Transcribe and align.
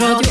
Radio 0.00 0.16
1. 0.16 0.29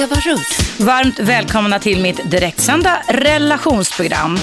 Eva 0.00 0.16
Russ. 0.16 0.78
Varmt 0.80 1.18
välkomna 1.18 1.78
till 1.78 2.02
mitt 2.02 2.30
direktsända 2.30 3.02
relationsprogram. 3.08 4.38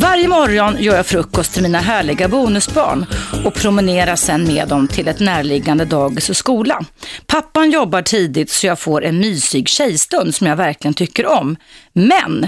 Varje 0.00 0.28
morgon 0.28 0.76
gör 0.78 0.96
jag 0.96 1.06
frukost 1.06 1.52
till 1.52 1.62
mina 1.62 1.78
härliga 1.78 2.28
bonusbarn 2.28 3.06
och 3.44 3.54
promenerar 3.54 4.16
sen 4.16 4.44
med 4.44 4.68
dem 4.68 4.88
till 4.88 5.08
ett 5.08 5.20
närliggande 5.20 5.84
dagis 5.84 6.30
och 6.30 6.36
skola. 6.36 6.84
Pappan 7.26 7.70
jobbar 7.70 8.02
tidigt 8.02 8.50
så 8.50 8.66
jag 8.66 8.78
får 8.78 9.04
en 9.04 9.18
mysig 9.18 9.68
tjejstund 9.68 10.34
som 10.34 10.46
jag 10.46 10.56
verkligen 10.56 10.94
tycker 10.94 11.26
om. 11.26 11.56
Men 11.92 12.46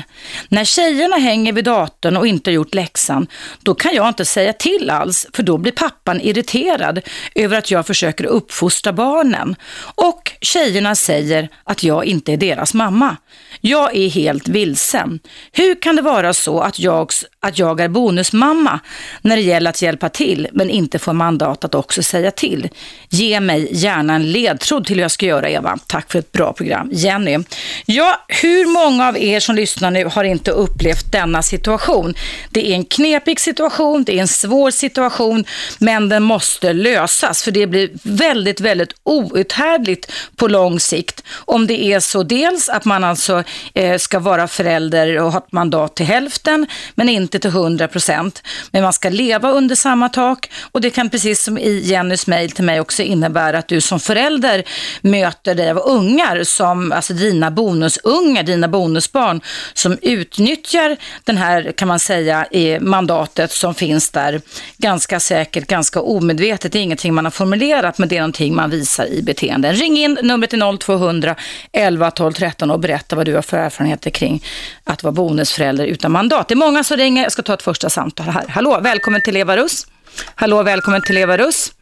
när 0.49 0.65
tjejerna 0.65 1.17
hänger 1.17 1.53
vid 1.53 1.65
datorn 1.65 2.17
och 2.17 2.27
inte 2.27 2.51
har 2.51 2.55
gjort 2.55 2.75
läxan, 2.75 3.27
då 3.63 3.75
kan 3.75 3.95
jag 3.95 4.09
inte 4.09 4.25
säga 4.25 4.53
till 4.53 4.91
alls, 4.91 5.27
för 5.33 5.43
då 5.43 5.59
blir 5.59 5.73
pappan 5.73 6.21
irriterad 6.21 7.01
över 7.35 7.59
att 7.59 7.71
jag 7.71 7.87
försöker 7.87 8.25
uppfostra 8.25 8.93
barnen. 8.93 9.57
Och 9.95 10.33
tjejerna 10.41 10.95
säger 10.95 11.49
att 11.65 11.83
jag 11.83 12.05
inte 12.05 12.33
är 12.33 12.37
deras 12.41 12.75
mamma. 12.75 13.17
Jag 13.61 13.97
är 13.97 14.09
helt 14.09 14.49
vilsen. 14.49 15.21
Hur 15.53 15.83
kan 15.83 15.97
det 15.97 16.03
vara 16.03 16.35
så 16.35 16.61
att 16.61 16.79
jag, 16.79 17.11
att 17.41 17.59
jag 17.59 17.81
är 17.81 17.89
bonusmamma 17.89 18.81
när 19.23 19.37
det 19.37 19.43
gäller 19.43 19.71
att 19.71 19.83
hjälpa 19.83 20.09
till, 20.09 20.49
men 20.53 20.71
inte 20.71 20.99
får 20.99 21.13
mandat 21.13 21.65
att 21.65 21.75
också 21.75 22.03
säga 22.03 22.31
till? 22.31 22.69
Ge 23.09 23.41
mig 23.41 23.69
gärna 23.73 24.15
en 24.15 24.33
ledtråd 24.33 24.87
till 24.87 24.97
hur 24.97 25.03
jag 25.03 25.11
ska 25.11 25.27
göra, 25.27 25.51
Eva. 25.51 25.79
Tack 25.87 26.13
för 26.13 26.19
ett 26.19 26.33
bra 26.33 26.53
program. 26.53 26.89
Jenny. 26.93 27.39
Ja, 27.87 28.25
hur 28.29 28.67
många 28.67 29.09
av 29.09 29.19
er 29.19 29.41
som 29.41 29.55
lyssnar 29.55 29.91
nu 29.91 30.05
har 30.05 30.25
inte 30.25 30.51
upplevt 30.51 31.13
denna 31.13 31.43
situation? 31.43 32.15
Det 32.51 32.71
är 32.71 32.75
en 32.75 32.85
knepig 32.85 33.41
situation, 33.41 34.05
det 34.05 34.19
är 34.19 34.21
en 34.21 34.29
svår 34.29 34.71
situation, 34.71 35.45
men 35.79 36.09
den 36.09 36.23
måste 36.23 36.73
lösas, 36.73 37.43
för 37.43 37.51
det 37.51 37.67
blir 37.67 37.91
väldigt, 38.03 38.61
väldigt 38.61 38.93
outhärdligt 39.03 40.13
på 40.37 40.49
lång 40.49 40.81
sikt. 40.81 41.23
Om 41.33 41.67
det 41.67 41.85
är 41.85 42.01
så 42.01 42.23
dels 42.31 42.69
att 42.69 42.85
man 42.85 43.05
alltså 43.05 43.43
eh, 43.75 43.99
ska 43.99 44.19
vara 44.19 44.49
förälder 44.49 45.19
och 45.19 45.33
ha 45.33 45.39
ett 45.39 45.53
mandat 45.53 45.97
till 45.97 46.07
hälften, 46.07 46.67
men 46.95 47.09
inte 47.09 47.39
till 47.39 47.51
100 47.51 47.89
procent. 47.89 48.43
Men 48.71 48.83
man 48.83 48.93
ska 48.93 49.09
leva 49.09 49.51
under 49.51 49.75
samma 49.75 50.09
tak 50.09 50.51
och 50.73 50.81
det 50.81 50.91
kan 50.91 51.11
precis 51.11 51.43
som 51.43 51.59
i 51.59 51.81
Jennys 51.85 52.27
mejl 52.27 52.51
till 52.51 52.65
mig 52.65 52.81
också 52.81 53.03
innebära 53.03 53.59
att 53.59 53.69
du 53.69 53.81
som 53.81 54.01
förälder 54.01 54.65
möter 55.01 55.55
dig 55.55 55.71
av 55.71 55.79
ungar 55.79 56.45
som, 56.45 56.93
alltså 56.93 57.13
dina 57.13 57.51
bonusungar, 57.51 58.43
dina 58.43 58.69
bonusbarn 58.69 59.41
som 59.75 59.99
utnyttjar 60.03 60.97
den 61.25 61.37
här, 61.37 61.73
kan 61.73 61.89
man 61.89 62.01
säga, 62.01 62.47
mandatet 62.81 63.53
som 63.53 63.75
finns 63.75 64.11
där 64.11 64.41
ganska 64.79 65.21
säkert, 65.21 65.67
ganska 65.67 66.01
omedvetet. 66.01 66.73
Det 66.73 66.79
är 66.79 66.83
ingenting 66.83 67.15
man 67.15 67.25
har 67.25 67.31
formulerat, 67.31 67.99
men 67.99 68.09
det 68.09 68.17
är 68.17 68.21
någonting 68.21 68.55
man 68.55 68.71
visar 68.71 69.07
i 69.07 69.23
beteenden. 69.23 69.75
Ring 69.75 69.99
in, 69.99 70.19
numret 70.23 70.53
är 70.53 70.79
0200 70.79 71.35
11 71.73 72.10
12 72.11 72.33
13 72.33 72.71
och 72.71 72.81
berätta 72.81 73.17
vad 73.17 73.27
du 73.27 73.35
har 73.35 73.43
för 73.43 73.57
erfarenheter 73.57 74.11
kring 74.11 74.45
att 74.85 75.03
vara 75.03 75.13
bonusförälder 75.13 75.87
utan 75.87 76.13
mandat. 76.13 76.49
Det 76.49 76.55
är 76.55 76.57
många 76.57 76.85
som 76.85 76.97
ringer. 76.97 77.23
Jag 77.23 77.33
ska 77.33 77.43
ta 77.43 77.55
ett 77.55 77.63
första 77.63 77.91
samtal 77.91 78.27
här. 78.27 78.45
Hallå, 78.49 78.81
välkommen 78.83 79.21
till 79.23 79.37
Eva 79.37 79.57
Russ. 79.57 79.87
Hallå, 80.35 80.63
välkommen 80.63 81.03
till 81.03 81.19
Eva 81.19 81.37
Russ. 81.37 81.73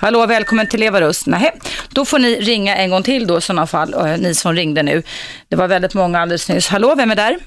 Hallå, 0.00 0.26
välkommen 0.26 0.66
till 0.66 0.82
Eva 0.82 1.00
Russ. 1.00 1.26
Nej, 1.26 1.52
då 1.88 2.04
får 2.04 2.18
ni 2.18 2.40
ringa 2.40 2.76
en 2.76 2.90
gång 2.90 3.02
till 3.02 3.26
då 3.26 3.38
i 3.38 3.40
sådana 3.40 3.66
fall, 3.66 4.18
ni 4.18 4.34
som 4.34 4.54
ringde 4.54 4.82
nu. 4.82 5.02
Det 5.48 5.56
var 5.56 5.68
väldigt 5.68 5.94
många 5.94 6.20
alldeles 6.20 6.48
nyss. 6.48 6.68
Hallå, 6.68 6.94
vem 6.94 7.10
är 7.10 7.16
där? 7.16 7.38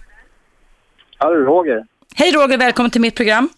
Hallå, 1.18 1.36
Roger. 1.36 1.86
Hej 2.16 2.32
Roger, 2.32 2.58
välkommen 2.58 2.92
till 2.92 3.02
mitt 3.02 3.16
program. 3.16 3.50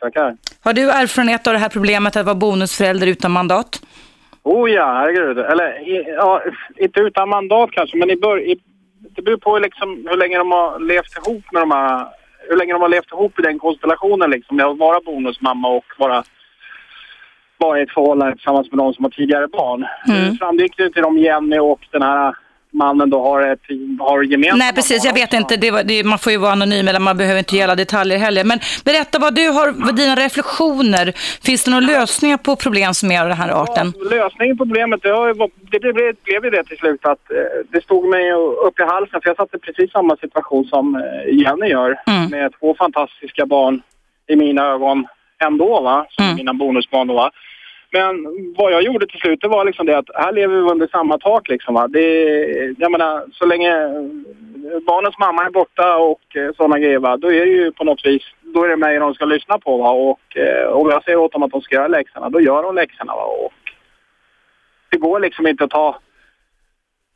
Tackar. 0.00 0.36
Har 0.60 0.72
du 0.72 0.90
erfarenhet 0.90 1.46
av 1.46 1.52
det 1.52 1.58
här 1.58 1.68
problemet 1.68 2.16
att 2.16 2.24
vara 2.26 2.34
bonusförälder 2.34 3.06
utan 3.06 3.30
mandat? 3.30 3.80
Oh 4.46 4.70
ja, 4.70 4.92
herregud. 4.92 5.38
Eller 5.38 5.82
ja, 6.16 6.42
inte 6.76 7.00
utan 7.00 7.28
mandat 7.28 7.70
kanske, 7.70 7.96
men 7.96 8.10
i 8.10 8.16
bör, 8.16 8.40
i, 8.40 8.58
det 9.16 9.22
beror 9.22 9.36
på 9.36 9.58
liksom 9.58 10.06
hur 10.10 10.16
länge 10.16 10.38
de 10.38 10.50
har 10.50 10.80
levt 10.80 11.18
ihop 11.18 11.44
med 11.52 11.62
de 11.62 11.70
här, 11.70 12.06
hur 12.48 12.56
länge 12.56 12.72
de 12.72 12.82
har 12.82 12.88
levt 12.88 13.12
ihop 13.12 13.38
i 13.38 13.42
den 13.42 13.58
konstellationen 13.58 14.30
liksom. 14.30 14.56
Med 14.56 14.66
att 14.66 14.78
vara 14.78 15.00
bonusmamma 15.00 15.68
och 15.68 15.84
vara, 15.98 16.24
vara 17.58 17.78
i 17.78 17.82
ett 17.82 17.90
förhållande 17.90 18.34
tillsammans 18.34 18.70
med 18.70 18.76
någon 18.76 18.94
som 18.94 19.04
har 19.04 19.10
tidigare 19.10 19.48
barn. 19.48 19.86
Mm. 20.08 20.30
Det 20.30 20.38
framgick 20.38 20.76
det 20.76 20.90
till 20.90 21.02
dem 21.02 21.18
Jenny 21.18 21.58
och 21.58 21.86
den 21.90 22.02
här 22.02 22.36
mannen 22.72 23.10
då 23.10 23.22
har, 23.22 23.42
ett, 23.42 23.60
har 23.98 24.22
gemensamma 24.22 24.64
Nej, 24.64 24.72
precis. 24.74 25.04
Jag 25.04 25.14
vet 25.14 25.32
inte. 25.32 25.56
Det, 25.56 25.82
det, 25.82 26.04
man 26.04 26.18
får 26.18 26.32
ju 26.32 26.38
vara 26.38 26.52
anonym 26.52 26.88
eller 26.88 27.00
man 27.00 27.16
behöver 27.16 27.38
inte 27.38 27.56
ge 27.56 27.62
alla 27.62 27.74
detaljer 27.74 28.18
heller. 28.18 28.44
Men 28.44 28.58
berätta 28.84 29.18
vad 29.18 29.34
du 29.34 29.48
har, 29.48 29.72
vad 29.72 29.96
dina 29.96 30.14
reflektioner. 30.14 31.12
Finns 31.42 31.64
det 31.64 31.70
några 31.70 31.86
lösningar 31.86 32.36
på 32.36 32.56
problem 32.56 32.94
som 32.94 33.10
är 33.10 33.20
av 33.22 33.28
den 33.28 33.36
här 33.36 33.62
arten? 33.62 33.92
Ja, 33.96 34.16
lösningen 34.16 34.56
på 34.56 34.64
problemet, 34.64 35.02
det, 35.02 35.08
har, 35.08 35.50
det 35.70 35.78
blev, 35.78 35.94
blev 36.24 36.44
ju 36.44 36.50
det 36.50 36.64
till 36.64 36.78
slut 36.78 37.04
att 37.04 37.30
eh, 37.30 37.36
det 37.68 37.82
stod 37.82 38.08
mig 38.08 38.32
upp 38.66 38.80
i 38.80 38.82
halsen 38.82 39.20
för 39.20 39.30
jag 39.30 39.36
satt 39.36 39.54
i 39.54 39.58
precis 39.58 39.92
samma 39.92 40.16
situation 40.16 40.64
som 40.64 40.96
eh, 40.96 41.34
Jenny 41.34 41.66
gör 41.66 42.02
mm. 42.06 42.30
med 42.30 42.52
två 42.60 42.74
fantastiska 42.78 43.46
barn 43.46 43.82
i 44.28 44.36
mina 44.36 44.66
ögon 44.66 45.06
ändå 45.38 45.80
va, 45.80 46.06
som 46.10 46.24
mm. 46.24 46.36
mina 46.36 46.54
bonusbarn 46.54 47.06
då 47.06 47.14
va. 47.14 47.30
Men 47.96 48.14
vad 48.56 48.72
jag 48.72 48.82
gjorde 48.82 49.06
till 49.06 49.20
slut 49.20 49.40
det 49.40 49.48
var 49.48 49.64
liksom 49.64 49.86
det 49.86 49.98
att 49.98 50.10
här 50.14 50.32
lever 50.32 50.54
vi 50.54 50.70
under 50.70 50.86
samma 50.86 51.18
tak 51.18 51.48
liksom 51.48 51.74
va. 51.74 51.88
Det, 51.88 52.08
jag 52.78 52.92
menar 52.92 53.24
så 53.32 53.46
länge 53.46 53.72
barnens 54.86 55.18
mamma 55.18 55.44
är 55.44 55.50
borta 55.50 55.96
och 55.96 56.36
eh, 56.36 56.50
sådana 56.56 56.78
grejer 56.78 56.98
va, 56.98 57.16
då 57.16 57.32
är 57.32 57.46
det 57.46 57.52
ju 57.52 57.72
på 57.72 57.84
något 57.84 58.06
vis, 58.06 58.22
då 58.42 58.64
är 58.64 58.68
det 58.68 58.76
mig 58.76 58.98
de 58.98 59.14
ska 59.14 59.24
lyssna 59.24 59.58
på 59.58 59.76
va. 59.76 59.90
Och 59.90 60.36
eh, 60.36 60.68
om 60.68 60.90
jag 60.90 61.04
säger 61.04 61.18
åt 61.18 61.32
dem 61.32 61.42
att 61.42 61.50
de 61.50 61.60
ska 61.60 61.74
göra 61.74 61.88
läxorna, 61.88 62.28
då 62.30 62.40
gör 62.40 62.62
de 62.62 62.74
läxorna 62.74 63.14
va. 63.14 63.24
Och 63.24 63.52
det 64.88 64.96
går 64.98 65.20
liksom 65.20 65.46
inte 65.46 65.64
att 65.64 65.70
ta 65.70 65.98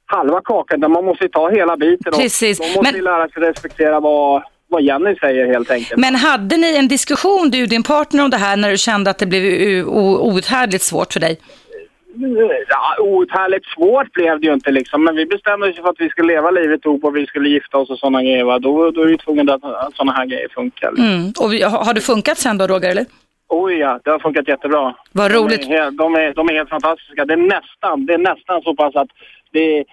halva 0.07 0.41
kakan, 0.45 0.79
utan 0.79 0.93
man 0.93 1.05
måste 1.05 1.29
ta 1.29 1.51
hela 1.51 1.77
biten. 1.77 2.13
Precis. 2.13 2.59
De 2.59 2.67
måste 2.67 2.93
Men... 2.93 3.05
lära 3.05 3.29
sig 3.29 3.43
respektera 3.43 4.01
vad 4.01 4.43
vad 4.71 4.83
Jenny 4.83 5.17
säger 5.17 5.47
helt 5.47 5.71
enkelt. 5.71 6.01
Men 6.01 6.15
hade 6.15 6.57
ni 6.57 6.77
en 6.77 6.89
diskussion 6.89 7.51
du 7.51 7.63
och 7.63 7.69
din 7.69 7.83
partner 7.83 8.25
om 8.25 8.31
det 8.31 8.37
här 8.37 8.57
när 8.57 8.71
du 8.71 8.77
kände 8.77 9.11
att 9.11 9.19
det 9.19 9.27
blev 9.27 9.89
outhärdligt 9.89 10.85
svårt 10.85 11.13
för 11.13 11.21
dig? 11.21 11.39
Ja, 12.69 13.03
outhärdligt 13.03 13.67
svårt 13.67 14.13
blev 14.13 14.41
det 14.41 14.47
ju 14.47 14.53
inte 14.53 14.71
liksom. 14.71 15.05
Men 15.05 15.17
vi 15.17 15.27
bestämde 15.27 15.71
oss 15.71 15.77
för 15.77 15.89
att 15.89 16.01
vi 16.01 16.09
skulle 16.09 16.35
leva 16.35 16.51
livet 16.51 16.85
ihop 16.85 17.05
och 17.05 17.17
vi 17.17 17.27
skulle 17.27 17.49
gifta 17.49 17.79
oss 17.79 17.91
och 17.91 17.99
sådana 17.99 18.23
grejer. 18.23 18.45
Va? 18.45 18.59
Då, 18.59 18.91
då 18.91 19.03
är 19.03 19.07
vi 19.07 19.19
tvungna 19.19 19.55
att 19.55 19.95
sådana 19.95 20.13
här 20.13 20.27
grejer 20.27 20.49
funkar. 20.49 20.91
Liksom. 20.91 21.07
Mm. 21.07 21.33
Och 21.41 21.71
har 21.87 21.95
det 21.95 22.01
funkat 22.01 22.39
sen 22.39 22.59
då 22.59 22.67
Roger 22.67 22.91
eller? 22.91 23.07
Oh 23.49 23.75
ja, 23.75 24.01
det 24.05 24.11
har 24.11 24.19
funkat 24.19 24.49
jättebra. 24.49 24.95
Vad 25.13 25.33
roligt. 25.33 25.63
De 25.63 25.75
är, 25.75 25.91
de 25.91 26.15
är, 26.15 26.35
de 26.35 26.49
är 26.49 26.55
helt 26.55 26.69
fantastiska. 26.69 27.25
Det 27.25 27.33
är 27.33 27.37
nästan, 27.37 28.07
det 28.07 28.15
är 28.15 28.19
nästan 28.19 28.63
så 28.63 28.75
pass 28.75 28.97
att 28.97 29.09
det, 29.53 29.85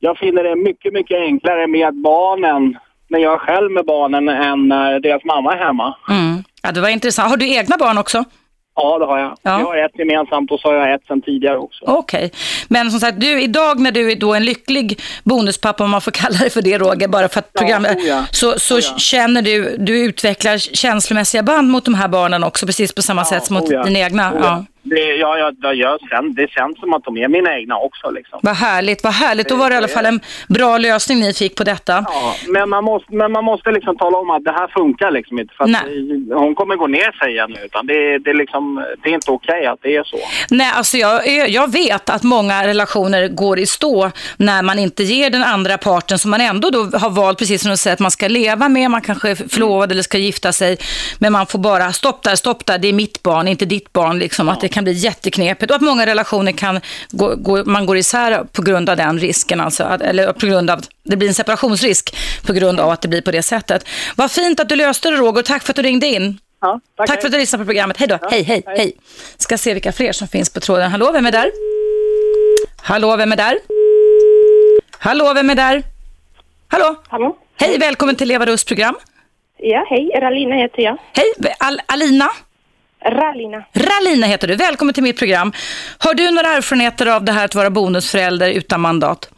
jag 0.00 0.18
finner 0.18 0.44
det 0.44 0.56
mycket, 0.56 0.92
mycket 0.92 1.18
enklare 1.18 1.66
med 1.66 1.94
barnen 1.94 2.78
när 3.14 3.20
jag 3.20 3.34
är 3.34 3.38
själv 3.38 3.70
med 3.70 3.84
barnen 3.84 4.28
än 4.28 4.68
när 4.68 5.00
deras 5.00 5.24
mamma 5.24 5.54
är 5.54 5.58
hemma. 5.58 5.96
Mm. 6.08 6.44
Ja, 6.62 6.72
det 6.72 6.80
var 6.80 6.88
intressant. 6.88 7.30
Har 7.30 7.36
du 7.36 7.48
egna 7.48 7.76
barn 7.76 7.98
också? 7.98 8.24
Ja, 8.76 8.98
det 8.98 9.06
har 9.06 9.18
jag. 9.18 9.36
Ja. 9.42 9.60
Jag 9.60 9.66
har 9.66 9.76
ett 9.76 9.98
gemensamt 9.98 10.50
och 10.50 10.60
så 10.60 10.68
har 10.68 10.74
jag 10.74 10.94
ett 10.94 11.06
sedan 11.06 11.22
tidigare 11.22 11.58
också. 11.58 11.84
Okej. 11.84 12.24
Okay. 12.26 12.30
Men 12.68 12.90
som 12.90 13.00
sagt, 13.00 13.20
du, 13.20 13.42
idag 13.42 13.80
när 13.80 13.92
du 13.92 14.12
är 14.12 14.16
då 14.16 14.34
en 14.34 14.44
lycklig 14.44 15.00
bonuspappa, 15.24 15.84
om 15.84 15.90
man 15.90 16.00
får 16.00 16.10
kalla 16.10 16.38
det 16.38 16.50
för 16.50 16.62
det 16.62 16.78
Roger, 16.78 17.08
bara 17.08 17.28
för 17.28 17.38
att 17.38 17.52
programmet, 17.52 17.96
ja, 17.98 18.04
oh 18.04 18.08
ja. 18.08 18.24
så, 18.30 18.58
så 18.58 18.74
oh 18.74 18.80
ja. 18.82 18.98
känner 18.98 19.42
du, 19.42 19.76
du 19.78 20.04
utvecklar 20.04 20.58
känslomässiga 20.58 21.42
band 21.42 21.70
mot 21.70 21.84
de 21.84 21.94
här 21.94 22.08
barnen 22.08 22.44
också, 22.44 22.66
precis 22.66 22.94
på 22.94 23.02
samma 23.02 23.24
sätt 23.24 23.44
som 23.44 23.54
mot 23.54 23.72
oh, 23.72 23.84
dina 23.84 23.98
egna. 23.98 24.66
Det, 24.86 25.14
ja, 25.14 25.38
ja, 25.38 25.50
det, 25.50 25.72
jag, 25.72 25.98
det 26.34 26.50
känns 26.50 26.78
som 26.78 26.94
att 26.94 27.04
de 27.04 27.16
är 27.16 27.28
mina 27.28 27.58
egna 27.58 27.76
också. 27.78 28.10
Liksom. 28.10 28.38
Vad 28.42 28.56
härligt, 28.56 29.04
vad 29.04 29.12
härligt. 29.12 29.48
Då 29.48 29.56
var 29.56 29.70
det 29.70 29.74
i 29.74 29.76
alla 29.76 29.88
fall 29.88 30.06
en 30.06 30.20
bra 30.48 30.78
lösning 30.78 31.20
ni 31.20 31.32
fick 31.32 31.56
på 31.56 31.64
detta. 31.64 32.04
Ja, 32.08 32.34
men 32.48 32.68
man 32.68 32.84
måste, 32.84 33.14
men 33.14 33.32
man 33.32 33.44
måste 33.44 33.70
liksom 33.70 33.96
tala 33.96 34.18
om 34.18 34.30
att 34.30 34.44
det 34.44 34.52
här 34.52 34.68
funkar 34.68 35.10
liksom 35.10 35.38
inte. 35.38 35.54
För 35.54 35.64
hon 36.34 36.54
kommer 36.54 36.76
gå 36.76 36.86
ner 36.86 37.12
sig 37.12 37.32
igen 37.32 37.56
utan 37.64 37.86
det, 37.86 38.18
det, 38.18 38.32
liksom, 38.32 38.84
det 39.02 39.08
är 39.10 39.14
inte 39.14 39.30
okej 39.30 39.54
okay 39.54 39.66
att 39.66 39.78
det 39.82 39.96
är 39.96 40.04
så. 40.04 40.18
Nej, 40.50 40.70
alltså 40.74 40.96
jag, 40.96 41.48
jag 41.48 41.72
vet 41.72 42.10
att 42.10 42.22
många 42.22 42.66
relationer 42.66 43.28
går 43.28 43.58
i 43.58 43.66
stå 43.66 44.10
när 44.36 44.62
man 44.62 44.78
inte 44.78 45.02
ger 45.02 45.30
den 45.30 45.42
andra 45.42 45.78
parten 45.78 46.18
som 46.18 46.30
man 46.30 46.40
ändå 46.40 46.70
då 46.70 46.98
har 46.98 47.10
valt, 47.10 47.38
precis 47.38 47.62
som 47.62 47.70
du 47.70 47.76
säger, 47.76 47.94
att 47.94 48.00
man 48.00 48.10
ska 48.10 48.28
leva 48.28 48.68
med, 48.68 48.90
man 48.90 49.02
kanske 49.02 49.30
är 49.30 49.34
förlovad 49.34 49.92
eller 49.92 50.02
ska 50.02 50.18
gifta 50.18 50.52
sig, 50.52 50.76
men 51.18 51.32
man 51.32 51.46
får 51.46 51.58
bara 51.58 51.92
stopp 51.92 52.22
där, 52.22 52.36
stopp 52.36 52.66
där, 52.66 52.78
det 52.78 52.88
är 52.88 52.92
mitt 52.92 53.22
barn, 53.22 53.48
inte 53.48 53.64
ditt 53.64 53.92
barn. 53.92 54.18
Liksom, 54.18 54.46
ja. 54.46 54.52
att 54.52 54.60
det 54.60 54.68
kan 54.74 54.84
bli 54.84 54.92
jätteknepigt 54.92 55.70
och 55.70 55.76
att 55.76 55.82
många 55.82 56.06
relationer 56.06 56.52
kan 56.52 56.80
gå, 57.10 57.36
gå, 57.36 57.64
man 57.64 57.86
går 57.86 57.96
isär 57.96 58.44
på 58.52 58.62
grund 58.62 58.90
av 58.90 58.96
den 58.96 59.18
risken, 59.18 59.60
alltså, 59.60 59.82
eller 59.84 60.32
på 60.32 60.46
grund 60.46 60.70
av 60.70 60.80
det 61.02 61.16
blir 61.16 61.28
en 61.28 61.34
separationsrisk 61.34 62.16
på 62.46 62.52
grund 62.52 62.80
av 62.80 62.90
att 62.90 63.02
det 63.02 63.08
blir 63.08 63.22
på 63.22 63.30
det 63.30 63.42
sättet. 63.42 63.86
Vad 64.16 64.30
fint 64.30 64.60
att 64.60 64.68
du 64.68 64.76
löste 64.76 65.10
det 65.10 65.16
Roger, 65.16 65.42
tack 65.42 65.62
för 65.62 65.72
att 65.72 65.76
du 65.76 65.82
ringde 65.82 66.06
in. 66.06 66.38
Ja, 66.60 66.80
tack, 66.96 67.06
tack 67.06 67.20
för 67.20 67.28
att 67.28 67.32
du 67.32 67.38
lyssnade 67.38 67.64
på 67.64 67.66
programmet. 67.66 67.96
Hej 67.98 68.08
då, 68.08 68.18
ja, 68.22 68.28
hej, 68.30 68.42
hej, 68.42 68.62
hej, 68.66 68.76
hej. 68.78 68.96
Ska 69.36 69.58
se 69.58 69.74
vilka 69.74 69.92
fler 69.92 70.12
som 70.12 70.28
finns 70.28 70.50
på 70.50 70.60
tråden. 70.60 70.90
Hallå, 70.90 71.12
vem 71.12 71.26
är 71.26 71.32
där? 71.32 71.50
Hallå, 72.82 73.16
vem 73.16 73.32
är 73.32 73.36
där? 73.36 73.58
Hallå, 74.98 75.32
vem 75.34 75.50
är 75.50 75.54
där? 75.54 75.82
Hallå? 76.68 76.96
Hallå? 77.08 77.36
Hej, 77.60 77.78
välkommen 77.78 78.16
till 78.16 78.28
Leva 78.28 78.46
Rust 78.46 78.68
program. 78.68 78.94
Ja, 79.58 79.86
hej, 79.90 80.14
Alina 80.22 80.54
heter 80.56 80.82
jag. 80.82 80.98
Hej, 81.12 81.32
Al 81.58 81.80
Alina? 81.86 82.28
Ralina. 83.08 83.64
Ralina 83.74 84.26
heter 84.26 84.48
du. 84.48 84.56
Välkommen 84.56 84.94
till 84.94 85.02
mitt 85.02 85.18
program. 85.18 85.52
Har 85.98 86.14
du 86.14 86.30
några 86.30 86.48
erfarenheter 86.48 87.06
av 87.06 87.24
det 87.24 87.32
här 87.32 87.44
att 87.44 87.54
vara 87.54 87.70
bonusförälder 87.70 88.50
utan 88.50 88.80
mandat? 88.80 89.30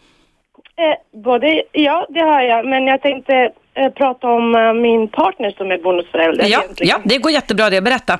Eh, 0.78 1.20
både, 1.22 1.62
ja, 1.72 2.06
det 2.10 2.20
har 2.20 2.42
jag. 2.42 2.66
Men 2.66 2.86
jag 2.86 3.02
tänkte 3.02 3.34
eh, 3.74 3.88
prata 3.92 4.26
om 4.28 4.54
eh, 4.54 4.72
min 4.72 5.08
partner 5.08 5.50
som 5.50 5.70
är 5.70 5.78
bonusförälder. 5.78 6.44
Ja, 6.46 6.62
egentligen. 6.62 6.90
ja, 6.96 7.00
det 7.04 7.18
går 7.18 7.32
jättebra 7.32 7.70
det. 7.70 7.80
Berätta. 7.80 8.18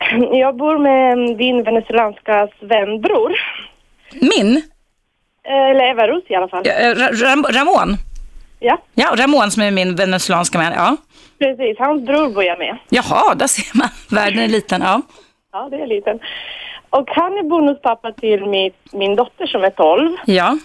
Jag 0.32 0.56
bor 0.56 0.78
med 0.78 1.38
din 1.38 1.62
venezuelanska 1.62 2.48
vänbror. 2.60 3.32
Min? 4.20 4.56
Eh, 5.44 5.70
eller 5.70 5.84
Eva 5.90 6.06
Rus 6.06 6.24
i 6.28 6.34
alla 6.34 6.48
fall. 6.48 6.62
Ja, 6.64 6.72
eh, 6.72 6.94
Ra- 6.94 7.22
Ram 7.24 7.42
Ramon? 7.50 7.96
Ja, 8.60 8.78
Ja, 8.94 9.14
Ramon 9.16 9.50
som 9.50 9.62
är 9.62 9.70
min 9.70 9.94
venezuelanska 9.96 10.58
man. 10.58 10.72
Ja. 10.72 10.96
precis. 11.38 11.78
Hans 11.78 12.02
bror 12.06 12.34
bor 12.34 12.44
jag 12.44 12.58
med. 12.58 12.78
Jaha, 12.88 13.34
där 13.34 13.46
ser 13.46 13.78
man. 13.78 13.88
Världen 14.10 14.38
är 14.38 14.48
liten. 14.48 14.82
Ja. 14.82 15.02
Ja, 15.52 15.68
det 15.70 15.76
är 15.76 15.86
liten. 15.86 16.20
Och 16.90 17.10
han 17.10 17.38
är 17.38 17.42
bonuspappa 17.42 18.12
till 18.12 18.46
mitt, 18.46 18.92
min 18.92 19.16
dotter 19.16 19.46
som 19.46 19.64
är 19.64 19.70
12. 19.70 20.16
Ja. 20.26 20.58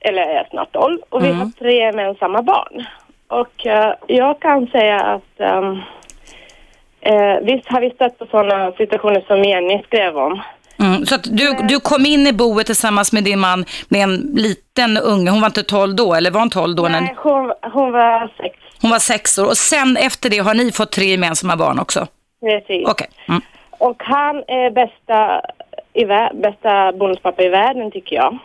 eller 0.00 0.22
är 0.22 0.46
snart 0.50 0.72
12 0.72 0.98
och 1.08 1.22
vi 1.24 1.26
Mm. 1.28 1.38
har 1.40 1.50
tre 1.58 1.74
gemensamma 1.76 2.42
barn. 2.42 2.84
Och 3.28 3.66
eh, 3.66 3.94
jag 4.06 4.40
kan 4.40 4.66
säga 4.66 5.00
att 5.00 5.40
um, 5.54 5.82
eh, 7.00 7.36
visst 7.42 7.68
har 7.68 7.80
vi 7.80 7.90
stött 7.90 8.18
på 8.18 8.26
sådana 8.26 8.72
situationer 8.72 9.20
som 9.26 9.44
Jenny 9.44 9.82
skrev 9.82 10.18
om. 10.18 10.40
Mm. 10.80 11.06
Så 11.06 11.14
att 11.14 11.24
du, 11.24 11.56
du 11.68 11.80
kom 11.80 12.06
in 12.06 12.26
i 12.26 12.32
boet 12.32 12.66
tillsammans 12.66 13.12
med 13.12 13.24
din 13.24 13.38
man 13.38 13.64
med 13.88 14.02
en 14.02 14.14
liten 14.34 14.96
unge. 14.96 15.30
Hon 15.30 15.40
var 15.40 15.46
inte 15.46 15.62
12 15.62 15.94
då, 15.94 16.14
eller 16.14 16.30
var 16.30 16.40
hon 16.40 16.50
12 16.50 16.76
då? 16.76 16.82
Nej, 16.82 17.14
hon, 17.16 17.52
hon 17.72 17.92
var 17.92 18.32
sex. 18.42 18.56
hon 18.82 18.90
var 18.90 18.98
sex 18.98 19.38
år. 19.38 19.46
Och 19.46 19.56
sen 19.56 19.96
efter 19.96 20.30
det 20.30 20.38
har 20.38 20.54
ni 20.54 20.72
fått 20.72 20.92
tre 20.92 21.04
gemensamma 21.04 21.56
barn 21.56 21.78
också? 21.78 22.06
Precis. 22.40 22.88
Okej. 22.88 23.08
Mm. 23.28 23.40
Och 23.70 24.02
han 24.02 24.36
är 24.36 24.70
bästa, 24.70 25.40
i 25.92 26.04
bästa 26.34 26.92
bonuspappa 26.92 27.42
i 27.42 27.48
världen 27.48 27.90
tycker 27.90 28.16
jag. 28.16 28.38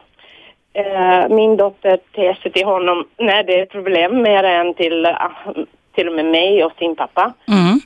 Eh, 0.73 1.29
min 1.29 1.57
dotter 1.57 1.99
ter 2.15 2.33
sig 2.33 2.51
till 2.51 2.65
honom 2.65 3.05
när 3.17 3.43
det 3.43 3.59
är 3.59 3.65
problem 3.65 4.21
mer 4.21 4.43
än 4.43 4.73
till, 4.73 5.05
ah, 5.05 5.53
till 5.95 6.07
och 6.07 6.15
med 6.15 6.25
mig 6.25 6.63
och 6.63 6.71
sin 6.77 6.95
pappa. 6.95 7.33
Mm. 7.47 7.79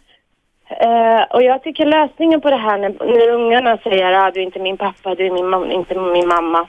Uh, 0.72 1.22
och 1.30 1.44
jag 1.44 1.64
tycker 1.64 1.86
lösningen 1.86 2.42
på 2.42 2.50
det 2.50 2.58
här 2.58 2.78
när, 2.78 2.90
när 2.90 3.30
ungarna 3.30 3.78
säger 3.78 4.14
att 4.14 4.24
ah, 4.24 4.32
du 4.32 4.40
är 4.40 4.46
inte 4.46 4.60
min 4.60 4.78
pappa, 4.78 5.16
du 5.16 5.26
är 5.26 5.32
min 5.32 5.46
mam- 5.46 5.72
inte 5.72 5.96
min 5.96 6.28
mamma. 6.28 6.60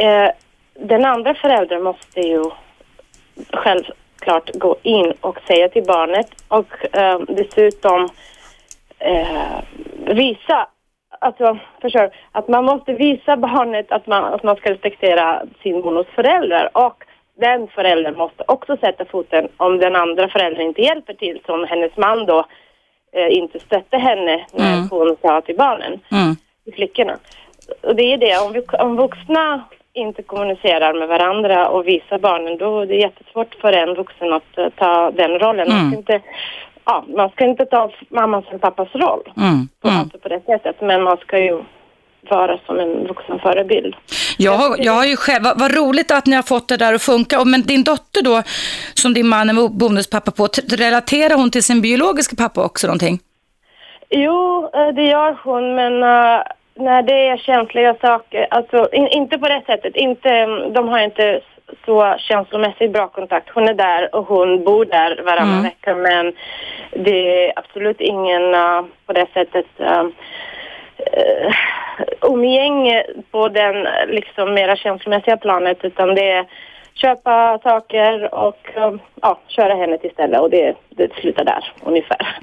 Uh, 0.00 0.30
den 0.74 1.04
andra 1.04 1.34
föräldern 1.34 1.82
måste 1.82 2.20
ju 2.20 2.44
självklart 3.52 4.50
gå 4.54 4.76
in 4.82 5.12
och 5.20 5.38
säga 5.46 5.68
till 5.68 5.84
barnet 5.84 6.28
och 6.48 6.72
uh, 6.96 7.20
dessutom 7.28 8.08
visa, 9.96 10.68
alltså 11.18 11.58
förstår, 11.80 12.10
att 12.32 12.48
man 12.48 12.64
måste 12.64 12.92
visa 12.92 13.36
barnet 13.36 13.92
att 13.92 14.06
man, 14.06 14.24
att 14.24 14.42
man 14.42 14.56
ska 14.56 14.70
respektera 14.70 15.42
sin 15.62 15.82
bonusförälder 15.82 16.70
och 16.72 17.04
den 17.38 17.68
föräldern 17.68 18.16
måste 18.16 18.44
också 18.48 18.76
sätta 18.76 19.04
foten 19.04 19.48
om 19.56 19.78
den 19.78 19.96
andra 19.96 20.28
föräldern 20.28 20.66
inte 20.66 20.82
hjälper 20.82 21.14
till 21.14 21.40
som 21.46 21.64
hennes 21.64 21.96
man 21.96 22.26
då 22.26 22.46
eh, 23.16 23.36
inte 23.38 23.58
stötte 23.58 23.96
henne 23.98 24.46
när 24.52 24.72
Mm. 24.76 24.88
hon 24.90 25.16
sa 25.22 25.40
till 25.40 25.56
barnen, 25.56 26.00
Mm. 26.12 26.36
till 26.64 26.74
flickorna. 26.74 27.16
Och 27.82 27.96
det 27.96 28.12
är 28.12 28.18
det, 28.18 28.38
om, 28.38 28.52
vi, 28.52 28.60
om 28.78 28.96
vuxna 28.96 29.64
inte 29.92 30.22
kommunicerar 30.22 30.94
med 30.94 31.08
varandra 31.08 31.68
och 31.68 31.88
visar 31.88 32.18
barnen, 32.18 32.58
då 32.58 32.80
är 32.80 32.86
det 32.86 32.94
jättesvårt 32.96 33.54
för 33.54 33.72
en 33.72 33.94
vuxen 33.94 34.32
att 34.32 34.58
eh, 34.58 34.68
ta 34.68 35.10
den 35.10 35.38
rollen. 35.38 35.68
Man, 35.68 35.78
Mm. 35.78 35.90
ska 35.90 35.96
inte, 35.98 36.20
ja, 36.84 37.04
man 37.08 37.30
ska 37.30 37.44
inte 37.44 37.66
ta 37.66 37.90
mammas 38.08 38.44
eller 38.48 38.58
pappas 38.58 38.88
roll 38.94 39.22
Mm. 39.36 39.68
på, 39.80 39.88
Mm. 39.88 40.00
alltså 40.00 40.18
på 40.18 40.28
det 40.28 40.40
sättet, 40.46 40.80
men 40.80 41.02
man 41.02 41.16
ska 41.16 41.38
ju 41.38 41.62
vara 42.30 42.58
som 42.66 42.80
en 42.80 43.06
vuxen 43.06 43.38
förebild. 43.38 43.94
Jag, 44.38 44.52
har, 44.52 44.76
jag 44.78 44.92
har 44.92 45.04
ju 45.04 45.16
själv, 45.16 45.44
vad, 45.44 45.60
vad 45.60 45.74
roligt 45.74 46.10
att 46.10 46.26
ni 46.26 46.36
har 46.36 46.42
fått 46.42 46.68
det 46.68 46.76
där 46.76 46.94
att 46.94 47.02
funka. 47.02 47.44
Men 47.44 47.62
din 47.62 47.84
dotter 47.84 48.22
då, 48.22 48.42
som 48.94 49.14
din 49.14 49.28
man 49.28 49.50
är 49.50 49.68
bonuspappa 49.68 50.30
på, 50.30 50.48
relaterar 50.76 51.34
hon 51.34 51.50
till 51.50 51.62
sin 51.62 51.80
biologiska 51.82 52.36
pappa 52.36 52.64
också 52.64 52.86
någonting? 52.86 53.18
Jo, 54.10 54.70
eh, 54.74 54.88
det 54.94 55.02
gör 55.02 55.36
hon, 55.44 55.74
men 55.74 56.02
eh, 56.02 56.42
när 56.74 57.02
det 57.02 57.28
är 57.28 57.36
känsliga 57.36 57.94
saker, 58.00 58.46
alltså 58.50 58.88
in, 58.92 59.08
inte 59.08 59.38
på 59.38 59.48
det 59.48 59.62
sättet, 59.66 59.96
inte, 59.96 60.28
mm, 60.28 60.72
de 60.72 60.88
har 60.88 60.98
inte 60.98 61.40
så 61.86 62.16
känslomässigt 62.18 62.92
bra 62.92 63.08
kontakt. 63.08 63.50
Hon 63.54 63.68
är 63.68 63.74
där 63.74 64.14
och 64.14 64.26
hon 64.26 64.64
bor 64.64 64.84
där 64.84 65.22
varannan 65.24 65.52
Mm. 65.52 65.62
vecka, 65.62 65.94
men 65.94 66.32
det 67.04 67.46
är 67.46 67.52
absolut 67.56 68.00
ingen 68.00 68.54
eh, 68.54 68.82
på 69.06 69.12
det 69.12 69.26
sättet 69.34 69.66
uh, 69.80 70.08
umgänge 72.22 73.04
på 73.30 73.48
den 73.48 73.86
eh, 73.86 74.06
liksom 74.08 74.54
mera 74.54 74.76
känslomässiga 74.76 75.36
planet, 75.36 75.78
utan 75.82 76.14
det 76.14 76.30
är 76.30 76.44
köpa 76.94 77.58
saker 77.62 78.34
och 78.34 78.70
eh, 78.74 78.92
ja, 79.22 79.38
köra 79.48 79.74
henne 79.74 79.98
till 79.98 80.10
stället 80.10 80.40
och 80.40 80.50
det, 80.50 80.74
det 80.90 81.12
slutar 81.20 81.44
där 81.44 81.72
ungefär. 81.84 82.38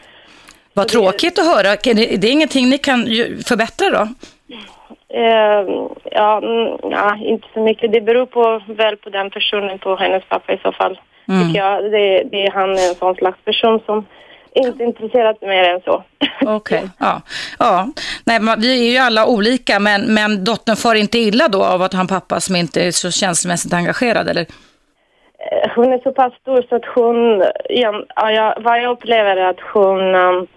Vad 0.74 0.92
Så 0.92 0.98
det- 1.00 1.04
tråkigt 1.06 1.40
att 1.40 1.46
höra. 1.56 1.70
Är 1.70 1.94
det, 1.94 2.18
det 2.18 2.28
är 2.28 2.32
ingenting 2.32 2.70
ni 2.70 2.78
kan 2.78 3.06
förbättra 3.48 3.90
då? 3.90 4.08
Eh, 5.16 5.90
ja, 6.12 6.38
mm, 6.38 6.78
ja, 6.92 7.18
inte 7.26 7.48
så 7.54 7.60
mycket. 7.60 7.92
Det 7.92 8.02
beror 8.02 8.26
på, 8.26 8.62
väl 8.68 8.98
på 8.98 9.10
den 9.10 9.30
personen, 9.30 9.80
på 9.80 9.96
hennes 9.96 10.24
pappa 10.30 10.54
i 10.54 10.58
så 10.58 10.72
fall. 10.72 11.00
Mm. 11.28 11.48
Tycker 11.48 11.60
jag. 11.60 11.92
Det, 11.92 12.24
det, 12.32 12.50
han 12.54 12.70
är 12.70 12.90
en 12.90 12.96
sån 12.96 13.16
slags 13.16 13.38
person 13.46 13.80
som 13.86 14.06
inte 14.56 14.84
är 14.84 14.88
intresserad 14.88 15.38
mer 15.42 15.64
än 15.64 15.82
så. 15.82 16.04
Okej, 16.46 16.90
ja. 17.00 17.22
ja. 17.60 17.88
Nej, 18.26 18.40
men 18.40 18.62
vi 18.62 18.88
är 18.88 18.92
ju 18.92 18.98
alla 18.98 19.28
olika, 19.28 19.80
men, 19.80 20.14
men 20.14 20.44
dottern 20.44 20.76
far 20.76 20.96
inte 20.96 21.18
illa 21.18 21.48
då 21.48 21.64
av 21.64 21.82
att 21.82 21.94
ha 21.94 22.00
en 22.00 22.08
pappa 22.08 22.40
som 22.40 22.56
inte 22.56 22.84
är 22.84 22.92
så 22.92 23.12
känslomässigt 23.12 23.74
engagerad, 23.74 24.30
eller? 24.30 24.42
Eh, 24.42 25.72
Hon 25.76 25.94
är 25.94 26.00
så 26.00 26.12
pass 26.12 26.34
stor 26.42 26.66
så 26.70 26.76
att 26.76 26.86
hon, 26.86 27.44
ja, 27.70 28.32
jag, 28.32 28.62
vad 28.62 28.84
jag 28.84 28.92
upplever 28.92 29.38
är 29.38 29.50
att 29.50 29.60
hon 29.74 30.16
um, 30.16 30.48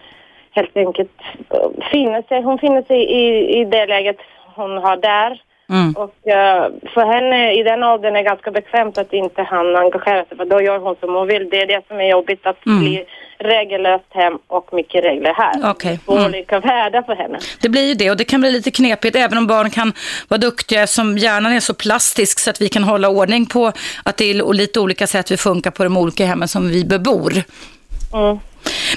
helt 0.50 0.76
enkelt 0.76 1.20
eh, 1.50 1.84
finner 1.90 2.22
sig, 2.22 2.43
hon 2.43 2.58
finner 2.58 2.82
sig 2.82 2.98
i, 2.98 3.58
i 3.60 3.64
det 3.64 3.87
läget 3.87 4.16
hon 4.54 4.76
har 4.76 4.96
där. 4.96 5.40
Mm. 5.69 5.93
Och 5.93 6.29
eh, 6.29 6.71
för 6.95 7.13
henne 7.15 7.53
i 7.53 7.63
den 7.63 7.83
åldern 7.83 8.17
är 8.17 8.23
det 8.23 8.29
ganska 8.29 8.51
bekvämt 8.51 8.99
att 8.99 9.13
inte 9.13 9.43
han 9.43 9.77
engagerar 9.77 10.25
sig 10.25 10.37
för 10.37 10.45
då 10.45 10.61
gör 10.63 10.79
hon 10.79 10.97
som 11.01 11.15
hon 11.15 11.27
vill. 11.27 11.49
Det 11.51 11.63
är 11.63 11.67
det 11.67 11.83
som 11.89 12.01
är 12.01 12.11
jobbigt 12.11 12.47
att 12.47 12.67
Mm. 12.67 12.79
bli 12.81 13.05
regellöst 13.39 14.05
hem 14.11 14.39
och 14.47 14.69
mycket 14.73 15.05
regler 15.05 15.35
här. 15.35 15.71
Okej, 15.71 15.99
Två 16.05 16.13
mm. 16.13 16.25
olika 16.27 16.61
världar 16.61 17.03
för 17.03 17.15
henne. 17.15 17.39
Det 17.63 17.69
blir 17.69 17.89
ju 17.89 17.94
det 17.94 18.11
och 18.11 18.17
det 18.17 18.25
kan 18.25 18.41
bli 18.41 18.51
lite 18.51 18.70
knepigt 18.70 19.17
även 19.17 19.39
om 19.39 19.46
barn 19.46 19.70
kan 19.70 19.93
vara 20.29 20.39
duktiga 20.39 20.87
som 20.87 21.19
hjärnan 21.19 21.53
är 21.53 21.61
så 21.61 21.75
plastisk 21.75 22.39
så 22.39 22.51
att 22.51 22.61
vi 22.61 22.69
kan 22.69 22.85
hålla 22.85 23.08
ordning 23.08 23.46
på 23.46 23.73
att 24.05 24.17
det 24.17 24.31
är 24.31 24.53
lite 24.53 24.81
olika 24.81 25.06
sätt 25.06 25.31
vi 25.31 25.37
funkar 25.37 25.70
på 25.70 25.85
de 25.85 25.96
olika 25.96 26.27
hemmen 26.27 26.49
som 26.49 26.69
vi 26.69 26.85
bebor. 26.85 27.32
Mm. 28.13 28.39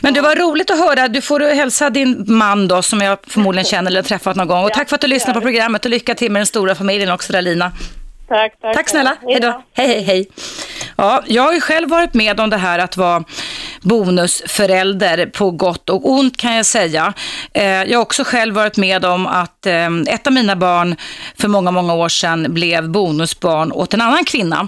Men 0.01 0.13
det 0.13 0.21
var 0.21 0.35
roligt 0.35 0.71
att 0.71 0.79
höra. 0.79 1.07
Du 1.07 1.21
får 1.21 1.39
hälsa 1.39 1.89
din 1.89 2.25
man 2.27 2.67
då 2.67 2.81
som 2.81 3.01
jag 3.01 3.17
förmodligen 3.27 3.65
känner 3.65 3.91
eller 3.91 4.01
träffat 4.01 4.35
någon 4.35 4.47
gång. 4.47 4.63
Och 4.63 4.73
tack 4.73 4.89
för 4.89 4.95
att 4.95 5.01
du 5.01 5.07
lyssnade 5.07 5.39
på 5.39 5.45
programmet 5.45 5.85
och 5.85 5.91
lycka 5.91 6.15
till 6.15 6.31
med 6.31 6.39
den 6.39 6.47
stora 6.47 6.75
familjen 6.75 7.11
också 7.11 7.33
där 7.33 7.41
Lina. 7.41 7.71
Tack, 8.27 8.53
tack. 8.61 8.75
Tack 8.75 8.89
snälla. 8.89 9.15
Hej 9.21 9.39
då. 9.39 9.63
Hej, 9.73 9.87
hej, 9.87 10.01
hej. 10.01 10.29
Ja, 10.95 11.23
jag 11.27 11.43
har 11.43 11.53
ju 11.53 11.61
själv 11.61 11.89
varit 11.89 12.13
med 12.13 12.39
om 12.39 12.49
det 12.49 12.57
här 12.57 12.79
att 12.79 12.97
vara 12.97 13.23
bonusförälder 13.81 15.25
på 15.25 15.51
gott 15.51 15.89
och 15.89 16.09
ont 16.09 16.37
kan 16.37 16.55
jag 16.55 16.65
säga. 16.65 17.13
Eh, 17.53 17.63
jag 17.63 17.97
har 17.97 18.01
också 18.01 18.23
själv 18.23 18.55
varit 18.55 18.77
med 18.77 19.05
om 19.05 19.27
att 19.27 19.65
eh, 19.65 19.87
ett 20.07 20.27
av 20.27 20.33
mina 20.33 20.55
barn 20.55 20.95
för 21.37 21.47
många, 21.47 21.71
många 21.71 21.93
år 21.93 22.09
sedan 22.09 22.53
blev 22.53 22.89
bonusbarn 22.89 23.71
åt 23.71 23.93
en 23.93 24.01
annan 24.01 24.25
kvinna. 24.25 24.67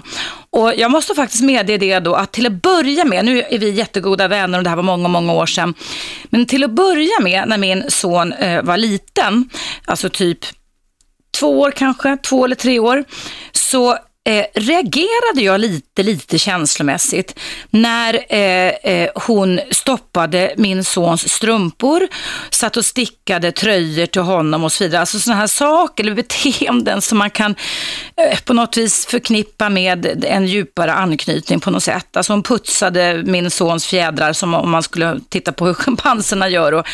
Och 0.50 0.72
jag 0.76 0.90
måste 0.90 1.14
faktiskt 1.14 1.42
medge 1.42 1.78
det 1.78 1.98
då 1.98 2.14
att 2.14 2.32
till 2.32 2.46
att 2.46 2.62
börja 2.62 3.04
med, 3.04 3.24
nu 3.24 3.42
är 3.50 3.58
vi 3.58 3.70
jättegoda 3.70 4.28
vänner 4.28 4.58
och 4.58 4.64
det 4.64 4.70
här 4.70 4.76
var 4.76 4.82
många, 4.82 5.08
många 5.08 5.32
år 5.32 5.46
sedan, 5.46 5.74
men 6.24 6.46
till 6.46 6.64
att 6.64 6.70
börja 6.70 7.20
med 7.20 7.48
när 7.48 7.58
min 7.58 7.84
son 7.88 8.32
eh, 8.32 8.62
var 8.62 8.76
liten, 8.76 9.50
alltså 9.84 10.08
typ 10.08 10.38
två 11.38 11.60
år 11.60 11.70
kanske, 11.70 12.16
två 12.16 12.44
eller 12.44 12.56
tre 12.56 12.78
år, 12.78 13.04
så 13.52 13.98
eh, 14.24 14.44
reagerade 14.54 15.40
jag 15.42 15.60
lite, 15.60 16.02
lite 16.02 16.38
känslomässigt 16.38 17.38
när 17.70 18.14
eh, 18.28 18.68
eh, 18.68 19.10
hon 19.14 19.60
stoppade 19.70 20.54
min 20.56 20.84
sons 20.84 21.32
strumpor, 21.32 22.08
satt 22.50 22.76
och 22.76 22.84
stickade 22.84 23.52
tröjor 23.52 24.06
till 24.06 24.22
honom 24.22 24.64
och 24.64 24.72
så 24.72 24.84
vidare. 24.84 25.00
Alltså 25.00 25.18
sådana 25.18 25.40
här 25.40 25.46
saker 25.46 26.04
eller 26.04 26.14
beteenden 26.14 27.02
som 27.02 27.18
man 27.18 27.30
kan 27.30 27.54
eh, 28.16 28.38
på 28.40 28.52
något 28.52 28.76
vis 28.76 29.06
förknippa 29.06 29.68
med 29.68 30.24
en 30.24 30.46
djupare 30.46 30.92
anknytning 30.92 31.60
på 31.60 31.70
något 31.70 31.82
sätt. 31.82 32.16
Alltså 32.16 32.32
hon 32.32 32.42
putsade 32.42 33.22
min 33.26 33.50
sons 33.50 33.86
fjädrar 33.86 34.32
som 34.32 34.54
om 34.54 34.70
man 34.70 34.82
skulle 34.82 35.20
titta 35.28 35.52
på 35.52 35.66
hur 35.66 35.74
schimpanserna 35.82 36.48
gör 36.48 36.72
och 36.72 36.86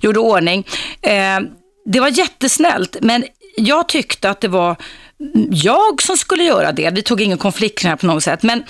gjorde 0.00 0.20
ordning. 0.20 0.66
Eh, 1.02 1.40
det 1.84 2.00
var 2.00 2.08
jättesnällt, 2.08 2.96
men 3.00 3.24
jag 3.56 3.88
tyckte 3.88 4.30
att 4.30 4.40
det 4.40 4.48
var 4.48 4.76
jag 5.50 6.02
som 6.02 6.16
skulle 6.16 6.44
göra 6.44 6.72
det. 6.72 6.90
Vi 6.90 7.02
tog 7.02 7.20
ingen 7.20 7.38
konflikt 7.38 7.84
här 7.84 7.96
på 7.96 8.06
något 8.06 8.22
sätt, 8.22 8.42
men 8.42 8.64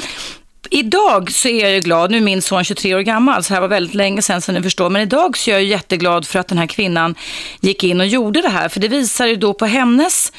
idag 0.71 1.31
så 1.31 1.49
är 1.49 1.63
jag 1.63 1.73
ju 1.73 1.81
glad, 1.81 2.11
nu 2.11 2.17
är 2.17 2.21
min 2.21 2.43
son 2.43 2.65
23 2.65 2.95
år 2.95 3.01
gammal, 3.01 3.45
så 3.45 3.49
det 3.49 3.55
här 3.55 3.61
var 3.61 3.69
väldigt 3.69 3.95
länge 3.95 4.23
sedan 4.23 4.41
som 4.41 4.55
ni 4.55 4.63
förstår, 4.63 4.91
men 4.91 5.03
idag 5.03 5.39
så 5.39 5.51
är 5.51 5.55
jag 5.55 5.65
jätteglad 5.65 6.27
för 6.27 6.39
att 6.39 6.49
den 6.49 6.59
här 6.59 6.67
kvinnan 6.67 7.15
gick 7.61 7.85
in 7.85 8.01
och 8.01 8.07
gjorde 8.07 8.43
det 8.43 8.49
här, 8.49 8.69
för 8.69 8.81
det 8.81 8.89
visar 8.89 9.27
ju 9.27 9.37
då 9.37 9.55
på 9.55 9.67
hennes 9.67 10.33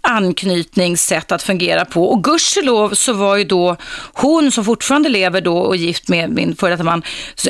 anknytningssätt 0.00 1.32
att 1.32 1.42
fungera 1.42 1.84
på. 1.84 2.10
Och 2.10 2.24
gudskelov 2.24 2.94
så 2.94 3.12
var 3.12 3.36
ju 3.36 3.44
då 3.44 3.76
hon 4.12 4.52
som 4.52 4.64
fortfarande 4.64 5.08
lever 5.08 5.40
då 5.40 5.58
och 5.58 5.76
gift 5.76 6.08
med 6.08 6.30
min 6.30 6.56
före 6.56 6.70
detta 6.70 6.84
man, 6.84 7.02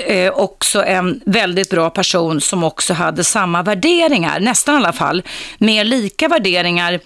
eh, 0.06 0.32
också 0.32 0.84
en 0.84 1.20
väldigt 1.26 1.70
bra 1.70 1.90
person 1.90 2.40
som 2.40 2.64
också 2.64 2.94
hade 2.94 3.24
samma 3.24 3.62
värderingar, 3.62 4.40
nästan 4.40 4.74
i 4.74 4.78
alla 4.78 4.92
fall, 4.92 5.22
mer 5.58 5.84
lika 5.84 6.28
värderingar 6.28 7.00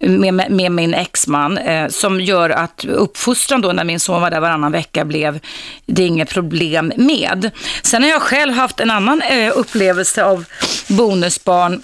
med, 0.00 0.50
med 0.50 0.72
min 0.72 0.94
exman 0.94 1.58
eh, 1.58 1.88
som 1.88 2.20
gör 2.20 2.50
att 2.50 2.84
uppfostran 2.84 3.60
då 3.60 3.72
när 3.72 3.84
min 3.84 4.00
son 4.00 4.22
var 4.22 4.30
där 4.30 4.40
varannan 4.60 4.72
vecka 4.72 5.04
blev 5.04 5.40
det 5.86 6.02
inget 6.02 6.30
problem 6.30 6.92
med. 6.96 7.50
Sen 7.82 8.02
har 8.02 8.10
jag 8.10 8.22
själv 8.22 8.54
haft 8.54 8.80
en 8.80 8.90
annan 8.90 9.22
eh, 9.22 9.52
upplevelse 9.54 10.24
av 10.24 10.44
bonusbarn 10.88 11.82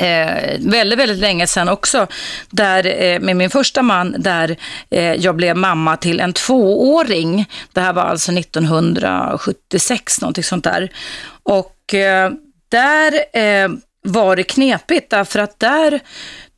Eh, 0.00 0.58
väldigt, 0.60 0.98
väldigt 0.98 1.18
länge 1.18 1.46
sedan 1.46 1.68
också, 1.68 2.06
där, 2.50 3.02
eh, 3.02 3.20
med 3.20 3.36
min 3.36 3.50
första 3.50 3.82
man, 3.82 4.14
där 4.18 4.56
eh, 4.90 5.14
jag 5.14 5.36
blev 5.36 5.56
mamma 5.56 5.96
till 5.96 6.20
en 6.20 6.32
tvååring. 6.32 7.46
Det 7.72 7.80
här 7.80 7.92
var 7.92 8.02
alltså 8.02 8.32
1976, 8.32 10.20
någonting 10.20 10.44
sånt 10.44 10.64
där. 10.64 10.90
Och 11.42 11.94
eh, 11.94 12.30
där 12.68 13.12
eh, 13.32 13.68
var 14.02 14.36
det 14.36 14.42
knepigt, 14.42 15.10
därför 15.10 15.38
att 15.38 15.60
där 15.60 16.00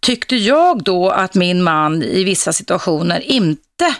tyckte 0.00 0.36
jag 0.36 0.82
då 0.82 1.10
att 1.10 1.34
min 1.34 1.62
man 1.62 2.02
i 2.02 2.24
vissa 2.24 2.52
situationer 2.52 3.20
inte 3.20 3.94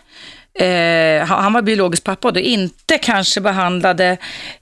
Eh, 0.54 1.24
han 1.26 1.52
var 1.52 1.62
biologisk 1.62 2.04
pappa 2.04 2.28
och 2.28 2.36
inte 2.36 2.98
kanske 2.98 3.40
behandlade 3.40 4.16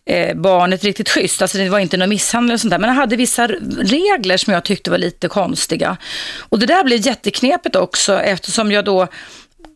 eh, 0.06 0.36
barnet 0.36 0.84
riktigt 0.84 1.08
schysst. 1.08 1.42
Alltså 1.42 1.58
det 1.58 1.68
var 1.68 1.78
inte 1.78 1.96
någon 1.96 2.08
misshandel 2.08 2.54
och 2.54 2.60
sånt 2.60 2.70
där. 2.70 2.78
Men 2.78 2.90
han 2.90 2.98
hade 2.98 3.16
vissa 3.16 3.46
regler 3.78 4.36
som 4.36 4.52
jag 4.52 4.64
tyckte 4.64 4.90
var 4.90 4.98
lite 4.98 5.28
konstiga. 5.28 5.96
Och 6.38 6.58
det 6.58 6.66
där 6.66 6.84
blev 6.84 7.06
jätteknepigt 7.06 7.76
också 7.76 8.20
eftersom 8.20 8.72
jag 8.72 8.84
då 8.84 9.08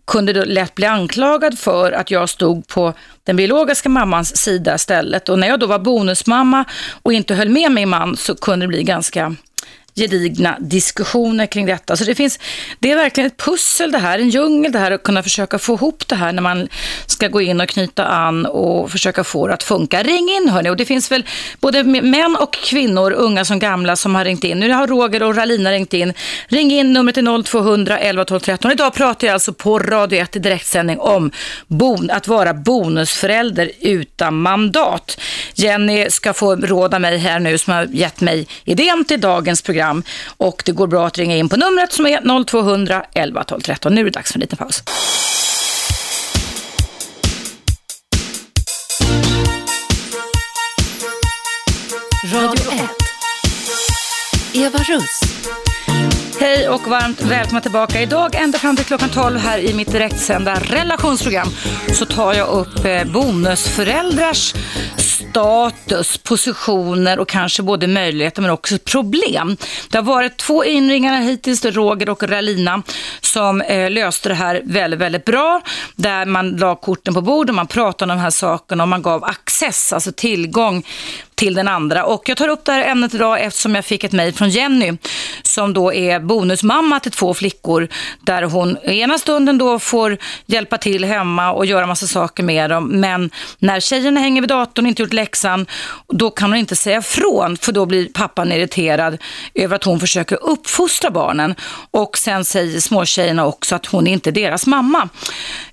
kunde 0.07 0.33
då 0.33 0.45
lätt 0.45 0.75
bli 0.75 0.87
anklagad 0.87 1.59
för 1.59 1.93
att 1.93 2.11
jag 2.11 2.29
stod 2.29 2.67
på 2.67 2.95
den 3.25 3.37
biologiska 3.37 3.89
mammans 3.89 4.37
sida 4.37 4.75
istället. 4.75 5.29
Och 5.29 5.39
när 5.39 5.49
jag 5.49 5.61
då 5.61 5.67
var 5.67 5.79
bonusmamma 5.79 6.65
och 7.03 7.13
inte 7.13 7.35
höll 7.35 7.49
med 7.49 7.73
min 7.73 7.89
man 7.89 8.17
så 8.17 8.35
kunde 8.35 8.65
det 8.67 8.69
bli 8.69 8.83
ganska 8.83 9.37
gedigna 9.95 10.57
diskussioner 10.61 11.47
kring 11.47 11.67
detta. 11.67 11.97
Så 11.97 12.05
det, 12.05 12.15
finns, 12.15 12.39
det 12.79 12.93
är 12.93 12.97
verkligen 12.97 13.27
ett 13.27 13.37
pussel 13.37 13.93
det 13.93 13.99
här, 13.99 14.19
en 14.19 14.31
djungel 14.31 14.73
det 14.73 14.79
här 14.79 14.91
att 14.91 15.03
kunna 15.03 15.23
försöka 15.23 15.59
få 15.59 15.75
ihop 15.75 16.09
det 16.09 16.15
här 16.15 16.33
när 16.33 16.43
man 16.43 16.69
ska 17.07 17.29
gå 17.29 17.41
in 17.41 17.61
och 17.61 17.69
knyta 17.69 18.07
an 18.07 18.47
och 18.47 18.91
försöka 18.91 19.25
få 19.25 19.47
det 19.47 19.55
att 19.55 19.63
funka. 19.63 20.03
Ring 20.03 20.29
in 20.31 20.49
hörni 20.49 20.71
och 20.71 20.77
det 20.77 20.85
finns 20.85 21.13
väl 21.13 21.25
både 21.61 21.85
män 21.85 22.37
och 22.41 22.53
kvinnor, 22.53 23.13
unga 23.13 23.45
som 23.45 23.59
gamla 23.59 23.97
som 23.97 24.15
har 24.15 24.25
ringt 24.25 24.45
in. 24.45 24.59
Nu 24.59 24.73
har 24.73 24.87
Roger 24.87 25.23
och 25.23 25.37
Ralina 25.37 25.73
ringt 25.73 25.95
in. 25.95 26.13
Ring 26.49 26.71
in, 26.71 26.93
numret 26.93 27.17
är 27.17 27.43
0200 27.43 27.99
11 27.99 28.25
12 28.25 28.41
13. 28.41 28.73
Idag 28.73 28.95
pratar 28.95 29.27
jag 29.27 29.35
alltså 29.35 29.53
på 29.53 29.79
Radio 29.79 30.19
1 30.19 30.37
i 30.37 30.39
direktsändning 30.39 31.01
om 31.01 31.31
bon, 31.67 32.11
att 32.11 32.29
vara 32.29 32.55
bonusförälder 32.55 33.71
utan 33.81 34.35
mandat. 34.35 35.21
Jenny 35.55 36.11
ska 36.11 36.33
få 36.33 36.57
råda 36.57 36.99
mig 36.99 37.19
här 37.19 37.39
nu 37.39 37.59
som 37.59 37.73
har 37.73 37.85
gett 37.85 38.21
mig 38.21 38.47
idén 38.65 39.05
till 39.05 39.21
dagens 39.21 39.63
program 39.63 39.82
program. 39.83 40.03
Och 40.37 40.63
det 40.67 40.73
går 40.73 40.87
bra 40.87 41.07
att 41.07 41.19
ringa 41.19 41.37
in 41.37 41.49
på 41.49 41.57
numret 41.57 41.93
som 41.93 42.07
är 42.07 42.45
0200 42.45 43.05
11 43.15 43.45
12 43.45 43.61
13. 43.61 43.95
Nu 43.95 44.01
är 44.01 44.05
det 44.05 44.11
dags 44.11 44.33
för 44.33 44.39
en 44.39 44.41
liten 44.41 44.59
paus. 44.59 44.83
Radio 52.33 52.73
1. 52.73 52.81
Eva 54.55 54.79
Russ. 54.79 55.21
Hej 56.41 56.69
och 56.69 56.87
varmt 56.87 57.21
välkomna 57.21 57.61
tillbaka. 57.61 58.03
Idag 58.03 58.35
ända 58.35 58.59
fram 58.59 58.77
till 58.77 58.85
klockan 58.85 59.09
12 59.09 59.39
här 59.39 59.59
i 59.59 59.75
mitt 59.75 59.93
direktsända 59.93 60.55
relationsprogram 60.55 61.49
så 61.93 62.07
tar 62.07 62.35
jag 62.35 62.49
upp 62.49 62.85
eh, 62.85 63.05
bonusföräldrars 63.05 64.55
status, 65.13 66.19
positioner 66.19 67.19
och 67.19 67.29
kanske 67.29 67.63
både 67.63 67.87
möjligheter 67.87 68.43
men 68.43 68.51
också 68.51 68.79
problem. 68.79 69.57
Det 69.91 69.99
har 69.99 70.03
varit 70.03 70.37
två 70.37 70.65
inringare 70.65 71.25
hittills, 71.25 71.65
Roger 71.65 72.09
och 72.09 72.23
Ralina, 72.23 72.83
som 73.21 73.61
eh, 73.61 73.91
löste 73.91 74.29
det 74.29 74.35
här 74.35 74.63
väldigt, 74.65 75.01
väldigt 75.01 75.25
bra. 75.25 75.63
Där 75.97 76.27
man 76.27 76.57
la 76.57 76.75
korten 76.77 77.15
på 77.15 77.21
bordet, 77.21 77.55
man 77.55 77.67
pratade 77.67 78.13
om 78.13 78.19
de 78.19 78.23
här 78.23 78.31
sakerna 78.31 78.85
och 78.85 78.89
man 78.89 79.03
gav 79.03 79.25
access, 79.25 79.93
alltså 79.93 80.13
tillgång 80.13 80.85
till 81.35 81.55
den 81.55 81.69
andra. 81.69 82.05
Och 82.05 82.29
jag 82.29 82.37
tar 82.37 82.49
upp 82.49 82.65
det 82.65 82.73
här 82.73 82.85
ämnet 82.85 83.15
idag 83.15 83.41
eftersom 83.41 83.75
jag 83.75 83.85
fick 83.85 84.05
ett 84.05 84.13
mejl 84.13 84.35
från 84.35 84.51
Jenny 84.51 84.93
som 85.43 85.73
då 85.73 85.93
är 85.93 86.21
bonusmamma 86.21 87.01
till 87.01 87.13
två 87.13 87.35
flickor 87.35 87.89
där 88.21 88.43
hon 88.43 88.79
ena 88.79 89.19
stunden 89.19 89.59
då 89.59 89.79
får 89.79 90.19
hjälpa 90.47 90.79
till 90.79 91.05
hemma 91.05 91.53
och 91.53 91.67
göra 91.67 91.87
massa 91.87 92.07
saker 92.07 92.43
med 92.43 92.71
dem. 92.71 92.89
Men 92.89 93.31
när 93.59 93.81
tjejerna 93.81 94.21
hänger 94.21 94.41
vid 94.43 94.49
datorn 94.49 94.85
och 94.85 94.89
inte 94.89 95.03
gjort 95.03 95.13
läxan, 95.13 95.67
då 96.09 96.31
kan 96.31 96.51
hon 96.51 96.59
inte 96.59 96.77
säga 96.77 97.03
från 97.03 97.57
för 97.57 97.73
då 97.73 97.87
blir 97.87 98.09
pappan 98.09 98.53
irriterad 98.53 99.19
över 99.55 99.77
att 99.77 99.85
hon 99.85 100.01
försöker 100.01 100.39
uppfostra 100.43 101.11
barnen. 101.11 101.55
Och 101.91 102.19
sen 102.19 102.45
säger 102.45 102.81
småtjejerna 102.81 103.47
också 103.47 103.75
att 103.75 103.87
hon 103.87 104.07
är 104.07 104.13
inte 104.13 104.31
är 104.31 104.33
deras 104.33 104.67
mamma. 104.67 105.09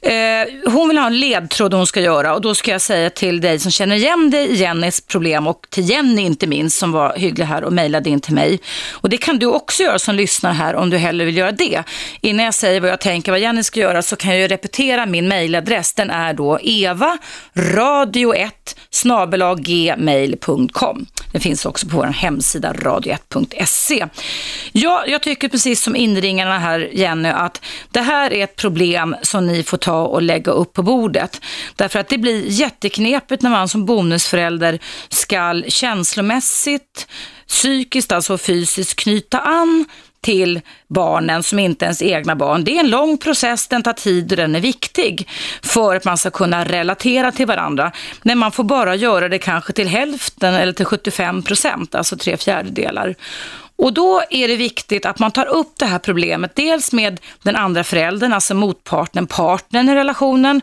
Eh, 0.01 0.71
hon 0.71 0.87
vill 0.87 0.97
ha 0.97 1.07
en 1.07 1.19
ledtråd 1.19 1.73
hon 1.73 1.87
ska 1.87 2.01
göra 2.01 2.35
och 2.35 2.41
då 2.41 2.55
ska 2.55 2.71
jag 2.71 2.81
säga 2.81 3.09
till 3.09 3.41
dig 3.41 3.59
som 3.59 3.71
känner 3.71 3.95
igen 3.95 4.29
dig 4.29 4.47
i 4.47 4.55
Jennys 4.55 5.01
problem 5.01 5.47
och 5.49 5.67
till 5.69 5.89
Jenny 5.89 6.21
inte 6.21 6.47
minst 6.47 6.77
som 6.77 6.91
var 6.91 7.17
hygglig 7.17 7.45
här 7.45 7.63
och 7.63 7.73
mejlade 7.73 8.09
in 8.09 8.19
till 8.19 8.33
mig. 8.33 8.59
Och 8.91 9.09
det 9.09 9.17
kan 9.17 9.39
du 9.39 9.45
också 9.45 9.83
göra 9.83 9.99
som 9.99 10.15
lyssnar 10.15 10.53
här 10.53 10.75
om 10.75 10.89
du 10.89 10.97
hellre 10.97 11.25
vill 11.25 11.37
göra 11.37 11.51
det. 11.51 11.83
Innan 12.21 12.45
jag 12.45 12.53
säger 12.53 12.81
vad 12.81 12.89
jag 12.89 12.99
tänker 12.99 13.31
vad 13.31 13.41
Jenny 13.41 13.63
ska 13.63 13.79
göra 13.79 14.01
så 14.01 14.15
kan 14.15 14.31
jag 14.31 14.39
ju 14.39 14.47
repetera 14.47 15.05
min 15.05 15.27
mejladress. 15.27 15.93
Den 15.93 16.09
är 16.09 16.33
då 16.33 16.59
eva 16.61 17.17
radio1 17.53 18.49
snabelaggmail.com. 18.89 21.05
Den 21.31 21.41
finns 21.41 21.65
också 21.65 21.87
på 21.87 21.97
vår 21.97 22.05
hemsida 22.05 22.73
radio1.se. 22.73 24.07
Ja, 24.71 25.03
jag 25.07 25.21
tycker 25.21 25.49
precis 25.49 25.83
som 25.83 25.95
inringarna 25.95 26.59
här 26.59 26.89
Jenny 26.93 27.29
att 27.29 27.61
det 27.91 28.01
här 28.01 28.33
är 28.33 28.43
ett 28.43 28.55
problem 28.55 29.15
som 29.21 29.47
ni 29.47 29.63
får 29.63 29.77
ta 29.77 30.01
och 30.01 30.21
lägga 30.21 30.51
upp 30.51 30.73
på 30.73 30.83
bordet. 30.83 31.41
Därför 31.75 31.99
att 31.99 32.09
det 32.09 32.17
blir 32.17 32.43
jätteknepigt 32.47 33.41
när 33.41 33.49
man 33.49 33.69
som 33.69 33.85
bonusförälder 33.85 34.79
ska 35.09 35.38
känslomässigt, 35.67 37.07
psykiskt, 37.47 38.11
alltså 38.11 38.37
fysiskt 38.37 38.99
knyta 38.99 39.39
an 39.39 39.85
till 40.21 40.61
barnen 40.87 41.43
som 41.43 41.59
inte 41.59 41.85
ens 41.85 42.01
egna 42.01 42.35
barn. 42.35 42.63
Det 42.63 42.75
är 42.75 42.79
en 42.79 42.89
lång 42.89 43.17
process, 43.17 43.67
den 43.67 43.83
tar 43.83 43.93
tid 43.93 44.31
och 44.31 44.37
den 44.37 44.55
är 44.55 44.59
viktig 44.59 45.29
för 45.61 45.95
att 45.95 46.05
man 46.05 46.17
ska 46.17 46.29
kunna 46.29 46.65
relatera 46.65 47.31
till 47.31 47.45
varandra. 47.45 47.91
Men 48.21 48.37
man 48.37 48.51
får 48.51 48.63
bara 48.63 48.95
göra 48.95 49.29
det 49.29 49.39
kanske 49.39 49.73
till 49.73 49.87
hälften 49.87 50.53
eller 50.53 50.73
till 50.73 50.85
75 50.85 51.43
procent, 51.43 51.95
alltså 51.95 52.17
tre 52.17 52.37
fjärdedelar. 52.37 53.15
Och 53.79 53.93
då 53.93 54.23
är 54.29 54.47
det 54.47 54.55
viktigt 54.55 55.05
att 55.05 55.19
man 55.19 55.31
tar 55.31 55.45
upp 55.45 55.73
det 55.77 55.85
här 55.85 55.99
problemet, 55.99 56.55
dels 56.55 56.91
med 56.91 57.19
den 57.43 57.55
andra 57.55 57.83
föräldern, 57.83 58.33
alltså 58.33 58.53
motparten, 58.53 59.27
partnern 59.27 59.89
i 59.89 59.95
relationen, 59.95 60.61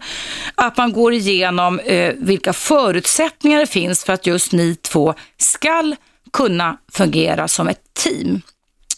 att 0.55 0.77
man 0.77 0.93
går 0.93 1.13
igenom 1.13 1.81
eh, 1.81 2.15
vilka 2.17 2.53
förutsättningar 2.53 3.61
det 3.61 3.67
finns 3.67 4.05
för 4.05 4.13
att 4.13 4.27
just 4.27 4.53
ni 4.53 4.75
två 4.75 5.15
skall 5.39 5.97
kunna 6.33 6.77
fungera 6.93 7.49
som 7.49 7.69
ett 7.69 7.95
team. 7.95 8.43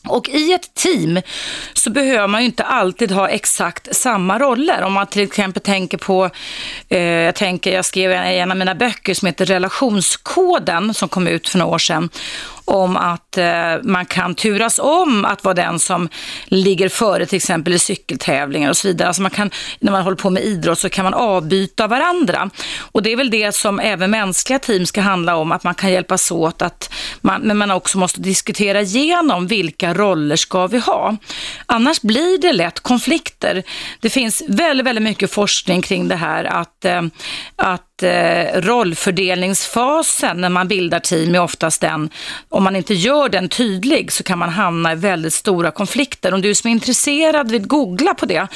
Och 0.08 0.28
i 0.28 0.52
ett 0.52 0.74
team 0.74 1.20
så 1.72 1.90
behöver 1.90 2.26
man 2.26 2.40
ju 2.40 2.46
inte 2.46 2.64
alltid 2.64 3.10
ha 3.10 3.28
exakt 3.28 3.96
samma 3.96 4.38
roller. 4.38 4.82
Om 4.82 4.92
man 4.92 5.06
till 5.06 5.22
exempel 5.22 5.62
tänker 5.62 5.98
på, 5.98 6.30
eh, 6.88 7.00
jag 7.00 7.34
tänker, 7.34 7.74
jag 7.74 7.84
skrev 7.84 8.12
en 8.12 8.50
av 8.50 8.56
mina 8.56 8.74
böcker 8.74 9.14
som 9.14 9.26
heter 9.26 9.46
Relationskoden 9.46 10.94
som 10.94 11.08
kom 11.08 11.26
ut 11.26 11.48
för 11.48 11.58
några 11.58 11.74
år 11.74 11.78
sedan 11.78 12.08
om 12.68 12.96
att 12.96 13.38
eh, 13.38 13.74
man 13.82 14.06
kan 14.06 14.34
turas 14.34 14.78
om 14.78 15.24
att 15.24 15.44
vara 15.44 15.54
den 15.54 15.78
som 15.78 16.08
ligger 16.46 16.88
före 16.88 17.26
till 17.26 17.36
exempel 17.36 17.72
i 17.72 17.78
cykeltävlingar 17.78 18.70
och 18.70 18.76
så 18.76 18.88
vidare. 18.88 19.08
Alltså 19.08 19.22
man 19.22 19.30
kan, 19.30 19.50
när 19.80 19.92
man 19.92 20.02
håller 20.02 20.16
på 20.16 20.30
med 20.30 20.42
idrott 20.42 20.78
så 20.78 20.88
kan 20.88 21.04
man 21.04 21.14
avbyta 21.14 21.86
varandra. 21.86 22.50
Och 22.92 23.02
det 23.02 23.12
är 23.12 23.16
väl 23.16 23.30
det 23.30 23.54
som 23.54 23.80
även 23.80 24.10
mänskliga 24.10 24.58
team 24.58 24.86
ska 24.86 25.00
handla 25.00 25.36
om, 25.36 25.52
att 25.52 25.64
man 25.64 25.74
kan 25.74 25.92
hjälpas 25.92 26.30
åt, 26.30 26.62
att 26.62 26.92
man, 27.20 27.40
men 27.40 27.56
man 27.56 27.70
också 27.70 27.98
måste 27.98 28.20
diskutera 28.20 28.80
igenom 28.80 29.46
vilka 29.46 29.94
roller 29.94 30.36
ska 30.36 30.66
vi 30.66 30.78
ha. 30.78 31.16
Annars 31.66 32.00
blir 32.00 32.40
det 32.40 32.52
lätt 32.52 32.80
konflikter. 32.80 33.62
Det 34.00 34.10
finns 34.10 34.42
väldigt, 34.48 34.86
väldigt 34.86 35.04
mycket 35.04 35.32
forskning 35.32 35.82
kring 35.82 36.08
det 36.08 36.16
här 36.16 36.44
att, 36.44 36.84
eh, 36.84 37.02
att 37.56 37.87
att 37.98 38.02
eh, 38.02 38.60
rollfördelningsfasen 38.60 40.40
när 40.40 40.48
man 40.48 40.68
bildar 40.68 41.00
team 41.00 41.34
är 41.34 41.40
oftast 41.40 41.80
den, 41.80 42.10
om 42.48 42.64
man 42.64 42.76
inte 42.76 42.94
gör 42.94 43.28
den 43.28 43.48
tydlig 43.48 44.12
så 44.12 44.22
kan 44.22 44.38
man 44.38 44.48
hamna 44.48 44.92
i 44.92 44.96
väldigt 44.96 45.34
stora 45.34 45.70
konflikter. 45.70 46.34
Om 46.34 46.40
du 46.40 46.54
som 46.54 46.68
är 46.68 46.72
intresserad 46.72 47.50
vill 47.50 47.66
googla 47.66 48.14
på 48.14 48.26
det 48.26 48.46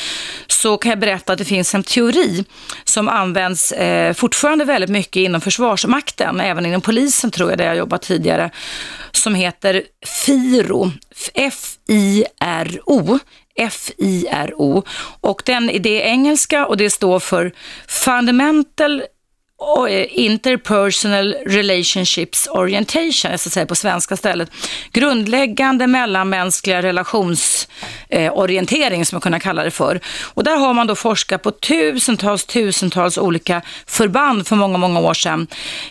så 0.47 0.77
kan 0.77 0.91
jag 0.91 0.99
berätta 0.99 1.33
att 1.33 1.39
det 1.39 1.45
finns 1.45 1.75
en 1.75 1.83
teori 1.83 2.45
som 2.85 3.09
används 3.09 3.73
eh, 3.73 4.15
fortfarande 4.15 4.65
väldigt 4.65 4.91
mycket 4.91 5.17
inom 5.21 5.41
Försvarsmakten, 5.41 6.41
även 6.41 6.67
inom 6.67 6.81
polisen 6.81 7.31
tror 7.31 7.51
jag, 7.51 7.59
där 7.59 7.67
jag 7.67 7.77
jobbat 7.77 8.03
tidigare, 8.03 8.51
som 9.13 9.35
heter 9.35 9.83
FIRO, 10.27 10.91
F-I-R-O, 11.35 13.19
F-I-R-O. 13.57 14.83
Och 15.21 15.43
den, 15.47 15.67
det 15.67 16.03
är 16.03 16.07
engelska 16.07 16.67
och 16.67 16.77
det 16.77 16.91
står 16.91 17.21
för 17.21 17.53
Fundamental 17.89 19.03
Eh, 19.89 20.07
interpersonal 20.11 21.35
relationships 21.47 22.47
orientation, 22.47 23.31
jag 23.31 23.41
ska 23.41 23.51
säga 23.51 23.67
på 23.67 23.75
svenska 23.75 24.17
stället. 24.17 24.51
Grundläggande 24.93 25.87
mellanmänskliga 25.87 26.83
relationsorientering, 26.83 29.01
eh, 29.01 29.05
som 29.05 29.17
man 29.17 29.21
kunna 29.21 29.41
kalla 29.41 29.65
det 29.65 29.71
för. 29.71 30.01
Och 30.35 30.45
där 30.45 30.57
har 30.57 30.75
man 30.75 30.87
då 30.87 30.95
forskat 30.95 31.43
på 31.43 31.51
tusentals, 31.51 32.45
tusentals 32.45 33.19
olika 33.19 33.63
förband 33.87 34.47
för 34.47 34.57
många, 34.57 34.79
många 34.79 35.01
år 35.01 35.15
sedan. 35.15 35.47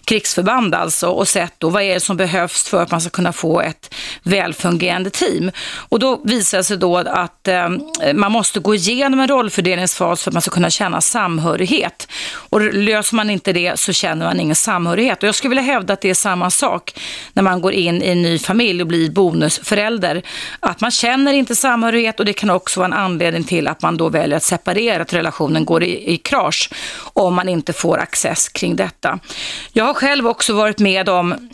Krigsförband 0.05 0.75
alltså, 0.75 1.07
och 1.07 1.27
sett 1.27 1.53
då 1.57 1.69
vad 1.69 1.83
är 1.83 1.93
det 1.93 1.99
som 1.99 2.17
behövs 2.17 2.69
för 2.69 2.83
att 2.83 2.91
man 2.91 3.01
ska 3.01 3.09
kunna 3.09 3.33
få 3.33 3.61
ett 3.61 3.93
välfungerande 4.23 5.09
team. 5.09 5.51
Och 5.89 5.99
då 5.99 6.21
visar 6.23 6.57
det 6.57 6.63
sig 6.63 6.77
då 6.77 6.97
att 6.97 7.47
eh, 7.47 7.69
man 8.13 8.31
måste 8.31 8.59
gå 8.59 8.75
igenom 8.75 9.19
en 9.19 9.27
rollfördelningsfas 9.27 10.23
för 10.23 10.29
att 10.29 10.33
man 10.33 10.41
ska 10.41 10.51
kunna 10.51 10.69
känna 10.69 11.01
samhörighet. 11.01 12.07
Och 12.33 12.73
löser 12.73 13.15
man 13.15 13.29
inte 13.29 13.53
det 13.53 13.60
det 13.61 13.79
så 13.79 13.93
känner 13.93 14.25
man 14.25 14.39
ingen 14.39 14.55
samhörighet. 14.55 15.23
Och 15.23 15.27
jag 15.27 15.35
skulle 15.35 15.49
vilja 15.49 15.73
hävda 15.73 15.93
att 15.93 16.01
det 16.01 16.09
är 16.09 16.13
samma 16.13 16.49
sak 16.49 16.99
när 17.33 17.43
man 17.43 17.61
går 17.61 17.73
in 17.73 18.03
i 18.03 18.07
en 18.07 18.21
ny 18.21 18.39
familj 18.39 18.81
och 18.81 18.87
blir 18.87 19.11
bonusförälder. 19.11 20.21
Att 20.59 20.81
man 20.81 20.91
känner 20.91 21.33
inte 21.33 21.55
samhörighet 21.55 22.19
och 22.19 22.25
det 22.25 22.33
kan 22.33 22.49
också 22.49 22.79
vara 22.79 22.87
en 22.87 22.93
anledning 22.93 23.43
till 23.43 23.67
att 23.67 23.81
man 23.81 23.97
då 23.97 24.09
väljer 24.09 24.37
att 24.37 24.43
separera, 24.43 25.01
att 25.01 25.13
relationen 25.13 25.65
går 25.65 25.83
i, 25.83 26.13
i 26.13 26.17
krasch 26.17 26.69
om 27.13 27.33
man 27.33 27.49
inte 27.49 27.73
får 27.73 27.97
access 27.97 28.49
kring 28.49 28.75
detta. 28.75 29.19
Jag 29.73 29.85
har 29.85 29.93
själv 29.93 30.27
också 30.27 30.53
varit 30.53 30.79
med 30.79 31.09
om 31.09 31.49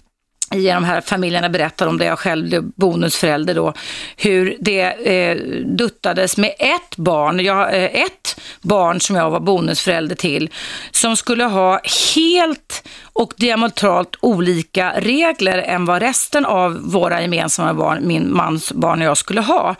i 0.56 0.68
de 0.68 0.84
här 0.84 1.02
familjerna 1.02 1.50
berättar 1.50 1.88
om 1.88 1.98
det, 1.98 2.06
jag 2.06 2.20
själv 2.20 2.48
blev 2.48 2.64
bonusförälder 2.76 3.54
då, 3.56 3.74
hur 4.18 4.58
det 4.60 4.82
eh, 4.82 5.38
duttades 5.66 6.38
med 6.38 6.54
ett 6.60 6.98
barn, 6.98 7.40
jag, 7.40 7.76
eh, 7.76 7.84
ett 7.84 8.37
barn 8.68 9.02
som 9.02 9.16
jag 9.16 9.30
var 9.30 9.40
bonusförälder 9.40 10.16
till, 10.16 10.50
som 10.92 11.18
skulle 11.18 11.44
ha 11.44 11.80
helt 12.16 12.88
och 13.14 13.34
diametralt 13.38 14.16
olika 14.22 14.94
regler 14.98 15.58
än 15.58 15.86
vad 15.86 16.02
resten 16.02 16.46
av 16.46 16.92
våra 16.92 17.22
gemensamma 17.22 17.74
barn, 17.74 18.08
min 18.08 18.36
mans 18.36 18.72
barn 18.72 19.02
och 19.02 19.08
jag 19.08 19.18
skulle 19.18 19.42
ha. 19.42 19.76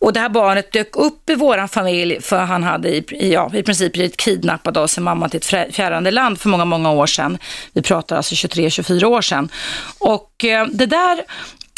Och 0.00 0.12
det 0.12 0.20
här 0.20 0.28
barnet 0.28 0.72
dök 0.72 0.96
upp 0.96 1.30
i 1.30 1.34
vår 1.34 1.66
familj 1.66 2.20
för 2.20 2.38
han 2.38 2.62
hade 2.62 2.88
i, 2.88 3.04
ja, 3.32 3.50
i 3.54 3.62
princip 3.62 3.92
blivit 3.92 4.16
kidnappad 4.16 4.76
av 4.76 4.86
sin 4.86 5.04
mamma 5.04 5.28
till 5.28 5.40
ett 5.56 5.74
fjärrande 5.74 6.10
land 6.10 6.40
för 6.40 6.48
många, 6.48 6.64
många 6.64 6.90
år 6.90 7.06
sedan. 7.06 7.38
Vi 7.72 7.82
pratar 7.82 8.16
alltså 8.16 8.34
23-24 8.34 9.04
år 9.04 9.22
sedan. 9.22 9.48
Och 9.98 10.44
eh, 10.44 10.66
det 10.66 10.86
där 10.86 11.24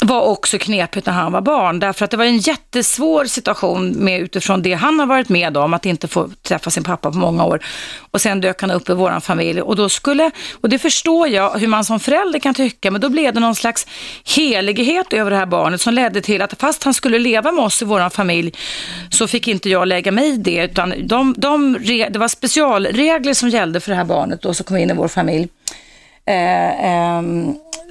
var 0.03 0.23
också 0.23 0.59
knepigt 0.59 1.07
när 1.07 1.13
han 1.13 1.33
var 1.33 1.41
barn, 1.41 1.81
därför 1.81 2.05
att 2.05 2.11
det 2.11 2.17
var 2.17 2.25
en 2.25 2.39
jättesvår 2.39 3.25
situation 3.25 3.91
med 3.91 4.21
utifrån 4.21 4.63
det 4.63 4.75
han 4.75 4.99
har 4.99 5.07
varit 5.07 5.29
med 5.29 5.57
om, 5.57 5.75
att 5.75 5.87
inte 5.87 6.09
få 6.09 6.29
träffa 6.43 6.71
sin 6.71 6.85
pappa 6.85 7.11
på 7.11 7.19
många 7.19 7.45
år. 7.45 7.61
Och 8.11 8.21
sen 8.21 8.41
dök 8.41 8.61
han 8.61 8.71
upp 8.71 8.89
i 8.91 8.93
vår 8.93 9.21
familj 9.21 9.63
och 9.63 9.77
då 9.77 9.89
skulle, 9.89 10.31
och 10.61 10.69
det 10.69 10.79
förstår 10.79 11.29
jag 11.29 11.59
hur 11.59 11.67
man 11.67 11.85
som 11.85 12.01
förälder 12.01 12.39
kan 12.39 12.55
tycka, 12.55 12.91
men 12.91 13.01
då 13.01 13.09
blev 13.09 13.35
det 13.35 13.41
någon 13.41 13.55
slags 13.55 13.87
helighet 14.37 15.13
över 15.13 15.31
det 15.31 15.37
här 15.37 15.47
barnet 15.47 15.81
som 15.81 15.95
ledde 15.95 16.21
till 16.21 16.43
att 16.43 16.61
fast 16.61 16.85
han 16.85 16.95
skulle 16.95 17.19
leva 17.19 17.53
med 17.53 17.65
oss 17.65 17.83
i 17.83 17.85
vår 17.85 18.11
familj 18.11 18.53
så 19.11 19.27
fick 19.27 19.49
inte 19.49 19.69
jag 19.69 19.89
lägga 19.89 20.13
mig 20.13 20.29
i 20.29 20.37
det, 20.37 20.65
utan 20.65 20.95
de, 21.07 21.35
de, 21.37 21.79
det 22.11 22.19
var 22.19 22.29
specialregler 22.29 23.35
som 23.35 23.49
gällde 23.49 23.81
för 23.81 23.91
det 23.91 23.97
här 23.97 24.05
barnet 24.05 24.43
då 24.43 24.55
som 24.55 24.65
kom 24.65 24.77
in 24.77 24.91
i 24.91 24.95
vår 24.95 25.09
familj. 25.09 25.49
Eh, 26.27 26.85
eh, 26.85 27.23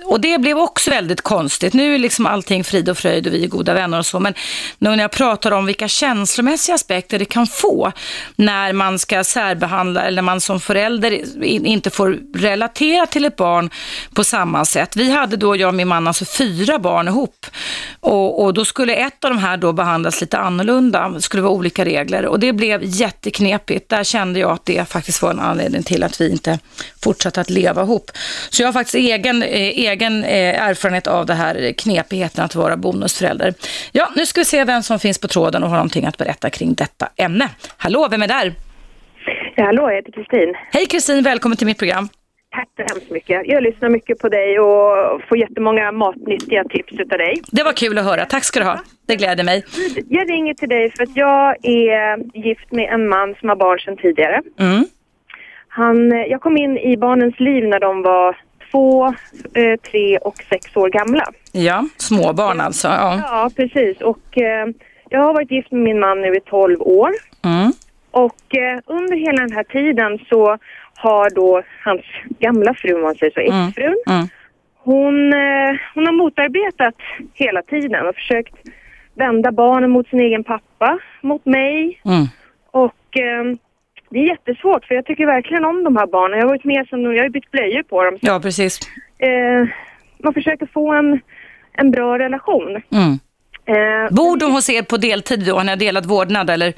och 0.10 0.22
det 0.22 0.38
blev 0.38 0.58
också 0.58 0.90
väldigt 0.90 1.22
konstigt. 1.22 1.74
Nu 1.74 1.96
är 1.96 2.00
liksom 2.00 2.26
allting 2.26 2.64
frid 2.64 2.90
och 2.90 2.98
fröjd 2.98 3.28
och 3.28 3.34
vi 3.34 3.44
är 3.44 3.48
goda 3.48 3.74
vänner 3.74 4.00
och 4.00 4.06
så, 4.06 4.20
men 4.20 4.34
när 4.78 4.98
jag 4.98 5.12
pratar 5.12 5.52
om 5.52 5.66
vilka 5.66 5.88
känslomässiga 5.88 6.76
aspekter 6.76 7.20
det 7.20 7.26
kan 7.26 7.48
få 7.48 7.92
när 8.36 8.74
man 8.74 9.00
ska 9.00 9.24
särbehandla 9.24 10.02
eller 10.02 10.22
man 10.22 10.42
som 10.42 10.60
förälder 10.60 11.44
inte 11.44 11.90
får 11.90 12.20
relatera 12.36 13.06
till 13.06 13.26
ett 13.26 13.36
barn 13.36 13.70
på 14.14 14.24
samma 14.24 14.66
sätt. 14.66 14.96
Vi 14.96 15.12
hade 15.12 15.38
då, 15.38 15.56
jag 15.56 15.68
och 15.68 15.76
min 15.76 15.88
man, 15.88 16.08
alltså 16.08 16.26
fyra 16.26 16.80
barn 16.80 17.08
ihop 17.08 17.46
och, 18.00 18.44
och 18.44 18.54
då 18.54 18.66
skulle 18.66 18.96
ett 18.96 19.26
av 19.26 19.32
de 19.32 19.38
här 19.38 19.58
då 19.58 19.74
behandlas 19.74 20.22
lite 20.22 20.38
annorlunda. 20.38 21.10
Det 21.10 21.22
skulle 21.22 21.44
vara 21.44 21.54
olika 21.54 21.86
regler 21.86 22.26
och 22.26 22.40
det 22.40 22.54
blev 22.54 22.82
jätteknepigt. 22.84 23.90
Där 23.90 24.04
kände 24.04 24.40
jag 24.40 24.52
att 24.52 24.66
det 24.66 24.90
faktiskt 24.90 25.22
var 25.22 25.32
en 25.32 25.40
anledning 25.40 25.84
till 25.84 26.04
att 26.04 26.22
vi 26.22 26.32
inte 26.32 26.60
fortsatte 27.04 27.42
att 27.42 27.50
leva 27.50 27.82
ihop. 27.82 28.12
Så 28.50 28.62
jag 28.62 28.68
har 28.68 28.74
faktiskt 28.74 28.96
egen, 28.96 29.44
egen 29.44 29.99
egen 30.00 30.24
eh, 30.24 30.70
erfarenhet 30.70 31.08
av 31.08 31.26
det 31.26 31.34
här 31.34 31.74
knepigheten 31.78 32.46
att 32.46 32.56
vara 32.56 32.78
bonusförälder. 32.78 33.54
Ja, 33.92 34.10
nu 34.16 34.26
ska 34.26 34.42
vi 34.42 34.46
se 34.46 34.64
vem 34.64 34.82
som 34.82 35.00
finns 35.00 35.22
på 35.22 35.28
tråden 35.28 35.64
och 35.64 35.70
har 35.70 35.78
någonting 35.78 36.06
att 36.06 36.18
berätta 36.18 36.50
kring 36.50 36.74
detta 36.74 37.10
ämne. 37.16 37.50
Hallå, 37.78 38.08
vem 38.12 38.22
är 38.22 38.28
där? 38.28 38.54
Ja, 39.56 39.66
hallå, 39.66 39.90
jag 39.90 39.96
heter 39.96 40.12
Kristin. 40.12 40.56
Hej 40.72 40.86
Kristin, 40.86 41.24
välkommen 41.24 41.58
till 41.58 41.68
mitt 41.68 41.80
program. 41.80 42.10
Tack 42.52 42.70
så 42.76 42.94
hemskt 42.94 43.12
mycket. 43.12 43.42
Jag 43.46 43.64
lyssnar 43.64 43.90
mycket 43.90 44.20
på 44.20 44.30
dig 44.30 44.60
och 44.60 45.22
får 45.30 45.38
jättemånga 45.38 45.92
matnyttiga 45.92 46.64
tips 46.64 46.94
av 47.00 47.18
dig. 47.18 47.42
Det 47.52 47.64
var 47.64 47.74
kul 47.74 47.98
att 47.98 48.06
höra. 48.06 48.26
Tack 48.26 48.44
ska 48.44 48.60
du 48.60 48.66
ha. 48.66 48.80
Det 49.08 49.16
gläder 49.16 49.44
mig. 49.44 49.66
Jag 50.10 50.30
ringer 50.30 50.54
till 50.54 50.70
dig 50.70 50.92
för 50.92 51.04
att 51.04 51.16
jag 51.16 51.56
är 51.66 52.38
gift 52.38 52.72
med 52.72 52.94
en 52.94 53.10
man 53.10 53.36
som 53.40 53.50
har 53.50 53.56
barn 53.56 53.80
sedan 53.80 53.98
tidigare. 53.98 54.42
Mm. 54.60 54.86
Han, 55.68 56.12
jag 56.12 56.42
kom 56.42 56.58
in 56.58 56.78
i 56.78 56.98
barnens 56.98 57.40
liv 57.40 57.68
när 57.68 57.80
de 57.80 58.02
var 58.02 58.38
två, 58.72 59.08
eh, 59.54 59.80
tre 59.92 60.18
och 60.18 60.36
sex 60.50 60.76
år 60.76 60.90
gamla. 60.90 61.24
Ja, 61.52 61.86
småbarn 61.98 62.62
alltså. 62.62 62.88
Ja, 62.88 63.22
ja 63.24 63.50
precis. 63.56 64.02
Och 64.02 64.38
eh, 64.38 64.68
jag 65.10 65.20
har 65.20 65.34
varit 65.34 65.52
gift 65.52 65.72
med 65.72 65.82
min 65.82 66.00
man 66.00 66.22
nu 66.22 66.36
i 66.36 66.40
tolv 66.40 66.82
år. 66.82 67.12
Mm. 67.46 67.74
Och 68.12 68.56
eh, 68.56 68.80
under 68.86 69.18
hela 69.18 69.42
den 69.42 69.52
här 69.52 69.64
tiden 69.64 70.20
så 70.30 70.58
har 70.96 71.30
då 71.30 71.62
hans 71.84 72.02
gamla 72.40 72.74
fru, 72.74 72.94
om 72.94 73.02
man 73.02 73.16
säger 73.16 73.34
så, 73.34 73.40
mm. 73.40 73.68
exfrun, 73.68 74.04
mm. 74.08 74.28
Hon, 74.84 75.34
eh, 75.34 75.76
hon 75.94 76.06
har 76.06 76.14
motarbetat 76.14 76.96
hela 77.34 77.62
tiden 77.62 78.08
och 78.08 78.16
försökt 78.16 78.56
vända 79.14 79.52
barnen 79.52 79.90
mot 79.90 80.08
sin 80.08 80.20
egen 80.20 80.44
pappa, 80.44 81.00
mot 81.22 81.46
mig. 81.46 82.02
Mm. 82.06 82.28
Och 82.72 83.18
det 84.10 84.20
är 84.20 84.28
jättesvårt 84.28 84.86
för 84.86 84.96
jag 84.96 85.06
tycker 85.06 85.26
verkligen 85.26 85.66
om 85.66 85.84
de 85.84 85.96
här 85.96 86.08
barnen. 86.08 86.40
Jag 86.40 86.46
har 86.46 86.50
varit 86.50 86.64
med 86.66 86.88
som, 86.88 87.16
jag 87.16 87.24
har 87.24 87.30
bytt 87.30 87.52
blöjor 87.52 87.84
på 87.84 88.04
dem. 88.04 88.18
Ja, 88.22 88.40
precis. 88.40 88.80
Eh, 89.18 89.68
man 90.24 90.34
försöker 90.34 90.66
få 90.66 90.94
en, 90.94 91.20
en 91.74 91.92
bra 91.92 92.20
relation. 92.20 92.70
Mm. 92.70 93.20
Eh, 93.66 94.16
Bor 94.16 94.38
de 94.40 94.52
hos 94.52 94.70
er 94.70 94.84
på 94.84 94.98
deltid 94.98 95.46
då? 95.46 95.64
Ni 95.64 95.76
delat 95.76 96.06
vårdnad 96.06 96.50
eller? 96.50 96.74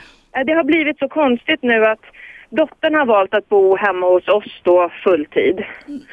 Det 0.45 0.53
har 0.53 0.63
blivit 0.63 0.99
så 0.99 1.07
konstigt 1.07 1.63
nu 1.63 1.85
att 1.85 2.05
dottern 2.49 2.95
har 2.95 3.05
valt 3.05 3.33
att 3.33 3.49
bo 3.49 3.75
hemma 3.75 4.07
hos 4.07 4.27
oss 4.27 4.61
då 4.63 4.91
fulltid. 5.03 5.63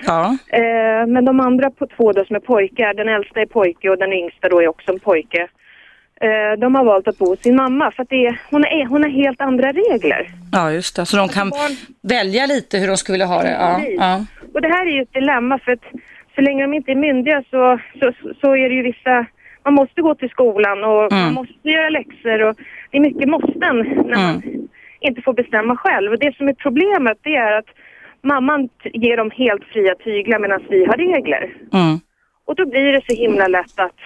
Ja. 0.06 0.36
Eh, 0.48 1.06
men 1.06 1.24
de 1.24 1.40
andra 1.40 1.70
på 1.70 1.86
två 1.86 2.12
då 2.12 2.24
som 2.24 2.36
är 2.36 2.40
pojkar, 2.40 2.94
den 2.94 3.08
äldsta 3.08 3.40
är 3.40 3.46
pojke 3.46 3.90
och 3.90 3.98
den 3.98 4.12
yngsta 4.12 4.48
då 4.48 4.62
är 4.62 4.68
också 4.68 4.92
en 4.92 5.00
pojke. 5.00 5.48
Eh, 6.20 6.58
de 6.58 6.74
har 6.74 6.84
valt 6.84 7.08
att 7.08 7.18
bo 7.18 7.26
hos 7.26 7.40
sin 7.40 7.56
mamma 7.56 7.90
för 7.90 8.02
att 8.02 8.08
det 8.08 8.26
är, 8.26 8.40
hon, 8.50 8.64
är, 8.64 8.86
hon 8.86 9.02
har 9.02 9.10
helt 9.10 9.40
andra 9.40 9.72
regler. 9.72 10.30
Ja, 10.52 10.72
just 10.72 10.96
det. 10.96 11.06
Så 11.06 11.16
de 11.16 11.28
kan 11.28 11.50
barn... 11.50 11.76
välja 12.02 12.46
lite 12.46 12.78
hur 12.78 12.88
de 12.88 12.96
skulle 12.96 13.14
vilja 13.14 13.26
ha 13.26 13.42
det. 13.42 13.50
Ja, 13.50 13.80
ja. 13.98 14.24
Och 14.54 14.60
det 14.62 14.68
här 14.68 14.86
är 14.86 14.90
ju 14.90 15.02
ett 15.02 15.12
dilemma 15.12 15.58
för 15.58 15.72
att 15.72 15.84
så 16.34 16.40
länge 16.40 16.62
de 16.62 16.74
inte 16.74 16.90
är 16.90 16.94
myndiga 16.94 17.42
så, 17.50 17.78
så, 18.00 18.12
så 18.40 18.56
är 18.56 18.68
det 18.68 18.74
ju 18.74 18.82
vissa 18.82 19.26
man 19.64 19.74
måste 19.74 20.02
gå 20.02 20.14
till 20.14 20.30
skolan 20.30 20.84
och 20.84 21.12
mm. 21.12 21.24
man 21.24 21.34
måste 21.34 21.68
göra 21.68 21.88
läxor 21.88 22.42
och 22.42 22.56
det 22.90 22.96
är 22.96 23.00
mycket 23.00 23.28
måsten 23.28 23.76
när 23.78 24.18
mm. 24.18 24.26
man 24.26 24.42
inte 25.00 25.22
får 25.22 25.32
bestämma 25.32 25.76
själv. 25.76 26.12
Och 26.12 26.18
det 26.18 26.36
som 26.36 26.48
är 26.48 26.52
problemet 26.52 27.18
det 27.22 27.36
är 27.36 27.58
att 27.58 27.70
mamman 28.22 28.68
ger 28.84 29.16
dem 29.16 29.30
helt 29.30 29.64
fria 29.64 29.94
tyglar 29.94 30.38
medan 30.38 30.62
vi 30.68 30.84
har 30.84 30.96
regler. 30.96 31.42
Mm. 31.72 32.00
Och 32.46 32.54
då 32.54 32.66
blir 32.66 32.92
det 32.92 33.02
så 33.08 33.14
himla 33.22 33.48
lätt 33.48 33.80
att 33.80 34.00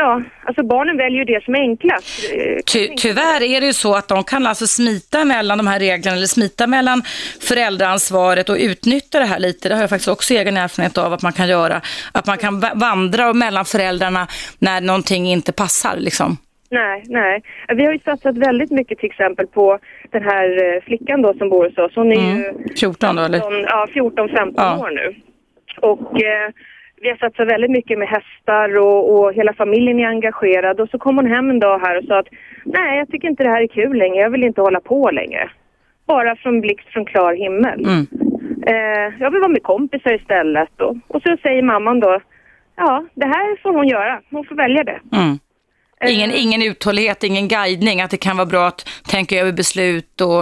Ja, 0.00 0.22
alltså 0.44 0.62
barnen 0.62 0.96
väljer 0.96 1.18
ju 1.18 1.24
det 1.24 1.44
som 1.44 1.54
är 1.54 1.58
enklast. 1.58 2.30
Ty, 2.72 2.88
tyvärr 2.96 3.42
är 3.42 3.60
det 3.60 3.66
ju 3.66 3.72
så 3.72 3.94
att 3.94 4.08
de 4.08 4.24
kan 4.24 4.46
alltså 4.46 4.66
smita 4.66 5.24
mellan 5.24 5.58
de 5.58 5.66
här 5.66 5.78
reglerna 5.78 6.16
eller 6.16 6.26
smita 6.26 6.66
mellan 6.66 7.02
föräldraansvaret 7.48 8.48
och 8.48 8.56
utnyttja 8.60 9.18
det 9.18 9.24
här 9.24 9.38
lite. 9.38 9.68
Det 9.68 9.74
har 9.74 9.82
jag 9.82 9.90
faktiskt 9.90 10.08
också 10.08 10.34
egen 10.34 10.56
erfarenhet 10.56 10.98
av 10.98 11.12
att 11.12 11.22
man 11.22 11.32
kan 11.32 11.48
göra. 11.48 11.80
Att 12.12 12.26
man 12.26 12.38
kan 12.38 12.60
vandra 12.74 13.32
mellan 13.32 13.64
föräldrarna 13.64 14.26
när 14.58 14.80
någonting 14.80 15.26
inte 15.26 15.52
passar 15.52 15.96
liksom. 15.96 16.36
Nej, 16.70 17.02
nej. 17.06 17.42
Vi 17.68 17.84
har 17.84 17.92
ju 17.92 17.98
satsat 17.98 18.36
väldigt 18.36 18.70
mycket 18.70 18.98
till 18.98 19.10
exempel 19.10 19.46
på 19.46 19.78
den 20.10 20.22
här 20.22 20.74
eh, 20.74 20.82
flickan 20.82 21.22
då 21.22 21.34
som 21.34 21.48
bor 21.48 21.64
hos 21.64 21.78
oss. 21.78 21.92
Hon 21.94 22.12
är 22.12 22.16
mm. 22.16 22.38
ju 22.38 22.74
14 22.80 23.16
då 23.16 23.22
eller? 23.22 23.38
Ja, 23.38 23.86
14-15 23.94 24.52
ja. 24.56 24.78
år 24.78 24.90
nu. 24.90 25.14
Och 25.80 26.22
eh, 26.22 26.50
vi 27.00 27.08
har 27.08 27.16
satsat 27.16 27.48
väldigt 27.48 27.70
mycket 27.70 27.98
med 27.98 28.08
hästar 28.08 28.76
och, 28.76 29.14
och, 29.14 29.34
hela 29.34 29.52
familjen 29.52 30.00
är 30.00 30.06
engagerad. 30.06 30.80
Och 30.80 30.88
så 30.88 30.98
kom 30.98 31.16
hon 31.16 31.26
hem 31.26 31.50
en 31.50 31.58
dag 31.58 31.78
här 31.78 31.98
och 31.98 32.04
sa 32.04 32.18
att 32.18 32.28
nej, 32.64 32.98
jag 32.98 33.08
tycker 33.08 33.28
inte 33.28 33.44
det 33.44 33.50
här 33.50 33.62
är 33.62 33.66
kul 33.66 33.98
längre. 33.98 34.16
Jag 34.16 34.30
vill 34.30 34.44
inte 34.44 34.60
hålla 34.60 34.80
på 34.80 35.10
längre. 35.10 35.50
Bara 36.06 36.36
från 36.36 36.60
blixt 36.60 36.88
från 36.88 37.04
klar 37.04 37.34
himmel. 37.34 37.84
Mm. 37.84 38.06
Eh, 38.66 39.14
jag 39.20 39.30
vill 39.30 39.40
vara 39.40 39.52
med 39.52 39.62
kompisar 39.62 40.14
istället. 40.14 40.80
Och, 40.80 40.96
och 41.08 41.22
så 41.22 41.36
säger 41.42 41.62
mamman 41.62 42.00
då, 42.00 42.20
ja, 42.76 43.04
det 43.14 43.26
här 43.26 43.62
får 43.62 43.74
hon 43.74 43.88
göra. 43.88 44.20
Hon 44.30 44.44
får 44.44 44.54
välja 44.54 44.84
det. 44.84 45.00
Mm. 45.12 45.38
Ingen, 46.06 46.30
eh. 46.30 46.42
ingen 46.42 46.62
uthållighet, 46.62 47.24
ingen 47.24 47.48
guidning, 47.48 48.00
att 48.00 48.10
det 48.10 48.16
kan 48.16 48.36
vara 48.36 48.46
bra 48.46 48.66
att 48.66 48.88
tänka 49.10 49.40
över 49.40 49.52
beslut 49.52 50.20
och, 50.20 50.38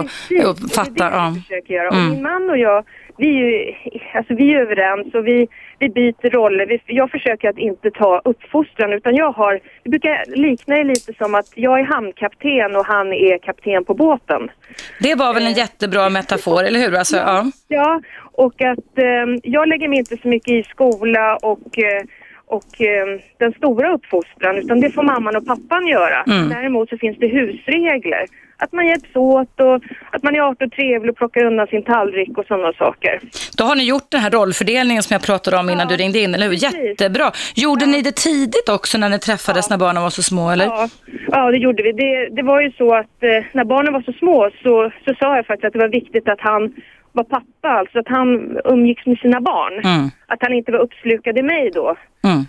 och 0.47 0.57
fatta. 0.75 0.91
Det 0.93 1.03
är 1.03 1.11
det 1.11 1.17
jag 1.17 1.33
försöker 1.35 1.73
göra. 1.73 1.89
Mm. 1.89 2.05
Och 2.05 2.11
min 2.13 2.23
man 2.23 2.49
och 2.49 2.57
jag, 2.57 2.85
vi 3.17 3.27
är 3.27 3.33
ju 3.33 3.73
alltså 4.13 4.33
vi 4.35 4.53
är 4.53 4.59
överens 4.59 5.13
och 5.13 5.27
vi, 5.27 5.47
vi 5.79 5.89
byter 5.89 6.29
roller. 6.29 6.79
Jag 6.85 7.11
försöker 7.11 7.49
att 7.49 7.57
inte 7.57 7.91
ta 7.91 8.21
uppfostran 8.25 8.93
utan 8.93 9.15
jag 9.15 9.31
har, 9.31 9.59
vi 9.83 9.89
brukar 9.89 10.23
likna 10.27 10.75
det 10.75 10.83
lite 10.83 11.13
som 11.13 11.35
att 11.35 11.47
jag 11.55 11.79
är 11.79 11.83
hamnkapten 11.83 12.75
och 12.75 12.85
han 12.85 13.13
är 13.13 13.37
kapten 13.37 13.85
på 13.85 13.93
båten. 13.93 14.51
Det 14.99 15.15
var 15.15 15.33
väl 15.33 15.43
en 15.43 15.51
eh. 15.51 15.57
jättebra 15.57 16.09
metafor, 16.09 16.63
eller 16.63 16.79
hur? 16.79 16.95
Alltså, 16.95 17.17
ja. 17.17 17.45
ja, 17.67 18.01
och 18.31 18.61
att 18.61 18.97
eh, 18.97 19.25
jag 19.43 19.67
lägger 19.67 19.87
mig 19.87 19.99
inte 19.99 20.17
så 20.17 20.27
mycket 20.27 20.53
i 20.53 20.63
skola 20.63 21.37
och 21.41 21.79
eh, 21.79 22.03
och 22.49 22.81
eh, 22.81 23.19
den 23.37 23.51
stora 23.53 23.93
uppfostran 23.93 24.57
utan 24.57 24.79
det 24.79 24.91
får 24.91 25.03
mamman 25.03 25.35
och 25.35 25.45
pappan 25.45 25.87
göra. 25.87 26.23
Mm. 26.23 26.49
Däremot 26.49 26.89
så 26.89 26.97
finns 26.97 27.17
det 27.17 27.27
husregler. 27.27 28.25
Att 28.59 28.71
man 28.71 28.87
hjälps 28.87 29.15
åt 29.15 29.59
och 29.59 29.75
att 30.11 30.23
man 30.23 30.35
är 30.35 30.39
artig 30.39 30.67
och 30.67 30.73
trevlig 30.73 31.11
och 31.11 31.17
plockar 31.17 31.43
undan 31.43 31.67
sin 31.67 31.83
tallrik 31.83 32.37
och 32.37 32.45
sådana 32.45 32.73
saker. 32.73 33.19
Då 33.57 33.63
har 33.63 33.75
ni 33.75 33.83
gjort 33.83 34.11
den 34.11 34.21
här 34.21 34.31
rollfördelningen 34.31 35.03
som 35.03 35.13
jag 35.13 35.23
pratade 35.23 35.57
om 35.57 35.69
innan 35.69 35.87
ja. 35.89 35.95
du 35.95 36.03
ringde 36.03 36.19
in, 36.19 36.35
eller 36.35 36.47
hur? 36.47 36.53
Jättebra. 36.53 37.31
Gjorde 37.55 37.85
ja. 37.85 37.91
ni 37.91 38.01
det 38.01 38.15
tidigt 38.15 38.69
också 38.69 38.97
när 38.97 39.09
ni 39.09 39.19
träffades 39.19 39.65
ja. 39.69 39.73
när 39.73 39.79
barnen 39.79 40.03
var 40.03 40.09
så 40.09 40.23
små, 40.23 40.49
eller? 40.49 40.65
Ja, 40.65 40.87
ja 41.27 41.51
det 41.51 41.57
gjorde 41.57 41.83
vi. 41.83 41.91
Det, 41.91 42.29
det 42.35 42.43
var 42.43 42.61
ju 42.61 42.71
så 42.71 42.95
att 42.95 43.23
eh, 43.23 43.43
när 43.53 43.65
barnen 43.65 43.93
var 43.93 44.01
så 44.01 44.13
små 44.13 44.49
så, 44.63 44.91
så 45.05 45.15
sa 45.19 45.35
jag 45.35 45.45
faktiskt 45.45 45.65
att 45.65 45.73
det 45.73 45.79
var 45.79 45.87
viktigt 45.87 46.29
att 46.29 46.41
han 46.41 46.73
var 47.11 47.23
pappa, 47.23 47.69
alltså 47.69 47.99
att 47.99 48.07
han 48.07 48.57
umgicks 48.65 49.05
med 49.05 49.17
sina 49.17 49.41
barn. 49.41 49.73
Mm. 49.73 50.09
Att 50.27 50.41
han 50.41 50.53
inte 50.53 50.71
var 50.71 50.79
uppslukad 50.79 51.37
i 51.37 51.41
mig 51.41 51.71
då. 51.73 51.95
Mm. 52.23 52.39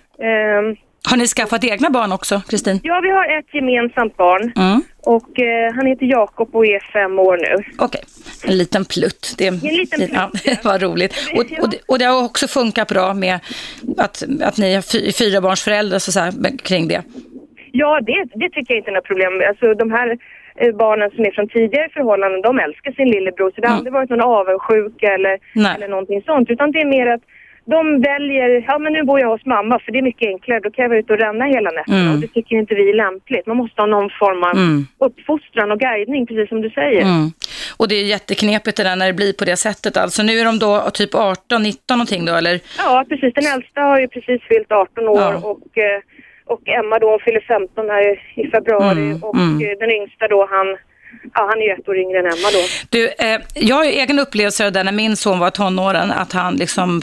Um, 0.69 0.77
har 1.05 1.17
ni 1.17 1.27
skaffat 1.27 1.65
egna 1.65 1.91
barn 1.91 2.13
också, 2.13 2.43
Kristin? 2.49 2.81
Ja, 2.83 3.01
vi 3.03 3.11
har 3.11 3.39
ett 3.39 3.55
gemensamt 3.55 4.17
barn. 4.17 4.53
Mm. 4.57 4.83
Och 5.03 5.41
eh, 5.41 5.75
han 5.75 5.87
heter 5.87 6.07
Jakob 6.07 6.57
och 6.57 6.67
är 6.67 6.81
fem 6.93 7.19
år 7.19 7.37
nu. 7.37 7.55
Okej, 7.79 7.87
okay. 7.87 8.51
en 8.51 8.59
liten 8.59 8.85
plutt. 8.85 9.35
Det, 9.39 9.47
en 9.47 9.57
liten 9.57 9.99
plutt, 9.99 10.11
ja. 10.13 10.31
ja. 10.45 10.55
Vad 10.65 10.83
roligt. 10.83 11.15
Och, 11.33 11.63
och, 11.63 11.71
det, 11.71 11.79
och, 11.89 11.99
det, 11.99 12.05
har 12.05 12.25
också 12.25 12.49
funkat 12.49 12.89
bra 12.89 13.15
med 13.15 13.39
att, 13.99 14.25
att 14.43 14.59
ni 14.59 14.73
är 14.75 14.83
fy, 14.93 15.13
fyra 15.13 15.41
barns 15.41 15.63
föräldrar 15.65 15.99
så, 15.99 16.13
så 16.13 16.21
här, 16.21 16.59
kring 16.59 16.89
det? 16.89 17.03
Ja, 17.73 18.01
det, 18.01 18.25
det 18.35 18.51
tycker 18.51 18.75
jag 18.75 18.81
inte 18.81 18.91
är 18.91 18.95
något 18.95 19.05
problem. 19.13 19.33
Alltså 19.49 19.75
de 19.75 19.91
här 19.91 20.19
eh, 20.57 20.73
barnen 20.77 21.11
som 21.11 21.25
är 21.25 21.31
från 21.31 21.49
tidigare 21.49 21.89
förhållanden, 21.93 22.43
de 22.43 22.59
älskar 22.59 22.93
sin 22.93 23.11
lillebror. 23.11 23.51
Så 23.55 23.61
det 23.61 23.67
har 23.67 23.75
mm. 23.75 23.79
aldrig 23.79 23.93
varit 23.93 24.11
någon 24.11 24.21
avundsjuka 24.39 25.15
eller, 25.15 25.39
eller 25.75 25.89
någonting 25.89 26.23
sånt. 26.23 26.51
Utan 26.51 26.73
det 26.73 26.81
är 26.81 26.87
mer 26.97 27.07
att 27.07 27.23
de 27.75 28.01
väljer, 28.01 28.65
ja 28.69 28.79
men 28.79 28.93
nu 28.93 29.03
bor 29.03 29.21
jag 29.21 29.29
hos 29.29 29.47
mamma 29.47 29.79
för 29.79 29.93
det 29.93 29.99
är 29.99 30.03
mycket 30.03 30.29
enklare, 30.29 30.61
då 30.61 30.71
kan 30.71 30.83
jag 30.83 30.89
vara 30.89 30.99
ute 30.99 31.13
och 31.13 31.19
ränna 31.19 31.45
hela 31.45 31.71
nätterna 31.71 32.01
mm. 32.01 32.15
och 32.15 32.21
det 32.21 32.29
tycker 32.29 32.57
inte 32.57 32.75
vi 32.75 32.91
är 32.91 32.97
lämpligt. 32.97 33.47
Man 33.47 33.57
måste 33.57 33.83
ha 33.83 33.87
någon 33.87 34.11
form 34.21 34.43
av 34.45 34.57
mm. 34.57 34.87
uppfostran 34.99 35.73
och 35.73 35.81
guidning, 35.81 36.27
precis 36.27 36.49
som 36.49 36.61
du 36.61 36.71
säger. 36.71 37.03
Mm. 37.03 37.31
Och 37.77 37.89
det 37.89 37.95
är 37.95 38.05
jätteknepigt 38.05 38.77
det 38.77 38.83
där 38.83 38.97
när 38.97 39.07
det 39.07 39.13
blir 39.13 39.33
på 39.33 39.45
det 39.45 39.57
sättet. 39.57 39.97
Alltså 39.97 40.23
nu 40.23 40.33
är 40.41 40.45
de 40.45 40.59
då 40.59 40.91
typ 40.95 41.15
18, 41.15 41.63
19 41.63 41.99
någonting 41.99 42.25
då 42.25 42.35
eller? 42.35 42.61
Ja 42.79 43.05
precis, 43.09 43.35
den 43.35 43.47
äldsta 43.55 43.81
har 43.81 44.01
ju 44.01 44.09
precis 44.09 44.43
fyllt 44.43 44.73
18 44.73 45.09
år 45.09 45.21
ja. 45.21 45.37
och, 45.51 45.79
eh, 45.79 46.01
och 46.53 46.69
Emma 46.69 46.99
då 46.99 47.19
fyller 47.25 47.41
15 47.41 47.89
här 47.89 48.05
i 48.43 48.51
februari 48.51 49.07
mm. 49.11 49.23
och 49.23 49.37
mm. 49.37 49.61
Eh, 49.63 49.79
den 49.79 49.91
yngsta 49.91 50.29
då 50.29 50.49
han 50.51 50.69
Ja, 51.35 51.47
han 51.51 51.63
är 51.63 51.79
ett 51.79 51.89
år 51.89 51.99
yngre 51.99 52.19
än 52.19 52.27
Emma 52.27 52.51
då. 52.53 52.59
Du, 52.89 53.09
eh, 53.09 53.41
jag 53.55 53.77
har 53.77 53.85
ju 53.85 53.91
egen 53.91 54.19
upplevelse 54.19 54.67
av 54.67 54.73
det 54.73 54.83
när 54.83 54.93
min 54.93 55.17
son 55.17 55.39
var 55.39 55.51
tonåren, 55.51 56.13
att 56.13 56.33
han 56.33 56.57
liksom 56.57 57.03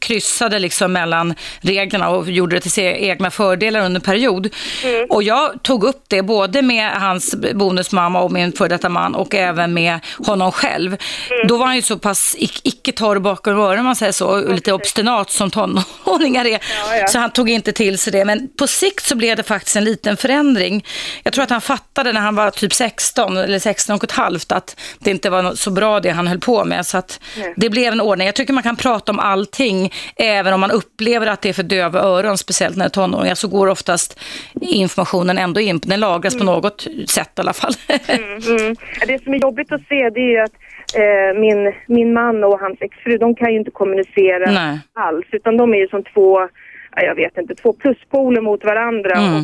kryssade 0.00 0.58
liksom 0.58 0.92
mellan 0.92 1.34
reglerna 1.60 2.08
och 2.08 2.30
gjorde 2.30 2.56
det 2.56 2.60
till 2.60 2.70
sina 2.70 2.90
egna 2.90 3.30
fördelar 3.30 3.80
under 3.80 4.00
en 4.00 4.04
period. 4.04 4.48
Mm. 4.84 5.06
Och 5.10 5.22
jag 5.22 5.62
tog 5.62 5.84
upp 5.84 6.04
det 6.08 6.22
både 6.22 6.62
med 6.62 6.90
hans 6.90 7.34
bonusmamma 7.54 8.20
och 8.20 8.32
min 8.32 8.52
före 8.52 8.68
detta 8.68 8.88
man 8.88 9.14
och 9.14 9.34
även 9.34 9.74
med 9.74 9.98
honom 10.26 10.52
själv. 10.52 10.96
Mm. 11.30 11.46
Då 11.48 11.56
var 11.56 11.66
han 11.66 11.76
ju 11.76 11.82
så 11.82 11.98
pass 11.98 12.36
icke 12.62 12.92
torr 12.92 13.18
bakom 13.18 13.58
öronen, 13.58 13.84
man 13.84 13.96
säger 13.96 14.12
så, 14.12 14.26
och 14.26 14.54
lite 14.54 14.72
obstinat 14.72 15.30
som 15.30 15.50
tonåringar 15.50 16.44
är. 16.44 16.50
Ja, 16.50 16.96
ja. 16.96 17.06
Så 17.06 17.18
han 17.18 17.30
tog 17.30 17.50
inte 17.50 17.72
till 17.72 17.98
sig 17.98 18.12
det. 18.12 18.24
Men 18.24 18.48
på 18.58 18.66
sikt 18.66 19.04
så 19.04 19.16
blev 19.16 19.36
det 19.36 19.42
faktiskt 19.42 19.76
en 19.76 19.84
liten 19.84 20.16
förändring. 20.16 20.84
Jag 21.22 21.32
tror 21.32 21.44
att 21.44 21.50
han 21.50 21.60
fattade 21.60 22.12
när 22.12 22.20
han 22.20 22.34
var 22.34 22.50
typ 22.50 22.73
16 22.74 23.36
eller 23.36 23.58
16 23.58 23.96
och 23.96 24.04
ett 24.04 24.12
halvt 24.12 24.52
att 24.52 24.80
det 24.98 25.10
inte 25.10 25.30
var 25.30 25.54
så 25.54 25.70
bra 25.70 26.00
det 26.00 26.10
han 26.10 26.26
höll 26.26 26.40
på 26.40 26.64
med. 26.64 26.86
Så 26.86 26.98
att 26.98 27.20
det 27.56 27.70
blev 27.70 27.92
en 27.92 28.00
ordning. 28.00 28.26
Jag 28.26 28.34
tycker 28.34 28.52
man 28.52 28.62
kan 28.62 28.76
prata 28.76 29.12
om 29.12 29.18
allting 29.18 29.92
även 30.16 30.52
om 30.52 30.60
man 30.60 30.70
upplever 30.70 31.26
att 31.26 31.42
det 31.42 31.48
är 31.48 31.52
för 31.52 31.62
döva 31.62 32.00
öron, 32.00 32.38
speciellt 32.38 32.76
när 32.76 32.84
det 32.84 32.88
är 32.88 32.90
tonåringar, 32.90 33.34
så 33.34 33.48
går 33.48 33.66
oftast 33.66 34.20
informationen 34.60 35.38
ändå 35.38 35.60
in. 35.60 35.80
Den 35.84 36.00
lagras 36.00 36.34
mm. 36.34 36.46
på 36.46 36.52
något 36.52 36.86
sätt 37.06 37.30
i 37.36 37.40
alla 37.40 37.52
fall. 37.52 37.72
mm, 38.06 38.58
mm. 38.58 38.76
Det 39.06 39.24
som 39.24 39.34
är 39.34 39.38
jobbigt 39.38 39.72
att 39.72 39.86
se 39.88 40.10
det 40.10 40.36
är 40.36 40.42
att 40.42 40.52
eh, 40.94 41.40
min, 41.40 41.72
min 41.86 42.12
man 42.12 42.44
och 42.44 42.60
hans 42.60 42.78
exfru, 42.80 43.18
de 43.18 43.34
kan 43.34 43.52
ju 43.52 43.58
inte 43.58 43.70
kommunicera 43.70 44.50
Nej. 44.50 44.78
alls, 44.92 45.26
utan 45.32 45.56
de 45.56 45.74
är 45.74 45.78
ju 45.78 45.88
som 45.88 46.02
två, 46.02 46.48
jag 46.96 47.14
vet 47.14 47.38
inte, 47.38 47.54
två 47.54 47.72
pluspoler 47.72 48.40
mot 48.40 48.64
varandra. 48.64 49.14
Mm. 49.16 49.34
Och 49.34 49.42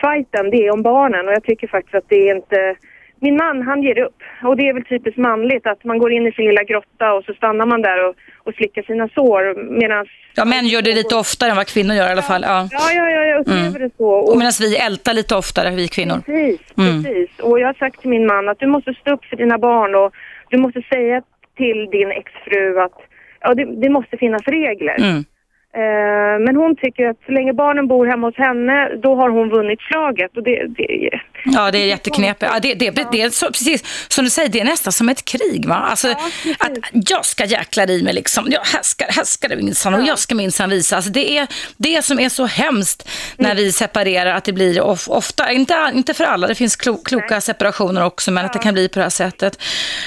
fighten, 0.00 0.50
det 0.50 0.66
är 0.66 0.72
om 0.72 0.82
barnen 0.82 1.28
och 1.28 1.34
jag 1.34 1.44
tycker 1.44 1.66
faktiskt 1.66 1.94
att 1.94 2.08
det 2.08 2.28
är 2.28 2.36
inte... 2.36 2.76
Min 3.20 3.36
man, 3.36 3.62
han 3.62 3.82
ger 3.82 3.98
upp. 3.98 4.22
Och 4.42 4.56
det 4.56 4.68
är 4.68 4.72
väl 4.72 4.84
typiskt 4.84 5.18
manligt 5.18 5.66
att 5.66 5.84
man 5.84 5.98
går 5.98 6.12
in 6.12 6.26
i 6.26 6.32
sin 6.32 6.44
lilla 6.44 6.62
grotta 6.62 7.12
och 7.12 7.24
så 7.24 7.34
stannar 7.34 7.66
man 7.66 7.82
där 7.82 8.08
och, 8.08 8.14
och 8.38 8.54
slickar 8.54 8.82
sina 8.82 9.08
sår 9.08 9.70
medan... 9.80 10.06
Ja, 10.34 10.44
män 10.44 10.66
gör 10.66 10.82
det 10.82 10.94
lite 10.94 11.16
oftare 11.16 11.50
än 11.50 11.56
vad 11.56 11.66
kvinnor 11.66 11.94
gör 11.94 12.08
i 12.08 12.12
alla 12.12 12.22
fall. 12.22 12.42
Ja, 12.46 12.68
ja, 12.70 12.92
ja, 12.92 13.10
ja 13.10 13.24
jag 13.24 13.40
upplever 13.40 13.68
mm. 13.68 13.82
det 13.82 13.90
så. 13.96 14.08
Och, 14.08 14.38
medan 14.38 14.52
vi 14.60 14.76
ältar 14.76 15.14
lite 15.14 15.34
oftare, 15.36 15.70
vi 15.70 15.88
kvinnor. 15.88 16.20
Precis, 16.26 16.60
mm. 16.78 17.04
precis. 17.04 17.30
Och 17.38 17.60
jag 17.60 17.66
har 17.66 17.74
sagt 17.74 18.00
till 18.00 18.10
min 18.10 18.26
man 18.26 18.48
att 18.48 18.58
du 18.58 18.66
måste 18.66 18.94
stå 18.94 19.12
upp 19.12 19.24
för 19.24 19.36
dina 19.36 19.58
barn 19.58 19.94
och 19.94 20.14
du 20.50 20.58
måste 20.58 20.82
säga 20.82 21.22
till 21.56 21.88
din 21.90 22.10
exfru 22.10 22.80
att 22.80 22.98
ja, 23.40 23.54
det, 23.54 23.64
det 23.64 23.90
måste 23.90 24.16
finnas 24.16 24.42
regler. 24.42 24.96
Mm. 24.98 25.24
Eh, 25.76 26.36
men 26.44 26.56
hon 26.56 26.76
tycker 26.76 27.04
att 27.10 27.16
så 27.26 27.32
länge 27.32 27.52
barnen 27.52 27.86
bor 27.86 28.06
hemma 28.06 28.26
hos 28.26 28.36
henne, 28.36 28.96
då 29.02 29.14
har 29.14 29.30
hon 29.30 29.48
vunnit 29.48 29.80
slaget. 29.80 30.36
Och 30.36 30.42
det, 30.42 30.66
det, 30.66 31.10
ja, 31.44 31.70
det 31.70 31.78
är 31.78 31.86
jätteknepigt. 31.86 32.52
Ja, 32.52 32.60
det, 32.60 32.74
det, 32.74 32.90
det, 32.90 33.06
det 33.12 33.22
är 33.22 33.30
så, 33.30 33.46
precis 33.46 34.06
som 34.08 34.24
du 34.24 34.30
säger, 34.30 34.48
det 34.48 34.60
är 34.60 34.64
nästan 34.64 34.92
som 34.92 35.08
ett 35.08 35.24
krig. 35.24 35.68
Va? 35.68 35.74
Alltså, 35.74 36.08
ja, 36.08 36.16
att 36.58 36.78
jag 36.92 37.24
ska 37.24 37.44
jäkla 37.44 37.84
i 37.84 38.02
mig 38.02 38.12
liksom. 38.12 38.46
Jag, 38.50 38.60
här 38.60 38.82
ska, 38.82 39.04
här 39.08 39.24
ska 39.24 39.48
det 39.48 39.56
minsann 39.56 39.94
och 39.94 40.06
jag 40.06 40.18
ska 40.18 40.34
minsann 40.34 40.70
visa. 40.70 40.96
Alltså, 40.96 41.10
det 41.10 41.38
är 41.38 41.46
det 41.76 42.04
som 42.04 42.18
är 42.18 42.28
så 42.28 42.46
hemskt 42.46 43.08
när 43.36 43.50
mm. 43.50 43.64
vi 43.64 43.72
separerar, 43.72 44.34
att 44.34 44.44
det 44.44 44.52
blir 44.52 44.80
of, 44.80 45.08
ofta, 45.08 45.52
inte, 45.52 45.90
inte 45.94 46.14
för 46.14 46.24
alla, 46.24 46.46
det 46.46 46.54
finns 46.54 46.76
klo, 46.76 46.96
kloka 47.04 47.40
separationer 47.40 48.04
också, 48.04 48.30
men 48.30 48.42
ja. 48.42 48.46
att 48.46 48.52
det 48.52 48.58
kan 48.58 48.74
bli 48.74 48.88
på 48.88 48.98
det 48.98 49.04
här 49.04 49.10
sättet. 49.10 49.62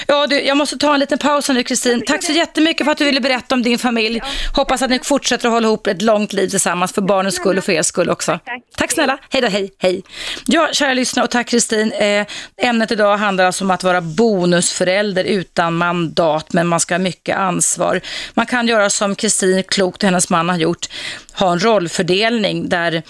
Ja, 0.06 0.26
du, 0.26 0.40
jag 0.40 0.56
måste 0.56 0.76
ta 0.78 0.94
en 0.94 1.00
liten 1.00 1.18
paus 1.18 1.48
nu, 1.48 1.62
Kristin. 1.62 2.02
Tack 2.06 2.22
så 2.22 2.32
jättemycket 2.32 2.84
för 2.84 2.92
att 2.92 2.98
du 2.98 3.04
ville 3.04 3.20
berätta 3.20 3.54
om 3.54 3.62
din 3.62 3.78
familj. 3.78 4.20
Hoppas 4.56 4.82
att 4.82 4.90
ni 4.90 5.00
fortsätter 5.04 5.48
att 5.48 5.52
hålla 5.58 5.68
ihop 5.68 5.86
ett 5.86 6.02
långt 6.02 6.32
liv 6.32 6.48
tillsammans 6.48 6.92
för 6.92 7.02
barnens 7.02 7.34
skull 7.34 7.58
och 7.58 7.64
för 7.64 7.72
er 7.72 7.82
skull 7.82 8.10
också. 8.10 8.38
Tack, 8.76 8.92
snälla. 8.92 9.18
Hej 9.30 9.42
då, 9.42 9.48
hej, 9.48 9.70
hej. 9.78 10.02
Ja, 10.46 10.68
kära 10.72 10.94
lyssnare 10.94 11.24
och 11.24 11.30
tack 11.30 11.48
Kristin. 11.48 11.92
Eh, 11.92 12.26
ämnet 12.62 12.90
idag 12.90 13.16
handlar 13.16 13.44
alltså 13.44 13.64
om 13.64 13.70
att 13.70 13.84
vara 13.84 14.00
bonusförälder 14.00 15.24
utan 15.24 15.74
mandat, 15.74 16.52
men 16.52 16.66
man 16.66 16.80
ska 16.80 16.94
ha 16.94 16.98
mycket 16.98 17.36
ansvar. 17.36 18.00
Man 18.34 18.46
kan 18.46 18.68
göra 18.68 18.90
som 18.90 19.14
Kristin 19.14 19.62
klokt 19.62 20.02
och 20.02 20.06
hennes 20.06 20.30
man 20.30 20.48
har 20.48 20.56
gjort, 20.56 20.86
ha 21.32 21.52
en 21.52 21.60
rollfördelning 21.64 22.68
där 22.68 23.02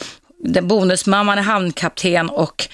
den 0.44 0.68
bonusmamman 0.68 1.38
är 1.38 1.42
hamnkapten 1.42 2.30
och 2.30 2.68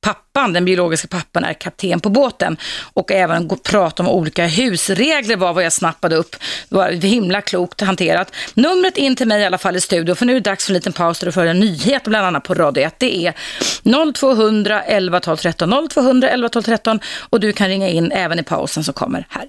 pappan, 0.00 0.52
den 0.52 0.64
biologiska 0.64 1.08
pappan, 1.08 1.44
är 1.44 1.52
kapten 1.52 2.00
på 2.00 2.08
båten. 2.08 2.56
Och 2.92 3.12
även 3.12 3.48
prata 3.58 4.02
om 4.02 4.08
olika 4.08 4.46
husregler 4.46 5.36
var 5.36 5.52
vad 5.52 5.64
jag 5.64 5.72
snappade 5.72 6.16
upp. 6.16 6.36
Det 6.68 6.74
var 6.76 6.90
himla 6.90 7.40
klokt 7.40 7.80
hanterat. 7.80 8.34
Numret 8.54 8.96
in 8.96 9.16
till 9.16 9.28
mig 9.28 9.42
i 9.42 9.44
alla 9.44 9.58
fall 9.58 9.76
i 9.76 9.80
studion, 9.80 10.16
för 10.16 10.26
nu 10.26 10.32
är 10.32 10.40
det 10.40 10.50
dags 10.50 10.64
för 10.64 10.72
en 10.72 10.74
liten 10.74 10.92
paus 10.92 11.18
där 11.18 11.26
du 11.26 11.32
får 11.32 11.46
en 11.46 11.60
nyhet 11.60 12.04
bland 12.04 12.26
annat 12.26 12.44
på 12.44 12.54
Radio 12.54 12.84
1. 12.84 12.94
Det 12.98 13.26
är 13.26 13.34
0200 14.12 14.82
11 14.82 15.20
12 15.20 15.36
13, 15.36 15.88
0200 15.90 16.28
11 16.28 16.48
12 16.48 16.62
13 16.62 17.00
och 17.30 17.40
du 17.40 17.52
kan 17.52 17.68
ringa 17.68 17.88
in 17.88 18.12
även 18.12 18.38
i 18.38 18.42
pausen 18.42 18.84
som 18.84 18.94
kommer 18.94 19.26
här. 19.28 19.46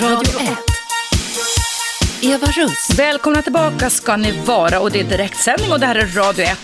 Radio 0.00 0.40
1 0.40 0.73
Eva 2.24 2.46
Russ. 2.46 2.98
Välkomna 2.98 3.42
tillbaka 3.42 3.90
ska 3.90 4.16
ni 4.16 4.40
vara 4.46 4.80
och 4.80 4.90
det 4.90 5.00
är 5.00 5.04
direktsändning 5.04 5.72
och 5.72 5.80
det 5.80 5.86
här 5.86 5.94
är 5.94 6.06
Radio 6.06 6.44
1. 6.44 6.58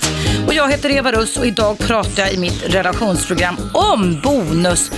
Och 0.46 0.54
jag 0.54 0.70
heter 0.70 0.90
Eva 0.90 1.12
Russ 1.12 1.36
och 1.36 1.46
idag 1.46 1.78
pratar 1.78 2.22
jag 2.22 2.32
i 2.32 2.38
mitt 2.38 2.62
relationsprogram 2.74 3.56
om 3.72 4.20
bonus 4.20 4.90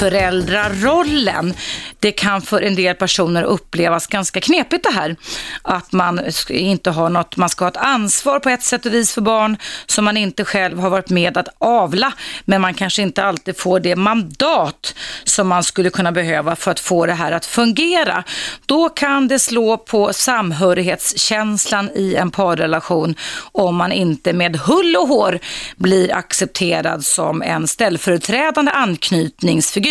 föräldrarollen. 0.00 1.54
Det 1.98 2.12
kan 2.12 2.42
för 2.42 2.62
en 2.62 2.74
del 2.74 2.94
personer 2.94 3.42
upplevas 3.42 4.06
ganska 4.06 4.40
knepigt 4.40 4.84
det 4.84 4.94
här. 4.94 5.16
Att 5.62 5.92
man 5.92 6.20
inte 6.48 6.90
har 6.90 7.08
något, 7.08 7.36
man 7.36 7.48
ska 7.48 7.64
ha 7.64 7.70
ett 7.70 7.76
ansvar 7.76 8.38
på 8.38 8.48
ett 8.48 8.62
sätt 8.62 8.86
och 8.86 8.94
vis 8.94 9.12
för 9.14 9.20
barn 9.20 9.56
som 9.86 10.04
man 10.04 10.16
inte 10.16 10.44
själv 10.44 10.78
har 10.78 10.90
varit 10.90 11.10
med 11.10 11.36
att 11.36 11.48
avla. 11.58 12.12
Men 12.44 12.60
man 12.60 12.74
kanske 12.74 13.02
inte 13.02 13.24
alltid 13.24 13.58
får 13.58 13.80
det 13.80 13.96
mandat 13.96 14.94
som 15.24 15.48
man 15.48 15.64
skulle 15.64 15.90
kunna 15.90 16.12
behöva 16.12 16.56
för 16.56 16.70
att 16.70 16.80
få 16.80 17.06
det 17.06 17.12
här 17.12 17.32
att 17.32 17.46
fungera. 17.46 18.24
Då 18.66 18.88
kan 18.88 19.28
det 19.28 19.38
slå 19.38 19.76
på 19.76 20.12
samhörighetskänslan 20.12 21.90
i 21.94 22.14
en 22.14 22.30
parrelation 22.30 23.14
om 23.52 23.76
man 23.76 23.92
inte 23.92 24.32
med 24.32 24.56
hull 24.56 24.96
och 24.96 25.08
hår 25.08 25.38
blir 25.76 26.14
accepterad 26.14 27.04
som 27.04 27.42
en 27.42 27.68
ställföreträdande 27.68 28.72
anknytningsfigur. 28.72 29.89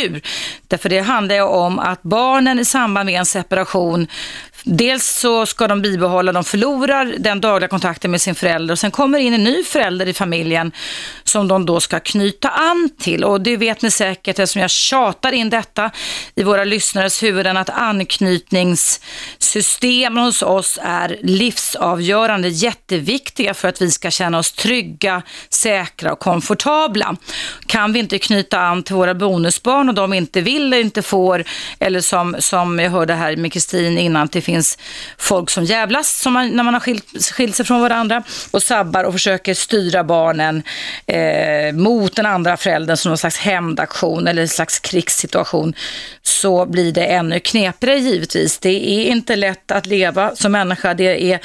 Därför 0.68 0.90
det 0.90 1.00
handlar 1.00 1.36
ju 1.36 1.42
om 1.42 1.80
att 1.80 2.04
barnen 2.04 2.60
i 2.60 2.66
samband 2.66 3.06
med 3.06 3.20
en 3.20 3.26
separation 3.26 4.08
Dels 4.64 5.06
så 5.06 5.46
ska 5.46 5.68
de 5.68 5.82
bibehålla, 5.82 6.32
de 6.32 6.44
förlorar 6.44 7.16
den 7.20 7.42
dagliga 7.42 7.68
kontakten 7.68 8.12
med 8.12 8.22
sin 8.22 8.36
förälder 8.36 8.72
och 8.72 8.80
sen 8.80 8.92
kommer 8.92 9.20
in 9.20 9.34
en 9.34 9.44
ny 9.44 9.64
förälder 9.64 10.08
i 10.08 10.14
familjen 10.14 10.72
som 11.24 11.48
de 11.48 11.66
då 11.66 11.80
ska 11.80 12.00
knyta 12.00 12.50
an 12.50 12.90
till. 13.00 13.24
Och 13.24 13.42
det 13.42 13.58
vet 13.58 13.82
ni 13.82 13.92
säkert 13.92 14.40
eftersom 14.40 14.62
jag 14.62 14.72
tjatar 14.72 15.32
in 15.32 15.50
detta 15.50 15.92
i 16.36 16.44
våra 16.44 16.64
lyssnares 16.64 17.24
huvuden 17.24 17.58
att 17.58 17.70
anknytningssystemen 17.70 20.24
hos 20.24 20.42
oss 20.42 20.80
är 20.82 21.18
livsavgörande, 21.22 22.48
jätteviktiga 22.48 23.54
för 23.54 23.68
att 23.68 23.82
vi 23.82 23.92
ska 23.92 24.12
känna 24.12 24.40
oss 24.40 24.52
trygga, 24.52 25.22
säkra 25.50 26.14
och 26.14 26.20
komfortabla. 26.20 27.16
Kan 27.66 27.94
vi 27.94 28.00
inte 28.00 28.20
knyta 28.20 28.60
an 28.60 28.84
till 28.84 28.96
våra 28.96 29.14
bonusbarn 29.14 29.89
och 29.90 29.96
de 29.96 30.14
inte 30.14 30.42
vill 30.42 30.74
inte 30.74 31.02
får, 31.02 31.44
eller 31.80 32.02
som, 32.02 32.36
som 32.40 32.80
jag 32.80 32.92
hörde 32.92 33.14
här 33.14 33.36
med 33.36 33.54
Kristin 33.54 33.98
innan, 33.98 34.24
att 34.24 34.32
det 34.32 34.42
finns 34.42 34.78
folk 35.18 35.50
som 35.50 35.64
jävlas 35.64 36.20
som 36.22 36.34
man, 36.34 36.50
när 36.50 36.64
man 36.64 36.74
har 36.74 36.82
skilt, 36.82 37.32
skilt 37.34 37.56
sig 37.56 37.66
från 37.66 37.82
varandra 37.82 38.24
och 38.52 38.64
sabbar 38.64 39.04
och 39.04 39.14
försöker 39.14 39.54
styra 39.54 40.04
barnen 40.04 40.64
eh, 41.08 41.74
mot 41.74 42.16
den 42.16 42.26
andra 42.26 42.58
föräldern 42.58 42.98
som 42.98 43.10
någon 43.10 43.18
slags 43.18 43.38
hämndaktion 43.38 44.28
eller 44.28 44.42
en 44.42 44.48
slags 44.48 44.80
krigssituation 44.80 45.74
så 46.22 46.66
blir 46.66 46.92
det 46.92 47.06
ännu 47.06 47.40
knepigare 47.40 48.00
givetvis. 48.00 48.60
Det 48.60 48.90
är 48.90 49.06
inte 49.06 49.36
lätt 49.36 49.72
att 49.72 49.86
leva 49.86 50.36
som 50.36 50.52
människa. 50.52 50.94
Det 50.94 51.32
är 51.34 51.40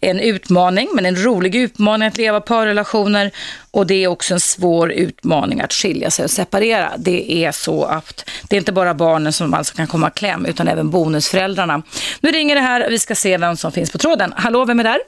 en 0.00 0.20
utmaning, 0.20 0.88
men 0.94 1.06
en 1.06 1.24
rolig 1.24 1.54
utmaning 1.54 2.08
att 2.08 2.16
leva 2.16 2.40
parrelationer 2.40 3.30
och 3.72 3.86
det 3.86 4.04
är 4.04 4.08
också 4.08 4.34
en 4.34 4.40
svår 4.40 4.92
utmaning 4.92 5.60
att 5.60 5.72
skilja 5.72 6.10
sig 6.10 6.24
och 6.24 6.30
separera. 6.30 6.90
Det 6.98 7.44
är 7.44 7.52
så 7.52 7.84
att 7.84 8.30
det 8.48 8.56
är 8.56 8.58
inte 8.58 8.72
bara 8.72 8.94
barnen 8.94 9.32
som 9.32 9.54
alltså 9.54 9.76
kan 9.76 9.86
komma 9.86 10.10
kläm 10.10 10.46
utan 10.46 10.68
även 10.68 10.90
bonusföräldrarna. 10.90 11.82
Nu 12.20 12.30
ringer 12.30 12.54
det 12.54 12.60
här 12.60 12.90
vi 12.90 12.98
ska 12.98 13.14
se 13.14 13.38
vem 13.38 13.56
som 13.56 13.72
finns 13.72 13.92
på 13.92 13.98
tråden. 13.98 14.32
Hallå, 14.36 14.64
vem 14.64 14.80
är 14.80 14.84
där? 14.84 14.98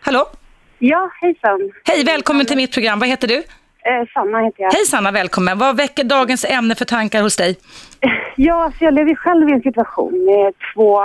Hallå? 0.00 0.26
Ja, 0.78 1.10
hejsan. 1.20 1.72
Hej, 1.84 2.04
välkommen 2.04 2.46
till 2.46 2.56
mitt 2.56 2.72
program. 2.72 2.98
Vad 2.98 3.08
heter 3.08 3.28
du? 3.28 3.36
Eh, 3.36 4.08
Sanna 4.14 4.38
heter 4.44 4.62
jag. 4.62 4.72
Hej 4.72 4.86
Sanna, 4.86 5.10
välkommen. 5.10 5.58
Vad 5.58 5.76
väcker 5.76 6.04
dagens 6.04 6.44
ämne 6.44 6.74
för 6.74 6.84
tankar 6.84 7.22
hos 7.22 7.36
dig? 7.36 7.56
Ja, 8.36 8.72
så 8.78 8.84
jag 8.84 8.94
lever 8.94 9.14
själv 9.14 9.48
i 9.48 9.52
en 9.52 9.62
situation 9.62 10.24
med, 10.24 10.52
två, 10.74 11.00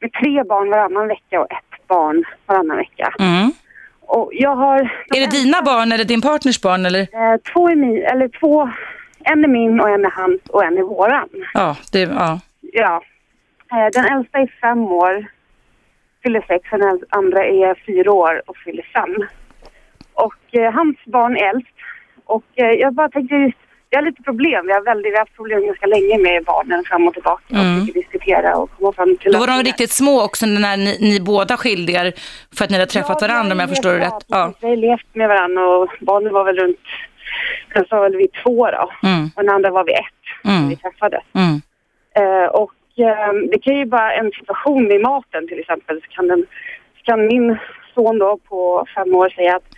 med 0.00 0.12
tre 0.12 0.44
barn 0.44 0.70
varannan 0.70 1.08
vecka 1.08 1.40
och 1.40 1.52
ett 1.52 1.88
barn 1.88 2.24
varannan 2.46 2.76
vecka. 2.76 3.14
Mm. 3.18 3.52
Och 4.06 4.30
jag 4.32 4.56
har... 4.56 4.78
Är 5.16 5.20
det 5.20 5.30
dina 5.30 5.62
barn 5.62 5.92
eller 5.92 6.04
din 6.04 6.20
partners 6.20 6.60
barn? 6.60 6.86
Eller? 6.86 7.00
Eh, 7.00 7.36
två 7.52 7.68
är 7.68 7.76
min, 7.76 8.02
eller 8.02 8.28
två, 8.28 8.70
en 9.24 9.44
är 9.44 9.48
min 9.48 9.80
och 9.80 9.88
en 9.88 10.04
är 10.04 10.10
hans 10.10 10.40
och 10.48 10.64
en 10.64 10.78
är 10.78 10.82
våran. 10.82 11.28
Ja, 11.54 11.76
det, 11.92 12.00
ja. 12.00 12.40
Ja. 12.60 13.02
Eh, 13.72 13.88
den 13.92 14.04
äldsta 14.04 14.38
är 14.38 14.54
fem 14.60 14.84
år, 14.84 15.26
fyller 16.22 16.44
sex, 16.48 16.72
och 16.72 16.78
den 16.78 17.00
andra 17.08 17.44
är 17.44 17.84
fyra 17.86 18.12
år 18.12 18.42
och 18.46 18.56
fyller 18.56 18.86
fem. 18.94 19.16
Och 20.14 20.60
eh, 20.60 20.72
hans 20.72 20.96
barn 21.04 21.36
är 21.36 21.48
äldst. 21.48 21.74
Och 22.24 22.44
jag 22.54 22.94
bara 22.94 23.08
tänkte, 23.08 23.52
vi 23.94 23.98
har 23.98 24.04
lite 24.10 24.22
problem. 24.22 24.66
Vi 24.66 24.72
har, 24.72 24.80
väldigt, 24.80 25.12
vi 25.12 25.16
har 25.16 25.18
haft 25.26 25.36
problem 25.36 25.66
ganska 25.66 25.86
länge 25.86 26.18
med 26.18 26.44
barnen 26.44 26.84
fram 26.84 27.08
och 27.08 27.14
tillbaka 27.14 27.42
och 27.48 27.54
Mm. 27.54 27.80
försöker 27.80 28.00
diskutera 28.00 28.56
och 28.56 28.70
komma 28.78 28.92
fram 28.92 29.16
till 29.16 29.32
Då 29.32 29.38
var 29.38 29.46
de 29.46 29.62
riktigt 29.62 29.90
små 29.90 30.22
också 30.22 30.46
när 30.46 30.76
ni, 30.76 30.98
ni 31.00 31.20
båda 31.20 31.56
skilde 31.56 31.92
er 31.92 32.12
för 32.56 32.64
att 32.64 32.70
ni 32.70 32.76
hade 32.78 32.90
träffat 32.90 33.18
Ja, 33.20 33.28
varandra 33.28 33.52
om 33.54 33.60
jag 33.60 33.68
förstår 33.68 33.92
det 33.92 33.98
rätt. 33.98 34.24
Ja, 34.28 34.52
vi 34.60 34.68
har 34.68 34.76
levt 34.76 35.14
med 35.14 35.28
varandra 35.28 35.62
och 35.68 35.88
barnen 36.00 36.32
var 36.32 36.44
väl 36.44 36.58
runt, 36.58 36.78
den 37.74 37.84
sa 37.88 38.00
väl 38.00 38.16
vi 38.16 38.28
två 38.42 38.66
då. 38.70 38.90
Mm. 39.08 39.30
Och 39.36 39.42
den 39.44 39.54
andra 39.54 39.70
var 39.70 39.84
vi 39.84 39.92
ett 39.92 40.22
när 40.44 40.56
Mm. 40.56 40.68
vi 40.68 40.76
träffades. 40.76 41.22
Mm. 41.34 41.54
Eh, 42.20 42.46
och 42.48 42.72
eh, 42.96 43.32
det 43.50 43.58
kan 43.58 43.76
ju 43.76 43.84
vara 43.84 44.12
en 44.14 44.30
situation 44.30 44.84
med 44.88 45.00
maten 45.00 45.48
till 45.48 45.58
exempel. 45.58 46.00
Så 46.02 46.06
kan, 46.16 46.28
den, 46.28 46.46
så 46.98 47.02
kan 47.04 47.26
min 47.26 47.56
son 47.94 48.18
då 48.18 48.38
på 48.48 48.86
fem 48.94 49.14
år 49.14 49.28
säga 49.28 49.56
att 49.56 49.68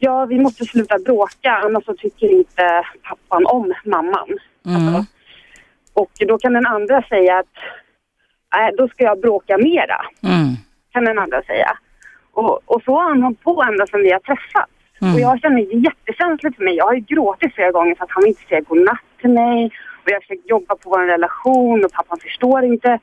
ja, 0.00 0.26
vi 0.26 0.38
måste 0.38 0.64
sluta 0.64 0.98
bråka 0.98 1.50
annars 1.64 1.84
så 1.84 1.94
tycker 1.94 2.32
inte 2.32 2.84
pappan 3.02 3.46
om 3.46 3.74
mamman. 3.84 4.38
Mm. 4.66 5.04
Och 5.94 6.10
då 6.28 6.38
kan 6.38 6.52
den 6.52 6.66
andra 6.66 7.02
säga 7.02 7.38
att 7.38 7.56
nej, 8.54 8.72
då 8.78 8.88
ska 8.88 9.04
jag 9.04 9.20
bråka 9.20 9.58
mera, 9.58 10.00
Mm. 10.22 10.54
kan 10.92 11.04
den 11.04 11.18
andra 11.18 11.42
säga. 11.42 11.78
Och, 12.32 12.60
och 12.64 12.82
så 12.82 12.92
har 12.96 13.08
han 13.08 13.22
hållit 13.22 13.42
på 13.42 13.64
ända 13.68 13.86
sedan 13.86 14.02
vi 14.02 14.12
har 14.12 14.20
träffats. 14.20 14.72
Mm. 15.02 15.14
Och 15.14 15.20
jag 15.20 15.40
känner 15.40 15.56
det 15.56 15.88
jättekänsligt 15.88 16.56
för 16.56 16.64
mig. 16.64 16.74
Jag 16.74 16.84
har 16.86 16.94
ju 16.94 17.00
gråtit 17.00 17.54
flera 17.54 17.70
gånger 17.70 17.94
för 17.94 18.04
att 18.04 18.10
han 18.10 18.26
inte 18.26 18.42
säga 18.42 18.60
godnatt 18.60 19.04
till 19.20 19.30
mig. 19.30 19.70
Och 20.02 20.10
jag 20.10 20.14
har 20.14 20.20
försökt 20.20 20.50
jobba 20.50 20.76
på 20.76 20.90
vår 20.90 21.06
relation 21.06 21.84
och 21.84 21.92
pappan 21.92 22.18
förstår 22.18 22.64
inte 22.64 22.98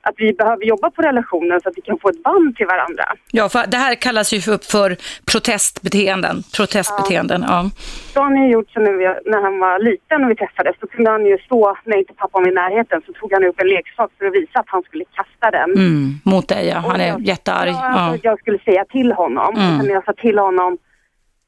att 0.00 0.14
vi 0.16 0.32
behöver 0.32 0.64
jobba 0.64 0.90
på 0.90 1.02
relationen 1.02 1.60
så 1.60 1.68
att 1.68 1.76
vi 1.78 1.80
kan 1.82 1.98
få 1.98 2.08
ett 2.08 2.22
band 2.22 2.56
till 2.56 2.66
varandra. 2.66 3.04
Ja, 3.32 3.48
för 3.48 3.66
det 3.66 3.76
här 3.76 3.94
kallas 3.94 4.32
ju 4.32 4.40
för, 4.40 4.58
för 4.72 4.96
protestbeteenden. 5.32 6.36
Protestbeteenden, 6.56 7.44
ja. 7.48 7.70
Så 8.14 8.20
har 8.22 8.36
ju 8.36 8.50
gjort 8.52 8.70
så 8.70 8.80
nu 8.80 8.92
när 9.32 9.42
han 9.42 9.58
var 9.58 9.78
liten 9.78 10.24
och 10.24 10.30
vi 10.30 10.34
träffades. 10.36 10.76
Då 10.80 10.86
kunde 10.86 11.10
han 11.10 11.26
ju 11.26 11.38
stå, 11.38 11.76
när 11.84 11.96
inte 11.96 12.12
pappan 12.14 12.42
var 12.42 12.50
i 12.50 12.54
närheten, 12.54 13.02
så 13.06 13.12
tog 13.12 13.32
han 13.32 13.44
upp 13.44 13.60
en 13.60 13.68
leksak 13.68 14.10
för 14.18 14.26
att 14.26 14.32
visa 14.34 14.58
att 14.58 14.68
han 14.68 14.82
skulle 14.82 15.04
kasta 15.04 15.50
den. 15.50 15.70
Mm. 15.72 16.14
Mot 16.24 16.48
dig, 16.48 16.68
ja. 16.68 16.78
Han 16.78 17.00
är 17.00 17.08
jag- 17.08 17.20
jättearg. 17.20 17.68
Ja, 17.70 17.84
alltså 17.84 18.00
Ja. 18.10 18.14
att 18.14 18.24
jag 18.24 18.38
skulle 18.38 18.58
säga 18.58 18.84
till 18.84 19.12
honom. 19.12 19.56
Mm. 19.56 19.74
Och 19.78 19.84
sen 19.84 19.94
jag 19.94 20.04
sa 20.04 20.12
till 20.12 20.38
honom 20.38 20.78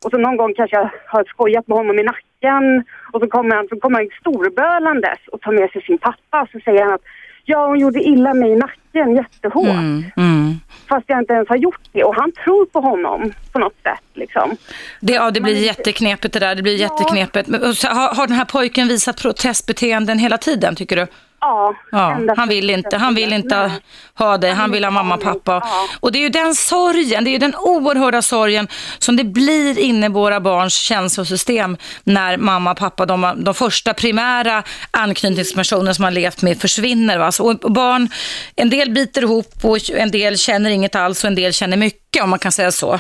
och 0.05 0.11
så 0.11 0.19
någon 0.19 0.37
gång 0.37 0.55
kanske 0.57 0.77
jag 0.77 0.91
har 1.07 1.25
skojat 1.25 1.69
med 1.69 1.79
honom 1.79 1.99
i 1.99 2.03
nacken 2.03 2.85
och 3.13 3.21
så 3.21 3.27
kommer 3.29 3.57
han, 3.57 3.67
så 3.69 3.81
kommer 3.81 3.99
han 3.99 4.09
storbölandes 4.21 5.19
och 5.33 5.41
tar 5.41 5.53
med 5.53 5.71
sig 5.71 5.83
sin 5.83 5.99
pappa 5.99 6.43
och 6.43 6.49
så 6.53 6.59
säger 6.65 6.83
han 6.85 6.93
att 6.95 7.05
ja, 7.45 7.67
hon 7.67 7.79
gjorde 7.79 8.01
illa 8.01 8.35
mig 8.35 8.51
i 8.51 8.57
nacken 8.57 9.15
jättehårt. 9.15 9.67
Mm. 9.67 10.05
Mm. 10.17 10.61
Fast 10.89 11.05
jag 11.07 11.19
inte 11.19 11.33
ens 11.33 11.49
har 11.49 11.57
gjort 11.57 11.81
det. 11.93 12.05
Och 12.05 12.15
han 12.15 12.33
tror 12.45 12.67
på 12.67 12.81
honom 12.81 13.33
på 13.53 13.59
något 13.59 13.83
sätt 13.83 14.05
liksom. 14.15 14.57
Det, 15.01 15.13
ja, 15.13 15.31
det 15.31 15.41
blir 15.41 15.57
jätteknepigt 15.57 16.35
det 16.35 16.41
där. 16.41 16.55
Det 16.55 16.63
blir 16.63 16.77
jätteknepigt. 16.77 17.49
Men, 17.49 17.63
och 17.63 17.77
så 17.77 17.89
har, 17.89 18.15
har 18.15 18.27
den 18.27 18.37
här 18.37 18.45
pojken 18.45 18.89
visat 18.89 19.23
protestbeteenden 19.23 20.19
hela 20.19 20.39
tiden, 20.39 20.77
tycker 20.77 20.97
du? 20.97 21.07
Ja, 21.41 21.75
Ja, 21.91 22.19
han 22.37 22.49
vill 22.49 22.71
inte, 22.71 22.97
han 22.97 23.15
vill 23.15 23.33
inte 23.33 23.67
Nej. 23.67 23.71
ha 24.15 24.39
dig, 24.39 24.53
han 24.53 24.71
vill 24.71 24.85
ha 24.85 24.91
mamma 24.91 25.15
och 25.15 25.23
pappa. 25.23 25.61
Ja. 25.65 25.89
Och 26.01 26.13
det 26.13 26.19
är 26.19 26.21
ju 26.21 26.29
den 26.29 26.55
sorgen, 26.55 27.25
det 27.25 27.31
är 27.31 27.33
ju 27.33 27.39
den 27.39 27.55
oerhörda 27.55 28.23
sorgen 28.23 28.69
som 28.99 29.17
det 29.17 29.25
blir 29.25 29.79
inne 29.79 30.07
i 30.07 30.09
våra 30.09 30.41
barns 30.41 30.75
känslosystem 30.75 31.77
när 32.05 32.37
mamma 32.37 32.71
och 32.71 32.77
pappa, 32.77 33.07
de, 33.07 33.35
de 33.37 33.55
första 33.55 33.95
primära 33.95 34.63
anknytningspersoner 34.91 35.93
som 35.93 36.03
man 36.03 36.15
levt 36.15 36.43
med 36.43 36.61
försvinner. 36.61 37.19
Va? 37.19 37.33
Så, 37.33 37.45
och 37.63 37.73
barn, 37.73 38.09
en 38.57 38.71
del 38.71 38.91
biter 38.91 39.23
ihop 39.23 39.55
och 39.63 39.91
en 39.91 40.11
del 40.11 40.39
känner 40.39 40.71
inget 40.71 40.95
alls 40.95 41.25
och 41.25 41.29
en 41.29 41.35
del 41.35 41.53
känner 41.53 41.77
mycket 41.77 42.23
om 42.23 42.31
man 42.31 42.39
kan 42.39 42.53
säga 42.53 42.73
så. 42.73 42.99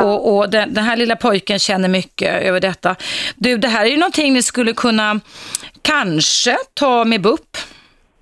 Och, 0.00 0.36
och 0.36 0.50
den, 0.50 0.74
den 0.74 0.84
här 0.84 0.96
lilla 0.96 1.16
pojken 1.16 1.58
känner 1.58 1.88
mycket 1.88 2.42
över 2.42 2.60
detta. 2.60 2.96
Du, 3.36 3.56
det 3.56 3.68
här 3.68 3.84
är 3.84 3.90
ju 3.90 3.96
någonting 3.96 4.32
ni 4.32 4.42
skulle 4.42 4.72
kunna 4.72 5.20
kanske 5.82 6.56
ta 6.74 7.04
med 7.04 7.20
BUP. 7.20 7.56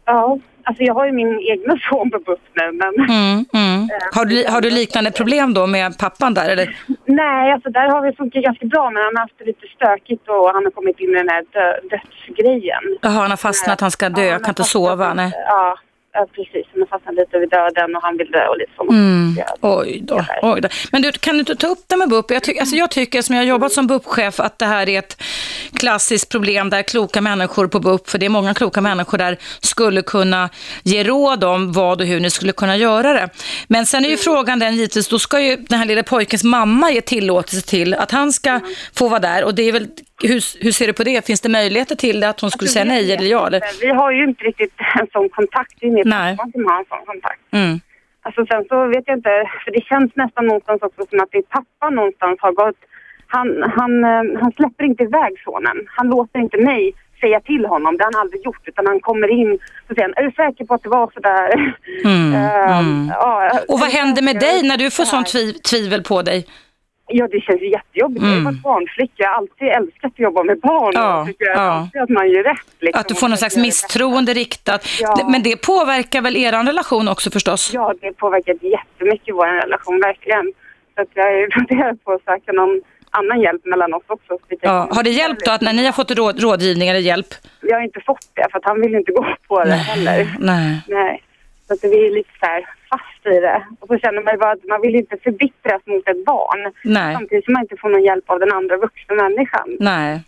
Ja, 0.07 0.39
alltså 0.65 0.83
jag 0.83 0.95
har 0.95 1.07
ju 1.07 1.13
min 1.13 1.41
egna 1.41 1.75
son 1.91 2.11
på 2.11 2.19
BUP 2.19 2.41
nu 2.55 2.73
men 2.73 2.95
Mm, 3.11 3.45
mm. 3.53 3.89
Har, 4.13 4.25
du, 4.25 4.45
har 4.49 4.61
du 4.61 4.71
liknande 4.71 5.11
problem 5.11 5.55
då 5.55 5.67
med 5.67 5.99
pappan 5.99 6.35
där? 6.35 6.49
Eller? 6.49 6.77
nej, 7.05 7.53
alltså 7.53 7.71
där 7.71 7.89
har 7.89 8.03
vi 8.03 8.13
funkat 8.17 8.43
ganska 8.45 8.67
bra 8.67 8.91
men 8.91 9.03
han 9.03 9.17
har 9.17 9.21
haft 9.23 9.39
det 9.39 9.45
lite 9.45 9.67
stökigt 9.77 10.29
och 10.29 10.51
han 10.55 10.65
har 10.65 10.71
kommit 10.71 11.01
in 11.01 11.11
i 11.11 11.15
den 11.15 11.29
här 11.29 11.43
dö- 11.53 11.81
dödsgrejen. 11.91 12.83
Jaha, 13.03 13.13
han 13.13 13.31
har 13.31 13.37
fastnat, 13.37 13.81
han 13.81 13.91
ska 13.91 14.09
dö, 14.09 14.25
Ja, 14.25 14.33
han 14.33 14.41
kan 14.41 14.51
inte 14.51 14.65
sova. 14.65 15.15
Nej. 15.15 15.33
Ja, 15.35 15.79
Ja, 16.19 16.27
precis. 16.35 16.67
Han 16.73 16.81
har 16.81 16.87
fastnat 16.87 17.15
lite 17.15 17.39
vid 17.39 17.51
döden 17.51 17.97
och 17.97 18.03
han 18.03 18.17
vill 18.17 18.31
dö 18.31 18.47
och 18.47 18.59
lite 18.59 18.73
sånt. 18.77 18.91
Mm. 18.91 19.35
Oj, 19.61 20.01
då, 20.03 20.25
oj 20.43 20.61
då. 20.61 20.69
Men 20.93 21.03
du, 21.03 21.13
kan 21.13 21.35
du 21.35 21.39
inte 21.41 21.57
ta 21.57 21.67
upp 21.67 21.79
det 21.87 21.97
med 21.97 22.09
BUP? 22.09 22.31
Jag, 22.31 22.43
ty 22.43 22.59
alltså 22.59 22.77
jag 22.77 22.91
tycker, 22.91 23.23
som 23.23 23.35
jag 23.37 23.43
har 23.43 23.47
jobbat 23.49 23.73
som 23.73 23.87
BUP-chef, 23.87 24.41
att 24.41 24.59
det 24.59 24.65
här 24.67 24.89
är 24.89 24.99
ett 24.99 25.23
klassiskt 25.77 26.33
problem 26.33 26.71
där 26.71 26.83
kloka 26.83 27.21
människor 27.21 27.69
på 27.69 27.81
BUP, 27.81 28.09
för 28.09 28.19
det 28.19 28.27
är 28.27 28.31
många 28.31 28.55
kloka 28.55 28.81
människor 28.81 29.19
där, 29.19 29.37
skulle 29.61 30.03
kunna 30.03 30.51
ge 30.83 31.05
råd 31.05 31.45
om 31.45 31.73
vad 31.73 32.01
och 32.01 32.07
hur 32.07 32.21
ni 32.21 32.31
skulle 32.31 32.53
kunna 32.53 32.77
göra 32.77 33.13
det. 33.13 33.29
Men 33.69 33.87
sen 33.87 34.05
är 34.05 34.09
ju 34.09 34.17
frågan 34.17 34.59
den 34.59 34.75
givetvis, 34.77 35.09
då 35.09 35.19
ska 35.19 35.41
ju 35.41 35.57
den 35.57 35.79
här 35.79 35.87
lilla 35.87 36.03
pojkens 36.03 36.45
mamma 36.45 36.91
ge 36.91 37.01
tillåtelse 37.01 37.71
till 37.71 37.95
att 37.95 38.11
han 38.11 38.33
ska 38.33 38.61
få 38.95 39.09
vara 39.09 39.21
där 39.21 39.45
och 39.45 39.55
det 39.55 39.63
är 39.63 39.73
väl 39.73 39.89
hur, 40.23 40.65
hur, 40.65 40.73
ser 40.73 40.87
du 40.87 40.93
på 40.93 41.05
det? 41.05 41.27
Finns 41.27 41.41
det 41.41 41.49
möjligheter 41.49 41.97
till 41.97 42.21
det, 42.21 42.29
att 42.29 42.41
hon 42.41 42.51
skulle 42.51 42.67
alltså, 42.67 42.79
säga 42.79 42.85
nej 42.85 43.13
eller 43.13 43.27
ja? 43.27 43.47
Eller? 43.47 43.61
Vi 43.81 43.89
har 43.89 44.13
ju 44.13 44.25
inte 44.25 44.45
riktigt 44.45 44.73
en 45.01 45.07
sån 45.13 45.29
kontakt. 45.29 45.75
Det 45.81 45.87
är 45.87 45.91
mer 45.91 46.05
pappan 46.37 46.53
som 46.53 46.65
har 46.65 46.79
en 46.79 46.85
sån 46.89 47.07
kontakt. 47.07 47.41
Mm. 47.51 47.81
Alltså 48.27 48.47
sen 48.47 48.65
så 48.69 48.87
vet 48.87 49.05
jag 49.07 49.17
inte, 49.19 49.35
för 49.65 49.71
det 49.77 49.85
känns 49.91 50.17
nästan 50.17 50.47
någonstans 50.47 50.83
också 50.83 51.07
som 51.11 51.21
att 51.21 51.33
det 51.33 51.43
pappa 51.49 51.91
någonstans 51.91 52.37
har 52.41 52.53
gått... 52.53 52.81
Han, 53.27 53.63
han, 53.77 54.05
eh, 54.05 54.41
han 54.43 54.53
släpper 54.53 54.85
inte 54.85 55.03
iväg 55.03 55.33
sonen. 55.45 55.77
Han 55.87 56.09
låter 56.09 56.39
inte 56.39 56.59
mig 56.59 56.95
säga 57.21 57.41
till 57.41 57.67
honom. 57.67 57.97
Det 57.97 58.05
har 58.05 58.13
han 58.15 58.21
aldrig 58.21 58.45
gjort. 58.45 58.69
Utan 58.69 58.87
han 58.87 59.01
kommer 59.01 59.29
in 59.29 59.59
och 59.89 59.95
säger, 59.95 60.13
är 60.17 60.23
du 60.23 60.31
säker 60.31 60.65
på 60.65 60.75
att 60.75 60.83
det 60.83 60.89
var 60.89 61.11
sådär? 61.15 61.75
Mm, 62.05 62.35
uh, 62.35 62.79
mm. 62.79 63.09
Ja, 63.09 63.51
och 63.69 63.81
vad 63.81 63.89
händer 63.89 64.23
med 64.23 64.41
dig 64.41 64.63
när 64.63 64.77
du 64.77 64.91
får 64.91 65.05
sånt 65.05 65.27
tviv 65.27 65.53
tvivel 65.53 66.03
på 66.03 66.23
dig? 66.23 66.47
Ja, 67.09 67.29
det 67.29 67.41
känns 67.41 67.63
jättejobbigt. 67.63 68.23
Mm. 68.23 68.35
Jag 68.35 68.39
har 68.39 68.53
varit 68.53 68.63
barnflicka. 68.63 69.15
Jag 69.17 69.29
har 69.29 69.37
alltid 69.37 69.69
älskat 69.69 70.13
att 70.13 70.19
jobba 70.19 70.43
med 70.43 70.61
barn. 70.61 70.93
Ja, 70.95 71.21
och 71.21 71.27
tycker 71.27 71.47
ja. 71.47 71.89
att 72.03 72.09
man 72.09 72.31
gör 72.31 72.43
rätt. 72.43 72.75
Liksom. 72.81 73.01
Att 73.01 73.09
du 73.09 73.15
får 73.15 73.29
någon 73.29 73.39
slags 73.39 73.57
misstroende 73.57 74.35
riktat. 74.35 74.87
Ja. 75.01 75.29
Men 75.31 75.43
det 75.43 75.57
påverkar 75.57 76.21
väl 76.23 76.37
er 76.37 76.53
relation 76.53 77.09
också 77.09 77.31
förstås? 77.31 77.71
Ja, 77.75 77.95
det 78.01 78.13
påverkar 78.13 78.53
jättemycket 78.53 79.35
vår 79.35 79.47
relation, 79.47 80.01
verkligen. 80.01 80.53
Så 80.95 81.03
att 81.03 81.09
jag 81.15 81.53
funderar 81.53 81.95
på 82.05 82.13
att 82.13 82.25
söka 82.25 82.53
någon 82.53 82.83
annan 83.19 83.41
hjälp 83.41 83.65
mellan 83.65 83.95
oss 83.95 84.03
också. 84.09 84.39
Ja. 84.61 84.89
Har 84.91 85.03
det 85.03 85.11
hjälpt 85.11 85.45
då 85.45 85.51
att 85.51 85.61
när 85.61 85.73
ni 85.73 85.85
har 85.85 85.93
fått 85.93 86.11
råd, 86.11 86.41
rådgivning 86.43 86.89
eller 86.89 87.01
hjälp? 87.01 87.27
Jag 87.61 87.77
har 87.77 87.83
inte 87.83 88.01
fått 88.07 88.29
det 88.35 88.47
för 88.51 88.59
att 88.59 88.65
han 88.65 88.81
vill 88.81 88.95
inte 88.95 89.13
gå 89.13 89.27
på 89.49 89.65
det 89.65 89.71
Nej. 89.71 89.79
heller. 89.79 90.37
Nej. 90.39 90.81
Nej. 90.89 91.23
Så 91.67 91.75
att 91.75 91.85
vi 91.85 92.07
är 92.07 92.11
lite 92.11 92.31
så 92.41 92.47
här 92.47 92.67
fast 92.91 93.27
i 93.37 93.41
det. 93.41 93.67
Och 93.81 93.89
så 93.89 93.99
känner 93.99 94.23
man 94.23 94.39
bara 94.39 94.53
att 94.53 94.65
man 94.65 94.81
vill 94.81 94.97
inte 94.97 95.17
förbittras 95.23 95.83
mot 95.87 96.09
ett 96.09 96.25
barn. 96.25 96.73
Nej. 96.85 97.15
Samtidigt 97.15 97.45
som 97.45 97.53
man 97.55 97.63
inte 97.63 97.77
får 97.81 97.89
någon 97.89 98.05
hjälp 98.05 98.31
av 98.31 98.39
den 98.41 98.53
andra 98.53 98.77
vuxna 98.77 99.15
människan. 99.15 99.77
Nej. 99.81 100.21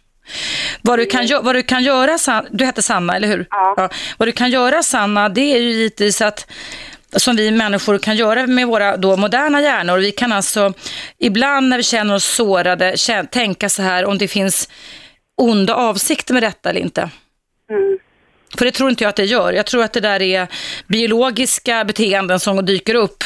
Vad 0.83 0.99
du, 0.99 1.07
kan, 1.07 1.27
vad 1.43 1.55
du 1.55 1.63
kan 1.63 1.83
göra, 1.83 2.43
du 2.51 2.65
heter 2.65 2.83
Sanna, 2.83 3.17
eller 3.17 3.29
hur? 3.29 3.47
Ja. 3.51 3.75
ja. 3.77 3.89
Vad 4.19 4.29
du 4.29 4.33
kan 4.33 4.51
göra, 4.51 4.83
Sanna, 4.83 5.29
det 5.29 5.41
är 5.41 5.59
ju 5.59 5.71
givetvis 5.71 6.23
att 6.23 6.51
som 7.17 7.37
vi 7.37 7.51
människor 7.51 7.99
kan 7.99 8.17
göra 8.17 8.47
med 8.47 8.67
våra 8.67 8.97
då 8.97 9.17
moderna 9.17 9.61
hjärnor. 9.61 9.99
Vi 9.99 10.13
kan 10.13 10.33
alltså 10.33 10.73
ibland 11.19 11.69
när 11.69 11.77
vi 11.77 11.83
känner 11.83 12.15
oss 12.15 12.25
sårade 12.25 12.97
tänka 13.31 13.69
så 13.69 13.83
här 13.83 14.05
om 14.05 14.19
det 14.19 14.29
finns 14.29 14.69
onda 15.37 15.75
avsikter 15.75 16.35
med 16.35 16.43
detta 16.43 16.71
eller 16.71 16.81
inte. 16.81 17.11
Mm. 17.71 17.99
För 18.57 18.65
det 18.65 18.71
tror 18.71 18.91
inte 18.91 19.05
jag 19.05 19.09
att 19.09 19.17
det 19.17 19.25
gör. 19.25 19.53
Jag 19.53 19.67
tror 19.67 19.85
att 19.85 19.93
det 19.93 20.01
där 20.01 20.23
är 20.23 20.49
biologiska 20.87 21.85
beteenden 21.85 22.41
som 22.41 22.67
dyker 22.67 22.95
upp. 22.95 23.25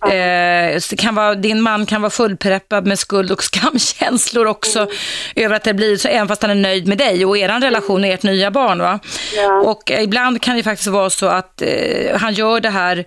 Ja. 0.00 0.12
Eh, 0.12 0.80
kan 0.80 1.14
vara, 1.14 1.34
din 1.34 1.60
man 1.62 1.86
kan 1.86 2.02
vara 2.02 2.10
fullpreppad 2.10 2.86
med 2.86 2.98
skuld 2.98 3.30
och 3.30 3.44
skamkänslor 3.54 4.46
också 4.46 4.78
mm. 4.78 4.92
över 5.36 5.56
att 5.56 5.64
det 5.64 5.74
blir 5.74 5.96
så, 5.96 6.08
även 6.08 6.28
fast 6.28 6.42
han 6.42 6.50
är 6.50 6.54
nöjd 6.54 6.88
med 6.88 6.98
dig 6.98 7.24
och 7.24 7.38
er 7.38 7.60
relation 7.60 8.04
och 8.04 8.10
ert 8.10 8.22
nya 8.22 8.50
barn. 8.50 8.78
Va? 8.78 9.00
Ja. 9.36 9.60
Och 9.60 9.90
eh, 9.90 10.02
ibland 10.02 10.42
kan 10.42 10.56
det 10.56 10.62
faktiskt 10.62 10.88
vara 10.88 11.10
så 11.10 11.26
att 11.26 11.62
eh, 11.62 12.18
han 12.18 12.34
gör 12.34 12.60
det 12.60 12.70
här 12.70 13.04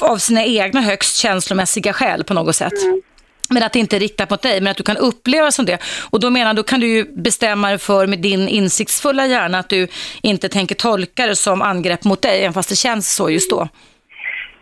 av 0.00 0.18
sina 0.18 0.44
egna 0.44 0.80
högst 0.80 1.16
känslomässiga 1.16 1.92
skäl 1.92 2.24
på 2.24 2.34
något 2.34 2.56
sätt. 2.56 2.82
Mm. 2.82 3.02
Men 3.50 3.62
att 3.62 3.72
det 3.72 3.78
inte 3.78 3.96
är 3.96 4.00
riktat 4.00 4.30
mot 4.30 4.42
dig, 4.42 4.60
men 4.60 4.70
att 4.70 4.76
du 4.76 4.82
kan 4.82 4.96
uppleva 4.96 5.50
som 5.50 5.64
det. 5.64 5.78
Och 6.10 6.20
då 6.20 6.30
menar 6.30 6.54
då 6.54 6.62
kan 6.62 6.80
du 6.80 6.86
ju 6.86 7.04
bestämma 7.04 7.68
dig 7.68 7.78
för 7.78 8.06
med 8.06 8.18
din 8.18 8.48
insiktsfulla 8.48 9.26
hjärna 9.26 9.58
att 9.58 9.68
du 9.68 9.88
inte 10.22 10.48
tänker 10.48 10.74
tolka 10.74 11.26
det 11.26 11.36
som 11.36 11.62
angrepp 11.62 12.04
mot 12.04 12.22
dig, 12.22 12.40
även 12.44 12.52
fast 12.52 12.68
det 12.68 12.76
känns 12.76 13.14
så 13.14 13.30
just 13.30 13.50
då. 13.50 13.68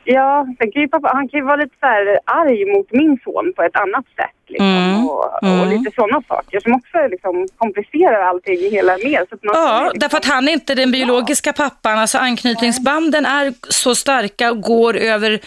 Ja, 0.05 0.46
sen 0.59 0.72
kan 0.72 0.83
ju 0.83 0.88
pappa, 0.88 1.11
han 1.14 1.29
kan 1.29 1.40
ju 1.40 1.46
vara 1.46 1.57
lite 1.57 1.77
så 1.81 1.87
här 1.87 2.18
arg 2.25 2.72
mot 2.72 2.92
min 2.92 3.18
son 3.25 3.53
på 3.57 3.62
ett 3.62 3.77
annat 3.77 4.05
sätt. 4.16 4.36
Liksom, 4.49 4.67
mm. 4.67 5.07
Och, 5.07 5.25
och 5.25 5.43
mm. 5.43 5.69
lite 5.69 5.91
sådana 5.95 6.23
saker 6.29 6.61
som 6.61 6.73
också 6.75 6.99
liksom 7.11 7.49
komplicerar 7.57 8.21
allting 8.21 8.71
hela 8.71 8.97
mer. 8.97 9.27
Så 9.31 9.37
ja, 9.41 9.83
liksom... 9.83 9.99
därför 9.99 10.17
att 10.17 10.25
han 10.25 10.49
är 10.49 10.53
inte 10.53 10.75
den 10.75 10.91
biologiska 10.91 11.53
ja. 11.57 11.65
pappan. 11.65 11.99
Alltså 11.99 12.19
anknytningsbanden 12.19 13.27
är 13.27 13.55
så 13.69 13.95
starka 13.95 14.51
och 14.51 14.61
går 14.61 14.97
över 14.97 15.41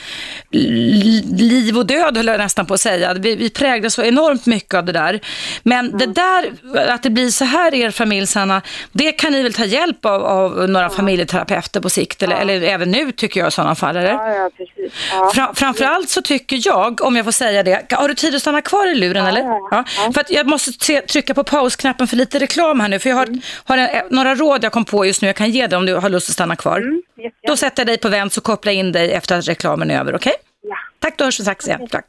liv 1.37 1.77
och 1.77 1.85
död, 1.85 2.17
höll 2.17 2.27
jag 2.27 2.37
nästan 2.37 2.65
på 2.65 2.73
att 2.73 2.81
säga. 2.81 3.13
Vi, 3.13 3.35
vi 3.35 3.49
präglas 3.49 3.93
så 3.93 4.03
enormt 4.03 4.45
mycket 4.45 4.73
av 4.73 4.85
det 4.85 4.91
där. 4.91 5.19
Men 5.63 5.85
mm. 5.87 5.97
det 5.97 6.05
där, 6.05 6.51
att 6.89 7.03
det 7.03 7.09
blir 7.09 7.29
så 7.29 7.45
här 7.45 7.73
i 7.73 7.81
er 7.81 7.91
familj, 7.91 8.27
Sanna, 8.27 8.61
det 8.91 9.11
kan 9.11 9.31
ni 9.31 9.43
väl 9.43 9.53
ta 9.53 9.65
hjälp 9.65 10.05
av, 10.05 10.25
av 10.25 10.69
några 10.69 10.85
ja. 10.85 10.89
familjeterapeuter 10.89 11.81
på 11.81 11.89
sikt, 11.89 12.23
eller, 12.23 12.35
eller 12.35 12.61
även 12.61 12.91
nu 12.91 13.11
tycker 13.11 13.39
jag 13.39 13.47
i 13.47 13.51
sådana 13.51 13.75
fall, 13.75 13.95
eller? 13.95 14.11
Ja, 14.11 14.35
ja 14.35 14.49
precis. 14.57 14.78
Ja. 15.11 15.31
Fra, 15.33 15.53
framförallt 15.55 16.09
så 16.09 16.21
tycker 16.21 16.61
jag, 16.67 17.01
om 17.01 17.15
jag 17.15 17.25
får 17.25 17.31
säga 17.31 17.63
det, 17.63 17.91
har 17.91 18.07
du 18.07 18.13
tid 18.13 18.35
att 18.35 18.41
stanna 18.41 18.61
kvar 18.61 18.87
i 18.87 18.95
luren 18.95 19.23
ja, 19.23 19.29
eller? 19.29 19.41
Ja, 19.41 19.69
ja. 19.71 20.11
För 20.13 20.21
att 20.21 20.31
jag 20.31 20.47
måste 20.47 21.01
trycka 21.01 21.33
på 21.33 21.43
pausknappen 21.43 22.07
för 22.07 22.15
lite 22.15 22.39
reklam 22.39 22.79
här 22.79 22.87
nu. 22.87 22.99
För 22.99 23.09
jag 23.09 23.17
har, 23.17 23.25
mm. 23.25 23.41
har 23.63 23.77
en, 23.77 23.89
några 24.09 24.35
råd 24.35 24.63
jag 24.63 24.71
kom 24.71 24.85
på 24.85 25.05
just 25.05 25.21
nu 25.21 25.27
jag 25.27 25.35
kan 25.35 25.49
ge 25.51 25.67
dig 25.67 25.77
om 25.77 25.85
du 25.85 25.95
har 25.95 26.09
lust 26.09 26.29
att 26.29 26.33
stanna 26.33 26.55
kvar. 26.55 26.77
Mm, 26.77 27.01
Då 27.47 27.57
sätter 27.57 27.79
jag 27.81 27.87
dig 27.87 27.97
på 27.97 28.09
vänt 28.09 28.33
så 28.33 28.41
kopplar 28.41 28.73
in 28.73 28.91
dig 28.91 29.11
efter 29.11 29.37
att 29.37 29.47
reklamen 29.47 29.91
är 29.91 29.99
över, 29.99 30.15
okej? 30.15 30.29
Okay? 30.29 30.69
Ja. 30.69 30.77
Tack, 30.99 31.17
då 31.17 31.25
hörs 31.25 31.39
vi 31.39 31.43
strax 31.43 31.67
igen. 31.67 31.87
Tack. 31.91 32.05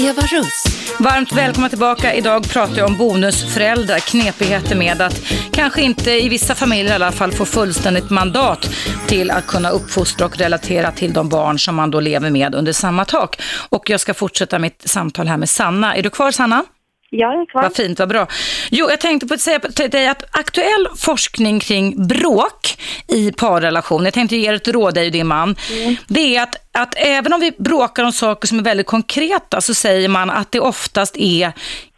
Eva 0.00 0.22
Russ. 0.22 0.64
Varmt 0.98 1.32
välkomna 1.32 1.68
tillbaka. 1.68 2.14
Idag 2.14 2.48
pratar 2.48 2.76
jag 2.76 2.86
om 2.86 2.96
bonusföräldrar, 2.96 3.98
knepigheter 3.98 4.76
med 4.76 5.02
att 5.02 5.22
kanske 5.52 5.82
inte 5.82 6.10
i 6.10 6.28
vissa 6.28 6.54
familjer 6.54 6.92
i 6.92 6.94
alla 6.94 7.12
fall 7.12 7.32
få 7.32 7.44
fullständigt 7.44 8.10
mandat 8.10 8.70
till 9.06 9.30
att 9.30 9.46
kunna 9.46 9.70
uppfostra 9.70 10.26
och 10.26 10.38
relatera 10.38 10.92
till 10.92 11.12
de 11.12 11.28
barn 11.28 11.58
som 11.58 11.74
man 11.74 11.90
då 11.90 12.00
lever 12.00 12.30
med 12.30 12.54
under 12.54 12.72
samma 12.72 13.04
tak. 13.04 13.42
Och 13.68 13.90
jag 13.90 14.00
ska 14.00 14.14
fortsätta 14.14 14.58
mitt 14.58 14.88
samtal 14.88 15.28
här 15.28 15.36
med 15.36 15.48
Sanna. 15.48 15.96
Är 15.96 16.02
du 16.02 16.10
kvar 16.10 16.30
Sanna? 16.30 16.64
Ja, 17.10 17.32
jag 17.32 17.42
är 17.42 17.46
kvar. 17.46 17.62
Vad 17.62 17.76
fint, 17.76 17.98
vad 17.98 18.08
bra. 18.08 18.26
Jo, 18.70 18.90
jag 18.90 19.00
tänkte 19.00 19.26
på 19.26 19.34
att 19.34 19.40
säga 19.40 19.58
till 19.58 19.90
dig 19.90 20.08
att 20.08 20.36
aktuell 20.38 20.88
forskning 20.96 21.60
kring 21.60 22.06
bråk 22.06 22.78
i 23.08 23.32
parrelation, 23.32 24.04
jag 24.04 24.14
tänkte 24.14 24.36
ge 24.36 24.48
ett 24.48 24.68
råd, 24.68 24.94
dig 24.94 25.06
och 25.06 25.12
din 25.12 25.26
man, 25.26 25.56
mm. 25.72 25.96
det 26.08 26.36
är 26.36 26.42
att, 26.42 26.56
att 26.72 26.94
även 26.96 27.32
om 27.32 27.40
vi 27.40 27.52
bråkar 27.58 28.04
om 28.04 28.12
saker 28.12 28.48
som 28.48 28.58
är 28.58 28.62
väldigt 28.62 28.86
konkreta 28.86 29.60
så 29.60 29.74
säger 29.74 30.08
man 30.08 30.30
att 30.30 30.52
det 30.52 30.60
oftast 30.60 31.16
är 31.16 31.52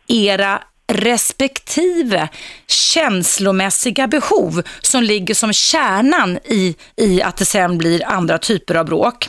era 0.06 0.62
respektive 0.86 2.28
känslomässiga 2.66 4.06
behov 4.06 4.62
som 4.80 5.02
ligger 5.02 5.34
som 5.34 5.52
kärnan 5.52 6.38
i, 6.44 6.76
i 6.96 7.22
att 7.22 7.36
det 7.36 7.44
sen 7.44 7.78
blir 7.78 8.06
andra 8.06 8.38
typer 8.38 8.74
av 8.74 8.86
bråk. 8.86 9.28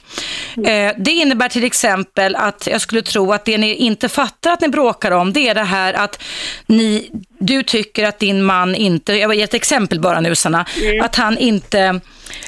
Mm. 0.58 0.90
Eh, 0.90 0.96
det 0.98 1.12
innebär 1.12 1.50
till 1.50 1.64
exempel 1.64 2.36
att 2.36 2.68
jag 2.72 2.82
skulle 2.82 3.02
tro 3.02 3.34
att 3.34 3.46
det 3.46 3.58
ni 3.58 3.76
inte 3.76 4.10
fattar 4.10 4.52
att 4.52 4.62
ni 4.62 4.68
bråkar 4.68 5.12
om 5.12 5.34
det 5.34 5.50
är 5.50 5.56
det 5.56 5.64
här 5.64 5.94
att 5.94 6.24
ni, 6.66 7.10
du 7.40 7.64
tycker 7.64 8.04
att 8.04 8.20
din 8.20 8.44
man 8.44 8.76
inte, 8.76 9.14
jag 9.14 9.30
vill 9.30 9.38
ge 9.38 9.44
ett 9.44 9.54
exempel 9.54 10.00
bara 10.00 10.20
nu 10.20 10.36
Sanna, 10.36 10.66
mm. 10.82 11.06
att 11.06 11.16
han 11.16 11.38
inte 11.38 12.00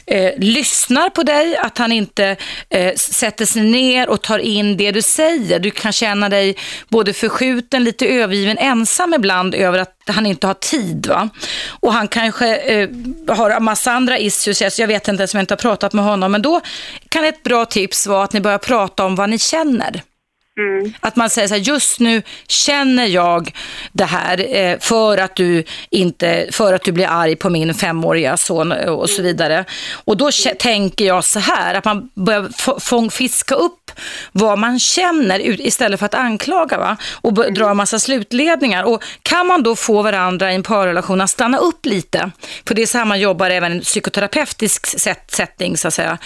eh, 0.06 0.32
lyssnar 0.38 1.10
på 1.10 1.24
dig, 1.24 1.58
att 1.58 1.78
han 1.78 1.91
inte 1.91 2.36
eh, 2.69 2.95
sätter 2.95 3.45
sig 3.45 3.62
ner 3.62 4.10
och 4.10 4.21
tar 4.21 4.39
in 4.39 4.78
det 4.78 4.91
du 4.91 5.02
säger. 5.02 5.60
Du 5.60 5.71
kan 5.71 5.91
känna 5.91 6.30
dig 6.30 6.56
både 6.89 7.13
förskjuten, 7.13 7.84
lite 7.84 8.08
övergiven, 8.08 8.58
ensam 8.58 9.13
ibland 9.13 9.56
över 9.56 9.80
att 9.80 9.95
han 10.08 10.26
inte 10.26 10.48
har 10.48 10.54
tid. 10.54 11.08
Va? 11.08 11.30
Och 11.69 11.93
han 11.93 12.08
kanske 12.08 12.56
eh, 12.56 12.89
har 13.28 13.50
en 13.50 13.63
massa 13.63 13.91
andra 13.91 14.19
issues, 14.19 14.80
jag 14.80 14.88
vet 14.88 15.08
inte 15.08 15.21
ens 15.21 15.34
om 15.34 15.38
jag 15.38 15.43
inte 15.43 15.54
har 15.54 15.60
pratat 15.60 15.93
med 15.93 16.06
honom, 16.06 16.32
men 16.32 16.41
då 16.41 16.62
kan 17.10 17.26
ett 17.26 17.43
bra 17.43 17.65
tips 17.65 18.08
vara 18.08 18.24
att 18.24 18.34
ni 18.34 18.41
börjar 18.41 18.58
prata 18.58 19.06
om 19.06 19.15
vad 19.15 19.30
ni 19.30 19.39
känner. 19.39 20.02
Mm. 20.60 20.94
Att 21.00 21.15
man 21.15 21.30
säger 21.30 21.48
så 21.48 21.54
här, 21.54 21.62
just 21.62 22.00
nu 22.00 22.22
känner 22.48 23.06
jag 23.06 23.56
det 23.91 24.06
här 24.06 24.56
eh, 24.56 24.80
för, 24.80 25.18
att 25.18 25.36
du 25.36 25.63
inte, 25.89 26.48
för 26.52 26.74
att 26.74 26.84
du 26.84 26.91
blir 26.91 27.08
arg 27.08 27.36
på 27.36 27.50
min 27.50 27.74
femåriga 27.74 28.38
son 28.38 28.72
och 28.72 29.10
så 29.10 29.22
vidare. 29.22 29.65
Och 29.94 30.18
då 30.18 30.30
mm. 30.46 30.58
tänker 30.60 31.06
jag 31.06 31.26
så 31.26 31.39
här, 31.39 31.76
att 31.76 31.86
man 31.86 32.10
börjar 32.13 33.10
fiska 33.10 33.56
upp 33.56 33.91
vad 34.32 34.60
man 34.60 34.80
känner 34.80 35.62
istället 35.62 36.00
för 36.00 36.06
att 36.06 36.13
anklaga 36.13 36.78
va? 36.78 36.98
och 37.22 37.38
mm. 37.38 37.54
dra 37.54 37.70
en 37.70 37.78
massa 37.78 38.00
slutledningar. 38.00 38.84
Och 38.84 39.04
kan 39.22 39.48
man 39.48 39.63
då 39.63 39.76
få 39.76 40.02
varandra 40.02 40.52
i 40.52 40.56
en 40.56 40.63
parrelation 40.63 41.22
att 41.22 41.30
stanna 41.30 41.58
upp 41.58 41.86
lite, 41.86 42.32
för 42.67 42.75
det 42.75 42.82
är 42.82 42.86
så 42.86 42.98
här 42.98 43.06
man 43.06 43.19
jobbar 43.19 43.50
även 43.50 43.73
i 43.73 43.75
en 43.75 43.82
psykoterapeutisk 43.82 45.00
setting 45.27 45.77
så 45.77 45.88
att 45.88 45.94
säga, 45.94 46.17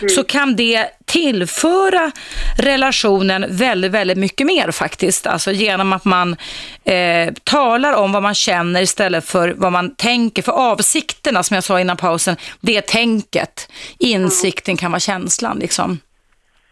mm. 0.00 0.08
så 0.08 0.24
kan 0.24 0.56
det 0.56 0.86
tillföra 1.04 2.12
relationen 2.56 3.46
väldigt 3.48 3.77
väldigt, 3.78 4.00
väldigt 4.00 4.18
mycket 4.18 4.46
mer 4.46 4.70
faktiskt. 4.70 5.26
Alltså 5.26 5.52
genom 5.52 5.92
att 5.92 6.04
man 6.04 6.36
eh, 6.84 7.32
talar 7.44 7.92
om 7.92 8.12
vad 8.12 8.22
man 8.22 8.34
känner 8.34 8.82
istället 8.82 9.24
för 9.24 9.54
vad 9.56 9.72
man 9.72 9.94
tänker. 9.94 10.42
För 10.42 10.52
avsikterna, 10.52 11.42
som 11.42 11.54
jag 11.54 11.64
sa 11.64 11.80
innan 11.80 11.96
pausen, 11.96 12.36
det 12.60 12.76
är 12.76 12.80
tänket. 12.80 13.72
Insikten 13.98 14.76
kan 14.76 14.90
vara 14.90 15.00
känslan 15.00 15.58
liksom. 15.58 15.98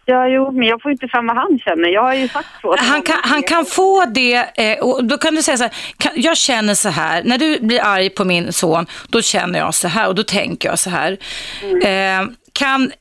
Ja, 0.05 0.27
jo, 0.27 0.51
men 0.51 0.67
jag 0.67 0.81
får 0.81 0.91
inte 0.91 1.07
fram 1.07 1.27
vad 1.27 1.35
han 1.35 1.59
känner. 1.59 1.89
Jag 1.89 2.01
har 2.01 2.13
ju 2.13 2.27
sagt 2.27 2.47
så. 2.61 2.75
Han 2.77 3.01
kan, 3.01 3.17
han 3.23 3.43
kan 3.43 3.65
få 3.65 4.05
det, 4.05 4.35
eh, 4.55 4.79
och 4.79 5.03
då 5.03 5.17
kan 5.17 5.35
du 5.35 5.43
säga 5.43 5.57
så 5.57 5.63
här, 5.63 5.73
kan, 5.97 6.11
jag 6.15 6.37
känner 6.37 6.73
så 6.73 6.89
här, 6.89 7.23
när 7.23 7.37
du 7.37 7.59
blir 7.59 7.83
arg 7.83 8.09
på 8.09 8.25
min 8.25 8.53
son, 8.53 8.85
då 9.09 9.21
känner 9.21 9.59
jag 9.59 9.73
så 9.73 9.87
här 9.87 10.07
och 10.07 10.15
då 10.15 10.23
tänker 10.23 10.69
jag 10.69 10.79
så 10.79 10.89
här. 10.89 11.17
Mm. 11.63 11.81
Eh, 11.81 12.33
kan, 12.53 12.91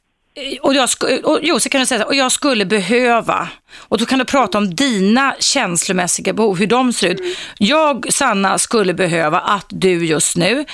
och 0.62 0.74
jag, 0.74 0.88
och, 1.24 1.38
jo, 1.42 1.60
så 1.60 1.68
kan 1.68 1.80
du 1.80 1.86
säga 1.86 1.98
så 1.98 2.02
här, 2.02 2.08
och 2.08 2.14
jag 2.14 2.32
skulle 2.32 2.64
behöva, 2.64 3.48
och 3.76 3.98
då 3.98 4.06
kan 4.06 4.18
du 4.18 4.24
prata 4.24 4.58
om 4.58 4.74
dina 4.74 5.34
känslomässiga 5.38 6.32
behov, 6.32 6.58
hur 6.58 6.66
de 6.66 6.92
ser 6.92 7.08
ut. 7.08 7.20
Mm. 7.20 7.32
Jag, 7.58 8.12
Sanna, 8.12 8.58
skulle 8.58 8.94
behöva 8.94 9.40
att 9.40 9.66
du 9.68 10.06
just 10.06 10.36
nu 10.36 10.64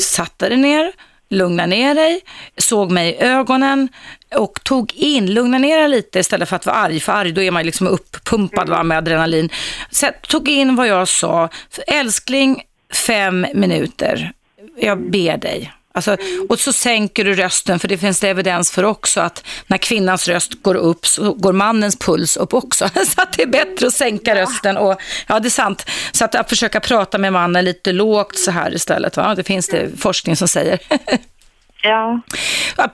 satte 0.00 0.48
dig 0.48 0.58
ner, 0.58 0.92
lugna 1.30 1.66
ner 1.66 1.94
dig, 1.94 2.20
såg 2.56 2.90
mig 2.90 3.10
i 3.10 3.16
ögonen 3.18 3.88
och 4.34 4.64
tog 4.64 4.94
in, 4.94 5.34
lugna 5.34 5.58
ner 5.58 5.78
dig 5.78 5.88
lite 5.88 6.18
istället 6.18 6.48
för 6.48 6.56
att 6.56 6.66
vara 6.66 6.76
arg, 6.76 7.00
för 7.00 7.12
arg 7.12 7.32
då 7.32 7.42
är 7.42 7.50
man 7.50 7.66
liksom 7.66 7.86
uppumpad 7.86 8.68
va, 8.68 8.82
med 8.82 8.98
adrenalin. 8.98 9.50
Så 9.90 10.06
tog 10.28 10.48
in 10.48 10.76
vad 10.76 10.88
jag 10.88 11.08
sa, 11.08 11.48
älskling, 11.86 12.62
fem 13.06 13.46
minuter, 13.54 14.32
jag 14.80 15.10
ber 15.10 15.36
dig. 15.36 15.72
Alltså, 15.94 16.16
och 16.48 16.60
så 16.60 16.72
sänker 16.72 17.24
du 17.24 17.34
rösten, 17.34 17.78
för 17.78 17.88
det 17.88 17.98
finns 17.98 18.20
det 18.20 18.28
evidens 18.28 18.70
för 18.70 18.84
också 18.84 19.20
att 19.20 19.44
när 19.66 19.78
kvinnans 19.78 20.28
röst 20.28 20.62
går 20.62 20.74
upp 20.74 21.06
så 21.06 21.32
går 21.32 21.52
mannens 21.52 21.98
puls 21.98 22.36
upp 22.36 22.54
också. 22.54 22.88
Så 23.06 23.22
att 23.22 23.32
det 23.32 23.42
är 23.42 23.46
bättre 23.46 23.86
att 23.86 23.94
sänka 23.94 24.34
rösten. 24.34 24.76
Och, 24.76 25.00
ja, 25.26 25.40
det 25.40 25.48
är 25.48 25.50
sant. 25.50 25.86
Så 26.12 26.24
att, 26.24 26.34
att 26.34 26.48
försöka 26.48 26.80
prata 26.80 27.18
med 27.18 27.32
mannen 27.32 27.64
lite 27.64 27.92
lågt 27.92 28.38
så 28.38 28.50
här 28.50 28.74
istället. 28.74 29.16
Va? 29.16 29.34
Det 29.34 29.44
finns 29.44 29.68
det 29.68 30.00
forskning 30.00 30.36
som 30.36 30.48
säger. 30.48 30.78
Ja. 31.82 32.20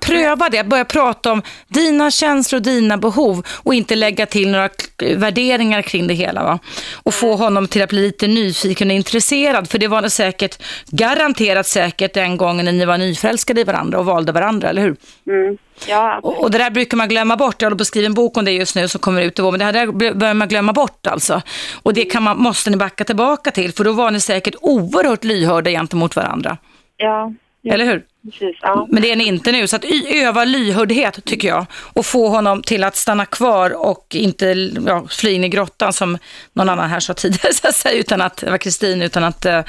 Pröva 0.01 0.49
det, 0.49 0.65
börja 0.65 0.85
prata 0.85 1.33
om 1.33 1.43
dina 1.69 2.11
känslor 2.11 2.59
och 2.59 2.63
dina 2.63 2.99
behov 2.99 3.47
och 3.49 3.75
inte 3.75 3.95
lägga 3.95 4.27
till 4.27 4.51
några 4.51 4.69
värderingar 5.17 5.83
kring 5.83 6.07
det 6.07 6.15
hela. 6.15 6.45
Va? 6.45 6.59
Och 7.03 7.15
få 7.15 7.37
honom 7.37 7.69
till 7.69 7.83
att 7.83 7.91
bli 7.91 8.01
lite 8.01 8.27
nyfiken 8.27 8.91
och 8.91 8.97
intresserad, 8.97 9.71
för 9.71 9.79
det 9.79 9.89
var 9.89 10.03
det 10.03 10.11
säkert, 10.11 10.63
garanterat 10.87 11.67
säkert 11.67 12.15
den 12.15 12.37
gången 12.37 12.65
när 12.65 12.73
ni 12.73 12.85
var 12.85 12.99
nyförälskade 12.99 13.61
i 13.61 13.65
varandra 13.65 13.99
och 13.99 14.05
valde 14.05 14.33
varandra, 14.33 14.69
eller 14.69 14.83
hur? 14.83 14.97
Mm. 15.27 15.59
Ja. 15.89 16.21
Och, 16.23 16.43
och, 16.43 16.51
det 16.51 16.59
där 16.59 16.71
brukar 16.71 16.97
man 16.97 17.09
glömma 17.09 17.37
bort. 17.37 17.63
Jag 17.63 17.67
håller 17.67 17.77
på 17.77 17.83
att 17.83 17.87
skriva 17.87 18.07
en 18.07 18.15
bok 18.15 18.37
om 18.37 18.45
det 18.45 18.53
just 18.53 18.77
nu 18.77 18.89
som 18.89 19.01
kommer 19.01 19.23
ut 19.23 19.39
i 19.39 19.43
vår, 19.43 19.51
men 19.51 19.59
det 19.59 19.65
här 19.65 19.73
där 19.73 20.15
börjar 20.15 20.35
man 20.35 20.49
glömma 20.49 20.73
bort 20.73 21.07
alltså. 21.07 21.43
Och 21.83 21.95
det 21.95 22.05
kan 22.05 22.23
man, 22.23 22.39
måste 22.39 22.71
ni 22.71 22.77
backa 22.77 23.05
tillbaka 23.05 23.51
till, 23.51 23.73
för 23.73 23.85
då 23.85 23.93
var 23.93 24.11
ni 24.11 24.21
säkert 24.21 24.55
oerhört 24.61 25.25
lyhörda 25.25 25.71
gentemot 25.71 26.17
varandra. 26.17 26.57
Ja. 26.97 27.33
Eller 27.73 27.85
hur? 27.85 28.03
Precis, 28.25 28.57
ja. 28.61 28.87
Men 28.91 29.03
det 29.03 29.13
är 29.13 29.17
ni 29.17 29.25
inte 29.25 29.53
nu, 29.53 29.67
så 29.67 29.77
att 29.77 29.85
öva 30.09 30.45
lyhördhet 30.45 31.25
tycker 31.25 31.49
jag. 31.49 31.67
Och 31.73 32.07
få 32.07 32.29
honom 32.29 32.63
till 32.63 32.85
att 32.85 32.97
stanna 32.97 33.27
kvar 33.27 33.87
och 33.87 34.07
inte 34.15 34.47
ja, 34.87 35.07
fly 35.11 35.33
in 35.33 35.45
i 35.45 35.49
grottan 35.49 35.93
som 35.93 36.19
någon 36.53 36.69
annan 36.69 36.91
här 36.91 37.01
sa 37.01 37.15
tidigare, 37.15 37.53
så 37.55 37.69
att 37.69 37.75
säga, 37.75 38.01
utan 38.01 38.21
att, 38.21 38.37
det 38.37 38.51
var 38.51 38.59
Kristin, 38.59 39.03
utan 39.03 39.25
att 39.25 39.47
eh, 39.47 39.61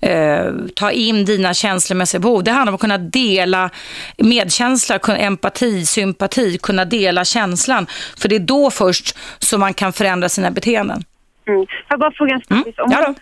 eh, 0.00 0.52
ta 0.74 0.90
in 0.90 1.24
dina 1.24 1.54
känslomässiga 1.54 2.20
behov. 2.20 2.44
Det 2.44 2.50
handlar 2.50 2.70
om 2.70 2.74
att 2.74 2.80
kunna 2.80 2.98
dela 2.98 3.70
medkänsla, 4.16 4.98
empati, 4.98 5.86
sympati, 5.86 6.58
kunna 6.58 6.84
dela 6.84 7.24
känslan. 7.24 7.86
För 8.18 8.28
det 8.28 8.36
är 8.36 8.40
då 8.40 8.70
först 8.70 9.16
som 9.38 9.60
man 9.60 9.74
kan 9.74 9.92
förändra 9.92 10.28
sina 10.28 10.50
beteenden. 10.50 11.04
Mm. 11.48 11.66
Jag 11.88 11.98
bara 11.98 12.12
fråga 12.12 12.34
en 12.34 12.42
mm. 12.50 12.64
om, 12.78 12.90
ja 12.90 13.14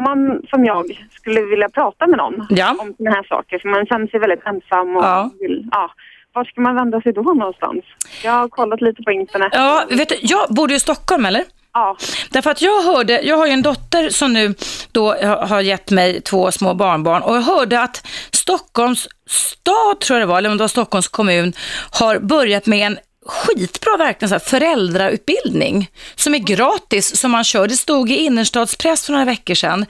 om 0.00 0.04
man 0.04 0.42
som 0.50 0.64
jag 0.64 1.06
skulle 1.12 1.40
vilja 1.40 1.68
prata 1.68 2.06
med 2.06 2.18
någon 2.18 2.46
ja. 2.50 2.70
om 2.70 2.94
sådana 2.96 3.16
här 3.16 3.26
saker, 3.28 3.58
för 3.58 3.68
man 3.68 3.86
känner 3.86 4.06
sig 4.06 4.20
väldigt 4.20 4.46
ensam 4.46 4.96
och 4.96 5.04
ja. 5.04 5.30
vill, 5.40 5.68
ja. 5.70 5.90
Var 6.32 6.44
ska 6.44 6.60
man 6.60 6.74
vända 6.74 7.00
sig 7.00 7.12
då 7.12 7.22
någonstans? 7.22 7.84
Jag 8.24 8.32
har 8.32 8.48
kollat 8.48 8.80
lite 8.80 9.02
på 9.02 9.10
internet. 9.10 9.48
Ja, 9.52 9.84
vet 9.90 10.08
du, 10.08 10.16
jag 10.22 10.48
bor 10.48 10.68
du 10.68 10.74
i 10.74 10.80
Stockholm 10.80 11.24
eller? 11.24 11.44
Ja. 11.72 11.96
Därför 12.30 12.50
att 12.50 12.62
jag 12.62 12.82
hörde, 12.82 13.20
jag 13.22 13.36
har 13.36 13.46
ju 13.46 13.52
en 13.52 13.62
dotter 13.62 14.08
som 14.08 14.32
nu 14.32 14.54
då 14.92 15.12
har 15.48 15.60
gett 15.60 15.90
mig 15.90 16.20
två 16.20 16.52
små 16.52 16.74
barnbarn 16.74 17.22
och 17.22 17.36
jag 17.36 17.40
hörde 17.42 17.82
att 17.82 18.06
Stockholms 18.32 19.08
stad, 19.26 20.00
tror 20.00 20.18
jag 20.18 20.28
det 20.28 20.32
var, 20.32 20.38
eller 20.38 20.50
om 20.50 20.56
det 20.56 20.62
var 20.62 20.68
Stockholms 20.68 21.08
kommun, 21.08 21.52
har 21.90 22.18
börjat 22.18 22.66
med 22.66 22.86
en 22.86 22.98
skitbra 23.30 23.96
verkligen 23.96 24.28
så 24.28 24.34
här, 24.34 24.40
föräldrautbildning 24.40 25.90
som 26.14 26.34
är 26.34 26.38
gratis 26.38 27.16
som 27.16 27.30
man 27.30 27.44
kör. 27.44 27.68
Det 27.68 27.76
stod 27.76 28.10
i 28.10 28.14
innerstadspress 28.14 29.06
för 29.06 29.12
några 29.12 29.24
veckor 29.24 29.54
sedan 29.54 29.86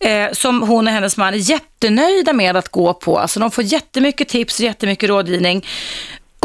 eh, 0.00 0.32
som 0.32 0.62
hon 0.62 0.86
och 0.86 0.92
hennes 0.92 1.16
man 1.16 1.34
är 1.34 1.50
jättenöjda 1.50 2.32
med 2.32 2.56
att 2.56 2.68
gå 2.68 2.94
på. 2.94 3.18
Alltså 3.18 3.40
de 3.40 3.50
får 3.50 3.64
jättemycket 3.64 4.28
tips 4.28 4.58
och 4.58 4.64
jättemycket 4.64 5.08
rådgivning 5.08 5.66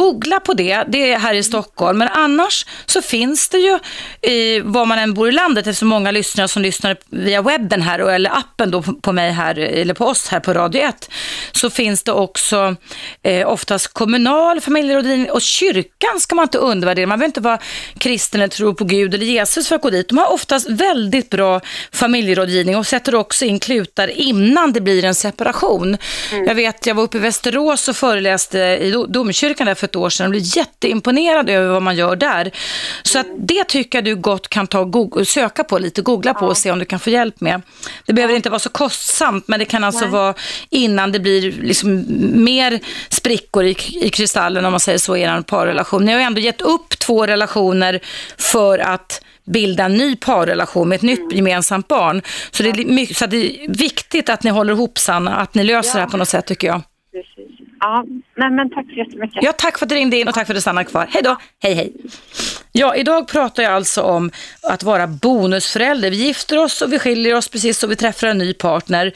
Googla 0.01 0.39
på 0.39 0.53
det, 0.53 0.83
det 0.87 1.11
är 1.11 1.19
här 1.19 1.33
i 1.33 1.43
Stockholm. 1.43 1.97
Men 1.97 2.07
annars 2.07 2.65
så 2.85 3.01
finns 3.01 3.49
det 3.49 3.57
ju, 3.57 3.79
i, 4.21 4.59
var 4.59 4.85
man 4.85 4.99
än 4.99 5.13
bor 5.13 5.29
i 5.29 5.31
landet, 5.31 5.67
eftersom 5.67 5.87
många 5.87 6.11
lyssnare 6.11 6.47
som 6.47 6.61
lyssnar 6.61 6.97
via 7.09 7.41
webben 7.41 7.81
här, 7.81 7.99
eller 7.99 8.37
appen 8.37 8.71
då 8.71 8.81
på 8.81 9.11
mig 9.11 9.31
här, 9.31 9.59
eller 9.59 9.93
på 9.93 10.05
oss 10.05 10.27
här 10.27 10.39
på 10.39 10.53
Radio 10.53 10.81
1, 10.81 11.09
så 11.51 11.69
finns 11.69 12.03
det 12.03 12.11
också 12.11 12.75
eh, 13.23 13.47
oftast 13.47 13.87
kommunal 13.87 14.61
familjerådgivning 14.61 15.31
och 15.31 15.41
kyrkan 15.41 16.19
ska 16.19 16.35
man 16.35 16.43
inte 16.43 16.57
undervärdera. 16.57 17.07
Man 17.07 17.19
behöver 17.19 17.29
inte 17.29 17.41
vara 17.41 17.59
kristen 17.97 18.41
eller 18.41 18.49
tro 18.49 18.75
på 18.75 18.83
Gud 18.83 19.13
eller 19.13 19.25
Jesus 19.25 19.67
för 19.67 19.75
att 19.75 19.81
gå 19.81 19.89
dit. 19.89 20.09
De 20.09 20.17
har 20.17 20.33
oftast 20.33 20.69
väldigt 20.69 21.29
bra 21.29 21.61
familjerådgivning 21.91 22.77
och 22.77 22.87
sätter 22.87 23.15
också 23.15 23.45
in 23.45 23.59
klutar 23.59 24.07
innan 24.07 24.73
det 24.73 24.81
blir 24.81 25.05
en 25.05 25.15
separation. 25.15 25.97
Mm. 26.31 26.47
Jag 26.47 26.55
vet, 26.55 26.85
jag 26.85 26.95
var 26.95 27.03
uppe 27.03 27.17
i 27.17 27.19
Västerås 27.19 27.87
och 27.87 27.95
föreläste 27.95 28.57
i 28.57 28.91
domkyrkan 29.09 29.67
där 29.67 29.75
för 29.75 29.90
ett 29.91 29.95
år 29.95 30.09
sedan 30.09 30.25
och 30.25 30.31
blev 30.31 30.43
jätteimponerad 30.45 31.49
över 31.49 31.69
vad 31.69 31.81
man 31.81 31.95
gör 31.95 32.15
där. 32.15 32.51
Så 33.03 33.19
att 33.19 33.27
det 33.37 33.63
tycker 33.63 33.97
jag 33.97 34.05
du 34.05 34.15
gott 34.15 34.47
kan 34.47 34.67
ta 34.67 34.79
och 34.79 35.27
söka 35.27 35.63
på 35.63 35.79
lite, 35.79 36.01
googla 36.01 36.33
på 36.33 36.45
och 36.45 36.57
se 36.57 36.71
om 36.71 36.79
du 36.79 36.85
kan 36.85 36.99
få 36.99 37.09
hjälp 37.09 37.41
med. 37.41 37.61
Det 38.05 38.13
behöver 38.13 38.35
inte 38.35 38.49
vara 38.49 38.59
så 38.59 38.69
kostsamt, 38.69 39.47
men 39.47 39.59
det 39.59 39.65
kan 39.65 39.83
alltså 39.83 40.05
Nej. 40.05 40.11
vara 40.11 40.33
innan 40.69 41.11
det 41.11 41.19
blir 41.19 41.51
liksom 41.51 42.05
mer 42.43 42.79
sprickor 43.09 43.63
i, 43.63 43.75
i 44.01 44.09
kristallen, 44.09 44.65
om 44.65 44.71
man 44.71 44.79
säger 44.79 44.97
så, 44.97 45.15
i 45.15 45.21
er 45.21 45.41
parrelation. 45.41 46.05
Ni 46.05 46.13
har 46.13 46.19
ändå 46.19 46.39
gett 46.41 46.61
upp 46.61 46.99
två 46.99 47.27
relationer 47.27 47.99
för 48.37 48.79
att 48.79 49.21
bilda 49.45 49.85
en 49.85 49.93
ny 49.93 50.15
parrelation 50.15 50.89
med 50.89 50.95
ett 50.95 51.01
nytt 51.01 51.19
mm. 51.19 51.35
gemensamt 51.35 51.87
barn. 51.87 52.21
Så 52.51 52.63
det, 52.63 52.69
är 52.69 52.85
mycket, 52.85 53.17
så 53.17 53.25
det 53.25 53.37
är 53.37 53.69
viktigt 53.69 54.29
att 54.29 54.43
ni 54.43 54.49
håller 54.49 54.73
ihop 54.73 54.99
Sanna, 54.99 55.35
att 55.35 55.55
ni 55.55 55.63
löser 55.63 55.89
ja. 55.89 55.93
det 55.95 56.01
här 56.01 56.07
på 56.07 56.17
något 56.17 56.29
sätt 56.29 56.45
tycker 56.45 56.67
jag. 56.67 56.81
Precis. 57.11 57.67
Ja, 57.79 58.05
nej 58.35 58.51
men 58.51 58.69
tack 58.69 58.85
så 58.85 58.91
jättemycket. 58.91 59.43
Ja, 59.43 59.53
tack 59.57 59.77
för 59.77 59.85
att 59.85 59.89
du 59.89 59.95
ringde 59.95 60.17
in 60.17 60.27
och 60.27 60.33
tack 60.33 60.47
för 60.47 60.53
att 60.53 60.57
du 60.57 60.61
stannade 60.61 60.89
kvar. 60.89 61.07
Hej 61.09 61.23
då, 61.23 61.37
hej 61.63 61.73
hej. 61.73 61.93
Ja, 62.71 62.95
idag 62.95 63.27
pratar 63.27 63.63
jag 63.63 63.71
alltså 63.71 64.01
om 64.01 64.31
att 64.63 64.83
vara 64.83 65.07
bonusförälder. 65.07 66.09
Vi 66.09 66.15
gifter 66.15 66.57
oss 66.57 66.81
och 66.81 66.93
vi 66.93 66.99
skiljer 66.99 67.35
oss 67.35 67.47
precis 67.47 67.79
som 67.79 67.89
vi 67.89 67.95
träffar 67.95 68.27
en 68.27 68.37
ny 68.37 68.53
partner. 68.53 69.11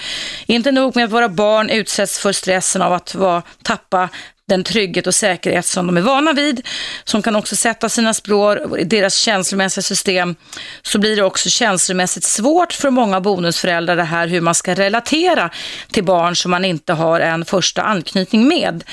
Inte 0.46 0.72
nog 0.72 0.96
med 0.96 1.06
att 1.06 1.12
våra 1.12 1.30
barn 1.30 1.70
utsätts 1.70 2.20
för 2.20 2.32
stressen 2.32 2.82
av 2.82 2.94
att 2.94 3.16
vara, 3.16 3.44
tappa 3.64 4.10
den 4.48 4.64
trygghet 4.64 5.08
och 5.08 5.16
säkerhet 5.16 5.66
som 5.66 5.88
de 5.88 5.98
är 5.98 6.02
vana 6.02 6.34
vid, 6.34 6.68
som 7.04 7.22
kan 7.22 7.36
också 7.36 7.56
sätta 7.56 7.90
sina 7.90 8.14
spår 8.14 8.80
i 8.80 8.84
deras 8.84 9.16
känslomässiga 9.16 9.82
system, 9.82 10.36
så 10.82 11.00
blir 11.00 11.16
det 11.16 11.24
också 11.24 11.50
känslomässigt 11.50 12.24
svårt 12.24 12.74
för 12.74 12.90
många 12.90 13.22
bonusföräldrar 13.22 13.96
det 13.96 14.04
här 14.04 14.28
hur 14.28 14.42
man 14.42 14.56
ska 14.56 14.74
relatera 14.74 15.50
till 15.92 16.04
barn 16.04 16.36
som 16.36 16.52
man 16.52 16.66
inte 16.66 16.94
har 16.94 17.20
en 17.20 17.46
första 17.46 17.82
anknytning 17.82 18.48
med. 18.48 18.84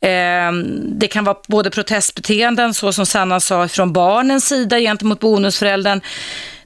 Ehm, 0.00 0.98
det 0.98 1.08
kan 1.08 1.24
vara 1.24 1.36
både 1.48 1.70
protestbeteenden, 1.70 2.74
så 2.74 2.92
som 2.92 3.06
Sanna 3.06 3.40
sa, 3.40 3.68
från 3.68 3.92
barnens 3.92 4.48
sida 4.48 4.78
gentemot 4.78 5.20
bonusföräldern, 5.20 6.00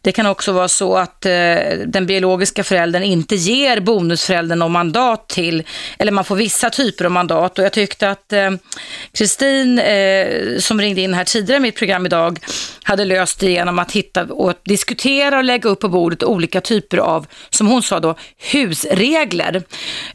det 0.04 0.12
kan 0.12 0.26
också 0.26 0.52
vara 0.52 0.68
så 0.68 0.96
att 0.96 1.26
eh, 1.26 1.32
den 1.86 2.06
biologiska 2.06 2.64
föräldern 2.64 3.02
inte 3.02 3.34
ger 3.36 3.80
bonusföräldern 3.80 4.58
något 4.58 4.70
mandat 4.70 5.28
till, 5.28 5.62
eller 5.98 6.12
man 6.12 6.24
får 6.24 6.36
vissa 6.36 6.70
typer 6.70 7.04
av 7.04 7.10
mandat. 7.10 7.58
Och 7.58 7.64
jag 7.64 7.72
tyckte 7.72 8.10
att 8.10 8.32
eh, 8.32 8.50
Kristin, 9.12 9.78
eh, 9.78 10.58
som 10.58 10.80
ringde 10.80 11.00
in 11.00 11.14
här 11.14 11.24
tidigare 11.24 11.56
i 11.56 11.60
mitt 11.60 11.76
program 11.76 12.06
idag, 12.06 12.38
hade 12.82 13.04
löst 13.04 13.40
det 13.40 13.50
genom 13.50 13.78
att 13.78 13.92
hitta 13.92 14.24
och 14.24 14.52
diskutera 14.64 15.36
och 15.38 15.44
lägga 15.44 15.70
upp 15.70 15.80
på 15.80 15.88
bordet 15.88 16.22
olika 16.22 16.60
typer 16.60 16.98
av, 16.98 17.26
som 17.50 17.66
hon 17.66 17.82
sa 17.82 18.00
då, 18.00 18.14
husregler. 18.38 19.62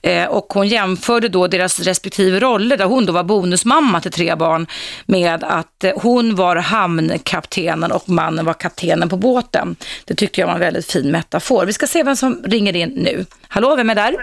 Eh, 0.02 0.26
och 0.26 0.54
hon 0.54 0.68
jämförde 0.68 1.30
då 1.30 1.48
deras 1.48 1.80
respektive 1.80 2.40
roller, 2.40 2.78
där 2.78 2.86
hon 2.86 3.06
då 3.06 3.14
var 3.14 3.24
bonusmamma 3.24 4.02
till 4.02 4.12
tre 4.12 4.36
barn, 4.36 4.68
med 5.06 5.44
att 5.44 5.84
eh, 5.84 5.92
hon 5.96 6.36
var 6.36 6.56
hamnkaptenen 6.56 7.92
och 7.92 8.10
mannen 8.10 8.46
var 8.46 8.54
kaptenen 8.54 9.10
på 9.10 9.18
båten. 9.18 9.76
Det 10.06 10.14
tyckte 10.16 10.42
jag 10.42 10.48
var 10.48 10.54
en 10.54 10.60
väldigt 10.60 10.92
fin 10.92 11.12
metafor. 11.12 11.66
Vi 11.66 11.74
ska 11.74 11.88
se 11.88 12.04
vem 12.04 12.16
som 12.16 12.44
ringer 12.46 12.76
in 12.76 12.90
nu. 12.90 13.26
Hallå, 13.48 13.76
vem 13.76 13.90
är 13.90 13.96
där? 13.96 14.16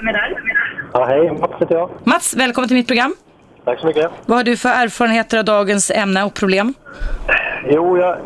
Ja, 0.93 1.05
hej, 1.05 1.33
Mats 1.41 1.53
heter 1.61 1.75
jag. 1.75 1.91
Mats, 2.05 2.35
välkommen 2.37 2.69
till 2.69 2.77
mitt 2.77 2.87
program. 2.87 3.15
Tack 3.65 3.81
så 3.81 3.87
mycket. 3.87 4.11
Vad 4.27 4.37
har 4.39 4.45
du 4.45 4.57
för 4.57 4.69
erfarenheter 4.69 5.39
av 5.39 5.45
dagens 5.45 5.91
ämne 5.91 6.25
och 6.25 6.35
problem? 6.35 6.75
Jo, 7.71 7.99
jag 7.99 8.19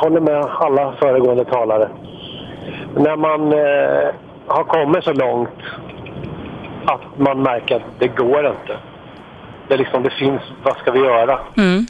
håller 0.00 0.20
med 0.20 0.36
alla 0.44 0.96
föregående 1.00 1.44
talare. 1.44 1.88
När 2.96 3.16
man 3.16 3.52
eh, 3.52 4.14
har 4.46 4.64
kommit 4.64 5.04
så 5.04 5.12
långt 5.12 5.58
att 6.86 7.18
man 7.18 7.42
märker 7.42 7.76
att 7.76 7.82
det 7.98 8.08
går 8.08 8.46
inte. 8.46 8.78
Det, 9.68 9.76
liksom, 9.76 10.02
det 10.02 10.10
finns, 10.10 10.42
vad 10.62 10.76
ska 10.76 10.90
vi 10.90 10.98
göra? 10.98 11.38
Mm. 11.56 11.86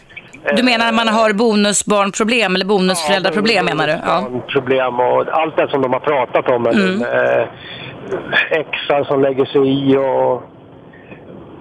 Du 0.53 0.63
menar 0.63 0.89
att 0.89 0.95
man 0.95 1.09
har 1.09 1.33
bonusbarnproblem 1.33 2.55
eller 2.55 2.65
bonusföräldraproblem 2.65 3.65
menar 3.65 3.87
du? 3.87 3.93
Ja. 4.07 4.27
Problem 4.49 5.01
och 5.01 5.29
allt 5.29 5.57
det 5.57 5.69
som 5.71 5.83
de 5.83 5.93
har 5.93 6.01
pratat 6.01 6.49
om. 6.49 6.67
Mm. 6.67 7.03
Eh, 7.03 7.47
exar 8.51 9.05
som 9.05 9.23
lägger 9.23 9.45
sig 9.45 9.91
i 9.91 9.97
och 9.97 10.43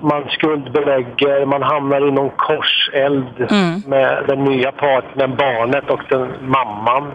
man 0.02 0.24
skuldbelägger, 0.30 1.46
man 1.46 1.64
hamnar 1.64 2.08
i 2.08 2.12
någon 2.12 2.30
korseld 2.30 3.52
mm. 3.52 3.82
med 3.88 4.24
den 4.28 4.44
nya 4.44 4.72
partnern, 4.72 5.36
barnet 5.36 5.90
och 5.90 6.02
den 6.10 6.28
mamman. 6.42 7.12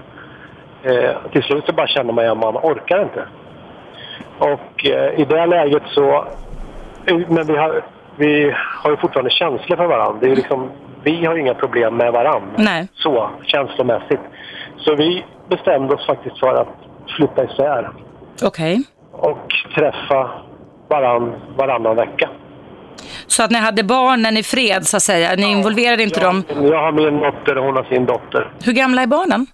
Eh, 0.83 1.11
till 1.33 1.43
slut 1.43 1.65
så 1.67 1.73
bara 1.73 1.87
känner 1.87 2.13
man 2.13 2.27
att 2.27 2.39
man 2.39 2.57
orkar 2.57 3.03
inte. 3.03 3.25
Och 4.39 4.87
eh, 4.87 5.21
i 5.21 5.25
det 5.25 5.47
läget 5.47 5.83
så... 5.87 6.25
Men 7.29 7.47
vi 7.47 7.57
har, 7.57 7.83
vi 8.17 8.55
har 8.83 8.91
ju 8.91 8.97
fortfarande 8.97 9.31
känslor 9.31 9.77
för 9.77 9.87
varandra. 9.87 10.19
Det 10.21 10.31
är 10.31 10.37
liksom, 10.37 10.71
vi 11.05 11.27
har 11.27 11.37
inga 11.37 11.55
problem 11.55 11.97
med 11.97 12.13
varandra. 12.13 12.55
Nej. 12.57 12.89
Så, 12.95 13.31
känslomässigt. 13.47 14.21
Så 14.77 14.95
vi 14.95 15.25
bestämde 15.49 15.95
oss 15.95 16.07
faktiskt 16.07 16.39
för 16.39 16.55
att 16.55 16.75
flytta 17.17 17.45
isär. 17.45 17.91
Okej. 18.43 18.75
Okay. 18.75 18.85
Och 19.13 19.49
träffa 19.75 20.31
varann 20.89 21.35
varannan 21.57 21.97
vecka. 21.97 22.29
Så 23.27 23.43
att 23.43 23.51
ni 23.51 23.59
hade 23.59 23.83
barnen 23.83 24.37
i 24.37 24.43
fred 24.43 24.87
så 24.87 24.97
att 24.97 25.03
säga? 25.03 25.37
Ni 25.37 25.51
involverade 25.51 26.03
inte 26.03 26.21
jag, 26.21 26.29
dem? 26.29 26.45
Jag 26.49 26.83
har 26.83 26.93
min 26.93 27.21
dotter 27.21 27.59
och 27.59 27.65
hon 27.65 27.77
har 27.77 27.85
sin 27.85 28.07
dotter. 28.07 28.53
Hur 28.65 28.73
gamla 28.73 29.03
är 29.03 29.07
barnen? 29.07 29.47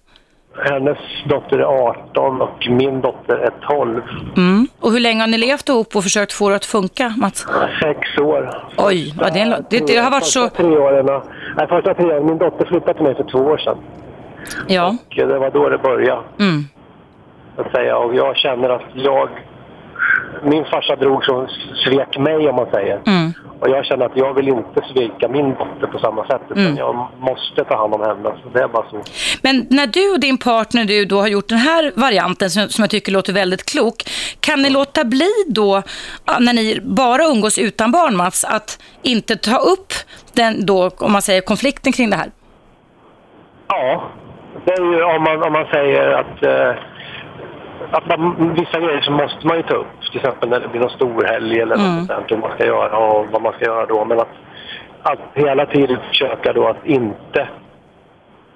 Hennes 0.69 0.97
dotter 1.29 1.59
är 1.59 1.63
18 1.63 2.41
och 2.41 2.67
min 2.69 3.01
dotter 3.01 3.35
är 3.35 3.51
12. 3.67 4.01
Mm. 4.37 4.67
Och 4.79 4.91
hur 4.91 4.99
länge 4.99 5.21
har 5.21 5.27
ni 5.27 5.37
levt 5.37 5.69
ihop 5.69 5.95
och 5.95 6.03
försökt 6.03 6.33
få 6.33 6.49
det 6.49 6.55
att 6.55 6.65
funka, 6.65 7.13
Mats? 7.17 7.47
Sex 7.81 8.17
år. 8.17 8.67
Oj, 8.77 9.13
ja, 9.19 9.29
det, 9.33 9.39
är, 9.39 9.63
det, 9.69 9.87
det 9.87 9.97
har 9.97 10.11
varit 10.11 10.25
så... 10.25 10.49
Tre 10.49 10.65
åren, 10.65 11.21
nej, 11.57 11.67
första 11.67 11.91
åren. 11.91 12.25
Min 12.25 12.37
dotter 12.37 12.65
flyttade 12.65 12.93
till 12.93 13.03
mig 13.03 13.15
för 13.15 13.23
två 13.23 13.39
år 13.39 13.57
sedan. 13.57 13.77
Ja. 14.67 14.95
Och 15.21 15.27
det 15.27 15.39
var 15.39 15.51
då 15.51 15.69
det 15.69 15.77
började. 15.77 16.21
Mm. 16.39 16.63
Att 17.57 17.71
säga. 17.71 17.97
Och 17.97 18.15
jag 18.15 18.37
känner 18.37 18.69
att 18.69 18.85
jag... 18.93 19.29
Min 20.43 20.65
farsa 20.65 20.95
drog 20.95 21.25
så 21.25 21.47
svek 21.85 22.17
mig 22.17 22.49
om 22.49 22.55
man 22.55 22.67
säger. 22.73 23.01
Mm. 23.05 23.33
Och 23.59 23.69
jag 23.69 23.85
känner 23.85 24.05
att 24.05 24.17
jag 24.17 24.33
vill 24.33 24.47
inte 24.47 24.81
svika 24.93 25.27
min 25.27 25.49
dotter 25.49 25.87
på 25.91 25.99
samma 25.99 26.27
sätt 26.27 26.41
utan 26.49 26.65
mm. 26.65 26.77
jag 26.77 27.07
måste 27.19 27.63
ta 27.63 27.77
hand 27.77 27.93
om 27.93 28.01
henne. 28.01 28.35
Så 28.43 28.49
det 28.53 28.59
är 28.59 28.67
bara 28.67 28.89
så. 28.89 29.01
Men 29.41 29.67
när 29.69 29.87
du 29.87 30.13
och 30.13 30.19
din 30.19 30.37
partner 30.37 30.85
du 30.85 31.05
då 31.05 31.19
har 31.19 31.27
gjort 31.27 31.49
den 31.49 31.57
här 31.57 31.91
varianten 31.95 32.49
som, 32.49 32.69
som 32.69 32.81
jag 32.81 32.89
tycker 32.89 33.11
låter 33.11 33.33
väldigt 33.33 33.65
klok. 33.71 34.03
Kan 34.39 34.61
ni 34.61 34.69
låta 34.69 35.05
bli 35.05 35.31
då, 35.47 35.81
när 36.39 36.53
ni 36.53 36.79
bara 36.83 37.23
umgås 37.23 37.59
utan 37.59 37.91
barn 37.91 38.15
Mats, 38.15 38.43
att 38.43 38.79
inte 39.01 39.35
ta 39.35 39.57
upp 39.57 39.93
den 40.33 40.65
då, 40.65 40.89
om 40.97 41.11
man 41.11 41.21
säger 41.21 41.41
konflikten 41.41 41.93
kring 41.93 42.09
det 42.09 42.15
här? 42.15 42.31
Ja, 43.67 44.03
det 44.65 44.71
är 44.71 44.81
ju 44.81 45.03
om 45.03 45.23
man, 45.23 45.43
om 45.43 45.53
man 45.53 45.65
säger 45.65 46.09
att 46.11 46.43
eh, 46.43 46.83
att 47.91 48.07
man, 48.07 48.53
vissa 48.53 48.79
grejer 48.79 49.01
så 49.01 49.11
måste 49.11 49.47
man 49.47 49.57
ju 49.57 49.63
ta 49.63 49.75
upp. 49.75 49.96
Till 50.11 50.19
exempel 50.19 50.49
när 50.49 50.59
det 50.59 50.67
blir 50.67 50.81
någon 50.81 50.89
stor 50.89 51.23
helg 51.23 51.59
eller 51.59 51.75
mm. 51.75 51.97
något 51.97 52.07
sånt, 52.07 52.31
hur 52.31 52.37
man 52.37 52.51
ska 52.55 52.65
göra 52.65 52.97
och 52.97 53.27
vad 53.31 53.41
man 53.41 53.53
ska 53.53 53.65
göra 53.65 53.85
då. 53.85 54.05
Men 54.05 54.19
att, 54.19 54.33
att 55.03 55.19
hela 55.33 55.65
tiden 55.65 55.97
försöka 56.07 56.53
då 56.53 56.67
att 56.67 56.85
inte... 56.85 57.49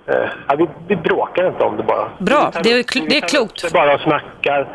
Eh, 0.07 0.57
vi, 0.57 0.67
vi 0.87 0.95
bråkar 0.95 1.47
inte 1.47 1.63
om 1.63 1.77
det 1.77 1.83
bara. 1.83 2.09
Bra, 2.17 2.51
tar, 2.51 2.63
det 2.63 2.71
är, 2.71 3.09
det 3.09 3.17
är 3.17 3.27
klokt. 3.27 3.63
Vi 3.65 3.69
bara 3.69 3.99
snackar 3.99 4.67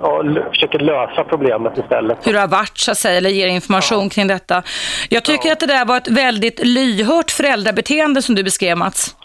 och 0.00 0.24
försöker 0.50 0.78
lösa 0.78 1.24
problemet 1.24 1.78
istället. 1.78 2.26
Hur 2.26 2.32
det 2.32 2.40
har 2.40 2.48
varit 2.48 2.78
så 2.78 2.90
att 2.90 2.98
säga, 2.98 3.18
eller 3.18 3.30
ger 3.30 3.46
information 3.46 4.02
ja. 4.02 4.08
kring 4.08 4.26
detta. 4.26 4.62
Jag 5.08 5.24
tycker 5.24 5.48
ja. 5.48 5.52
att 5.52 5.60
det 5.60 5.66
där 5.66 5.84
var 5.84 5.96
ett 5.96 6.08
väldigt 6.08 6.60
lyhört 6.64 7.30
föräldrabeteende 7.30 8.22
som 8.22 8.34
du 8.34 8.42
beskrev 8.42 8.76
Mats. 8.76 9.16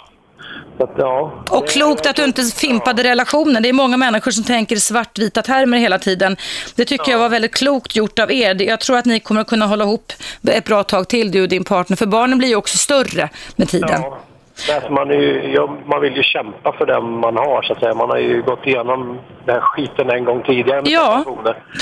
Att, 0.79 0.93
ja, 0.97 1.43
och 1.49 1.67
klokt 1.69 2.05
att 2.05 2.15
du 2.15 2.23
inte 2.23 2.43
fimpade 2.43 3.01
ja. 3.01 3.09
relationen. 3.09 3.63
Det 3.63 3.69
är 3.69 3.73
många 3.73 3.97
människor 3.97 4.31
som 4.31 4.43
tänker 4.43 4.75
svartvita 4.75 5.41
termer 5.41 5.77
hela 5.77 5.99
tiden. 5.99 6.37
Det 6.75 6.85
tycker 6.85 7.03
ja. 7.05 7.11
jag 7.11 7.19
var 7.19 7.29
väldigt 7.29 7.53
klokt 7.53 7.95
gjort 7.95 8.19
av 8.19 8.31
er. 8.31 8.61
Jag 8.61 8.79
tror 8.79 8.97
att 8.97 9.05
ni 9.05 9.19
kommer 9.19 9.41
att 9.41 9.47
kunna 9.47 9.65
hålla 9.65 9.83
ihop 9.83 10.13
ett 10.47 10.65
bra 10.65 10.83
tag 10.83 11.07
till, 11.07 11.31
du 11.31 11.41
och 11.41 11.49
din 11.49 11.63
partner. 11.63 11.97
För 11.97 12.05
barnen 12.05 12.37
blir 12.37 12.49
ju 12.49 12.55
också 12.55 12.77
större 12.77 13.29
med 13.55 13.69
tiden. 13.69 14.01
Ja. 14.01 14.19
Alltså 14.75 14.91
man, 14.91 15.09
ju, 15.09 15.51
ja, 15.55 15.77
man 15.85 16.01
vill 16.01 16.15
ju 16.15 16.23
kämpa 16.23 16.71
för 16.77 16.85
den 16.85 17.19
man 17.19 17.35
har, 17.37 17.61
så 17.61 17.73
att 17.73 17.79
säga. 17.79 17.93
Man 17.93 18.09
har 18.09 18.17
ju 18.17 18.41
gått 18.41 18.67
igenom 18.67 19.19
den 19.45 19.55
här 19.55 19.61
skiten 19.61 20.09
en 20.09 20.25
gång 20.25 20.43
tidigare 20.43 20.81
med 20.81 20.91
Ja, 20.91 21.23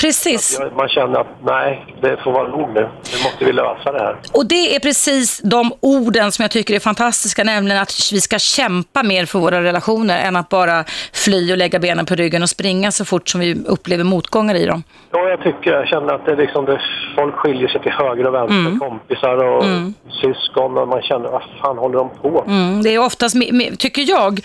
precis. 0.00 0.58
Jag, 0.60 0.76
man 0.76 0.88
känner 0.88 1.20
att 1.20 1.26
nej, 1.42 1.94
det 2.00 2.16
får 2.24 2.32
vara 2.32 2.48
nog 2.48 2.68
nu. 2.68 2.80
Nu 2.80 3.18
måste 3.24 3.44
vi 3.44 3.52
lösa 3.52 3.92
det 3.92 3.98
här. 3.98 4.16
Och 4.32 4.46
det 4.48 4.76
är 4.76 4.80
precis 4.80 5.40
de 5.44 5.72
orden 5.80 6.32
som 6.32 6.42
jag 6.42 6.50
tycker 6.50 6.74
är 6.74 6.80
fantastiska, 6.80 7.44
nämligen 7.44 7.82
att 7.82 7.92
vi 8.12 8.20
ska 8.20 8.38
kämpa 8.38 9.02
mer 9.02 9.26
för 9.26 9.38
våra 9.38 9.62
relationer 9.62 10.18
än 10.18 10.36
att 10.36 10.48
bara 10.48 10.84
fly 11.12 11.52
och 11.52 11.58
lägga 11.58 11.78
benen 11.78 12.06
på 12.06 12.14
ryggen 12.14 12.42
och 12.42 12.50
springa 12.50 12.90
så 12.92 13.04
fort 13.04 13.28
som 13.28 13.40
vi 13.40 13.64
upplever 13.66 14.04
motgångar 14.04 14.54
i 14.54 14.66
dem. 14.66 14.82
Ja, 15.10 15.28
jag 15.28 15.42
tycker, 15.42 15.72
jag 15.72 15.88
känner 15.88 16.14
att 16.14 16.24
det 16.26 16.32
är 16.32 16.36
liksom 16.36 16.64
det, 16.64 16.80
folk 17.16 17.34
skiljer 17.34 17.68
sig 17.68 17.80
till 17.82 17.92
höger 17.92 18.26
och 18.26 18.34
vänster, 18.34 18.56
mm. 18.56 18.80
kompisar 18.80 19.36
och 19.44 19.64
mm. 19.64 19.94
syskon 20.22 20.78
och 20.78 20.88
man 20.88 21.02
känner, 21.02 21.28
vad 21.28 21.42
fan 21.62 21.78
håller 21.78 21.98
de 21.98 22.08
på? 22.22 22.44
Mm, 22.46 22.67
det 22.82 22.94
är 22.94 22.98
oftast, 22.98 23.36
tycker 23.78 24.02
jag, 24.02 24.40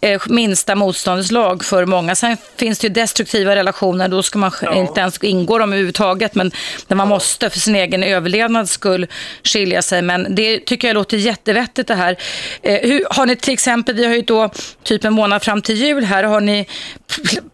eh, 0.00 0.22
minsta 0.28 0.74
motståndets 0.74 1.30
lag 1.30 1.64
för 1.64 1.86
många. 1.86 2.14
Sen 2.14 2.36
finns 2.56 2.78
det 2.78 2.86
ju 2.86 2.92
destruktiva 2.92 3.56
relationer, 3.56 4.08
då 4.08 4.22
ska 4.22 4.38
man 4.38 4.52
ja. 4.62 4.74
inte 4.74 5.00
ens 5.00 5.24
ingå 5.24 5.58
dem 5.58 5.72
överhuvudtaget, 5.72 6.34
men 6.34 6.50
när 6.88 6.96
man 6.96 7.08
måste 7.08 7.50
för 7.50 7.58
sin 7.58 7.76
egen 7.76 8.02
överlevnads 8.02 8.72
skull 8.72 9.06
skilja 9.42 9.82
sig. 9.82 10.02
Men 10.02 10.34
det 10.34 10.58
tycker 10.58 10.88
jag 10.88 10.94
låter 10.94 11.16
jättevettigt 11.16 11.88
det 11.88 11.94
här. 11.94 12.16
Eh, 12.62 12.80
hur, 12.82 13.04
har 13.10 13.26
ni 13.26 13.36
till 13.36 13.52
exempel, 13.52 13.94
vi 13.94 14.06
har 14.06 14.14
ju 14.14 14.22
då 14.22 14.50
typ 14.82 15.04
en 15.04 15.12
månad 15.12 15.42
fram 15.42 15.62
till 15.62 15.74
jul 15.74 16.04
här, 16.04 16.24
har 16.24 16.40
ni 16.40 16.66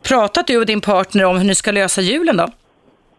pratat 0.02 0.46
du 0.46 0.56
och 0.56 0.66
din 0.66 0.80
partner 0.80 1.24
om 1.24 1.38
hur 1.38 1.44
ni 1.44 1.54
ska 1.54 1.70
lösa 1.70 2.00
julen 2.00 2.36
då? 2.36 2.48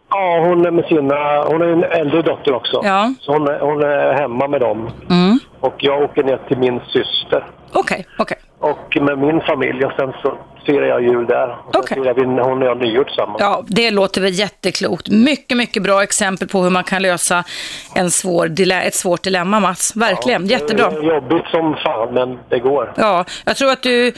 Ja, 0.09 0.39
hon 0.45 0.65
är 0.65 0.71
med 0.71 0.85
sina, 0.85 1.43
hon 1.43 1.61
är 1.61 1.67
en 1.67 1.83
äldre 1.83 2.21
dotter 2.21 2.53
också. 2.53 2.81
Ja. 2.83 3.13
Så 3.19 3.31
hon 3.31 3.47
är, 3.47 3.59
hon 3.59 3.83
är 3.83 4.13
hemma 4.13 4.47
med 4.47 4.61
dem. 4.61 4.89
Mm. 5.09 5.39
Och 5.61 5.75
jag 5.77 6.03
åker 6.03 6.23
ner 6.23 6.37
till 6.47 6.57
min 6.57 6.79
syster. 6.79 7.45
Okej, 7.71 7.79
okay, 7.79 8.03
okej. 8.17 8.37
Okay. 8.37 8.50
Och 8.61 8.97
med 9.01 9.17
min 9.17 9.41
familj 9.41 9.85
och 9.85 9.91
sen 9.91 10.13
så 10.21 10.37
firar 10.65 10.85
jag 10.85 11.01
jul 11.01 11.25
där. 11.27 11.47
Och 11.47 11.73
sen 11.73 11.81
okay. 11.81 11.97
firar 11.97 12.13
vi, 12.13 12.21
hon 12.21 12.61
och 12.61 12.67
jag 12.67 12.77
nyår 12.77 13.03
tillsammans. 13.03 13.37
Ja, 13.39 13.63
det 13.67 13.91
låter 13.91 14.21
väl 14.21 14.33
jätteklokt. 14.33 15.09
Mycket, 15.09 15.57
mycket 15.57 15.83
bra 15.83 16.03
exempel 16.03 16.47
på 16.47 16.61
hur 16.63 16.69
man 16.69 16.83
kan 16.83 17.01
lösa 17.01 17.43
en 17.95 18.11
svår, 18.11 18.61
ett 18.71 18.95
svårt 18.95 19.23
dilemma, 19.23 19.59
Mats. 19.59 19.95
Verkligen, 19.95 20.47
ja, 20.47 20.51
jättebra. 20.51 20.89
Det 20.89 20.97
är 20.97 21.03
jobbigt 21.03 21.45
som 21.51 21.75
fan, 21.83 22.13
men 22.13 22.39
det 22.49 22.59
går. 22.59 22.93
Ja, 22.97 23.25
jag 23.45 23.55
tror 23.55 23.71
att 23.71 23.83
du 23.83 24.13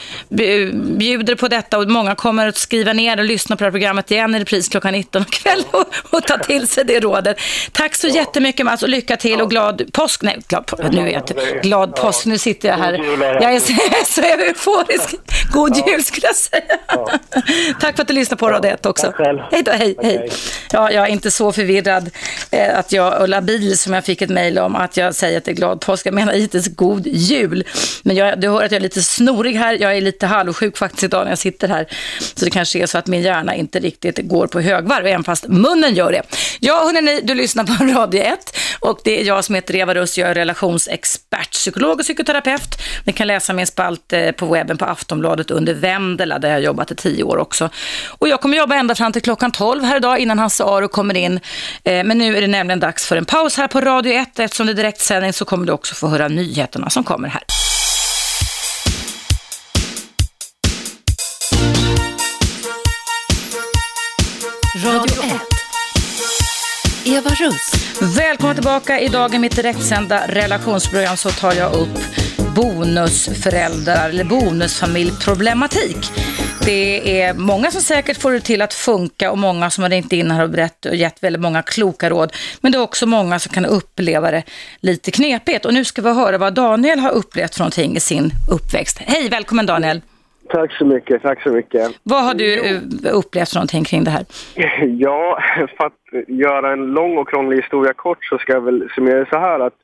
bjuder 0.98 1.34
på 1.34 1.48
detta 1.48 1.78
och 1.78 1.88
många 1.88 2.14
kommer 2.14 2.48
att 2.48 2.56
skriva 2.56 2.92
ner 2.92 3.18
och 3.18 3.24
lyssna 3.24 3.56
på 3.56 3.60
det 3.60 3.66
här 3.66 3.72
programmet 3.72 4.10
igen 4.10 4.34
i 4.34 4.38
repris 4.38 4.68
klockan 4.68 4.92
19 4.92 5.22
ikväll 5.22 5.64
och, 5.70 6.16
och 6.16 6.22
ta 6.22 6.38
till 6.38 6.68
sig 6.68 6.84
det 6.84 7.00
rådet. 7.00 7.40
Tack 7.72 7.94
så 7.94 8.06
ja. 8.06 8.14
jättemycket 8.14 8.66
Mats 8.66 8.82
och 8.82 8.88
lycka 8.88 9.16
till 9.16 9.40
och 9.40 9.50
glad 9.50 9.82
påsk. 9.92 10.22
Nej, 10.22 10.38
glad, 10.48 10.64
nu 10.92 11.00
är 11.00 11.12
jag 11.12 11.20
inte 11.20 11.34
glad 11.62 11.96
påsk. 11.96 12.26
Nu 12.26 12.38
sitter 12.38 12.68
jag 12.68 12.76
här. 12.76 12.92
Jag 13.42 13.54
är 13.54 13.60
så 13.60 13.72
euforisk. 14.42 15.14
God 15.52 15.76
jul 15.86 16.04
skulle 16.04 16.26
jag 16.26 16.36
säga. 16.36 16.78
Tack 17.80 17.96
för 17.96 18.02
att 18.02 18.08
du 18.08 18.14
lyssnade 18.14 18.40
på 18.40 18.50
Radio 18.50 18.70
1 18.70 18.86
också. 18.86 19.12
Hej 19.50 19.62
då, 19.62 19.72
hej, 19.72 19.96
hej. 20.02 20.30
Ja, 20.72 20.90
jag 20.90 21.04
är 21.04 21.10
inte 21.10 21.30
så 21.30 21.52
förvirrad 21.52 22.10
eh, 22.50 22.78
att 22.78 22.92
jag, 22.92 23.20
och 23.20 23.28
labil 23.28 23.78
som 23.78 23.92
jag 23.92 24.04
fick 24.04 24.22
ett 24.22 24.30
mejl 24.30 24.58
om, 24.58 24.76
att 24.76 24.96
jag 24.96 25.14
säger 25.14 25.38
att 25.38 25.44
det 25.44 25.50
är 25.50 25.54
glad 25.54 25.80
påsk. 25.80 26.06
Jag 26.06 26.14
menar 26.14 26.34
givetvis 26.34 26.76
god 26.76 27.06
jul. 27.06 27.64
Men 28.02 28.16
jag, 28.16 28.40
du 28.40 28.48
hör 28.48 28.64
att 28.64 28.70
jag 28.70 28.76
är 28.76 28.80
lite 28.80 29.02
snorig 29.02 29.54
här. 29.56 29.76
Jag 29.80 29.96
är 29.96 30.00
lite 30.00 30.26
halvsjuk 30.26 30.76
faktiskt 30.76 31.04
idag 31.04 31.24
när 31.24 31.30
jag 31.30 31.38
sitter 31.38 31.68
här. 31.68 31.86
Så 32.34 32.44
det 32.44 32.50
kanske 32.50 32.78
är 32.78 32.86
så 32.86 32.98
att 32.98 33.06
min 33.06 33.22
hjärna 33.22 33.54
inte 33.54 33.78
riktigt 33.78 34.18
går 34.28 34.46
på 34.46 34.60
högvarv, 34.60 35.06
även 35.06 35.24
fast 35.24 35.48
munnen 35.48 35.94
gör 35.94 36.12
det. 36.12 36.22
Ja, 36.60 36.74
hörni, 36.74 37.20
du 37.22 37.34
lyssnar 37.34 37.64
på 37.64 37.84
Radio 38.00 38.22
1 38.22 38.56
och 38.80 39.00
det 39.04 39.20
är 39.20 39.24
jag 39.24 39.44
som 39.44 39.54
heter 39.54 39.76
Eva 39.76 39.94
Russ. 39.94 40.18
Jag 40.18 40.30
är 40.30 40.34
relationsexpert, 40.34 41.50
psykolog 41.50 41.98
och 41.98 42.04
psykoterapeut. 42.04 42.78
Ni 43.04 43.12
kan 43.12 43.26
läsa 43.26 43.52
min 43.52 43.66
spalt 43.66 44.12
eh, 44.12 44.23
på 44.32 44.46
webben 44.46 44.78
på 44.78 44.84
Aftonbladet 44.84 45.50
under 45.50 45.74
Vendela 45.74 46.38
där 46.38 46.50
jag 46.50 46.60
jobbat 46.60 46.90
i 46.90 46.94
tio 46.94 47.22
år 47.24 47.36
också. 47.36 47.70
Och 48.08 48.28
jag 48.28 48.40
kommer 48.40 48.56
jobba 48.56 48.74
ända 48.74 48.94
fram 48.94 49.12
till 49.12 49.22
klockan 49.22 49.52
12 49.52 49.84
här 49.84 49.96
idag 49.96 50.18
innan 50.18 50.38
Hasse 50.38 50.64
Aro 50.64 50.88
kommer 50.88 51.16
in. 51.16 51.40
Eh, 51.84 52.04
men 52.04 52.18
nu 52.18 52.36
är 52.36 52.40
det 52.40 52.46
nämligen 52.46 52.80
dags 52.80 53.06
för 53.06 53.16
en 53.16 53.24
paus 53.24 53.56
här 53.56 53.68
på 53.68 53.80
Radio 53.80 54.12
1. 54.12 54.38
Eftersom 54.38 54.66
det 54.66 54.72
är 54.72 54.74
direktsändning 54.74 55.32
så 55.32 55.44
kommer 55.44 55.66
du 55.66 55.72
också 55.72 55.94
få 55.94 56.08
höra 56.08 56.28
nyheterna 56.28 56.90
som 56.90 57.04
kommer 57.04 57.28
här. 57.28 57.42
Radio 64.84 65.22
1. 65.22 65.54
Eva 67.06 67.30
Russ. 67.30 67.72
Välkommen 68.16 68.56
tillbaka. 68.56 69.00
Idag 69.00 69.34
i 69.34 69.38
mitt 69.38 69.56
direktsända 69.56 70.26
relationsprogram 70.28 71.16
så 71.16 71.30
tar 71.30 71.52
jag 71.52 71.74
upp 71.74 71.98
bonusföräldrar 72.54 74.08
eller 74.08 74.24
bonusfamiljproblematik. 74.24 75.96
Det 76.64 77.20
är 77.22 77.34
många 77.34 77.70
som 77.70 77.80
säkert 77.80 78.22
får 78.22 78.32
det 78.32 78.40
till 78.40 78.62
att 78.62 78.74
funka 78.74 79.30
och 79.30 79.38
många 79.38 79.70
som 79.70 79.82
har 79.82 79.90
ringt 79.90 80.12
in 80.12 80.30
här 80.30 80.44
och 80.44 80.50
berättat 80.50 80.86
och 80.86 80.96
gett 80.96 81.22
väldigt 81.22 81.42
många 81.42 81.62
kloka 81.62 82.10
råd. 82.10 82.32
Men 82.60 82.72
det 82.72 82.78
är 82.78 82.82
också 82.82 83.06
många 83.06 83.38
som 83.38 83.52
kan 83.52 83.66
uppleva 83.66 84.30
det 84.30 84.42
lite 84.80 85.10
knepigt. 85.10 85.66
Och 85.66 85.74
nu 85.74 85.84
ska 85.84 86.02
vi 86.02 86.12
höra 86.12 86.38
vad 86.38 86.54
Daniel 86.54 86.98
har 86.98 87.10
upplevt 87.10 87.54
för 87.54 87.60
någonting 87.60 87.96
i 87.96 88.00
sin 88.00 88.30
uppväxt. 88.50 88.98
Hej, 89.06 89.28
välkommen 89.28 89.66
Daniel! 89.66 90.00
Tack 90.48 90.72
så 90.72 90.84
mycket, 90.84 91.22
tack 91.22 91.42
så 91.42 91.48
mycket. 91.48 91.90
Vad 92.02 92.24
har 92.24 92.34
du 92.34 92.66
eh, 92.66 92.80
upplevt 93.12 93.48
för 93.48 93.56
någonting 93.56 93.84
kring 93.84 94.04
det 94.04 94.10
här? 94.10 94.24
Ja, 94.98 95.38
för 95.76 95.86
att 95.86 96.28
göra 96.28 96.72
en 96.72 96.86
lång 96.86 97.18
och 97.18 97.28
krånglig 97.28 97.56
historia 97.56 97.92
kort 97.92 98.24
så 98.24 98.38
ska 98.38 98.52
jag 98.52 98.60
väl 98.60 98.88
summera 98.94 99.18
det 99.18 99.28
så 99.30 99.38
här 99.38 99.60
att 99.60 99.74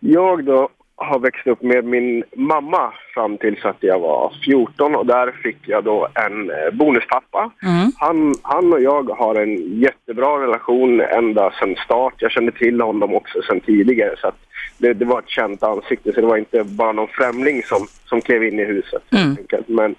jag 0.00 0.44
då 0.44 0.68
har 1.04 1.18
växt 1.18 1.46
upp 1.46 1.62
med 1.62 1.84
min 1.84 2.24
mamma 2.36 2.92
fram 3.14 3.38
tills 3.38 3.64
att 3.64 3.76
jag 3.80 3.98
var 3.98 4.32
14 4.44 4.94
och 4.94 5.06
där 5.06 5.32
fick 5.42 5.68
jag 5.68 5.84
då 5.84 6.08
en 6.14 6.50
eh, 6.50 6.70
bonuspappa. 6.72 7.50
Mm. 7.62 7.92
Han, 7.96 8.34
han 8.42 8.72
och 8.72 8.82
jag 8.82 9.10
har 9.10 9.34
en 9.34 9.80
jättebra 9.80 10.42
relation 10.42 11.00
ända 11.00 11.52
sedan 11.60 11.76
start. 11.84 12.14
Jag 12.18 12.30
kände 12.30 12.52
till 12.52 12.80
honom 12.80 13.14
också 13.14 13.42
sedan 13.42 13.60
tidigare 13.60 14.14
så 14.18 14.32
det, 14.78 14.92
det 14.92 15.04
var 15.04 15.18
ett 15.18 15.28
känt 15.28 15.62
ansikte 15.62 16.12
så 16.12 16.20
det 16.20 16.26
var 16.26 16.36
inte 16.36 16.64
bara 16.64 16.92
någon 16.92 17.08
främling 17.08 17.62
som, 17.62 17.86
som 18.04 18.20
klev 18.20 18.44
in 18.44 18.58
i 18.58 18.64
huset. 18.64 19.02
Mm. 19.12 19.36
Men, 19.66 19.94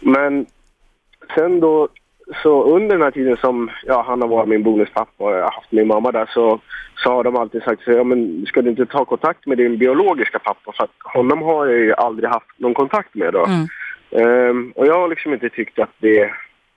men 0.00 0.46
sen 1.34 1.60
då 1.60 1.88
så 2.42 2.64
under 2.64 2.96
den 2.96 3.02
här 3.02 3.10
tiden 3.10 3.36
som 3.36 3.70
ja, 3.86 4.04
han 4.06 4.20
har 4.20 4.28
varit 4.28 4.48
min 4.48 4.62
bonuspappa 4.62 5.24
och 5.24 5.32
jag 5.32 5.42
har 5.42 5.52
haft 5.52 5.72
min 5.72 5.86
mamma 5.86 6.12
där 6.12 6.30
så, 6.34 6.60
så 6.96 7.12
har 7.12 7.24
de 7.24 7.36
alltid 7.36 7.62
sagt 7.62 7.82
så, 7.82 7.90
ja, 7.90 8.04
men 8.04 8.46
ska 8.46 8.62
du 8.62 8.70
inte 8.70 8.86
ta 8.86 9.04
kontakt 9.04 9.46
med 9.46 9.58
din 9.58 9.78
biologiska 9.78 10.38
pappa 10.38 10.72
för 10.72 10.84
att 10.84 11.14
honom 11.14 11.42
har 11.42 11.66
jag 11.66 11.78
ju 11.78 11.94
aldrig 11.94 12.30
haft 12.30 12.58
någon 12.58 12.74
kontakt 12.74 13.14
med 13.14 13.32
då. 13.32 13.46
Mm. 13.46 13.68
Um, 14.50 14.72
och 14.76 14.86
jag 14.86 15.00
har 15.00 15.08
liksom 15.08 15.34
inte 15.34 15.48
tyckt 15.48 15.78
att 15.78 15.92
det 15.98 16.30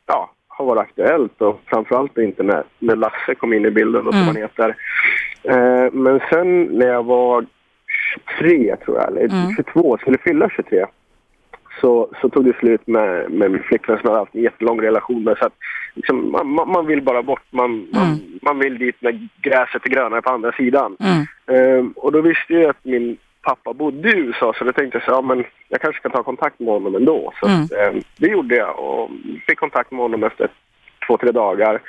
ja, 0.05 0.31
har 0.47 0.65
varit 0.65 0.79
aktuellt 0.79 1.41
och 1.41 1.61
framförallt 1.65 2.17
inte 2.17 2.43
när, 2.43 2.63
när 2.79 2.95
Lasse 2.95 3.35
kom 3.35 3.53
in 3.53 3.65
i 3.65 3.71
bilden 3.71 4.07
och 4.07 4.13
mm. 4.13 4.25
som 4.25 4.35
han 4.35 4.43
heter. 4.43 4.69
Uh, 5.49 5.91
men 5.91 6.19
sen 6.29 6.63
när 6.63 6.87
jag 6.87 7.03
var 7.03 7.45
23 8.39 8.75
tror 8.75 8.97
jag, 8.97 9.07
eller 9.07 9.21
mm. 9.21 9.55
22, 9.55 9.97
skulle 9.97 10.17
fylla 10.17 10.49
23 10.49 10.85
så, 11.81 12.09
så 12.21 12.29
tog 12.29 12.45
det 12.45 12.57
slut 12.59 12.87
med, 12.87 13.31
med 13.31 13.51
min 13.51 13.63
flickvän 13.63 13.97
som 13.97 14.09
hade 14.09 14.19
haft 14.19 14.35
en 14.35 14.41
jättelång 14.41 14.81
relation 14.81 15.23
med. 15.23 15.37
Så 15.37 15.45
att, 15.45 15.53
liksom, 15.93 16.31
man, 16.31 16.71
man 16.71 16.85
vill 16.85 17.01
bara 17.01 17.23
bort. 17.23 17.43
Man, 17.49 17.71
mm. 17.71 17.89
man, 17.93 18.39
man, 18.41 18.59
vill 18.59 18.77
dit 18.77 18.95
när 18.99 19.29
gräset 19.41 19.85
är 19.85 19.89
grönare 19.89 20.21
på 20.21 20.29
andra 20.29 20.51
sidan. 20.51 20.97
Mm. 20.99 21.25
Um, 21.79 21.91
och 21.95 22.11
då 22.11 22.21
visste 22.21 22.53
jag 22.53 22.69
att 22.69 22.85
min 22.85 23.17
pappa 23.41 23.73
bodde 23.73 24.09
i 24.09 24.17
USA 24.17 24.53
så 24.57 24.63
då 24.63 24.71
tänkte 24.71 24.97
jag 24.97 25.05
så, 25.05 25.11
ja, 25.11 25.21
men 25.21 25.45
jag 25.69 25.81
kanske 25.81 25.99
ska 25.99 26.09
ta 26.09 26.23
kontakt 26.23 26.59
med 26.59 26.73
honom 26.73 26.95
ändå. 26.95 27.33
Så 27.39 27.47
mm. 27.47 27.63
att, 27.63 27.93
um, 27.93 28.01
det 28.17 28.27
gjorde 28.27 28.55
jag 28.55 28.79
och 28.79 29.09
fick 29.47 29.59
kontakt 29.59 29.91
med 29.91 29.99
honom 29.99 30.23
efter 30.23 30.49
två, 31.07 31.17
tre 31.17 31.31
dagar. 31.31 31.81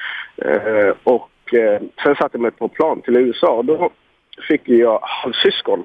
Uh, 0.47 0.93
och 1.05 1.31
uh, 1.53 1.89
sen 2.03 2.15
satte 2.15 2.29
jag 2.33 2.41
mig 2.41 2.51
på 2.51 2.69
plan 2.69 3.01
till 3.01 3.17
USA 3.17 3.49
och 3.49 3.65
då 3.65 3.91
fick 4.49 4.69
jag 4.69 5.01
halvsyskon. 5.03 5.85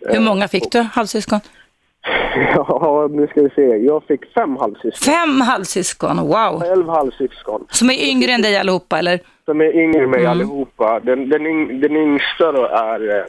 Hur 0.00 0.20
många 0.20 0.48
fick 0.48 0.72
du 0.72 0.80
halvsyskon? 0.80 1.40
Ja, 2.54 3.08
nu 3.10 3.26
ska 3.26 3.42
vi 3.42 3.50
se. 3.50 3.76
Jag 3.76 4.04
fick 4.04 4.32
fem 4.34 4.56
halvsyskon. 4.56 5.14
Fem 5.14 5.40
halvsyskon, 5.40 6.16
wow! 6.16 6.62
Elv 6.62 6.88
halvsyskon. 6.88 7.66
Som 7.70 7.90
är 7.90 8.08
yngre 8.10 8.32
än 8.32 8.42
dig 8.42 8.56
allihopa, 8.56 8.98
eller? 8.98 9.20
Som 9.44 9.60
är 9.60 9.76
yngre 9.76 10.02
än 10.02 10.10
mig 10.10 10.20
mm. 10.20 10.30
allihopa. 10.30 11.00
Den, 11.00 11.28
den, 11.28 11.46
yng, 11.46 11.80
den 11.80 11.96
yngsta 11.96 12.52
då 12.52 12.66
är, 12.66 13.16
eh, 13.18 13.24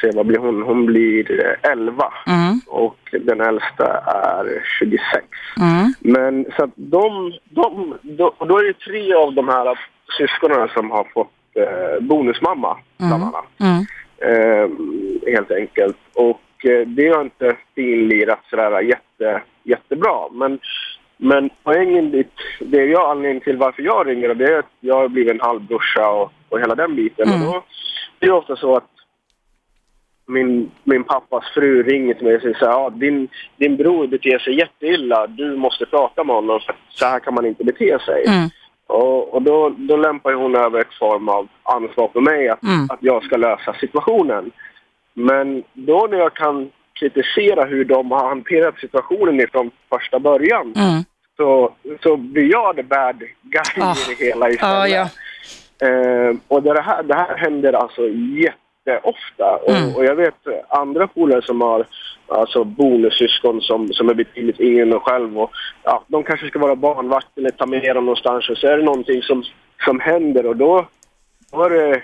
se 0.00 0.10
vad 0.14 0.26
blir 0.26 0.38
hon? 0.38 0.62
Hon 0.62 0.86
blir 0.86 1.46
eh, 1.46 1.70
elva. 1.70 2.12
Mm. 2.26 2.60
Och 2.66 2.98
den 3.20 3.40
äldsta 3.40 3.86
är 4.06 4.62
26. 4.78 5.26
Mm. 5.60 5.94
Men 6.00 6.46
så 6.56 6.64
att 6.64 6.70
de, 6.74 7.32
de, 7.44 7.94
då, 8.02 8.34
då 8.38 8.58
är 8.58 8.64
det 8.64 8.78
tre 8.78 9.14
av 9.14 9.34
de 9.34 9.48
här 9.48 9.78
syskonen 10.18 10.68
som 10.74 10.90
har 10.90 11.04
fått 11.14 11.32
eh, 11.54 12.00
bonusmamma, 12.00 12.76
bland 12.96 13.14
mm. 13.14 13.28
annat. 13.28 13.44
Eh, 14.18 14.68
helt 15.32 15.50
enkelt. 15.50 15.96
Och 16.14 16.40
det 16.86 17.08
har 17.08 17.22
inte 17.22 17.56
finlirat 17.74 18.40
sådär 18.50 18.80
jätte, 18.80 19.42
jättebra. 19.62 20.28
Men, 20.32 20.58
men 21.16 21.50
poängen 21.62 22.10
dit, 22.10 22.32
det 22.60 22.78
är 22.78 22.86
jag 22.86 23.10
anledningen 23.10 23.44
till 23.44 23.56
varför 23.56 23.82
jag 23.82 24.08
ringer 24.08 24.28
och 24.28 24.36
det 24.36 24.52
är 24.52 24.58
att 24.58 24.72
jag 24.80 24.94
har 24.94 25.08
blivit 25.08 25.32
en 25.32 25.40
halvbrorsa 25.40 26.08
och, 26.08 26.32
och 26.48 26.60
hela 26.60 26.74
den 26.74 26.96
biten. 26.96 27.28
Mm. 27.28 27.48
Och 27.48 27.54
då 27.54 27.62
det 28.18 28.26
är 28.26 28.32
ofta 28.32 28.56
så 28.56 28.76
att 28.76 28.90
min, 30.26 30.70
min 30.84 31.04
pappas 31.04 31.44
fru 31.54 31.82
ringer 31.82 32.14
till 32.14 32.24
mig 32.24 32.36
och 32.36 32.42
säger 32.42 32.58
så 32.58 32.64
här, 32.64 32.72
ja, 32.72 32.90
din, 32.90 33.28
din 33.56 33.76
bror 33.76 34.06
beter 34.06 34.38
sig 34.38 34.58
jätteilla, 34.58 35.26
du 35.26 35.56
måste 35.56 35.86
prata 35.86 36.24
med 36.24 36.36
honom 36.36 36.60
för 36.60 36.74
så 36.88 37.06
här 37.06 37.20
kan 37.20 37.34
man 37.34 37.46
inte 37.46 37.64
bete 37.64 37.98
sig. 37.98 38.24
Mm. 38.26 38.48
Och, 38.86 39.34
och 39.34 39.42
då, 39.42 39.68
då 39.76 39.96
lämpar 39.96 40.32
hon 40.32 40.56
över 40.56 40.80
ett 40.80 40.94
form 40.98 41.28
av 41.28 41.48
ansvar 41.62 42.08
på 42.08 42.20
mig 42.20 42.48
att, 42.48 42.62
mm. 42.62 42.86
att 42.90 42.98
jag 43.00 43.24
ska 43.24 43.36
lösa 43.36 43.74
situationen. 43.80 44.50
Men 45.14 45.62
då 45.72 46.06
när 46.10 46.18
jag 46.18 46.34
kan 46.34 46.70
kritisera 46.92 47.64
hur 47.64 47.84
de 47.84 48.10
har 48.10 48.28
hanterat 48.28 48.78
situationen 48.78 49.40
ifrån 49.40 49.70
första 49.90 50.18
början 50.18 50.72
mm. 50.76 51.02
så, 51.36 51.74
så 52.02 52.16
blir 52.16 52.50
jag 52.50 52.76
the 52.76 52.82
bad 52.82 53.18
guy 53.42 53.84
oh. 53.84 54.10
i 54.10 54.14
det 54.14 54.24
hela 54.24 54.50
istället. 54.50 54.84
Oh, 54.84 54.90
ja. 54.90 55.08
eh, 55.88 56.36
och 56.48 56.62
det 56.62 56.82
här, 56.82 57.02
det 57.02 57.14
här 57.14 57.36
händer 57.36 57.72
alltså 57.72 58.02
jätteofta. 58.08 59.58
Mm. 59.68 59.88
Och, 59.88 59.96
och 59.96 60.04
jag 60.04 60.14
vet 60.14 60.34
andra 60.68 61.06
polare 61.06 61.42
som 61.42 61.60
har 61.60 61.86
alltså 62.28 62.64
bonussyskon 62.64 63.60
som, 63.60 63.88
som 63.88 64.08
är 64.08 64.14
betydligt 64.14 64.60
yngre 64.60 64.82
än 64.82 65.00
själv. 65.00 65.38
Och, 65.38 65.50
ja, 65.82 66.04
de 66.06 66.22
kanske 66.22 66.48
ska 66.48 66.58
vara 66.58 66.76
barnvakt 66.76 67.38
eller 67.38 67.50
ta 67.50 67.66
med 67.66 67.94
dem 67.94 68.04
någonstans 68.04 68.48
och 68.48 68.56
så 68.58 68.66
är 68.66 68.76
det 68.76 68.84
någonting 68.84 69.22
som, 69.22 69.44
som 69.84 70.00
händer 70.00 70.46
och 70.46 70.56
då, 70.56 70.86
då 71.52 71.64
är 71.64 71.70
det 71.70 72.02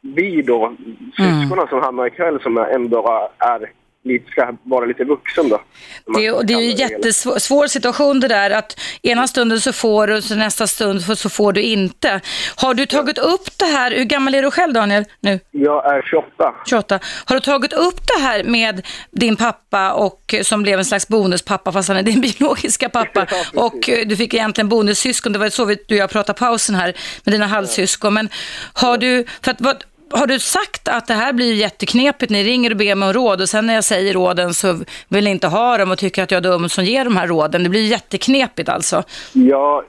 vi 0.00 0.42
då, 0.42 0.76
syskonen 1.16 1.52
mm. 1.52 1.68
som 1.68 1.80
hamnar 1.80 2.06
ikväll 2.06 2.40
som 2.40 2.58
ändå 2.58 3.30
är 3.38 3.70
lite, 4.04 4.30
ska 4.30 4.56
vara 4.62 4.84
lite 4.84 5.04
vuxen 5.04 5.48
då. 5.48 5.60
Det, 6.06 6.46
det 6.46 6.54
är 6.54 6.60
ju 6.60 6.70
en 6.70 6.76
jättesvår 6.76 7.66
situation 7.66 8.20
det 8.20 8.28
där 8.28 8.50
att 8.50 8.80
ena 9.02 9.26
stunden 9.26 9.60
så 9.60 9.72
får 9.72 10.06
du 10.06 10.16
och 10.16 10.36
nästa 10.36 10.66
stund 10.66 11.18
så 11.18 11.28
får 11.28 11.52
du 11.52 11.62
inte. 11.62 12.20
Har 12.56 12.74
du 12.74 12.86
tagit 12.86 13.18
upp 13.18 13.58
det 13.58 13.64
här, 13.64 13.90
hur 13.90 14.04
gammal 14.04 14.34
är 14.34 14.42
du 14.42 14.50
själv 14.50 14.72
Daniel 14.72 15.04
nu? 15.20 15.40
Jag 15.50 15.96
är 15.96 16.02
28. 16.02 16.54
28. 16.66 17.00
Har 17.24 17.34
du 17.34 17.40
tagit 17.40 17.72
upp 17.72 18.00
det 18.06 18.22
här 18.22 18.44
med 18.44 18.86
din 19.10 19.36
pappa 19.36 19.92
och 19.92 20.34
som 20.42 20.62
blev 20.62 20.78
en 20.78 20.84
slags 20.84 21.08
bonuspappa 21.08 21.72
fast 21.72 21.88
han 21.88 21.96
är 21.96 22.02
din 22.02 22.20
biologiska 22.38 22.88
pappa 22.88 23.26
ja, 23.54 23.62
och 23.62 23.90
du 24.06 24.16
fick 24.16 24.34
egentligen 24.34 24.68
bonussyskon, 24.68 25.32
det 25.32 25.38
var 25.38 25.48
så 25.48 25.64
vi, 25.64 25.76
du 25.88 25.94
och 25.94 26.00
jag 26.00 26.10
pratade 26.10 26.38
pausen 26.38 26.74
här 26.74 26.94
med 27.24 27.34
dina 27.34 27.46
halvsyskon. 27.46 28.14
Men 28.14 28.28
har 28.72 28.98
du, 28.98 29.24
för 29.42 29.50
att 29.50 29.60
vad, 29.60 29.84
har 30.10 30.26
du 30.26 30.38
sagt 30.38 30.88
att 30.88 31.06
det 31.06 31.14
här 31.14 31.32
blir 31.32 31.54
jätteknepigt, 31.54 32.30
ni 32.30 32.44
ringer 32.44 32.70
och 32.70 32.76
ber 32.76 32.94
mig 32.94 33.08
om 33.08 33.12
råd 33.12 33.40
och 33.40 33.48
sen 33.48 33.66
när 33.66 33.74
jag 33.74 33.84
säger 33.84 34.14
råden 34.14 34.54
så 34.54 34.74
vill 35.08 35.24
ni 35.24 35.30
inte 35.30 35.46
ha 35.46 35.78
dem 35.78 35.90
och 35.90 35.98
tycker 35.98 36.22
att 36.22 36.30
jag 36.30 36.38
är 36.38 36.50
dum 36.50 36.68
som 36.68 36.84
ger 36.84 37.04
de 37.04 37.16
här 37.16 37.26
råden. 37.26 37.62
Det 37.62 37.68
blir 37.68 37.90
jätteknepigt 37.90 38.68
alltså. 38.68 39.02
Ja, 39.32 39.84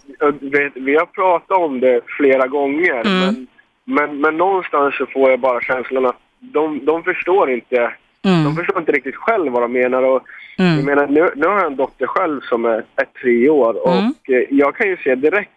vi 0.73 0.95
har 0.95 1.05
pratat 1.05 1.57
om 1.57 1.79
det 1.79 2.01
flera 2.17 2.47
gånger 2.47 3.01
mm. 3.05 3.19
men, 3.19 3.47
men, 3.85 4.21
men 4.21 4.37
någonstans 4.37 4.97
så 4.97 5.05
får 5.05 5.29
jag 5.29 5.39
bara 5.39 5.61
känslan 5.61 6.05
att 6.05 6.19
de, 6.39 6.85
de 6.85 7.03
förstår 7.03 7.51
inte 7.51 7.91
Mm. 8.25 8.43
De 8.43 8.55
förstår 8.55 8.79
inte 8.79 8.91
riktigt 8.91 9.15
själv 9.15 9.51
vad 9.51 9.61
de 9.61 9.71
menar. 9.71 10.03
Och 10.03 10.21
mm. 10.57 10.75
jag 10.75 10.85
menar 10.85 11.07
nu, 11.07 11.29
nu 11.35 11.47
har 11.47 11.55
jag 11.55 11.65
en 11.65 11.75
dotter 11.75 12.07
själv 12.07 12.41
som 12.41 12.65
är, 12.65 12.85
är 12.95 13.05
tre 13.21 13.49
år 13.49 13.87
och 13.87 13.93
mm. 13.93 14.13
Jag 14.49 14.75
kan 14.75 14.87
ju 14.87 14.97
se 14.97 15.15
direkt 15.15 15.51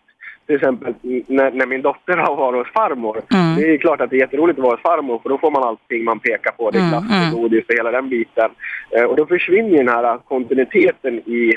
till 0.47 0.55
exempel 0.55 0.95
när, 1.27 1.51
när, 1.51 1.67
min 1.67 1.83
dotter 1.83 2.17
har 2.17 2.37
varit 2.37 2.67
hos 2.67 2.73
farmor. 2.73 3.23
Mm. 3.35 3.57
Det 3.57 3.75
är 3.75 3.79
klart 3.79 4.01
att 4.01 4.11
det 4.11 4.17
är 4.17 4.21
jätteroligt 4.21 4.59
att 4.59 4.65
vara 4.65 4.75
hos 4.75 4.83
farmor 4.83 5.19
för 5.19 5.29
då 5.29 5.39
får 5.39 5.51
man 5.51 5.63
allting 5.63 6.05
man 6.05 6.19
pekar 6.19 6.53
på. 6.53 6.71
Det 6.71 6.79
är 6.79 6.89
glass 6.89 7.05
mm. 7.11 7.35
och 7.35 7.41
godis 7.41 7.65
och 7.69 7.75
hela 7.75 7.91
den 7.91 8.09
biten. 8.09 8.51
Eh, 8.91 9.05
och 9.05 9.17
då 9.17 9.27
försvinner 9.27 9.77
den 9.77 9.89
här 9.89 10.19
kontinuiteten 10.19 11.19
i, 11.19 11.53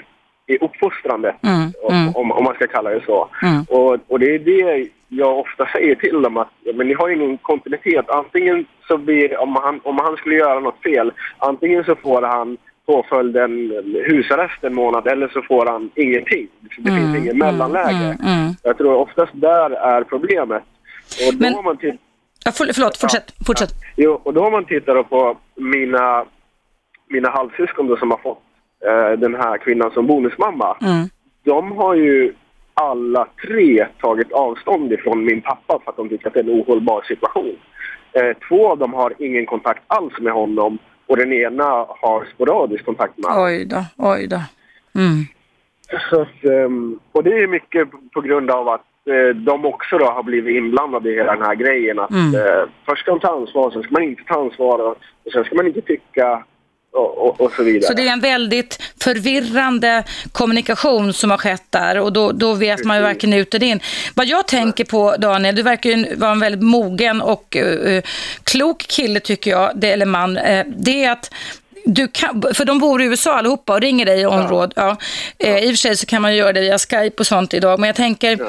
i 0.47 0.57
uppfostrandet, 0.57 1.35
mm. 1.43 1.71
mm. 1.89 2.15
Om, 2.15 2.31
om 2.31 2.43
man 2.43 2.53
ska 2.53 2.67
kalla 2.67 2.89
det 2.89 3.01
så. 3.05 3.29
Mm. 3.43 3.63
Och, 3.69 3.97
och 4.07 4.19
det 4.19 4.35
är 4.35 4.39
det 4.39 4.89
jag 5.07 5.39
ofta 5.39 5.65
säger 5.65 5.95
till 5.95 6.21
dem 6.21 6.37
att 6.37 6.49
men 6.75 6.87
ni 6.87 6.93
har 6.93 7.09
ingen 7.09 7.37
kontinuitet. 7.37 8.09
Antingen 8.09 8.65
så 8.87 8.97
blir, 8.97 9.37
om 9.37 9.55
han, 9.55 9.79
om 9.83 9.99
han 9.99 10.17
skulle 10.17 10.35
göra 10.35 10.59
något 10.59 10.81
fel, 10.83 11.11
antingen 11.37 11.83
så 11.83 11.95
får 11.95 12.21
han 12.21 12.57
påföljden 12.85 13.51
husarrest 14.07 14.63
en 14.63 14.75
månad 14.75 15.07
eller 15.07 15.27
så 15.27 15.41
får 15.41 15.65
han 15.65 15.89
ingenting. 15.95 16.47
Det 16.77 16.89
mm, 16.89 17.01
finns 17.01 17.23
ingen 17.23 17.37
mellanläge. 17.37 18.17
Mm, 18.21 18.33
mm. 18.39 18.53
Jag 18.63 18.77
tror 18.77 18.95
oftast 18.95 19.31
där 19.33 19.69
är 19.69 20.03
problemet. 20.03 20.63
Och 21.27 21.33
då 21.33 21.39
Men, 21.39 21.63
man 21.63 21.77
titt- 21.77 21.99
ja, 22.45 22.51
för, 22.51 22.73
förlåt, 22.73 22.97
fortsätt. 22.97 23.33
Ja, 23.37 23.43
fortsätt. 23.47 23.69
Ja. 23.81 24.03
Jo, 24.03 24.21
och 24.23 24.33
då 24.33 24.43
har 24.43 24.51
man 24.51 24.65
tittat 24.65 25.09
på 25.09 25.37
mina, 25.55 26.25
mina 27.09 27.29
halvsyskon 27.29 27.87
då, 27.87 27.97
som 27.97 28.11
har 28.11 28.17
fått 28.17 28.43
eh, 28.85 29.19
den 29.19 29.35
här 29.35 29.57
kvinnan 29.57 29.91
som 29.91 30.07
bonusmamma. 30.07 30.77
Mm. 30.81 31.09
De 31.43 31.71
har 31.71 31.95
ju 31.95 32.33
alla 32.73 33.27
tre 33.47 33.87
tagit 34.01 34.31
avstånd 34.31 34.93
ifrån 34.93 35.25
min 35.25 35.41
pappa 35.41 35.79
för 35.83 35.91
att 35.91 35.97
de 35.97 36.09
tycker 36.09 36.27
att 36.27 36.33
det 36.33 36.39
är 36.39 36.43
en 36.43 36.61
ohållbar 36.61 37.01
situation. 37.07 37.55
Eh, 38.11 38.37
två 38.49 38.71
av 38.71 38.77
dem 38.77 38.93
har 38.93 39.13
ingen 39.19 39.45
kontakt 39.45 39.83
alls 39.87 40.13
med 40.19 40.33
honom 40.33 40.77
och 41.07 41.17
den 41.17 41.33
ena 41.33 41.63
har 42.01 42.25
sporadisk 42.33 42.85
kontakt 42.85 43.17
med 43.17 43.31
Oj 43.37 43.65
då, 43.65 43.85
oj 43.97 44.27
då. 44.27 44.41
Mm. 44.95 45.23
Så 46.09 46.21
att, 46.21 46.43
ehm, 46.43 46.99
och 47.11 47.23
det 47.23 47.29
är 47.43 47.47
mycket 47.47 47.87
på 48.13 48.21
grund 48.21 48.51
av 48.51 48.69
att 48.69 48.81
eh, 49.09 49.35
de 49.35 49.65
också 49.65 49.97
då 49.97 50.05
har 50.05 50.23
blivit 50.23 50.55
inblandade 50.55 51.09
i 51.11 51.15
hela 51.15 51.35
den 51.35 51.45
här 51.45 51.55
grejen. 51.55 51.99
Att 51.99 52.11
Mm. 52.11 52.35
eh, 52.35 52.63
först 52.85 53.01
ska 53.01 53.11
de 53.11 53.19
ta 53.19 53.35
ansvar, 53.35 53.71
sen 53.71 53.83
ska 53.83 53.91
man 53.91 54.03
inte 54.03 54.23
ta 54.23 54.41
ansvar 54.41 54.79
och 54.79 54.97
sen 55.33 55.43
ska 55.43 55.55
man 55.55 55.67
inte 55.67 55.81
tycka 55.81 56.43
och, 56.95 57.27
och, 57.27 57.41
och 57.41 57.51
så 57.51 57.63
vidare. 57.63 57.87
Så 57.87 57.93
det 57.93 58.07
är 58.07 58.11
en 58.11 58.19
väldigt 58.19 58.81
förvirrande 59.01 60.03
kommunikation 60.31 61.13
som 61.13 61.31
har 61.31 61.37
skett 61.37 61.63
där 61.69 61.99
och 61.99 62.13
då, 62.13 62.31
då 62.31 62.53
vet 62.53 62.85
man 62.85 62.97
ju 62.97 63.03
varken 63.03 63.33
ut 63.33 63.53
eller 63.53 63.67
in. 63.67 63.79
Vad 64.15 64.25
jag 64.25 64.47
tänker 64.47 64.83
på 64.83 65.15
Daniel, 65.17 65.55
du 65.55 65.61
verkar 65.61 65.89
ju 65.89 66.15
vara 66.15 66.31
en 66.31 66.39
väldigt 66.39 66.61
mogen 66.61 67.21
och 67.21 67.57
uh, 67.59 68.01
klok 68.43 68.77
kille 68.77 69.19
tycker 69.19 69.51
jag, 69.51 69.71
det, 69.75 69.91
eller 69.91 70.05
man, 70.05 70.37
uh, 70.37 70.63
det 70.77 71.03
är 71.03 71.11
att 71.11 71.31
du 71.85 72.07
kan, 72.07 72.43
för 72.53 72.65
de 72.65 72.79
bor 72.79 73.01
i 73.01 73.05
USA 73.05 73.33
allihopa 73.33 73.73
och 73.73 73.81
ringer 73.81 74.05
dig 74.05 74.25
om 74.25 74.47
råd. 74.47 74.73
Ja. 74.75 74.97
Eh, 75.37 75.57
I 75.57 75.65
och 75.65 75.69
för 75.69 75.75
sig 75.75 75.97
så 75.97 76.05
kan 76.05 76.21
man 76.21 76.35
göra 76.35 76.53
det 76.53 76.61
via 76.61 76.77
Skype 76.77 77.15
och 77.19 77.27
sånt 77.27 77.53
idag, 77.53 77.79
men 77.79 77.87
jag 77.87 77.95
tänker 77.95 78.39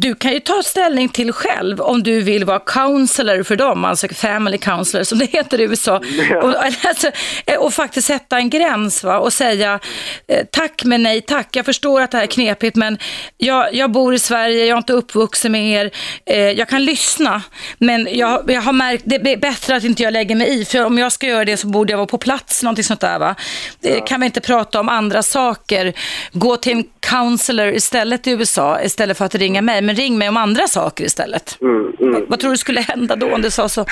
du 0.00 0.14
kan 0.14 0.32
ju 0.32 0.40
ta 0.40 0.62
ställning 0.62 1.08
till 1.08 1.32
själv 1.32 1.80
om 1.80 2.02
du 2.02 2.20
vill 2.20 2.44
vara 2.44 2.58
counselor 2.58 3.42
för 3.42 3.56
dem, 3.56 3.84
alltså 3.84 4.08
family 4.08 4.58
counselor 4.58 5.04
som 5.04 5.18
det 5.18 5.26
heter 5.26 5.60
i 5.60 5.62
USA. 5.62 6.00
Ja. 6.30 6.42
Och, 6.42 6.54
alltså, 6.84 7.10
eh, 7.46 7.58
och 7.58 7.74
faktiskt 7.74 8.06
sätta 8.06 8.38
en 8.38 8.50
gräns 8.50 9.04
va? 9.04 9.18
och 9.18 9.32
säga 9.32 9.80
eh, 10.28 10.44
tack 10.52 10.84
men 10.84 11.02
nej 11.02 11.20
tack. 11.20 11.56
Jag 11.56 11.64
förstår 11.64 12.00
att 12.00 12.10
det 12.10 12.16
här 12.16 12.24
är 12.24 12.28
knepigt 12.28 12.76
men 12.76 12.98
jag, 13.36 13.74
jag 13.74 13.92
bor 13.92 14.14
i 14.14 14.18
Sverige, 14.18 14.66
jag 14.66 14.74
är 14.74 14.78
inte 14.78 14.92
uppvuxen 14.92 15.52
med 15.52 15.70
er. 15.70 15.90
Eh, 16.26 16.38
jag 16.38 16.68
kan 16.68 16.84
lyssna 16.84 17.42
men 17.78 18.08
jag, 18.10 18.50
jag 18.50 18.62
har 18.62 18.72
märkt 18.72 19.02
det 19.06 19.32
är 19.32 19.36
bättre 19.36 19.76
att 19.76 19.84
inte 19.84 20.02
jag 20.02 20.12
lägger 20.12 20.36
mig 20.36 20.60
i 20.60 20.64
för 20.64 20.84
om 20.84 20.98
jag 20.98 21.12
ska 21.12 21.26
göra 21.26 21.44
det 21.44 21.56
så 21.56 21.66
borde 21.66 21.92
jag 21.92 21.98
vara 21.98 22.06
på 22.06 22.18
plats, 22.18 22.62
någonting 22.62 22.84
sånt 22.84 23.00
där 23.00 23.18
va. 23.18 23.34
Det, 23.80 24.00
Kan 24.00 24.20
vi 24.20 24.26
inte 24.26 24.40
prata 24.40 24.80
om 24.80 24.88
andra 24.88 25.22
saker? 25.22 25.92
Gå 26.32 26.56
till 26.56 26.72
en 26.72 26.84
counselor 27.00 27.68
istället 27.68 28.26
i 28.26 28.30
USA 28.30 28.82
istället 28.82 29.18
för 29.18 29.24
att 29.24 29.34
ringa 29.34 29.62
mig. 29.62 29.87
Men 29.88 29.96
ring 29.96 30.18
mig 30.18 30.28
om 30.28 30.36
andra 30.36 30.66
saker 30.66 31.04
istället. 31.04 31.58
Mm, 31.60 31.92
mm. 32.00 32.24
Vad 32.28 32.38
tror 32.40 32.50
du 32.50 32.56
skulle 32.56 32.80
hända 32.80 33.16
då 33.16 33.34
om 33.34 33.42
du 33.42 33.50
sa 33.50 33.68
så? 33.68 33.84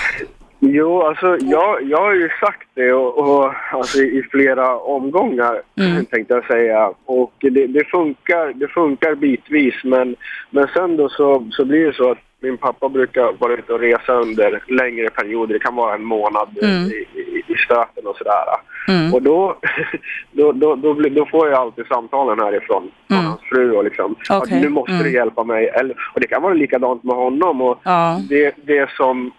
Jo, 0.61 1.03
alltså 1.03 1.39
jag, 1.41 1.83
jag 1.83 1.99
har 2.01 2.15
ju 2.15 2.29
sagt 2.41 2.69
det 2.75 2.93
och, 2.93 3.19
och 3.19 3.53
alltså, 3.73 3.99
i 3.99 4.23
flera 4.31 4.77
omgångar 4.77 5.63
Mm. 5.81 6.05
tänkte 6.05 6.35
jag 6.35 6.45
säga. 6.47 6.93
Och 7.05 7.33
det, 7.41 7.67
det, 7.67 7.85
funkar, 7.91 8.53
det 8.53 8.69
funkar 8.69 9.15
bitvis 9.15 9.75
men, 9.85 10.17
men 10.51 10.69
sen 10.75 10.97
då 10.97 11.09
så, 11.09 11.49
så 11.51 11.65
blir 11.65 11.87
det 11.87 11.93
så 11.95 12.11
att 12.11 12.19
min 12.41 12.57
pappa 12.57 12.89
brukar 12.89 13.33
vara 13.39 13.53
ute 13.55 13.73
och 13.73 13.81
resa 13.81 14.13
under 14.13 14.63
längre 14.69 15.11
perioder. 15.11 15.53
Det 15.55 15.61
kan 15.61 15.75
vara 15.77 15.95
en 15.95 16.05
månad 16.05 16.49
Mm. 16.63 16.85
i, 16.85 16.95
i, 17.21 17.43
i 17.47 17.55
stöten 17.65 18.07
och 18.07 18.17
sådär. 18.17 18.45
Mm. 18.89 19.15
Och 19.15 19.23
då, 19.23 19.57
då, 20.33 20.53
då, 20.53 20.75
då, 20.75 20.93
då 20.95 21.27
får 21.27 21.49
jag 21.49 21.59
alltid 21.59 21.87
samtalen 21.87 22.39
härifrån 22.41 22.91
från 23.09 23.19
Mm. 23.19 23.31
hans 23.31 23.41
fru 23.41 23.73
och 23.73 23.85
liksom 23.85 24.17
Okej. 24.31 24.57
att 24.57 24.63
nu 24.63 24.69
måste 24.69 24.93
Mm. 24.93 25.05
du 25.05 25.13
hjälpa 25.13 25.45
mig. 25.45 25.69
Eller, 25.69 25.97
och 26.15 26.21
det 26.21 26.27
kan 26.27 26.43
vara 26.43 26.55
likadant 26.55 27.03
med 27.05 27.17
honom. 27.17 27.61
Och 27.63 27.81
Ja. 27.85 28.21
det, 28.29 28.55
det, 28.65 28.91
som, 28.91 29.31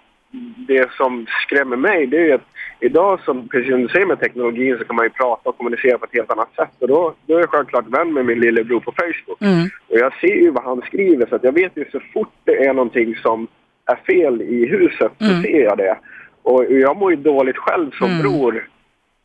det 0.68 0.92
som 0.92 1.26
skrämmer 1.46 1.76
mig 1.78 2.08
det 2.08 2.30
är 2.32 2.36
att 2.36 2.48
idag, 2.80 3.20
som, 3.26 3.48
precis 3.48 3.72
som 3.72 3.82
du 3.82 3.88
säger 3.88 4.06
med 4.06 4.20
teknologin, 4.20 4.78
så 4.80 4.86
kan 4.86 4.96
man 4.96 5.06
ju 5.06 5.10
prata 5.10 5.50
och 5.50 5.58
kommunicera 5.58 5.98
på 5.98 6.06
ett 6.06 6.14
helt 6.14 6.32
annat 6.32 6.56
sätt. 6.56 6.70
Och 6.80 6.88
då, 6.88 7.14
då 7.26 7.36
är 7.36 7.40
jag 7.40 7.50
självklart 7.50 7.86
vän 7.88 8.14
med 8.14 8.26
min 8.26 8.40
lillebror 8.40 8.80
på 8.80 8.92
Facebook. 8.92 9.42
Mm. 9.42 9.64
Och 9.90 9.98
jag 9.98 10.14
ser 10.22 10.36
ju 10.36 10.52
vad 10.52 10.64
han 10.64 10.82
skriver, 10.82 11.26
så 11.30 11.36
att 11.36 11.44
jag 11.44 11.52
vet 11.52 11.78
ju 11.78 11.86
så 11.92 12.00
fort 12.14 12.32
det 12.44 12.66
är 12.66 12.74
någonting 12.74 13.16
som 13.16 13.48
är 13.86 13.96
fel 13.96 14.42
i 14.42 14.66
huset 14.68 15.12
så 15.20 15.26
Mm. 15.26 15.42
ser 15.44 15.64
jag 15.64 15.78
det. 15.78 15.98
Och 16.44 16.66
jag 16.72 16.98
mår 16.98 17.12
ju 17.12 17.18
dåligt 17.18 17.58
själv 17.58 17.92
som 17.92 18.08
Mm. 18.12 18.22
bror 18.22 18.68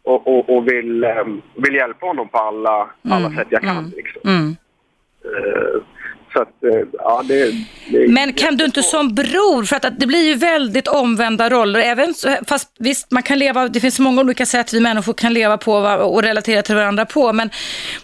och, 0.04 0.26
och, 0.28 0.56
och 0.56 0.68
vill, 0.68 1.04
ehm, 1.04 1.42
vill 1.56 1.74
hjälpa 1.74 2.06
honom 2.06 2.28
på 2.28 2.38
alla, 2.38 2.90
alla 3.08 3.26
Mm. 3.26 3.36
sätt 3.36 3.46
jag 3.50 3.62
kan. 3.62 3.76
Mm. 3.78 3.92
Liksom. 3.96 4.20
Mm. 4.24 4.56
Eh, 5.24 5.82
så 6.32 6.42
att, 6.42 6.64
eh, 6.64 6.88
ja, 6.92 7.22
det, 7.28 7.52
det 7.90 8.08
Men 8.08 8.32
kan 8.32 8.56
du 8.56 8.64
inte 8.64 8.82
som 8.82 9.14
bror, 9.14 9.64
för 9.64 9.76
att, 9.76 9.84
att 9.84 10.00
det 10.00 10.06
blir 10.06 10.28
ju 10.28 10.34
väldigt 10.34 10.88
omvända 10.88 11.50
roller, 11.50 11.80
även, 11.80 12.14
fast 12.46 12.68
visst 12.78 13.10
man 13.10 13.22
kan 13.22 13.38
leva, 13.38 13.68
det 13.68 13.80
finns 13.80 13.98
många 14.00 14.20
olika 14.20 14.46
sätt 14.46 14.72
vi 14.74 14.80
människor 14.80 15.12
kan 15.12 15.34
leva 15.34 15.58
på 15.58 15.72
och 15.74 16.22
relatera 16.22 16.62
till 16.62 16.74
varandra 16.74 17.06
på, 17.06 17.32
men 17.32 17.50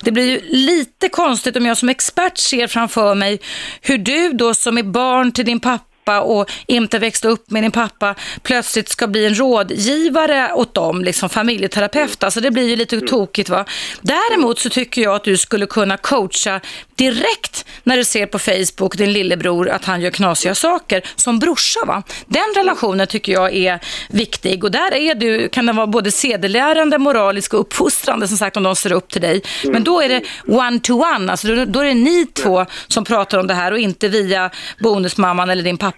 det 0.05 0.11
blir 0.13 0.25
ju 0.31 0.41
lite 0.49 1.09
konstigt 1.09 1.57
om 1.57 1.67
jag 1.67 1.77
som 1.77 1.89
expert 1.89 2.39
ser 2.39 2.67
framför 2.67 3.15
mig 3.15 3.41
hur 3.83 3.99
du 3.99 4.33
då 4.33 4.55
som 4.55 4.79
är 4.79 4.83
barn 4.83 5.33
till 5.33 5.45
din 5.45 5.61
pappa 5.61 5.85
och 6.17 6.51
inte 6.67 6.99
växte 6.99 7.29
upp 7.29 7.51
med 7.51 7.63
din 7.63 7.73
pappa 7.73 8.15
plötsligt 8.43 8.89
ska 8.89 9.07
bli 9.07 9.27
en 9.27 9.35
rådgivare 9.39 10.53
åt 10.55 10.75
dem, 10.75 11.05
liksom 11.05 11.29
familjeterapeut. 11.29 12.25
Alltså 12.25 12.41
det 12.41 12.51
blir 12.51 12.69
ju 12.69 12.77
lite 12.77 13.01
tokigt 13.01 13.49
va. 13.49 13.65
Däremot 14.01 14.59
så 14.59 14.71
tycker 14.71 15.03
jag 15.03 15.15
att 15.15 15.25
du 15.25 15.37
skulle 15.37 15.67
kunna 15.67 15.97
coacha 15.97 16.61
direkt 16.95 17.65
när 17.83 17.97
du 17.97 18.05
ser 18.05 18.27
på 18.27 18.39
Facebook 18.39 18.97
din 18.97 19.13
lillebror 19.13 19.69
att 19.69 19.85
han 19.85 20.01
gör 20.01 20.11
knasiga 20.11 20.55
saker 20.55 21.03
som 21.17 21.39
brorsa 21.39 21.81
va. 21.87 22.03
Den 22.27 22.55
relationen 22.57 23.07
tycker 23.07 23.33
jag 23.33 23.55
är 23.55 23.81
viktig 24.09 24.65
och 24.65 24.71
där 24.71 24.95
är 24.95 25.15
du, 25.15 25.49
kan 25.49 25.67
den 25.67 25.77
vara 25.77 25.87
både 25.87 26.11
sedelärande, 26.11 26.99
moralisk 26.99 27.55
och 27.55 27.61
uppfostrande 27.61 28.29
som 28.29 28.37
sagt 28.37 28.57
om 28.57 28.63
de 28.63 28.77
ser 28.77 28.93
upp 28.93 29.09
till 29.11 29.23
dig. 29.23 29.43
Men 29.65 29.85
då 29.85 30.01
är 30.01 30.09
det 30.09 30.23
one 30.47 30.81
to 30.81 30.93
one, 30.93 31.31
alltså 31.31 31.49
då, 31.49 31.65
då 31.65 31.81
är 31.81 31.85
det 31.85 31.95
ni 31.95 32.27
två 32.27 32.67
som 32.87 33.05
pratar 33.05 33.39
om 33.39 33.47
det 33.47 33.55
här 33.55 33.73
och 33.73 33.79
inte 33.79 34.09
via 34.09 34.51
bonusmamman 34.79 35.51
eller 35.51 35.63
din 35.63 35.79
pappa. 35.79 35.98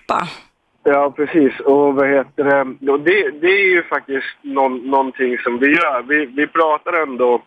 Ja, 0.84 1.12
precis. 1.16 1.60
Och 1.60 1.94
vad 1.94 2.08
heter 2.08 2.44
det? 2.44 2.90
Och 2.92 3.00
det, 3.00 3.30
det 3.40 3.46
är 3.46 3.70
ju 3.74 3.82
faktiskt 3.82 4.26
någon, 4.42 4.76
någonting 4.90 5.38
som 5.38 5.58
vi 5.58 5.66
gör. 5.66 6.02
Vi, 6.08 6.26
vi 6.26 6.46
pratar 6.46 7.02
ändå 7.02 7.42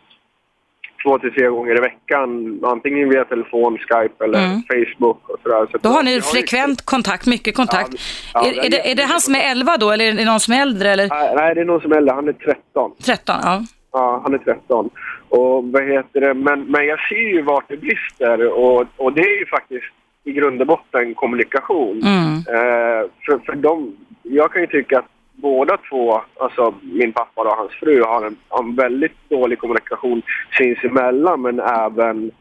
två 1.04 1.20
till 1.20 1.34
tre 1.34 1.48
gånger 1.48 1.78
i 1.78 1.80
veckan. 1.82 2.60
Antingen 2.64 3.10
via 3.10 3.26
telefon, 3.26 3.78
Skype 3.78 4.24
eller 4.26 4.46
Mm. 4.46 4.62
Facebook 4.68 5.30
och 5.30 5.40
sådär. 5.44 5.68
Så 5.72 5.78
Då 5.78 5.90
har 5.90 6.04
ni 6.04 6.14
ju- 6.14 6.22
frekvent 6.22 6.86
kontakt, 6.86 7.26
mycket 7.28 7.56
kontakt. 7.56 7.90
Ja, 8.34 8.42
ja, 8.46 8.46
är, 8.62 8.66
är, 8.66 8.70
det, 8.70 8.92
är 8.92 8.96
det 8.96 9.04
han 9.04 9.20
som 9.22 9.36
är 9.36 9.52
11 9.52 9.78
då 9.78 9.92
eller 9.92 10.06
är 10.06 10.14
det 10.14 10.26
någon 10.26 10.40
som 10.40 10.54
är 10.54 10.62
äldre? 10.62 10.90
Eller? 10.90 11.08
Nej, 11.10 11.34
Nej, 11.36 11.56
det 11.56 11.62
är 11.62 11.66
någon 11.66 11.82
som 11.82 11.92
är 11.92 11.96
äldre. 11.98 12.14
Han 12.14 12.28
är 12.28 12.34
13. 12.34 12.92
13, 13.06 13.36
ja. 13.44 13.62
Ja, 13.92 14.20
han 14.24 14.34
är 14.34 14.38
13. 14.38 14.90
Och 15.30 15.64
vad 15.64 15.84
heter 15.84 16.22
det? 16.22 16.34
Men, 16.34 16.64
men 16.64 16.86
jag 16.86 17.00
ser 17.10 17.16
ju 17.34 17.42
vart 17.42 17.66
det 17.70 17.78
brister 17.78 18.48
och, 18.48 18.86
och 18.98 19.14
det 19.14 19.22
är 19.22 19.40
ju 19.40 19.46
faktiskt 19.46 19.86
i 20.24 20.32
grund 20.32 20.62
och 20.62 20.68
botten 20.68 21.14
kommunikation. 21.16 22.02
Mm. 22.04 22.34
Eh, 22.34 23.10
för, 23.26 23.46
för 23.46 23.56
de, 23.56 23.98
jag 24.24 24.52
kan 24.54 24.62
ju 24.62 24.68
tycka 24.68 25.00
att 25.00 25.06
båda 25.36 25.78
två, 25.90 26.22
alltså 26.40 26.74
min 26.82 27.14
pappa 27.14 27.42
och 27.42 27.58
hans 27.58 27.72
fru, 27.72 28.04
har 28.04 28.26
en, 28.26 28.36
har 28.50 28.64
en 28.64 28.76
väldigt 28.76 29.30
dålig 29.30 29.60
kommunikation 29.60 30.22
sinsemellan 30.58 31.42
men 31.42 31.60
även 31.60 32.32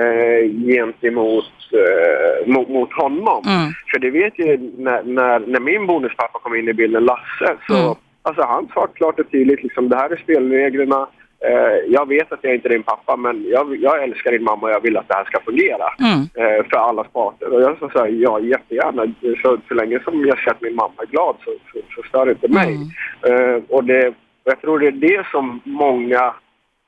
eh, 0.00 0.50
gentemot 0.66 1.52
eh, 1.72 2.46
mot, 2.46 2.68
mot 2.68 2.92
honom. 2.92 3.42
Mm. 3.46 3.72
För 3.92 3.98
det 3.98 4.10
vet 4.10 4.38
ju 4.38 4.70
när, 4.78 5.02
när, 5.02 5.38
när 5.40 5.60
min 5.60 5.86
bonuspappa 5.86 6.38
kom 6.38 6.56
in 6.56 6.68
i 6.68 6.72
bilden, 6.72 7.04
Lasse, 7.04 7.56
så 7.66 7.74
Mm. 7.74 7.94
alltså 8.22 8.42
han 8.42 8.68
sa 8.74 8.86
klart 8.86 9.20
och 9.20 9.30
tydligt 9.30 9.62
liksom 9.62 9.88
det 9.88 9.96
här 9.96 10.10
är 10.10 10.16
spelreglerna. 10.16 11.08
Eh, 11.44 11.76
jag 11.88 12.08
vet 12.08 12.32
att 12.32 12.38
jag 12.42 12.54
inte 12.54 12.68
är 12.68 12.70
din 12.70 12.82
pappa 12.82 13.16
men 13.16 13.44
jag, 13.48 13.76
jag 13.76 14.02
älskar 14.02 14.30
din 14.32 14.44
mamma 14.44 14.66
och 14.66 14.72
jag 14.72 14.80
vill 14.80 14.96
att 14.96 15.08
det 15.08 15.14
här 15.14 15.24
ska 15.24 15.40
fungera 15.40 15.84
Mm. 15.98 16.20
eh, 16.34 16.64
för 16.70 16.76
allas 16.76 17.06
parter. 17.12 17.52
Och 17.54 17.62
jag 17.62 17.78
sa 17.78 17.90
så 17.90 17.98
här, 17.98 18.08
ja 18.08 18.40
jättegärna. 18.40 19.14
Så, 19.42 19.58
så 19.68 19.74
länge 19.74 20.00
som 20.04 20.26
jag 20.26 20.38
ser 20.38 20.50
att 20.50 20.60
min 20.62 20.74
mamma 20.74 20.94
är 20.98 21.06
glad 21.06 21.36
så, 21.44 21.50
så, 21.72 21.78
så 21.94 22.08
stör 22.08 22.26
det 22.26 22.32
inte 22.32 22.48
mig. 22.48 22.76
Eh, 23.28 23.62
och 23.68 23.84
det, 23.84 24.14
jag 24.44 24.60
tror 24.60 24.78
det 24.78 24.86
är 24.86 24.92
det 24.92 25.26
som 25.30 25.60
många 25.64 26.34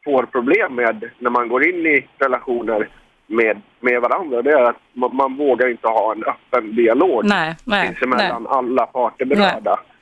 får 0.04 0.22
problem 0.22 0.74
med 0.74 1.10
när 1.18 1.30
man 1.30 1.48
går 1.48 1.68
in 1.68 1.86
i 1.86 2.06
relationer 2.18 2.88
med, 3.26 3.60
med 3.80 4.00
varandra. 4.00 4.42
Det 4.42 4.50
är 4.50 4.62
att 4.64 4.76
man, 4.92 5.16
man 5.16 5.36
vågar 5.36 5.68
inte 5.70 5.88
ha 5.88 6.12
en 6.12 6.24
öppen 6.24 6.76
dialog 6.76 7.24
Nej, 7.24 7.54
nej, 7.64 7.86
sinsemellan 7.86 8.46
alla 8.46 8.86
parter 8.86 9.24
berörda. 9.24 9.70
Eh, 9.70 9.93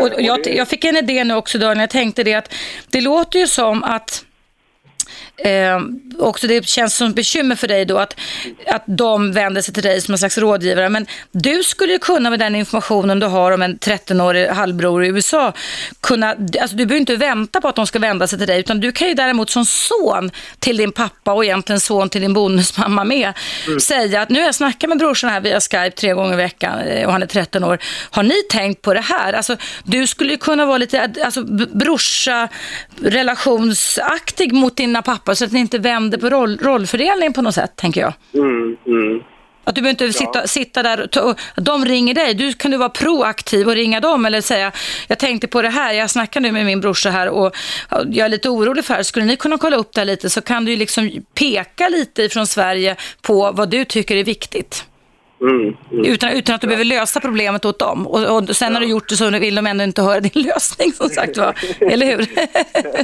Och 0.00 0.22
jag, 0.22 0.46
jag 0.46 0.68
fick 0.68 0.84
en 0.84 0.96
idé 0.96 1.24
nu 1.24 1.34
också 1.34 1.58
när 1.58 1.80
jag 1.80 1.90
tänkte 1.90 2.22
det 2.22 2.34
att 2.34 2.54
det 2.90 3.00
låter 3.00 3.38
ju 3.38 3.46
som 3.46 3.84
att 3.84 4.24
Eh, 5.38 5.80
också 6.18 6.46
det 6.46 6.66
känns 6.68 6.96
som 6.96 7.08
ett 7.08 7.14
bekymmer 7.14 7.56
för 7.56 7.68
dig 7.68 7.84
då 7.84 7.98
att, 7.98 8.16
att 8.66 8.84
de 8.86 9.32
vänder 9.32 9.62
sig 9.62 9.74
till 9.74 9.82
dig 9.82 10.00
som 10.00 10.12
en 10.12 10.18
slags 10.18 10.38
rådgivare. 10.38 10.88
Men 10.88 11.06
du 11.32 11.62
skulle 11.62 11.92
ju 11.92 11.98
kunna 11.98 12.30
med 12.30 12.38
den 12.38 12.56
informationen 12.56 13.20
du 13.20 13.26
har 13.26 13.52
om 13.52 13.62
en 13.62 13.78
13-årig 13.78 14.48
halvbror 14.48 15.04
i 15.04 15.08
USA 15.08 15.52
kunna, 16.00 16.28
alltså 16.60 16.76
du 16.76 16.86
behöver 16.86 17.00
inte 17.00 17.16
vänta 17.16 17.60
på 17.60 17.68
att 17.68 17.76
de 17.76 17.86
ska 17.86 17.98
vända 17.98 18.26
sig 18.26 18.38
till 18.38 18.48
dig 18.48 18.60
utan 18.60 18.80
du 18.80 18.92
kan 18.92 19.08
ju 19.08 19.14
däremot 19.14 19.50
som 19.50 19.64
son 19.64 20.30
till 20.58 20.76
din 20.76 20.92
pappa 20.92 21.32
och 21.32 21.44
egentligen 21.44 21.80
son 21.80 22.08
till 22.08 22.20
din 22.20 22.32
bonusmamma 22.32 23.04
med 23.04 23.32
säga 23.80 24.22
att 24.22 24.28
nu 24.28 24.38
har 24.38 24.46
jag 24.46 24.54
snackat 24.54 24.88
med 24.88 24.98
brorsan 24.98 25.30
här 25.30 25.40
via 25.40 25.60
Skype 25.60 25.90
tre 25.90 26.12
gånger 26.12 26.32
i 26.32 26.36
veckan 26.36 26.78
eh, 26.78 27.06
och 27.06 27.12
han 27.12 27.22
är 27.22 27.26
13 27.26 27.64
år. 27.64 27.78
Har 28.10 28.22
ni 28.22 28.42
tänkt 28.50 28.82
på 28.82 28.94
det 28.94 29.00
här? 29.00 29.32
Alltså 29.32 29.56
du 29.84 30.06
skulle 30.06 30.30
ju 30.30 30.38
kunna 30.38 30.66
vara 30.66 30.78
lite 30.78 31.12
alltså, 31.24 31.42
brorsa 31.74 32.48
relationsaktig 33.02 34.52
mot 34.52 34.76
dina 34.76 35.02
pappor 35.02 35.27
så 35.34 35.44
att 35.44 35.52
ni 35.52 35.60
inte 35.60 35.78
vänder 35.78 36.18
på 36.18 36.30
roll, 36.30 36.58
rollfördelning 36.58 37.32
på 37.32 37.42
något 37.42 37.54
sätt, 37.54 37.76
tänker 37.76 38.00
jag. 38.00 38.12
Mm, 38.34 38.76
mm. 38.86 39.22
Att 39.68 39.74
du 39.74 39.80
behöver 39.80 40.04
inte 40.04 40.18
sitta, 40.18 40.46
sitta 40.46 40.82
där 40.82 41.00
och, 41.00 41.10
ta, 41.10 41.34
de 41.56 41.84
ringer 41.84 42.14
dig. 42.14 42.34
Du 42.34 42.52
kan 42.52 42.70
du 42.70 42.76
vara 42.76 42.88
proaktiv 42.88 43.68
och 43.68 43.74
ringa 43.74 44.00
dem 44.00 44.26
eller 44.26 44.40
säga, 44.40 44.72
jag 45.08 45.18
tänkte 45.18 45.48
på 45.48 45.62
det 45.62 45.68
här, 45.68 45.92
jag 45.92 46.10
snackar 46.10 46.40
nu 46.40 46.52
med 46.52 46.66
min 46.66 46.80
brorsa 46.80 47.10
här 47.10 47.28
och 47.28 47.56
jag 47.90 48.16
är 48.24 48.28
lite 48.28 48.48
orolig 48.48 48.84
för 48.84 48.94
det 48.94 48.98
här. 48.98 49.02
Skulle 49.02 49.26
ni 49.26 49.36
kunna 49.36 49.58
kolla 49.58 49.76
upp 49.76 49.92
det 49.94 50.00
här 50.00 50.06
lite 50.06 50.30
så 50.30 50.40
kan 50.40 50.64
du 50.64 50.76
liksom 50.76 51.10
peka 51.34 51.88
lite 51.88 52.28
från 52.28 52.46
Sverige 52.46 52.96
på 53.22 53.52
vad 53.52 53.70
du 53.70 53.84
tycker 53.84 54.16
är 54.16 54.24
viktigt. 54.24 54.84
Mm, 55.40 55.76
mm. 55.92 56.04
Utan, 56.04 56.30
utan 56.30 56.54
att 56.54 56.60
du 56.60 56.66
ja. 56.66 56.68
behöver 56.68 56.84
lösa 56.84 57.20
problemet 57.20 57.64
åt 57.64 57.78
dem. 57.78 58.06
Och, 58.06 58.36
och 58.36 58.56
sen 58.56 58.66
ja. 58.66 58.72
när 58.72 58.80
du 58.80 58.86
gjort 58.86 59.08
det 59.08 59.16
så 59.16 59.30
vill 59.30 59.54
de 59.54 59.66
ändå 59.66 59.84
inte 59.84 60.02
höra 60.02 60.20
din 60.20 60.30
lösning 60.42 60.92
som 60.92 61.08
sagt 61.08 61.36
var. 61.36 61.54
Eller 61.80 62.06
hur? 62.06 62.16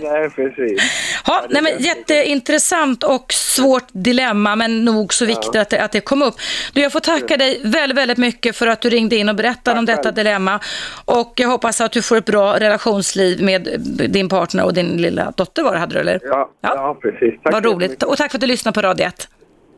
nej, 0.03 0.31
precis. 0.31 0.83
Ha, 1.27 1.45
nej, 1.51 1.63
men, 1.63 1.73
jätteintressant 1.79 3.03
och 3.03 3.33
svårt 3.33 3.87
dilemma 3.93 4.57
men 4.57 4.85
nog 4.85 5.15
så 5.15 5.27
viktigt 5.27 5.57
att, 5.57 5.71
det, 5.71 5.83
att 5.83 5.93
det 5.93 6.01
kom 6.01 6.23
upp. 6.23 6.35
Du, 6.73 6.81
jag 6.81 6.93
får 6.93 7.01
tacka 7.01 7.37
dig 7.37 7.61
väldigt, 7.65 7.99
väldigt 7.99 8.19
mycket 8.19 8.57
för 8.57 8.67
att 8.67 8.81
du 8.81 8.91
ringde 8.91 9.17
in 9.17 9.29
och 9.29 9.35
berättade 9.35 9.63
Tack 9.63 9.79
om 9.79 9.87
detta 9.87 10.03
själv. 10.03 10.15
dilemma. 10.15 10.61
Och 11.05 11.33
jag 11.37 11.49
hoppas 11.49 11.81
att 11.81 11.93
du 11.93 12.03
får 12.03 12.17
ett 12.17 12.25
bra 12.25 12.61
relationsliv 12.61 13.43
med 13.43 13.69
din 14.09 14.29
partner 14.29 14.65
och 14.65 14.75
din 14.75 14.97
lilla 14.97 15.33
dotter 15.37 15.63
var 15.63 15.73
det, 15.73 15.79
hade 15.79 15.95
du 15.95 16.01
eller? 16.01 16.21
Ja, 16.23 16.51
ja. 16.61 16.99
precis. 17.03 17.41
Tack 17.43 17.53
Vad 17.53 17.65
roligt. 17.65 18.03
Och 18.03 18.17
tack 18.17 18.31
för 18.31 18.37
att 18.37 18.41
du 18.41 18.47
lyssnade 18.47 18.75
på 18.75 18.83
Radio 18.83 19.07
1. 19.07 19.29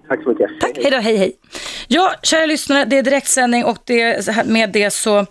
Tack 0.08 0.22
så 0.22 0.28
mycket. 0.28 0.50
Tack, 0.60 0.78
hej 0.82 0.90
då, 0.90 0.98
hej 0.98 1.16
hej. 1.16 1.36
Ja, 1.88 2.14
kära 2.22 2.46
lyssnare, 2.46 2.84
det 2.84 2.98
är 2.98 3.02
direktsändning 3.02 3.64
och 3.64 3.78
det, 3.84 4.28
med 4.46 4.72
det 4.72 4.90
så, 4.90 5.26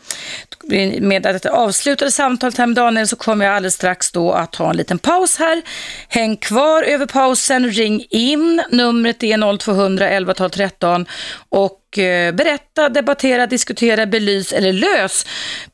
med 1.00 1.26
att 1.26 1.46
avslutade 1.46 2.12
samtalet 2.12 2.58
här 2.58 2.68
med 2.68 2.76
Daniel 2.76 3.08
så 3.08 3.16
kommer 3.16 3.46
jag 3.46 3.56
alldeles 3.56 3.74
strax 3.74 4.12
då 4.12 4.32
att 4.32 4.56
ha 4.56 4.70
en 4.70 4.78
liten 4.78 5.00
paus 5.00 5.38
här. 5.38 5.62
Häng 6.10 6.38
kvar 6.38 6.84
över 6.84 7.06
pausen, 7.06 7.70
ring 7.70 8.06
in, 8.10 8.64
numret 8.72 9.24
är 9.24 9.58
0200 9.58 10.10
11 10.10 10.34
12 10.34 10.50
13 10.50 11.06
och 11.50 11.82
Eh, 11.98 12.32
berätta, 12.32 12.90
debattera, 12.90 13.48
diskutera, 13.48 14.06
belys 14.06 14.54
eller 14.54 14.74
lös 14.74 15.26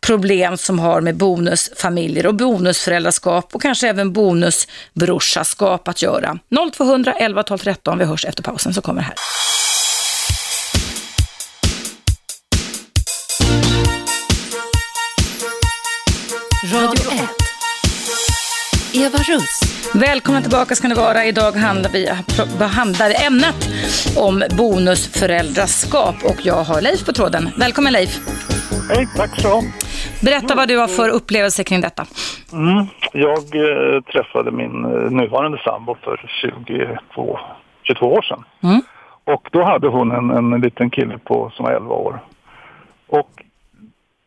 problem 0.01 0.57
som 0.57 0.79
har 0.79 1.01
med 1.01 1.15
bonusfamiljer 1.15 2.25
och 2.25 2.35
bonusföräldraskap 2.35 3.55
och 3.55 3.61
kanske 3.61 3.89
även 3.89 4.13
bonusbrorsaskap 4.13 5.87
att 5.87 6.01
göra. 6.01 6.39
0200 6.73 7.13
11 7.13 7.43
12 7.43 7.57
13. 7.57 7.97
Vi 7.97 8.05
hörs 8.05 8.25
efter 8.25 8.43
pausen 8.43 8.73
så 8.73 8.81
kommer 8.81 9.01
här. 9.01 9.15
Radio 16.73 17.11
1. 17.11 17.40
Eva 18.93 19.17
Russ. 19.17 19.61
Välkomna 19.95 20.41
tillbaka 20.41 20.75
ska 20.75 20.87
ni 20.87 20.95
vara. 20.95 21.25
Idag 21.25 21.51
handlar 21.51 21.89
vi 21.89 22.09
behandlar 22.59 23.09
ämnet 23.27 23.59
om 24.17 24.43
bonusföräldraskap 24.57 26.15
och 26.23 26.39
jag 26.45 26.63
har 26.63 26.81
Leif 26.81 27.05
på 27.05 27.11
tråden. 27.11 27.49
Välkommen 27.57 27.93
Leif. 27.93 28.09
Hej, 28.89 29.07
tack 29.17 29.39
så. 29.39 29.61
Berätta 30.25 30.55
vad 30.55 30.67
du 30.67 30.77
har 30.77 30.87
för 30.87 31.09
upplevelse 31.09 31.63
kring 31.63 31.81
detta. 31.81 32.05
Mm, 32.53 32.85
jag 33.13 33.45
eh, 33.65 34.01
träffade 34.01 34.51
min 34.51 34.85
eh, 34.85 35.11
nuvarande 35.11 35.61
sambo 35.65 35.95
för 36.03 36.29
22, 36.41 37.39
22 37.83 38.05
år 38.05 38.21
sedan. 38.21 38.43
Mm. 38.63 38.81
Och 39.23 39.49
då 39.51 39.63
hade 39.63 39.87
hon 39.87 40.11
en, 40.11 40.29
en 40.29 40.61
liten 40.61 40.89
kille 40.89 41.17
på 41.17 41.51
som 41.55 41.65
var 41.65 41.71
11 41.71 41.95
år. 41.95 42.19
Och 43.07 43.43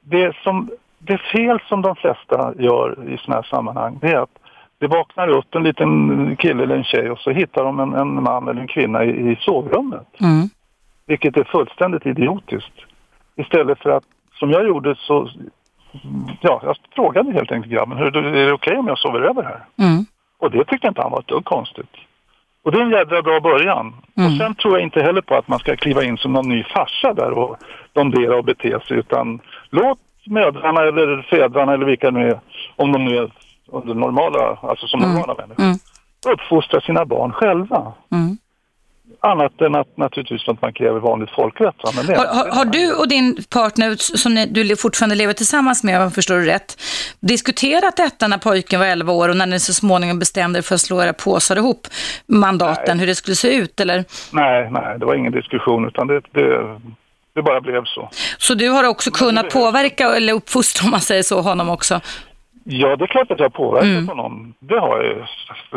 det, 0.00 0.36
som, 0.42 0.70
det 0.98 1.18
fel 1.18 1.58
som 1.68 1.82
de 1.82 1.96
flesta 1.96 2.52
gör 2.58 3.08
i 3.08 3.18
sådana 3.18 3.40
här 3.42 3.48
sammanhang 3.50 3.98
det 4.00 4.08
är 4.08 4.16
att 4.16 4.38
det 4.84 4.96
vaknar 4.96 5.28
upp 5.28 5.54
en 5.54 5.62
liten 5.62 6.36
kille 6.36 6.62
eller 6.62 6.76
en 6.76 6.84
tjej 6.84 7.10
och 7.10 7.18
så 7.18 7.30
hittar 7.30 7.64
de 7.64 7.80
en, 7.80 7.94
en 7.94 8.22
man 8.22 8.48
eller 8.48 8.60
en 8.60 8.68
kvinna 8.68 9.04
i, 9.04 9.10
i 9.10 9.36
sovrummet. 9.40 10.08
Mm. 10.20 10.48
Vilket 11.06 11.36
är 11.36 11.44
fullständigt 11.44 12.06
idiotiskt. 12.06 12.78
Istället 13.36 13.78
för 13.78 13.90
att, 13.90 14.04
som 14.32 14.50
jag 14.50 14.66
gjorde 14.66 14.94
så, 14.98 15.30
ja, 16.40 16.60
jag 16.64 16.76
frågade 16.94 17.32
helt 17.32 17.52
enkelt 17.52 17.72
grabben, 17.72 17.98
är 17.98 18.10
det 18.10 18.20
okej 18.20 18.52
okay 18.52 18.76
om 18.76 18.86
jag 18.86 18.98
sover 18.98 19.20
över 19.20 19.42
här? 19.42 19.64
Mm. 19.78 20.04
Och 20.38 20.50
det 20.50 20.64
tyckte 20.64 20.88
inte 20.88 21.02
han 21.02 21.12
var 21.12 21.20
ett 21.20 21.28
dugg 21.28 21.44
konstigt. 21.44 21.94
Och 22.64 22.72
det 22.72 22.78
är 22.78 22.82
en 22.82 22.90
jädra 22.90 23.22
bra 23.22 23.40
början. 23.40 23.94
Mm. 24.16 24.32
Och 24.32 24.38
sen 24.38 24.54
tror 24.54 24.74
jag 24.74 24.82
inte 24.82 25.02
heller 25.02 25.20
på 25.20 25.34
att 25.34 25.48
man 25.48 25.58
ska 25.58 25.76
kliva 25.76 26.04
in 26.04 26.16
som 26.16 26.32
någon 26.32 26.48
ny 26.48 26.64
farsa 26.64 27.14
där 27.14 27.30
och 27.30 27.56
domdera 27.92 28.36
och 28.36 28.44
bete 28.44 28.80
sig 28.88 28.96
utan 28.96 29.40
låt 29.70 29.98
mödrarna 30.26 30.80
eller 30.82 31.22
fädrarna 31.22 31.72
eller 31.72 31.86
vilka 31.86 32.10
nu 32.10 32.28
är, 32.28 32.40
om 32.76 32.92
de 32.92 33.04
nu 33.04 33.16
är 33.16 33.30
under 33.72 33.94
normala, 33.94 34.58
alltså 34.62 34.86
som 34.86 35.02
mm. 35.02 35.14
normala 35.14 35.34
människor, 35.34 35.62
mm. 35.64 35.78
uppfostra 36.26 36.80
sina 36.80 37.04
barn 37.04 37.32
själva. 37.32 37.92
Mm. 38.12 38.38
Annat 39.20 39.60
än 39.60 39.74
att 39.74 39.96
naturligtvis 39.96 40.48
att 40.48 40.62
man 40.62 40.72
kräver 40.72 41.00
vanligt 41.00 41.30
folkrätt. 41.30 41.74
Men 41.96 42.06
det, 42.06 42.16
har, 42.16 42.26
har, 42.26 42.50
har, 42.50 42.64
du 42.64 42.94
och 42.94 43.08
din 43.08 43.36
partner, 43.50 43.94
som 44.16 44.34
ni, 44.34 44.46
du 44.46 44.76
fortfarande 44.76 45.14
lever 45.14 45.32
tillsammans 45.32 45.84
med, 45.84 45.96
om 45.96 46.02
jag 46.02 46.14
förstår 46.14 46.38
rätt, 46.38 46.76
diskuterat 47.20 47.96
detta 47.96 48.28
när 48.28 48.38
pojken 48.38 48.80
var 48.80 48.86
11 48.86 49.12
år 49.12 49.28
och 49.28 49.36
när 49.36 49.46
ni 49.46 49.60
så 49.60 49.74
småningom 49.74 50.18
bestämde 50.18 50.58
er 50.58 50.62
för 50.62 50.74
att 50.74 50.80
slå 50.80 51.02
era 51.02 51.12
påsar 51.12 51.56
ihop 51.56 51.86
mandaten, 52.26 52.84
nej. 52.86 52.98
hur 52.98 53.06
det 53.06 53.14
skulle 53.14 53.34
se 53.34 53.54
ut? 53.56 53.80
Eller? 53.80 54.04
Nej, 54.32 54.68
nej, 54.70 54.98
det 54.98 55.06
var 55.06 55.14
ingen 55.14 55.32
diskussion 55.32 55.88
utan 55.88 56.06
det, 56.06 56.20
det, 56.30 56.80
det 57.34 57.42
bara 57.42 57.60
blev 57.60 57.84
så. 57.84 58.10
Så 58.38 58.54
du 58.54 58.68
har 58.68 58.84
också 58.84 59.10
kunnat 59.10 59.50
påverka 59.50 60.16
eller 60.16 60.32
uppfostra, 60.32 60.84
om 60.84 60.90
man 60.90 61.00
säger 61.00 61.22
så, 61.22 61.40
honom 61.40 61.68
också? 61.68 62.00
Ja, 62.64 62.96
det 62.96 63.04
är 63.04 63.06
klart 63.06 63.30
att 63.30 63.38
jag 63.38 63.44
har 63.44 63.50
påverkat 63.50 63.88
mm. 63.88 64.08
honom. 64.08 64.54
Det 64.58 64.78
har 64.80 65.02
jag 65.02 65.04
ju. 65.04 65.24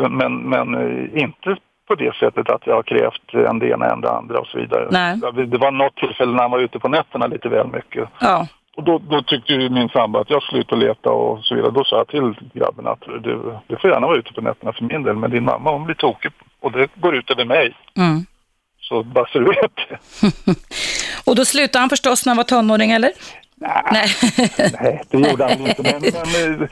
Men, 0.08 0.38
men 0.38 0.74
eh, 0.74 1.22
inte 1.22 1.56
på 1.88 1.94
det 1.94 2.14
sättet 2.16 2.50
att 2.50 2.66
jag 2.66 2.74
har 2.74 2.82
krävt 2.82 3.48
en 3.48 3.58
det 3.58 3.68
ena 3.68 3.86
än 3.86 4.00
det 4.00 4.10
andra 4.10 4.38
och 4.38 4.46
så 4.46 4.58
vidare. 4.58 4.88
Nej. 4.90 5.16
Det 5.46 5.58
var 5.58 5.70
något 5.70 5.96
tillfälle 5.96 6.32
när 6.32 6.42
han 6.42 6.50
var 6.50 6.58
ute 6.58 6.78
på 6.78 6.88
nätterna 6.88 7.26
lite 7.26 7.48
väl 7.48 7.66
mycket. 7.66 8.08
Ja. 8.20 8.46
Och 8.76 8.84
då, 8.84 8.98
då 8.98 9.22
tyckte 9.22 9.52
ju 9.52 9.70
min 9.70 9.88
sambo 9.88 10.18
att 10.18 10.30
jag 10.30 10.42
skulle 10.42 10.60
ut 10.60 10.72
och 10.72 10.78
leta 10.78 11.10
och 11.10 11.44
så 11.44 11.54
vidare. 11.54 11.70
Då 11.70 11.84
sa 11.84 11.96
jag 11.96 12.08
till 12.08 12.34
grabben 12.52 12.86
att 12.86 13.00
du, 13.00 13.58
du 13.66 13.76
får 13.76 13.90
gärna 13.90 14.06
vara 14.06 14.18
ute 14.18 14.32
på 14.32 14.40
nätterna 14.40 14.72
för 14.72 14.84
min 14.84 15.02
del, 15.02 15.16
men 15.16 15.30
din 15.30 15.44
mamma 15.44 15.72
hon 15.72 15.84
blir 15.84 15.94
tokig 15.94 16.32
och 16.60 16.72
det 16.72 16.88
går 16.94 17.16
ut 17.16 17.30
över 17.30 17.44
mig. 17.44 17.76
Mm. 17.96 18.26
Så 18.80 19.02
bara 19.02 19.26
så 19.26 19.38
du 19.38 19.44
vet 19.44 19.76
det. 19.88 19.98
och 21.26 21.36
då 21.36 21.44
slutade 21.44 21.82
han 21.82 21.88
förstås 21.88 22.26
när 22.26 22.30
han 22.30 22.36
var 22.36 22.44
tonåring, 22.44 22.90
eller? 22.90 23.10
Nej, 23.60 24.08
nej 24.80 25.02
det 25.10 25.18
gjorde 25.18 25.44
han 25.44 25.66
inte. 25.66 25.82
Men, 25.82 26.02
men, 26.02 26.62
eh, 26.62 26.68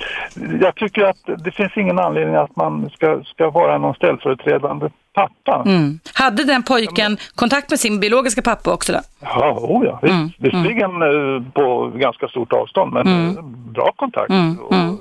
jag 0.61 0.75
tycker 0.75 1.03
att 1.03 1.45
det 1.45 1.51
finns 1.51 1.77
ingen 1.77 1.99
anledning 1.99 2.35
att 2.35 2.57
man 2.57 2.91
ska, 2.91 3.23
ska 3.25 3.51
vara 3.51 3.79
någon 3.79 3.95
ställföreträdande 3.95 4.89
pappa. 5.15 5.63
Mm. 5.67 6.01
Hade 6.15 6.45
den 6.45 6.63
pojken 6.63 7.17
kontakt 7.35 7.71
med 7.71 7.81
sin 7.81 8.01
biologiska 8.01 8.43
pappa 8.43 8.73
också 8.73 8.93
då? 8.93 9.01
Ja, 9.21 9.59
oh 9.61 9.87
ja. 9.87 10.01
Mm. 10.09 10.31
visserligen 10.39 11.03
mm. 11.03 11.51
på 11.51 11.93
ganska 11.95 12.29
stort 12.29 12.53
avstånd 12.53 12.93
men 12.93 13.07
mm. 13.07 13.37
Eh, 13.37 13.45
bra 13.73 13.93
kontakt. 13.97 14.31
Mm. 14.31 14.59
mm. 14.71 14.97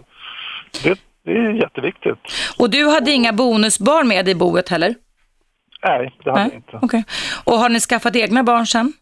Det, 0.84 1.00
det, 1.26 1.32
är 1.32 1.52
jätteviktigt. 1.52 2.20
Och 2.60 2.70
du 2.70 2.88
hade 2.88 3.12
inga 3.12 3.34
bonusbarn 3.34 4.08
med 4.08 4.30
i 4.30 4.36
boet 4.36 4.70
heller? 4.70 4.96
Nej, 5.88 6.14
det 6.24 6.30
hade 6.32 6.44
nej. 6.44 6.52
jag 6.54 6.58
inte. 6.58 6.86
Okay. 6.86 7.04
Och 7.44 7.54
har 7.54 7.70
ni 7.70 7.80
skaffat 7.80 8.16
egna 8.16 8.44
barn 8.44 8.68
sen? 8.68 8.94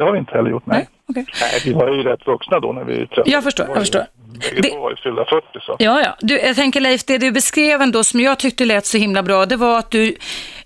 Det 0.00 0.04
har 0.04 0.12
vi 0.12 0.18
inte 0.18 0.32
heller 0.32 0.50
gjort, 0.50 0.66
nej. 0.66 0.88
nej. 1.06 1.22
Okay. 1.22 1.24
Nej, 1.40 1.60
vi 1.64 1.72
var 1.72 1.88
ju 1.92 2.02
rätt 2.02 2.26
vuxna 2.26 2.60
då 2.60 2.72
när 2.72 2.84
vi 2.84 3.06
träffades. 3.06 3.32
Jag 3.32 3.44
förstår, 3.44 3.66
jag 3.68 3.78
förstår. 3.78 4.04
Bägge 4.40 4.60
det... 4.60 4.78
var 4.78 4.90
ju 4.90 4.96
fyllda 4.96 5.24
40 5.24 5.44
så. 5.60 5.76
Ja, 5.78 6.00
ja. 6.00 6.16
Du, 6.20 6.38
jag 6.38 6.56
tänker 6.56 6.80
Leif, 6.80 7.04
det 7.04 7.18
du 7.18 7.32
beskrev 7.32 7.82
ändå 7.82 8.04
som 8.04 8.20
jag 8.20 8.38
tyckte 8.38 8.64
lät 8.64 8.86
så 8.86 8.98
himla 8.98 9.22
bra, 9.22 9.46
det 9.46 9.56
var 9.56 9.78
att 9.78 9.90
du 9.90 10.16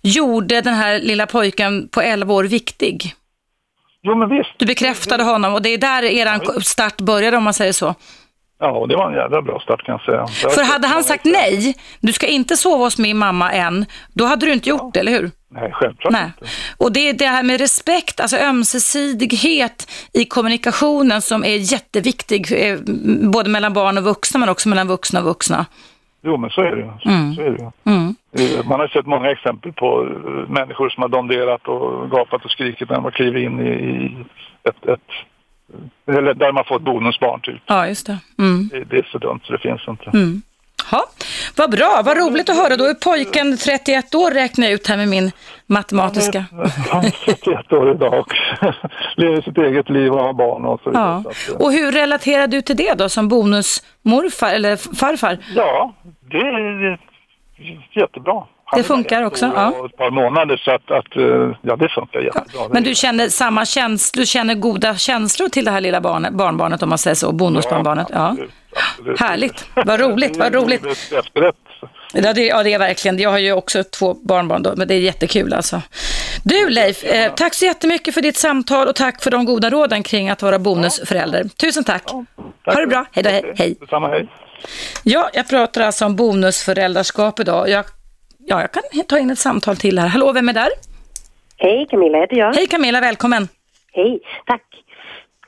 gjorde 0.03 0.61
den 0.61 0.75
här 0.75 0.99
lilla 0.99 1.27
pojken 1.27 1.89
på 1.89 2.01
11 2.01 2.35
år 2.35 2.45
viktig. 2.45 3.15
Jo, 4.03 4.15
men 4.15 4.29
visst. 4.29 4.51
Du 4.59 4.67
bekräftade 4.67 5.23
honom 5.23 5.55
och 5.55 5.63
det 5.63 5.69
är 5.69 5.79
där 5.79 6.03
er 6.03 6.61
start 6.61 6.97
började 6.97 7.37
om 7.37 7.45
man 7.45 7.55
säger 7.55 7.73
så. 7.73 7.95
Ja, 8.59 8.87
det 8.89 8.97
var 8.97 9.11
en 9.11 9.17
jävla 9.17 9.43
bra 9.43 9.61
start 9.61 9.83
kan 9.83 9.93
jag 9.93 10.29
säga. 10.31 10.51
För 10.51 10.73
hade 10.73 10.87
han 10.87 11.05
sagt 11.05 11.25
nej, 11.25 11.75
du 12.01 12.13
ska 12.13 12.27
inte 12.27 12.57
sova 12.57 12.85
hos 12.85 12.99
min 12.99 13.19
mamma 13.19 13.53
än, 13.53 13.87
då 14.13 14.25
hade 14.25 14.47
du 14.47 14.53
inte 14.53 14.69
gjort 14.69 14.81
ja. 14.81 14.91
det, 14.95 15.01
eller 15.01 15.13
hur? 15.13 15.31
Nej, 15.49 15.71
självklart 15.73 16.13
Nej. 16.13 16.25
inte. 16.25 16.53
Och 16.79 16.93
det 16.93 17.09
är 17.09 17.13
det 17.13 17.27
här 17.27 17.43
med 17.43 17.61
respekt, 17.61 18.21
alltså 18.21 18.37
ömsesidighet 18.37 19.91
i 20.13 20.25
kommunikationen 20.25 21.23
som 21.23 21.45
är 21.45 21.73
jätteviktig, 21.73 22.53
eh, 22.53 22.79
både 23.31 23.51
mellan 23.51 23.73
barn 23.73 23.99
och 23.99 24.05
vuxna 24.05 24.41
men 24.41 24.49
också 24.49 24.69
mellan 24.69 24.89
vuxna 24.89 25.21
och 25.21 25.27
vuxna. 25.27 25.67
Jo, 26.23 26.37
men 26.37 26.51
så 26.51 26.61
är 26.61 26.71
det 26.71 26.77
ju. 26.77 27.13
Mm. 27.13 27.35
Så 27.35 27.43
är 27.43 27.51
det 27.51 27.91
mm. 27.91 28.15
Eh, 28.33 28.67
man 28.69 28.81
har 28.81 28.89
sett 28.89 29.07
många 29.07 29.31
exempel 29.31 29.73
på 29.73 30.03
eh, 30.03 30.51
människor 30.51 30.89
som 30.89 31.03
har 31.03 31.09
donderat 31.09 31.69
och 31.69 32.11
gapat 32.11 32.45
och 32.45 32.51
skrikit 32.51 32.89
när 32.89 32.97
de 32.97 33.05
har 33.05 33.11
klivit 33.11 33.43
in 33.43 33.61
i 33.61 34.17
ett, 34.69 34.87
ett 34.87 35.11
eller 36.09 36.35
där 36.35 36.53
man 36.53 36.65
får 36.65 36.77
ett 36.77 36.83
bonusbarn 36.83 37.41
typ. 37.41 37.63
Ja, 37.67 37.89
just 37.89 38.07
det. 38.07 38.19
Mm. 38.39 38.69
det. 38.73 38.85
det. 38.85 38.97
är 38.97 39.09
så 39.13 39.19
dumt 39.19 39.41
så 39.45 39.53
det 39.53 39.59
finns 39.59 39.89
inte. 39.89 40.11
Mm. 40.11 40.43
Ja, 40.91 41.05
vad 41.57 41.71
bra, 41.71 42.03
vad 42.05 42.17
roligt 42.17 42.51
att 42.51 42.57
höra. 42.57 42.77
Då 42.77 42.85
är 42.85 42.95
pojken 42.95 43.57
31 43.57 44.15
år 44.15 44.31
räknar 44.31 44.67
jag 44.67 44.75
ut 44.75 44.87
här 44.87 44.97
med 44.97 45.09
min 45.09 45.31
matematiska. 45.67 46.45
Han 46.91 47.05
är 47.05 47.35
31 47.35 47.73
år 47.73 47.91
idag 47.91 48.19
och 48.21 48.33
lever 49.17 49.41
sitt 49.41 49.59
eget 49.59 49.89
liv 49.89 50.13
och 50.13 50.21
har 50.21 50.33
barn 50.33 50.65
och 50.65 50.81
så 50.85 50.91
vidare. 50.91 51.25
Ja. 51.49 51.55
Och 51.59 51.73
hur 51.73 51.93
relaterar 51.93 52.47
du 52.47 52.63
till 52.63 52.77
det 52.77 52.95
då 52.95 53.09
som 53.09 53.29
bonusmorfar 53.29 54.55
eller 54.55 54.77
farfar? 54.97 55.39
Ja, 55.55 55.95
det 56.31 56.39
är 56.39 56.99
jättebra. 57.93 58.45
Det 58.77 58.83
funkar 58.83 59.23
också? 59.23 59.53
Ja. 59.55 59.87
Ett 59.87 59.97
par 59.97 60.11
månader 60.11 60.57
så 60.57 60.71
att, 60.71 60.91
att 60.91 61.17
eh, 61.17 61.57
ja, 61.63 61.77
det 61.77 61.89
funkar 61.89 62.21
jättebra. 62.21 62.45
Ja. 62.55 62.69
Men 62.73 62.83
du 62.83 62.95
känner 62.95 63.29
samma 63.29 63.65
känslor, 63.65 64.21
du 64.21 64.27
känner 64.27 64.55
goda 64.55 64.97
känslor 64.97 65.49
till 65.49 65.65
det 65.65 65.71
här 65.71 65.81
lilla 65.81 66.01
barnet, 66.01 66.33
barnbarnet 66.33 66.83
om 66.83 66.89
man 66.89 66.99
säger 66.99 67.15
så, 67.15 67.33
bonusbarnbarnet? 67.33 68.07
Ja, 68.11 68.29
absolut, 68.29 68.51
absolut. 68.99 69.21
Härligt, 69.21 69.69
vad 69.75 70.01
roligt, 70.01 70.37
vad 70.37 70.55
roligt. 70.55 71.13
Ja 72.13 72.33
det, 72.33 72.47
ja, 72.47 72.63
det 72.63 72.73
är 72.73 72.79
verkligen. 72.79 73.19
Jag 73.19 73.31
har 73.31 73.39
ju 73.39 73.53
också 73.53 73.85
två 73.85 74.15
barnbarn 74.15 74.63
då, 74.63 74.75
men 74.77 74.89
det 74.89 74.95
är 74.95 75.01
jättekul 75.01 75.53
alltså. 75.53 75.83
Du 76.43 76.69
Leif, 76.69 77.05
eh, 77.05 77.33
tack 77.35 77.55
så 77.55 77.65
jättemycket 77.65 78.15
för 78.15 78.23
ditt 78.23 78.37
samtal 78.37 78.89
och 78.89 78.95
tack 78.95 79.23
för 79.23 79.31
de 79.31 79.45
goda 79.45 79.71
råden 79.71 80.03
kring 80.03 80.31
att 80.31 80.43
vara 80.43 80.59
bonusförälder. 80.59 81.45
Tusen 81.45 81.85
tack. 81.85 82.03
Ja, 82.07 82.25
tack. 82.65 82.75
Ha 82.75 82.81
det 82.81 82.87
bra. 82.87 83.07
Hej 83.13 83.25
då, 83.25 83.31
hej. 83.31 83.53
hej. 83.57 83.77
Detsamma, 83.81 84.09
hej. 84.09 84.29
Ja, 85.03 85.31
jag 85.33 85.49
pratar 85.49 85.81
alltså 85.81 86.05
om 86.05 86.17
bonusföräldraskap 86.17 87.41
idag. 87.41 87.69
Jag, 87.69 87.85
ja, 88.47 88.61
jag 88.61 88.73
kan 88.73 88.83
ta 89.07 89.19
in 89.19 89.31
ett 89.31 89.39
samtal 89.39 89.77
till 89.77 89.99
här. 89.99 90.09
Hallå, 90.09 90.33
vem 90.33 90.49
är 90.49 90.53
där? 90.53 90.69
Hej, 91.57 91.87
Camilla 91.91 92.19
heter 92.19 92.37
jag. 92.37 92.55
Hej 92.55 92.67
Camilla, 92.67 93.01
välkommen. 93.01 93.49
Hej, 93.93 94.21
tack. 94.47 94.63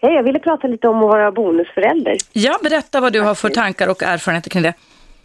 Hej, 0.02 0.14
jag 0.14 0.22
ville 0.22 0.38
prata 0.38 0.66
lite 0.66 0.88
om 0.88 0.96
att 0.96 1.08
vara 1.08 1.32
bonusförälder. 1.32 2.16
Ja, 2.32 2.58
berätta 2.62 3.00
vad 3.00 3.12
du 3.12 3.20
har 3.20 3.34
för 3.34 3.48
tankar 3.48 3.88
och 3.88 4.02
erfarenheter 4.02 4.50
kring 4.50 4.62
det. 4.62 4.74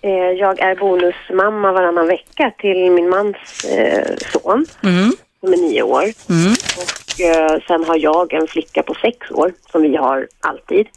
Eh, 0.01 0.11
jag 0.11 0.59
är 0.59 0.75
bonusmamma 0.75 1.71
varannan 1.71 2.07
vecka 2.07 2.53
till 2.57 2.91
min 2.91 3.09
mans 3.09 3.65
eh, 3.65 4.15
son 4.31 4.65
mm. 4.83 5.11
som 5.39 5.53
är 5.53 5.57
nio 5.57 5.83
år. 5.83 6.03
Mm. 6.29 6.53
Och 6.77 7.21
eh, 7.21 7.59
sen 7.67 7.83
har 7.83 7.97
jag 7.97 8.33
en 8.33 8.47
flicka 8.47 8.83
på 8.83 8.93
sex 8.93 9.31
år 9.31 9.53
som 9.71 9.81
vi 9.81 9.95
har 9.95 10.27
alltid. 10.39 10.87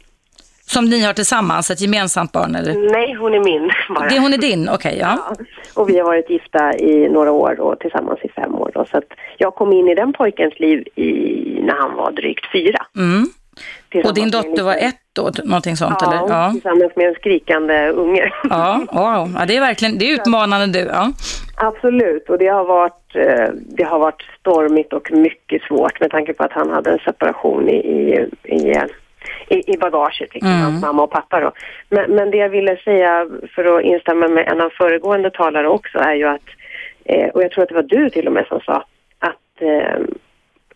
Som 0.67 0.85
ni 0.85 1.03
har 1.03 1.13
tillsammans, 1.13 1.71
ett 1.71 1.81
gemensamt 1.81 2.31
barn? 2.31 2.55
Eller? 2.55 2.91
Nej, 2.91 3.13
hon 3.13 3.33
är 3.33 3.39
min 3.39 3.71
bara. 3.95 4.09
Det, 4.09 4.19
hon 4.19 4.33
är 4.33 4.37
din, 4.37 4.69
okej. 4.69 4.75
Okay, 4.75 4.99
ja. 4.99 5.17
ja. 5.29 5.45
Och 5.73 5.89
vi 5.89 5.97
har 5.97 6.05
varit 6.05 6.29
gifta 6.29 6.77
i 6.77 7.09
några 7.09 7.31
år 7.31 7.59
och 7.59 7.79
tillsammans 7.79 8.19
i 8.23 8.29
fem 8.29 8.55
år. 8.55 8.71
Då, 8.73 8.85
så 8.91 8.97
att 8.97 9.13
jag 9.37 9.55
kom 9.55 9.73
in 9.73 9.89
i 9.89 9.95
den 9.95 10.13
pojkens 10.13 10.59
liv 10.59 10.87
i, 10.95 11.05
när 11.61 11.75
han 11.75 11.95
var 11.95 12.11
drygt 12.11 12.51
fyra. 12.51 12.85
Mm. 12.95 13.25
Och 14.05 14.13
din 14.13 14.31
dotter 14.31 14.63
var 14.63 14.75
ett 14.75 14.99
då, 15.13 15.31
någonting 15.43 15.77
sånt 15.77 15.95
ja, 16.01 16.07
eller? 16.07 16.35
Ja, 16.35 16.51
tillsammans 16.51 16.95
med 16.95 17.07
en 17.07 17.15
skrikande 17.15 17.89
unge. 17.89 18.33
Ja, 18.49 18.81
wow. 18.91 19.35
ja 19.39 19.45
det 19.45 19.55
är 19.55 19.59
verkligen, 19.59 19.97
det 19.97 20.11
är 20.11 20.13
utmanande 20.13 20.79
du. 20.79 20.79
Ja. 20.79 21.11
Absolut, 21.57 22.29
och 22.29 22.37
det 22.37 22.47
har, 22.47 22.65
varit, 22.65 23.15
eh, 23.15 23.53
det 23.53 23.83
har 23.83 23.99
varit 23.99 24.21
stormigt 24.39 24.93
och 24.93 25.11
mycket 25.11 25.61
svårt 25.61 25.99
med 25.99 26.11
tanke 26.11 26.33
på 26.33 26.43
att 26.43 26.51
han 26.51 26.69
hade 26.69 26.91
en 26.91 26.99
separation 26.99 27.69
i, 27.69 27.75
i, 27.75 28.29
i 28.43 28.75
i, 29.47 29.73
i 29.73 29.77
bagaget, 29.77 30.33
liksom, 30.33 30.51
mm. 30.51 30.61
hans 30.61 30.81
mamma 30.81 31.03
och 31.03 31.11
pappa. 31.11 31.39
Då. 31.39 31.51
Men, 31.89 32.11
men 32.11 32.31
det 32.31 32.37
jag 32.37 32.49
ville 32.49 32.77
säga, 32.77 33.27
för 33.55 33.77
att 33.77 33.83
instämma 33.83 34.27
med 34.27 34.47
en 34.47 34.61
av 34.61 34.69
föregående 34.69 35.29
talare 35.29 35.67
också, 35.67 35.97
är 35.97 36.13
ju 36.13 36.27
att, 36.27 36.49
eh, 37.05 37.27
och 37.27 37.43
jag 37.43 37.51
tror 37.51 37.63
att 37.63 37.69
det 37.69 37.75
var 37.75 37.83
du 37.83 38.09
till 38.09 38.27
och 38.27 38.33
med 38.33 38.47
som 38.47 38.59
sa, 38.59 38.85
att 39.19 39.61
eh, 39.61 39.99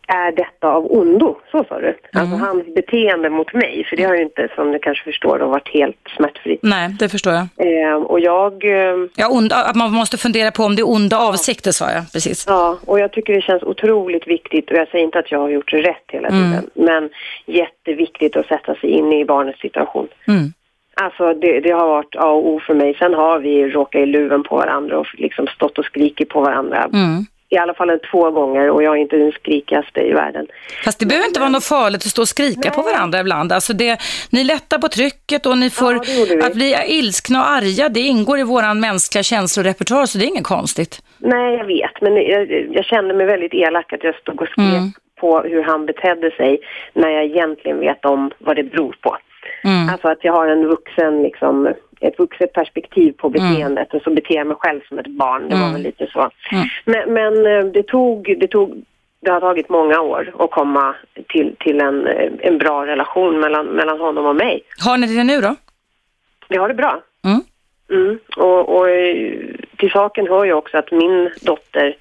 är 0.10 0.32
detta 0.32 0.68
av 0.68 0.92
ondo? 0.92 1.38
Så 1.52 1.64
sa 1.70 1.80
du. 1.80 1.88
Mm. 1.88 1.98
Alltså 2.14 2.36
hans 2.46 2.76
beteende 2.76 3.30
mot 3.30 3.54
mig, 3.54 3.86
för 3.90 3.98
det 3.98 4.04
har 4.04 4.16
ju 4.16 4.24
inte, 4.24 4.50
som 4.56 4.72
du 4.72 4.80
kanske 4.80 5.04
förstår, 5.04 5.40
då, 5.40 5.48
varit 5.48 5.70
helt 5.70 5.98
smärtfritt. 6.18 6.60
Nej, 6.64 6.90
det 7.00 7.10
förstår 7.10 7.34
jag. 7.34 7.48
Eh, 7.58 7.96
och 7.96 8.20
jag... 8.20 8.66
Eh, 8.66 8.96
ja, 9.16 9.30
onda, 9.30 9.56
att 9.56 9.76
man 9.76 9.94
måste 9.94 10.18
fundera 10.18 10.52
på 10.52 10.64
om 10.64 10.76
det 10.76 10.82
är 10.82 10.90
onda 10.90 11.18
avsikter, 11.18 11.72
sa 11.72 11.92
jag. 11.92 12.12
Precis. 12.14 12.46
Ja, 12.48 12.78
och 12.86 13.00
jag 13.00 13.12
tycker 13.12 13.34
det 13.34 13.42
känns 13.42 13.64
otroligt 13.64 14.28
viktigt, 14.28 14.72
och 14.72 14.78
jag 14.78 14.88
säger 14.88 15.06
inte 15.06 15.20
att 15.20 15.32
jag 15.32 15.40
har 15.40 15.50
gjort 15.50 15.74
rätt 15.74 16.06
hela 16.08 16.28
mm. 16.28 16.44
tiden, 16.44 16.70
men 16.74 17.10
jätteviktigt 17.46 18.36
att 18.36 18.48
sätta 18.48 18.76
sig 18.76 18.90
in 18.90 19.14
i 19.14 19.26
barnets 19.26 19.60
situation. 19.60 20.08
Mm. 20.28 20.54
Alltså 21.02 21.34
det, 21.34 21.60
det, 21.60 21.72
har 21.72 21.88
varit 21.88 22.16
A 22.16 22.26
och 22.26 22.48
O 22.48 22.60
för 22.60 22.74
mig. 22.74 22.96
Sen 23.00 23.14
har 23.14 23.40
vi 23.40 23.70
råkat 23.70 24.02
i 24.02 24.06
luven 24.06 24.44
på 24.44 24.56
varandra 24.56 25.00
och 25.00 25.08
liksom 25.14 25.48
stått 25.48 25.78
och 25.78 25.86
skrikit 25.86 26.30
på 26.30 26.42
varandra. 26.42 26.90
Mm 26.94 27.26
i 27.50 27.58
alla 27.58 27.74
fall 27.74 28.00
två 28.12 28.32
gånger 28.32 28.70
och 28.70 28.84
jag 28.84 28.98
är 28.98 29.02
inte 29.02 29.18
den 29.18 29.32
skrikigaste 29.32 30.00
i 30.00 30.12
världen. 30.14 30.48
Fast 30.86 31.00
det 31.00 31.06
behöver 31.06 31.28
inte 31.28 31.40
vara 31.40 31.50
något 31.50 31.64
farligt 31.64 32.02
att 32.06 32.12
stå 32.12 32.22
och 32.22 32.28
skrika 32.28 32.62
Nej. 32.64 32.72
på 32.72 32.82
varandra 32.82 33.20
ibland. 33.20 33.52
Alltså 33.52 33.74
det, 33.74 34.02
ni 34.32 34.44
lättar 34.44 34.78
på 34.78 34.88
trycket 34.88 35.46
och 35.46 35.58
ni 35.58 35.70
får 35.70 35.94
ja, 35.94 36.48
att 36.48 36.54
bli 36.54 36.76
ilskna 36.88 37.40
och 37.42 37.50
arga. 37.50 37.90
Det 37.90 38.00
ingår 38.00 38.40
i 38.40 38.44
våran 38.44 38.80
mänskliga 38.80 39.24
känslorepertoar 39.24 40.06
så 40.06 40.18
det 40.18 40.26
är 40.26 40.28
inget 40.28 40.44
konstigt. 40.44 41.02
Nej, 41.18 41.56
jag 41.56 41.66
vet. 41.66 42.02
Men 42.02 42.16
jag, 42.16 42.52
jag 42.72 42.86
kände 42.86 43.14
mig 43.14 43.26
väldigt 43.26 43.54
elak 43.54 43.94
att 43.94 44.04
jag 44.04 44.16
stod 44.16 44.42
och 44.42 44.48
skrek 44.48 44.68
mm. 44.68 44.92
på 45.20 45.42
hur 45.42 45.64
han 45.64 45.86
betedde 45.86 46.32
sig 46.32 46.60
när 46.94 47.10
jag 47.10 47.26
egentligen 47.26 47.80
vet 47.80 48.06
om 48.06 48.32
vad 48.38 48.56
det 48.56 48.64
beror 48.64 48.96
på. 49.02 49.18
Mm. 49.64 49.90
Alltså 49.90 50.08
att 50.08 50.24
jag 50.24 50.34
har 50.34 50.48
en 50.48 50.68
vuxen 50.68 51.24
liksom 51.24 51.74
ett 52.00 52.20
vuxet 52.20 52.54
perspektiv 52.54 53.12
på 53.12 53.28
mm. 53.28 53.34
beteendet 53.34 53.94
mm. 53.94 53.98
och 53.98 54.02
så 54.04 54.10
beter 54.10 54.36
jag 54.36 54.48
mig 54.48 54.58
själv 54.60 54.82
som 54.88 55.00
ett 55.00 55.08
barn. 55.08 55.50
Det 55.50 55.56
var 55.56 55.62
mm. 55.62 55.74
väl 55.74 55.82
lite 55.82 56.08
så. 56.14 56.20
Mm. 56.52 56.68
Men, 56.86 57.14
men, 57.14 57.46
eh, 57.46 57.72
det, 57.72 57.84
tog, 57.84 58.36
det, 58.40 58.48
tog, 58.48 58.84
det 59.22 59.32
har 59.32 59.40
tagit 59.40 59.70
många 59.70 60.02
år 60.02 60.34
att 60.40 60.52
komma 60.52 60.96
till, 61.28 61.56
till 61.60 61.82
en, 61.82 62.08
eh, 62.08 62.32
en 62.40 62.58
bra 62.58 62.86
relation 62.86 63.40
mellan, 63.40 63.66
mellan 63.66 64.00
honom 64.00 64.26
och 64.26 64.36
mig. 64.36 64.62
Har 64.86 64.98
ni 64.98 65.08
det 65.16 65.24
nu 65.24 65.42
då? 65.42 65.56
Vi 66.50 66.58
har 66.58 66.68
det 66.68 66.74
bra. 66.74 67.02
Mm. 67.26 67.42
Mm. 67.92 68.20
Och, 68.38 68.78
och 68.78 68.90
eh, 68.90 69.40
till 69.78 69.92
saken 69.92 70.28
hör 70.28 70.46
ju 70.46 70.54
också 70.54 70.78
att 70.78 70.92
min 70.92 71.30
dotter 71.42 71.98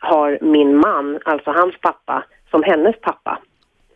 har 0.00 0.38
min 0.40 0.76
man, 0.76 1.18
alltså 1.24 1.50
hans 1.50 1.74
pappa, 1.80 2.24
som 2.50 2.62
hennes 2.62 3.00
pappa. 3.00 3.38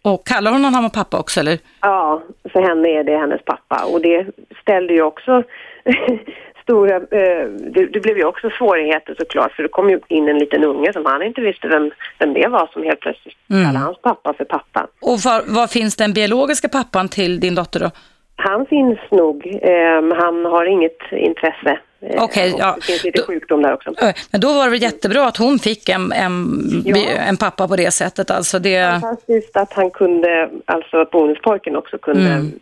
Och 0.05 0.27
kallar 0.27 0.53
hon 0.53 0.65
honom 0.65 0.91
pappa 0.91 1.19
också 1.19 1.41
eller? 1.41 1.59
Ja, 1.81 2.23
för 2.53 2.61
henne 2.61 2.89
är 2.89 3.05
det 3.05 3.19
hennes 3.19 3.45
pappa 3.45 3.85
och 3.85 4.01
det 4.01 4.27
ställde 4.63 4.93
ju 4.95 5.03
också 5.03 5.43
stora, 6.63 6.97
eh, 6.97 7.49
det, 7.75 7.87
det, 7.87 8.01
blev 8.01 8.17
ju 8.17 8.25
också 8.25 8.51
svårigheter 8.51 9.15
såklart 9.19 9.53
för 9.53 9.63
det 9.63 9.69
kom 9.69 9.91
ju 9.91 10.01
in 10.09 10.29
en 10.29 10.39
liten 10.39 10.65
unge 10.65 10.93
som 10.93 11.07
han 11.07 11.23
inte 11.23 11.41
visste 11.41 11.69
vem, 11.69 11.91
vem 12.19 12.35
det 12.35 12.49
var 12.49 12.71
som 12.73 12.83
helt 12.83 13.01
plötsligt 13.01 13.37
mm. 13.51 13.65
kallade 13.65 13.85
hans 13.85 14.01
pappa 14.03 14.35
för 14.35 14.45
pappa. 14.45 14.87
Och 15.01 15.19
var, 15.19 15.43
var 15.47 15.67
finns 15.67 15.97
den 15.97 16.13
biologiska 16.13 16.69
pappan 16.69 17.09
till 17.09 17.41
din 17.41 17.55
dotter 17.55 17.81
då? 17.81 17.91
Han 18.37 18.67
finns 18.67 18.99
nog, 19.11 19.59
eh, 19.63 20.17
han 20.17 20.45
har 20.45 20.65
inget 20.65 20.99
intresse 21.11 21.79
Eh, 22.07 22.23
Okej, 22.23 22.53
okay, 22.53 22.61
ja. 22.61 22.75
Det 22.77 22.83
finns 22.83 23.05
lite 23.05 23.23
sjukdom 23.23 23.63
där 23.63 23.75
också. 23.75 23.93
Men 24.31 24.41
då 24.41 24.55
var 24.55 24.71
det 24.71 24.77
jättebra 24.77 25.27
att 25.27 25.37
hon 25.37 25.59
fick 25.59 25.89
en, 25.89 26.13
en, 26.13 26.83
ja. 26.85 26.97
en 26.97 27.37
pappa 27.37 27.69
på 27.69 27.77
det 27.77 27.91
sättet. 27.91 28.31
Alltså 28.31 28.59
det... 28.59 29.01
Fantastiskt 29.01 29.57
att 29.57 29.73
han 29.73 29.91
kunde, 29.91 30.51
alltså 30.65 30.97
att 30.97 31.11
bonuspojken 31.11 31.77
också 31.77 31.99
kunde 31.99 32.31
mm. 32.31 32.53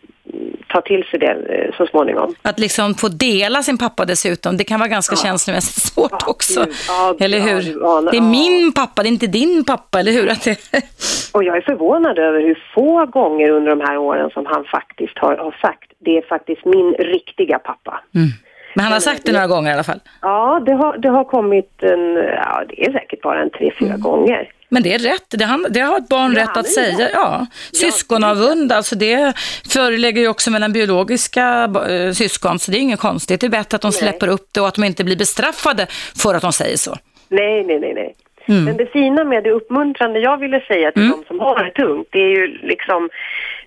Ta 0.68 0.80
till 0.80 1.04
sig 1.04 1.18
det 1.18 1.32
eh, 1.32 1.76
så 1.76 1.86
småningom. 1.86 2.34
Att 2.42 2.58
liksom 2.58 2.94
få 2.94 3.08
dela 3.08 3.62
sin 3.62 3.78
pappa 3.78 4.04
dessutom, 4.04 4.56
det 4.56 4.64
kan 4.64 4.80
vara 4.80 4.88
ganska 4.88 5.16
ja. 5.16 5.22
känslomässigt 5.22 5.82
svårt 5.92 6.10
ja, 6.10 6.26
också. 6.26 6.66
Ja, 6.88 7.16
eller 7.20 7.40
hur? 7.40 7.62
det 8.10 8.16
är 8.16 8.20
min 8.20 8.72
pappa, 8.72 9.02
det 9.02 9.08
är 9.08 9.12
inte 9.12 9.26
din 9.26 9.64
pappa, 9.64 10.00
eller 10.00 10.12
hur? 10.12 10.30
Att 10.30 10.44
det... 10.44 10.58
Och 11.34 11.44
jag 11.44 11.56
är 11.56 11.60
förvånad 11.60 12.18
över 12.18 12.40
hur 12.40 12.58
få 12.74 13.06
gånger 13.06 13.50
under 13.50 13.70
de 13.70 13.80
här 13.80 13.98
åren 13.98 14.30
som 14.30 14.46
han 14.46 14.64
faktiskt 14.64 15.18
har, 15.18 15.36
har 15.36 15.56
sagt, 15.60 15.92
det 15.98 16.18
är 16.18 16.22
faktiskt 16.22 16.64
min 16.64 16.94
riktiga 16.94 17.58
pappa. 17.58 18.00
Mm. 18.14 18.28
Men 18.74 18.84
han 18.84 18.92
har 18.92 19.00
sagt 19.00 19.24
det 19.24 19.32
några 19.32 19.46
gånger 19.46 19.70
i 19.70 19.74
alla 19.74 19.84
fall? 19.84 20.00
Ja, 20.20 20.62
det 20.66 20.72
har, 20.72 20.98
det 20.98 21.08
har 21.08 21.24
kommit 21.24 21.82
en, 21.82 22.16
ja 22.16 22.64
det 22.68 22.86
är 22.86 22.92
säkert 22.92 23.22
bara 23.22 23.42
en 23.42 23.50
tre, 23.50 23.72
fyra 23.78 23.88
mm. 23.88 24.00
gånger. 24.00 24.48
Men 24.72 24.82
det 24.82 24.94
är 24.94 24.98
rätt, 24.98 25.26
det, 25.28 25.44
han, 25.44 25.66
det 25.70 25.80
har 25.80 25.98
ett 25.98 26.08
barn 26.08 26.32
ja, 26.32 26.42
rätt 26.42 26.56
att 26.56 26.66
säga. 26.66 27.08
Ja. 27.12 27.46
Syskonavund, 27.72 28.72
alltså 28.72 28.96
det 28.96 29.32
förelägger 29.72 30.20
ju 30.22 30.28
också 30.28 30.50
mellan 30.50 30.72
biologiska 30.72 31.70
äh, 31.88 32.12
syskon, 32.12 32.58
så 32.58 32.70
det 32.70 32.78
är 32.78 32.80
inget 32.80 33.00
konstigt. 33.00 33.40
Det 33.40 33.46
är 33.46 33.50
bättre 33.50 33.76
att 33.76 33.82
de 33.82 33.88
nej. 33.88 33.92
släpper 33.92 34.28
upp 34.28 34.48
det 34.52 34.60
och 34.60 34.68
att 34.68 34.74
de 34.74 34.84
inte 34.84 35.04
blir 35.04 35.16
bestraffade 35.16 35.86
för 36.22 36.34
att 36.34 36.42
de 36.42 36.52
säger 36.52 36.76
så. 36.76 36.96
Nej, 37.28 37.64
nej, 37.64 37.80
nej, 37.80 37.94
nej. 37.94 38.14
Mm. 38.48 38.64
Men 38.64 38.76
det 38.76 38.86
fina 38.86 39.24
med 39.24 39.44
det 39.44 39.50
uppmuntrande 39.50 40.18
jag 40.18 40.36
ville 40.36 40.60
säga 40.60 40.92
till 40.92 41.02
mm. 41.02 41.16
de 41.16 41.24
som 41.26 41.40
har 41.40 41.64
det 41.64 41.70
tungt, 41.70 42.08
det 42.10 42.18
är 42.18 42.36
ju 42.36 42.46
liksom, 42.62 43.10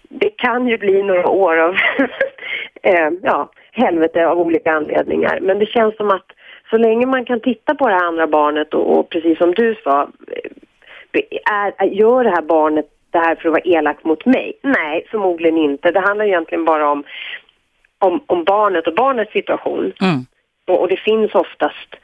det 0.09 0.29
kan 0.29 0.67
ju 0.67 0.77
bli 0.77 1.03
några 1.03 1.27
år 1.27 1.57
av, 1.57 1.75
eh, 2.83 3.09
ja, 3.23 3.49
helvete 3.71 4.27
av 4.27 4.39
olika 4.39 4.71
anledningar. 4.71 5.39
Men 5.41 5.59
det 5.59 5.65
känns 5.65 5.95
som 5.97 6.11
att 6.11 6.25
så 6.69 6.77
länge 6.77 7.05
man 7.05 7.25
kan 7.25 7.39
titta 7.39 7.75
på 7.75 7.89
det 7.89 7.95
andra 7.95 8.27
barnet 8.27 8.73
och, 8.73 8.99
och 8.99 9.09
precis 9.09 9.37
som 9.37 9.53
du 9.53 9.75
sa, 9.83 10.07
är, 11.45 11.85
gör 11.85 12.23
det 12.23 12.29
här 12.29 12.41
barnet 12.41 12.85
det 13.11 13.19
här 13.19 13.35
för 13.35 13.49
att 13.49 13.53
vara 13.53 13.77
elak 13.77 14.03
mot 14.03 14.25
mig? 14.25 14.59
Nej, 14.61 15.07
förmodligen 15.11 15.57
inte. 15.57 15.91
Det 15.91 15.99
handlar 15.99 16.25
egentligen 16.25 16.65
bara 16.65 16.89
om, 16.89 17.03
om, 17.99 18.23
om 18.25 18.43
barnet 18.43 18.87
och 18.87 18.95
barnets 18.95 19.31
situation. 19.31 19.93
Mm. 20.01 20.25
Och, 20.67 20.81
och, 20.81 20.87
det 20.87 20.97
finns 20.97 21.35
oftast 21.35 21.95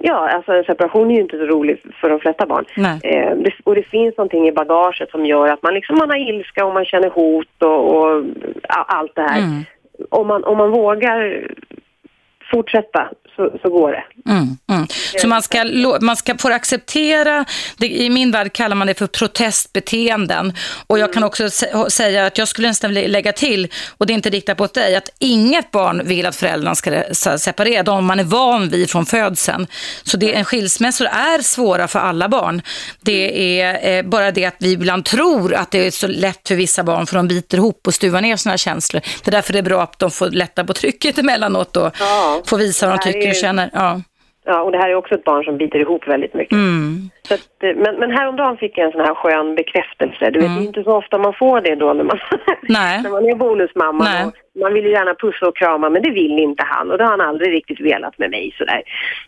Ja, 0.00 0.28
alltså 0.28 0.52
en 0.52 0.64
separation 0.64 1.10
är 1.10 1.14
ju 1.14 1.20
inte 1.20 1.38
så 1.38 1.44
rolig 1.44 1.82
för 2.00 2.10
de 2.10 2.20
flesta 2.20 2.46
barn. 2.46 2.64
Eh, 3.02 3.36
det, 3.36 3.52
och 3.64 3.74
det 3.74 3.82
finns 3.82 4.16
någonting 4.16 4.48
i 4.48 4.52
bagaget 4.52 5.10
som 5.10 5.26
gör 5.26 5.48
att 5.48 5.62
man 5.62 5.74
liksom 5.74 5.98
man 5.98 6.10
har 6.10 6.16
ilska 6.16 6.66
och 6.66 6.74
man 6.74 6.84
känner 6.84 7.10
hot 7.10 7.62
och, 7.62 7.94
och 7.96 8.24
allt 8.68 9.14
det 9.14 9.22
här. 9.22 9.38
Mm 9.38 9.64
om 10.08 10.26
man, 10.26 10.44
om 10.44 10.58
man 10.58 10.70
vågar 10.70 11.46
fortsätta 12.50 13.08
så, 13.36 13.58
så 13.62 13.70
går 13.70 13.92
det. 13.92 14.30
Mm, 14.30 14.58
mm. 14.70 14.86
Så 15.18 15.28
man 15.28 15.42
ska, 15.42 15.64
man 16.00 16.16
ska 16.16 16.38
få 16.38 16.52
acceptera, 16.52 17.44
det, 17.76 17.86
i 17.86 18.10
min 18.10 18.30
värld 18.30 18.52
kallar 18.52 18.76
man 18.76 18.86
det 18.86 18.94
för 18.94 19.06
protestbeteenden. 19.06 20.52
Och 20.86 20.98
jag 20.98 21.04
mm. 21.04 21.14
kan 21.14 21.24
också 21.24 21.50
säga 21.88 22.26
att 22.26 22.38
jag 22.38 22.48
skulle 22.48 22.68
nästan 22.68 22.94
lägga 22.94 23.32
till, 23.32 23.68
och 23.98 24.06
det 24.06 24.12
är 24.12 24.14
inte 24.14 24.30
riktat 24.30 24.58
på 24.58 24.66
dig, 24.66 24.96
att 24.96 25.08
inget 25.18 25.70
barn 25.70 26.02
vill 26.04 26.26
att 26.26 26.36
föräldrarna 26.36 26.74
ska 26.74 27.02
separera, 27.38 27.82
de 27.82 28.06
man 28.06 28.20
är 28.20 28.24
van 28.24 28.68
vid 28.68 28.90
från 28.90 29.06
födseln. 29.06 29.66
Så 30.02 30.16
det, 30.16 30.34
en 30.34 30.44
skilsmässor 30.44 31.06
är 31.06 31.42
svåra 31.42 31.88
för 31.88 31.98
alla 31.98 32.28
barn. 32.28 32.62
Det 33.00 33.60
är 33.60 33.98
eh, 33.98 34.02
bara 34.02 34.30
det 34.30 34.44
att 34.44 34.56
vi 34.58 34.72
ibland 34.72 35.04
tror 35.04 35.54
att 35.54 35.70
det 35.70 35.86
är 35.86 35.90
så 35.90 36.06
lätt 36.06 36.48
för 36.48 36.54
vissa 36.54 36.82
barn 36.84 37.06
för 37.06 37.16
de 37.16 37.28
biter 37.28 37.58
ihop 37.58 37.86
och 37.86 37.94
stuvar 37.94 38.20
ner 38.20 38.36
sina 38.36 38.56
känslor. 38.56 39.02
Det 39.24 39.30
är 39.30 39.32
därför 39.32 39.52
det 39.52 39.58
är 39.58 39.62
bra 39.62 39.82
att 39.82 39.98
de 39.98 40.10
får 40.10 40.30
lätta 40.30 40.64
på 40.64 40.72
trycket 40.72 41.18
emellanåt 41.18 41.76
och 41.76 41.96
ja, 42.00 42.35
får 42.44 42.58
visa 42.58 42.88
vad 42.88 42.98
de 42.98 43.12
tycker 43.12 43.28
och 43.30 43.36
känner. 43.36 43.70
Ja. 43.72 44.02
Ja, 44.48 44.62
och 44.62 44.72
det 44.72 44.78
här 44.78 44.88
är 44.88 44.94
också 44.94 45.14
ett 45.14 45.24
barn 45.24 45.44
som 45.44 45.56
biter 45.56 45.78
ihop 45.78 46.08
väldigt 46.08 46.34
mycket. 46.34 46.52
Mm. 46.52 47.10
Så 47.22 47.34
att, 47.34 47.62
eh, 47.62 47.76
men, 47.76 47.96
men 47.96 48.10
häromdagen 48.10 48.56
fick 48.56 48.78
jag 48.78 48.86
en 48.86 48.92
sån 48.92 49.00
här 49.00 49.14
skön 49.14 49.54
bekräftelse. 49.54 50.30
Du 50.30 50.38
vet, 50.40 50.48
mm. 50.48 50.56
det 50.56 50.64
är 50.64 50.66
inte 50.66 50.82
så 50.82 50.96
ofta 50.96 51.18
man 51.18 51.34
får 51.34 51.60
det 51.60 51.74
då 51.74 51.92
när 51.92 52.04
man, 52.04 52.18
när 53.02 53.10
man 53.10 53.28
är 53.28 53.34
bonusmamma. 53.34 54.04
Nej. 54.04 54.30
man 54.62 54.74
vill 54.74 54.84
ju 54.84 54.90
gärna 54.90 55.14
pussa 55.14 55.48
och 55.48 55.56
krama, 55.56 55.90
men 55.90 56.02
det 56.02 56.10
vill 56.10 56.38
inte 56.38 56.64
han. 56.66 56.90
Och 56.90 56.98
det 56.98 57.04
har 57.04 57.10
han 57.10 57.28
aldrig 57.28 57.52
riktigt 57.52 57.80
velat 57.80 58.18
med 58.18 58.30
mig 58.30 58.54
sådär. 58.58 58.82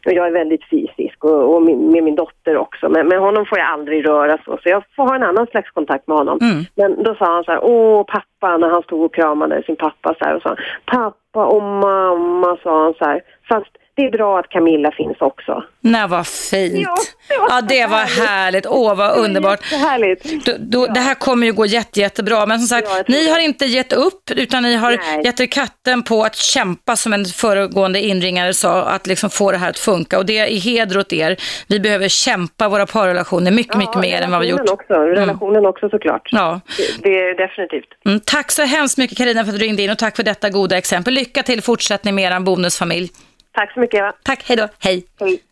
Och 0.06 0.12
jag 0.12 0.26
är 0.26 0.30
väldigt 0.32 0.64
fysisk 0.70 1.24
och, 1.24 1.54
och 1.54 1.62
min, 1.62 1.92
med 1.92 2.04
min 2.04 2.16
dotter 2.16 2.56
också. 2.56 2.88
Men 2.88 3.08
med 3.08 3.18
honom 3.18 3.46
får 3.46 3.58
jag 3.58 3.68
aldrig 3.68 4.08
röra 4.08 4.38
så. 4.44 4.58
Så 4.62 4.68
jag 4.68 4.82
får 4.96 5.04
ha 5.04 5.14
en 5.14 5.22
annan 5.22 5.46
slags 5.46 5.70
kontakt 5.70 6.06
med 6.06 6.16
honom. 6.16 6.38
Mm. 6.42 6.64
Men 6.74 7.02
då 7.02 7.14
sa 7.14 7.34
han 7.34 7.44
så 7.44 7.52
här, 7.52 7.64
åh 7.64 8.04
pappa, 8.04 8.56
när 8.56 8.68
han 8.68 8.82
stod 8.82 9.02
och 9.02 9.14
kramade 9.14 9.62
sin 9.62 9.76
pappa 9.76 10.14
så 10.18 10.24
här 10.24 10.36
och 10.36 10.42
sa, 10.42 10.56
pappa 10.84 11.46
och 11.46 11.62
mamma, 11.62 12.56
sa 12.62 12.82
han 12.82 12.94
så 12.94 13.04
här. 13.04 13.20
Fast 13.48 13.78
det 13.98 14.04
är 14.04 14.10
bra 14.10 14.38
att 14.38 14.48
Camilla 14.48 14.90
finns 14.90 15.16
också. 15.20 15.64
Nej, 15.80 16.08
vad 16.08 16.26
fint. 16.26 16.74
Ja, 16.74 16.96
det 17.28 17.38
var, 17.38 17.48
ja, 17.50 17.60
det 17.60 17.86
var 17.86 17.98
härligt. 17.98 18.28
härligt. 18.28 18.66
Åh, 18.66 18.96
vad 18.96 19.16
underbart. 19.18 19.72
Härligt. 19.72 20.44
Då, 20.46 20.52
då, 20.58 20.86
ja. 20.86 20.92
Det 20.92 21.00
här 21.00 21.14
kommer 21.14 21.46
ju 21.46 21.52
gå 21.52 21.66
jätte, 21.66 22.00
jättebra. 22.00 22.46
Men 22.46 22.58
som 22.58 22.68
sagt, 22.68 22.88
ja, 22.90 23.02
ni 23.08 23.30
har 23.30 23.38
inte 23.38 23.64
gett 23.64 23.92
upp, 23.92 24.30
utan 24.30 24.62
ni 24.62 24.76
har 24.76 24.90
Nej. 24.90 25.24
gett 25.24 25.40
er 25.40 25.46
katten 25.46 26.02
på 26.02 26.22
att 26.22 26.36
kämpa, 26.36 26.96
som 26.96 27.12
en 27.12 27.24
föregående 27.24 28.00
inringare 28.00 28.54
sa, 28.54 28.82
att 28.82 29.06
liksom 29.06 29.30
få 29.30 29.52
det 29.52 29.58
här 29.58 29.70
att 29.70 29.78
funka. 29.78 30.18
Och 30.18 30.26
det 30.26 30.38
är 30.38 30.60
heder 30.60 30.98
åt 30.98 31.12
er. 31.12 31.36
Vi 31.68 31.80
behöver 31.80 32.08
kämpa 32.08 32.68
våra 32.68 32.86
parrelationer 32.86 33.50
mycket, 33.50 33.76
mycket 33.76 34.00
mer 34.00 34.22
än 34.22 34.30
vad 34.30 34.40
vi 34.40 34.48
gjort. 34.48 34.68
Också. 34.68 34.94
Mm. 34.94 35.08
Relationen 35.08 35.56
mm. 35.56 35.70
också 35.70 35.88
såklart. 35.88 36.28
Ja. 36.32 36.60
Det, 36.76 37.02
det 37.02 37.18
är 37.18 37.36
definitivt. 37.36 37.88
Mm, 38.06 38.20
tack 38.20 38.50
så 38.50 38.62
hemskt 38.62 38.98
mycket 38.98 39.18
Karina 39.18 39.44
för 39.44 39.52
att 39.52 39.58
du 39.58 39.64
ringde 39.64 39.82
in 39.82 39.90
och 39.90 39.98
tack 39.98 40.16
för 40.16 40.22
detta 40.22 40.50
goda 40.50 40.78
exempel. 40.78 41.14
Lycka 41.14 41.42
till 41.42 41.62
fortsättning 41.62 42.14
med 42.14 42.32
er 42.32 42.40
bonusfamilj. 42.40 43.10
Tack 43.58 43.72
så 43.72 43.80
mycket 43.80 43.98
Eva. 43.98 44.12
Tack, 44.22 44.42
hej 44.46 44.56
då. 44.56 44.68
Hej. 44.78 45.06
Hej. 45.20 45.42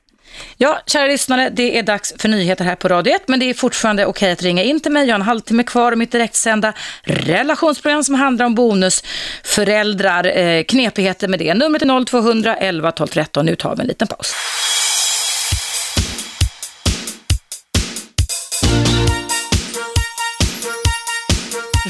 Ja, 0.57 0.79
kära 0.87 1.07
lyssnare, 1.07 1.51
det 1.51 1.79
är 1.79 1.83
dags 1.83 2.15
för 2.19 2.29
nyheter 2.29 2.65
här 2.65 2.77
på 2.77 2.89
Radio 2.89 3.15
1, 3.15 3.29
men 3.29 3.41
det 3.41 3.51
är 3.51 3.55
fortfarande 3.55 4.07
okej 4.07 4.33
att 4.33 4.43
ringa 4.43 4.63
in 4.63 4.81
till 4.81 4.93
mig. 4.93 5.07
Jag 5.07 5.15
har 5.15 5.21
en 5.21 5.27
halvtimme 5.27 5.63
kvar 5.63 5.93
av 5.93 5.99
mitt 5.99 6.13
direktsända 6.13 6.73
relationsprogram 7.03 8.05
som 8.05 8.15
handlar 8.15 8.47
om 8.47 8.55
bonusföräldrar, 8.55 10.39
eh, 10.39 10.65
knepigheter 10.65 11.29
med 11.29 11.39
det. 11.39 11.55
Numret 11.55 11.83
är 11.83 11.87
0200 11.87 12.57
11 12.57 12.93
12 12.93 13.09
13. 13.09 13.47
Nu 13.47 13.57
tar 13.57 13.77
vi 13.77 13.83
en 13.83 13.89
liten 13.89 14.09
paus. 14.09 14.35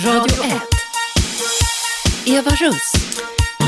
Radio 0.04 0.44
1. 0.44 0.52
Eva 2.26 2.50
Russ. 2.50 2.92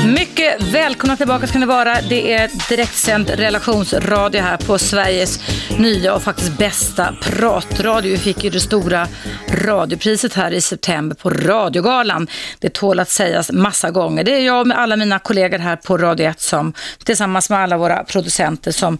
Mycket 0.05 0.63
välkomna 0.63 1.17
tillbaka 1.17 1.47
ska 1.47 1.59
ni 1.59 1.65
vara. 1.65 2.01
Det 2.09 2.33
är 2.33 2.69
direktsänd 2.69 3.29
relationsradio 3.29 4.41
här 4.41 4.57
på 4.57 4.77
Sveriges 4.77 5.39
nya 5.77 6.15
och 6.15 6.21
faktiskt 6.21 6.57
bästa 6.57 7.15
pratradio. 7.21 8.11
Vi 8.11 8.17
fick 8.17 8.43
ju 8.43 8.49
det 8.49 8.59
stora 8.59 9.07
radiopriset 9.47 10.33
här 10.33 10.51
i 10.51 10.61
september 10.61 11.15
på 11.15 11.29
Radiogalan. 11.29 12.27
Det 12.59 12.73
tål 12.73 12.99
att 12.99 13.09
sägas 13.09 13.51
massa 13.51 13.91
gånger. 13.91 14.23
Det 14.23 14.31
är 14.31 14.45
jag 14.45 14.67
med 14.67 14.79
alla 14.79 14.95
mina 14.95 15.19
kollegor 15.19 15.57
här 15.57 15.75
på 15.75 15.97
Radio 15.97 16.29
1 16.29 16.41
som 16.41 16.73
tillsammans 17.03 17.49
med 17.49 17.59
alla 17.59 17.77
våra 17.77 18.03
producenter 18.03 18.71
som 18.71 18.97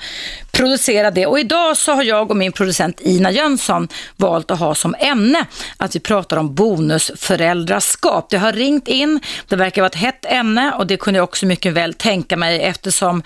producerar 0.52 1.12
det. 1.12 1.26
Och 1.26 1.40
idag 1.40 1.78
så 1.78 1.92
har 1.92 2.04
jag 2.04 2.32
och 2.32 2.38
min 2.38 2.52
producent 2.52 3.02
Ina 3.02 3.32
Jönsson 3.32 3.88
valt 4.16 4.52
att 4.52 4.60
ha 4.60 4.76
som 4.76 4.96
ämne 5.00 5.46
att 5.78 5.96
vi 5.96 6.00
pratar 6.00 6.38
om 6.38 6.56
bonusföräldraskap. 6.56 8.30
Det 8.30 8.38
har 8.38 8.54
ringt 8.54 8.88
in, 8.88 9.20
det 9.48 9.56
verkar 9.56 9.82
vara 9.82 9.90
ett 9.90 9.96
hett 9.96 10.26
ämne 10.26 10.72
och 10.72 10.88
det 10.90 10.98
kunde 10.98 11.18
jag 11.18 11.24
också 11.24 11.46
mycket 11.46 11.74
väl 11.74 11.94
tänka 11.94 12.38
mig 12.38 12.62
eftersom 12.62 13.24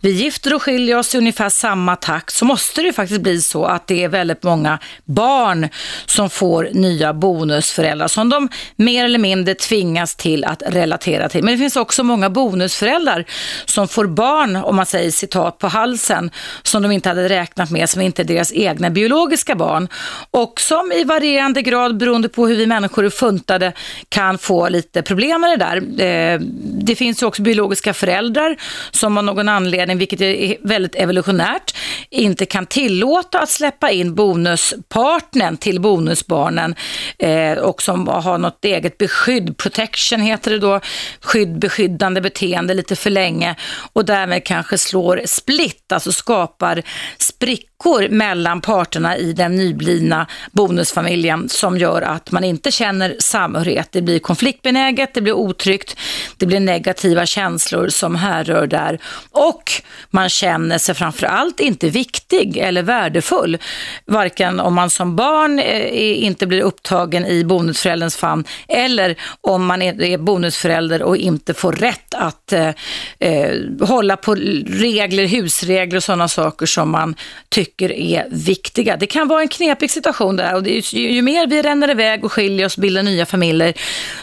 vi 0.00 0.10
gifter 0.10 0.54
och 0.54 0.62
skiljer 0.62 0.98
oss 0.98 1.14
i 1.14 1.18
ungefär 1.18 1.48
samma 1.48 1.96
takt 1.96 2.34
så 2.34 2.44
måste 2.44 2.82
det 2.82 2.92
faktiskt 2.92 3.20
bli 3.20 3.40
så 3.42 3.64
att 3.64 3.86
det 3.86 4.04
är 4.04 4.08
väldigt 4.08 4.42
många 4.42 4.78
barn 5.04 5.68
som 6.06 6.30
får 6.30 6.68
nya 6.72 7.14
bonusföräldrar 7.14 8.08
som 8.08 8.28
de 8.28 8.48
mer 8.76 9.04
eller 9.04 9.18
mindre 9.18 9.54
tvingas 9.54 10.16
till 10.16 10.44
att 10.44 10.62
relatera 10.66 11.28
till. 11.28 11.44
Men 11.44 11.54
det 11.54 11.58
finns 11.58 11.76
också 11.76 12.02
många 12.02 12.30
bonusföräldrar 12.30 13.24
som 13.64 13.88
får 13.88 14.06
barn, 14.06 14.56
om 14.56 14.76
man 14.76 14.86
säger 14.86 15.10
citat 15.10 15.58
på 15.58 15.68
halsen, 15.68 16.30
som 16.62 16.82
de 16.82 16.92
inte 16.92 17.08
hade 17.08 17.28
räknat 17.28 17.70
med, 17.70 17.90
som 17.90 18.00
inte 18.00 18.22
är 18.22 18.24
deras 18.24 18.52
egna 18.52 18.90
biologiska 18.90 19.54
barn 19.54 19.88
och 20.30 20.60
som 20.60 20.92
i 20.92 21.04
varierande 21.04 21.62
grad, 21.62 21.96
beroende 21.96 22.28
på 22.28 22.46
hur 22.46 22.56
vi 22.56 22.66
människor 22.66 23.04
är 23.04 23.10
funtade, 23.10 23.72
kan 24.08 24.38
få 24.38 24.68
lite 24.68 25.02
problem 25.02 25.40
med 25.40 25.50
det 25.50 25.56
där. 25.56 25.76
Eh, 25.76 26.40
det 26.62 26.96
finns 27.06 27.22
ju 27.22 27.26
också 27.26 27.42
biologiska 27.42 27.94
föräldrar 27.94 28.56
som 28.90 29.18
av 29.18 29.24
någon 29.24 29.48
anledning, 29.48 29.98
vilket 29.98 30.20
är 30.20 30.56
väldigt 30.62 30.94
evolutionärt, 30.94 31.74
inte 32.10 32.46
kan 32.46 32.66
tillåta 32.66 33.38
att 33.38 33.48
släppa 33.48 33.90
in 33.90 34.14
bonuspartnern 34.14 35.56
till 35.56 35.80
bonusbarnen 35.80 36.74
eh, 37.18 37.52
och 37.52 37.82
som 37.82 38.08
har 38.08 38.38
något 38.38 38.64
eget 38.64 38.98
beskydd, 38.98 39.56
protection 39.56 40.20
heter 40.20 40.50
det 40.50 40.58
då, 40.58 40.80
skydd, 41.20 41.58
beskyddande 41.58 42.20
beteende 42.20 42.74
lite 42.74 42.96
för 42.96 43.10
länge 43.10 43.54
och 43.92 44.04
därmed 44.04 44.44
kanske 44.44 44.78
slår 44.78 45.22
split, 45.26 45.92
alltså 45.92 46.12
skapar 46.12 46.82
sprickor 47.18 47.65
sprickor 47.76 48.08
mellan 48.08 48.60
parterna 48.60 49.16
i 49.16 49.32
den 49.32 49.56
nyblivna 49.56 50.26
bonusfamiljen 50.52 51.48
som 51.48 51.78
gör 51.78 52.02
att 52.02 52.32
man 52.32 52.44
inte 52.44 52.70
känner 52.70 53.16
samhörighet. 53.18 53.88
Det 53.92 54.02
blir 54.02 54.18
konfliktbenäget, 54.18 55.14
det 55.14 55.20
blir 55.20 55.32
otryggt, 55.32 55.96
det 56.36 56.46
blir 56.46 56.60
negativa 56.60 57.26
känslor 57.26 57.88
som 57.88 58.16
härrör 58.16 58.66
där 58.66 58.98
och 59.30 59.72
man 60.10 60.28
känner 60.28 60.78
sig 60.78 60.94
framför 60.94 61.26
allt 61.26 61.60
inte 61.60 61.88
viktig 61.88 62.56
eller 62.56 62.82
värdefull. 62.82 63.58
Varken 64.06 64.60
om 64.60 64.74
man 64.74 64.90
som 64.90 65.16
barn 65.16 65.58
eh, 65.58 66.24
inte 66.24 66.46
blir 66.46 66.60
upptagen 66.60 67.26
i 67.26 67.44
bonusförälderns 67.44 68.16
famn 68.16 68.44
eller 68.68 69.16
om 69.40 69.66
man 69.66 69.82
är 69.82 70.18
bonusförälder 70.18 71.02
och 71.02 71.16
inte 71.16 71.54
får 71.54 71.72
rätt 71.72 72.14
att 72.14 72.52
eh, 72.52 72.70
eh 73.18 73.54
hålla 73.80 74.16
på 74.16 74.34
regler, 74.34 75.26
husregler 75.26 75.96
och 75.96 76.04
sådana 76.04 76.28
saker 76.28 76.66
som 76.66 76.90
man 76.90 77.14
tycker 77.48 77.65
tycker 77.66 77.92
är 77.92 78.26
viktiga. 78.30 78.96
Det 78.96 79.06
kan 79.06 79.28
vara 79.28 79.40
en 79.40 79.48
knepig 79.48 79.90
situation 79.90 80.36
där 80.36 80.54
och 80.54 80.62
det 80.62 80.78
är, 80.78 80.94
ju, 80.94 81.12
ju 81.12 81.22
mer 81.22 81.46
vi 81.46 81.62
ränner 81.62 81.90
iväg 81.90 82.24
och 82.24 82.32
skiljer 82.32 82.66
oss, 82.66 82.76
bildar 82.76 83.02
nya 83.02 83.26
familjer, 83.26 83.74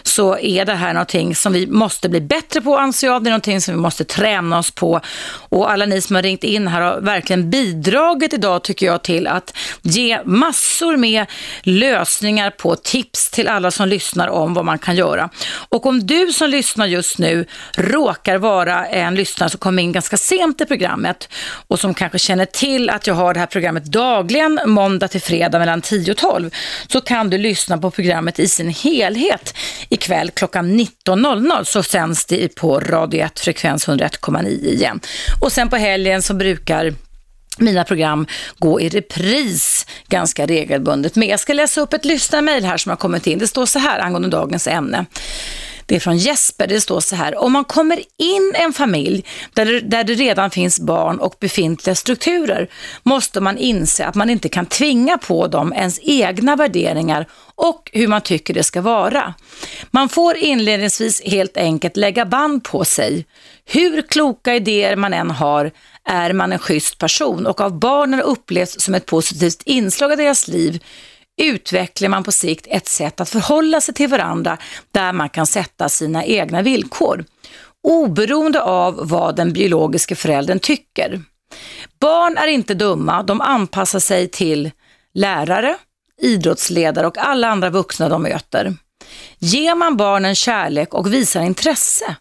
så 0.04 0.38
är 0.38 0.66
det 0.66 0.74
här 0.74 0.94
någonting 0.94 1.36
som 1.36 1.54
vi 1.54 1.68
måste 1.68 2.10
bli 2.10 2.22
bättre 2.22 2.62
på 2.62 2.78
anser 2.78 3.08
jag. 3.08 3.24
Det 3.24 3.28
är 3.28 3.32
någonting 3.32 3.62
som 3.62 3.74
vi 3.74 3.82
måste 3.82 4.04
träna 4.04 4.60
oss 4.60 4.72
på. 4.72 5.02
Och 5.50 5.72
alla 5.72 5.86
ni 5.86 6.02
som 6.02 6.16
har 6.16 6.24
ringt 6.24 6.44
in 6.44 6.68
här 6.68 6.82
har 6.82 7.02
verkligen 7.02 7.50
bidragit 7.50 8.34
idag 8.34 8.64
tycker 8.64 8.86
jag 8.86 9.04
till 9.04 9.28
att 9.28 9.58
ge 9.82 10.20
massor 10.26 10.98
med 10.98 11.26
lösningar 11.64 12.50
på 12.50 12.76
tips 12.76 13.32
till 13.32 13.48
alla 13.48 13.72
som 13.72 13.88
lyssnar 13.88 14.28
om 14.28 14.54
vad 14.54 14.66
man 14.66 14.80
kan 14.80 14.96
göra. 14.96 15.30
Och 15.70 15.86
om 15.86 16.08
du 16.08 16.34
som 16.34 16.50
lyssnar 16.50 16.86
just 16.86 17.18
nu 17.18 17.46
råkar 17.78 18.38
vara 18.38 18.86
en 18.86 19.16
lyssnare 19.16 19.50
som 19.50 19.60
kom 19.60 19.80
in 19.80 19.92
ganska 19.92 20.18
sent 20.18 20.62
i 20.62 20.66
programmet 20.66 21.30
och 21.68 21.80
som 21.80 21.94
kanske 21.94 22.20
känner 22.20 22.46
till 22.46 22.90
att 22.90 23.08
jag 23.08 23.14
har 23.14 23.33
det 23.34 23.40
här 23.40 23.48
programmet 23.48 23.86
dagligen 23.86 24.60
måndag 24.66 25.08
till 25.08 25.22
fredag 25.22 25.60
mellan 25.60 25.82
10 25.82 26.12
och 26.12 26.18
12 26.18 26.50
så 26.88 27.02
kan 27.02 27.30
du 27.30 27.38
lyssna 27.38 27.78
på 27.78 27.92
programmet 27.92 28.40
i 28.40 28.48
sin 28.48 28.70
helhet 28.70 29.56
ikväll 29.90 30.32
klockan 30.32 30.80
19.00 30.80 31.64
så 31.64 31.84
sänds 31.84 32.26
det 32.26 32.56
på 32.56 32.80
Radio 32.80 33.26
1 33.26 33.40
frekvens 33.40 33.88
101,9 33.88 34.48
igen. 34.48 35.00
Och 35.42 35.52
sen 35.52 35.70
på 35.70 35.76
helgen 35.76 36.22
så 36.22 36.34
brukar 36.34 36.94
mina 37.58 37.84
program 37.84 38.28
gå 38.60 38.82
i 38.82 38.90
repris 38.90 39.86
ganska 40.08 40.46
regelbundet. 40.46 41.16
Men 41.16 41.28
jag 41.28 41.40
ska 41.40 41.54
läsa 41.54 41.82
upp 41.82 41.94
ett 41.94 42.06
lyssnarmail 42.06 42.66
här 42.66 42.78
som 42.78 42.90
har 42.90 42.98
kommit 42.98 43.28
in. 43.28 43.40
Det 43.40 43.48
står 43.48 43.66
så 43.66 43.80
här 43.80 44.00
angående 44.00 44.28
dagens 44.28 44.68
ämne. 44.68 45.06
Det 45.86 45.96
är 45.96 46.00
från 46.00 46.18
Jesper. 46.18 46.68
Det 46.68 46.82
står 46.82 47.00
så 47.00 47.16
här. 47.16 47.38
Om 47.38 47.52
man 47.52 47.64
kommer 47.66 47.98
in 48.18 48.54
i 48.60 48.62
en 48.64 48.74
familj 48.74 49.26
där 49.54 49.66
det, 49.66 49.80
där 49.80 50.04
det 50.04 50.14
redan 50.14 50.52
finns 50.52 50.80
barn 50.80 51.20
och 51.20 51.36
befintliga 51.40 51.96
strukturer 51.96 52.70
måste 53.04 53.42
man 53.42 53.58
inse 53.58 54.06
att 54.06 54.16
man 54.16 54.30
inte 54.30 54.50
kan 54.50 54.66
tvinga 54.66 55.18
på 55.18 55.48
dem 55.48 55.74
ens 55.74 56.00
egna 56.04 56.56
värderingar 56.56 57.28
och 57.56 57.90
hur 57.94 58.08
man 58.08 58.22
tycker 58.22 58.54
det 58.54 58.64
ska 58.64 58.82
vara. 58.82 59.34
Man 59.92 60.10
får 60.10 60.38
inledningsvis 60.38 61.22
helt 61.26 61.58
enkelt 61.58 61.98
lägga 61.98 62.26
band 62.26 62.64
på 62.64 62.86
sig. 62.86 63.26
Hur 63.66 64.02
kloka 64.02 64.56
idéer 64.56 64.96
man 64.96 65.14
än 65.14 65.32
har 65.32 65.72
är 66.06 66.34
man 66.34 66.52
en 66.52 66.60
schysst 66.60 66.98
person 66.98 67.48
och 67.48 67.62
av 67.62 67.80
barnen 67.80 68.22
upplevs 68.22 68.82
som 68.82 68.96
ett 68.96 69.06
positivt 69.06 69.62
inslag 69.66 70.14
i 70.14 70.16
deras 70.16 70.48
liv 70.48 70.84
utvecklar 71.42 72.10
man 72.10 72.24
på 72.24 72.32
sikt 72.32 72.68
ett 72.70 72.88
sätt 72.88 73.20
att 73.20 73.30
förhålla 73.30 73.82
sig 73.82 73.94
till 73.94 74.10
varandra 74.10 74.58
där 74.92 75.14
man 75.14 75.30
kan 75.30 75.48
sätta 75.48 75.90
sina 75.90 76.26
egna 76.26 76.62
villkor, 76.62 77.26
oberoende 77.84 78.62
av 78.62 79.10
vad 79.10 79.36
den 79.36 79.54
biologiska 79.54 80.16
föräldern 80.16 80.60
tycker. 80.60 81.22
Barn 82.00 82.38
är 82.38 82.48
inte 82.48 82.74
dumma, 82.74 83.24
de 83.24 83.42
anpassar 83.42 84.00
sig 84.00 84.28
till 84.28 84.72
lärare, 85.14 85.76
idrottsledare 86.22 87.08
och 87.08 87.18
alla 87.18 87.48
andra 87.48 87.70
vuxna 87.70 88.10
de 88.10 88.24
möter. 88.24 88.74
Ger 89.40 89.76
man 89.76 89.98
barnen 89.98 90.36
kärlek 90.36 90.94
och 90.94 91.14
visar 91.14 91.42
intresse 91.42 92.16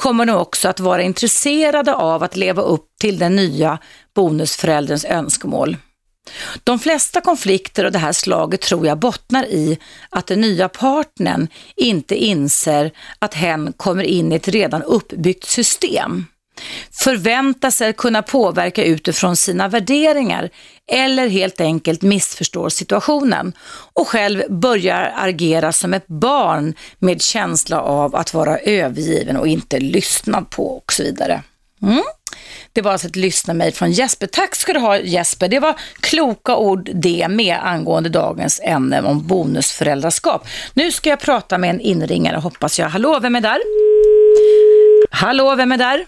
kommer 0.00 0.26
de 0.26 0.32
också 0.32 0.68
att 0.68 0.80
vara 0.80 1.02
intresserade 1.02 1.94
av 1.94 2.22
att 2.22 2.36
leva 2.36 2.62
upp 2.62 2.86
till 3.00 3.18
den 3.18 3.36
nya 3.36 3.78
bonusförälderns 4.14 5.04
önskemål. 5.04 5.76
De 6.64 6.78
flesta 6.78 7.20
konflikter 7.20 7.84
av 7.84 7.92
det 7.92 7.98
här 7.98 8.12
slaget 8.12 8.60
tror 8.60 8.86
jag 8.86 8.98
bottnar 8.98 9.44
i 9.44 9.78
att 10.10 10.26
den 10.26 10.40
nya 10.40 10.68
partnern 10.68 11.48
inte 11.76 12.14
inser 12.14 12.92
att 13.18 13.34
hen 13.34 13.72
kommer 13.76 14.04
in 14.04 14.32
i 14.32 14.36
ett 14.36 14.48
redan 14.48 14.82
uppbyggt 14.82 15.44
system. 15.44 16.26
Förväntar 16.90 17.70
sig 17.70 17.90
att 17.90 17.96
kunna 17.96 18.22
påverka 18.22 18.84
utifrån 18.84 19.36
sina 19.36 19.68
värderingar 19.68 20.50
eller 20.92 21.28
helt 21.28 21.60
enkelt 21.60 22.02
missförstår 22.02 22.68
situationen 22.68 23.52
och 23.92 24.08
själv 24.08 24.42
börjar 24.48 25.14
agera 25.16 25.72
som 25.72 25.94
ett 25.94 26.06
barn 26.06 26.74
med 26.98 27.22
känsla 27.22 27.80
av 27.80 28.16
att 28.16 28.34
vara 28.34 28.58
övergiven 28.58 29.36
och 29.36 29.46
inte 29.46 29.80
lyssnad 29.80 30.50
på 30.50 30.76
och 30.76 30.92
så 30.92 31.02
vidare. 31.02 31.42
Mm. 31.82 32.02
Det 32.72 32.82
var 32.82 32.92
alltså 32.92 33.08
ett 33.08 33.16
lyssna 33.16 33.70
från 33.70 33.92
Jesper. 33.92 34.26
Tack 34.26 34.54
ska 34.54 34.72
du 34.72 34.78
ha 34.78 34.98
Jesper. 34.98 35.48
Det 35.48 35.58
var 35.58 35.74
kloka 36.00 36.56
ord 36.56 36.90
det 36.94 37.26
med 37.28 37.58
angående 37.62 38.08
dagens 38.08 38.60
ämne 38.64 39.02
om 39.02 39.26
bonusföräldraskap. 39.26 40.48
Nu 40.74 40.92
ska 40.92 41.10
jag 41.10 41.20
prata 41.20 41.58
med 41.58 41.70
en 41.70 41.80
inringare 41.80 42.36
hoppas 42.36 42.78
jag. 42.78 42.88
Hallå, 42.88 43.18
vem 43.22 43.36
är 43.36 43.40
där? 43.40 43.58
Hallå, 45.10 45.54
vem 45.54 45.72
är 45.72 45.78
där? 45.78 46.06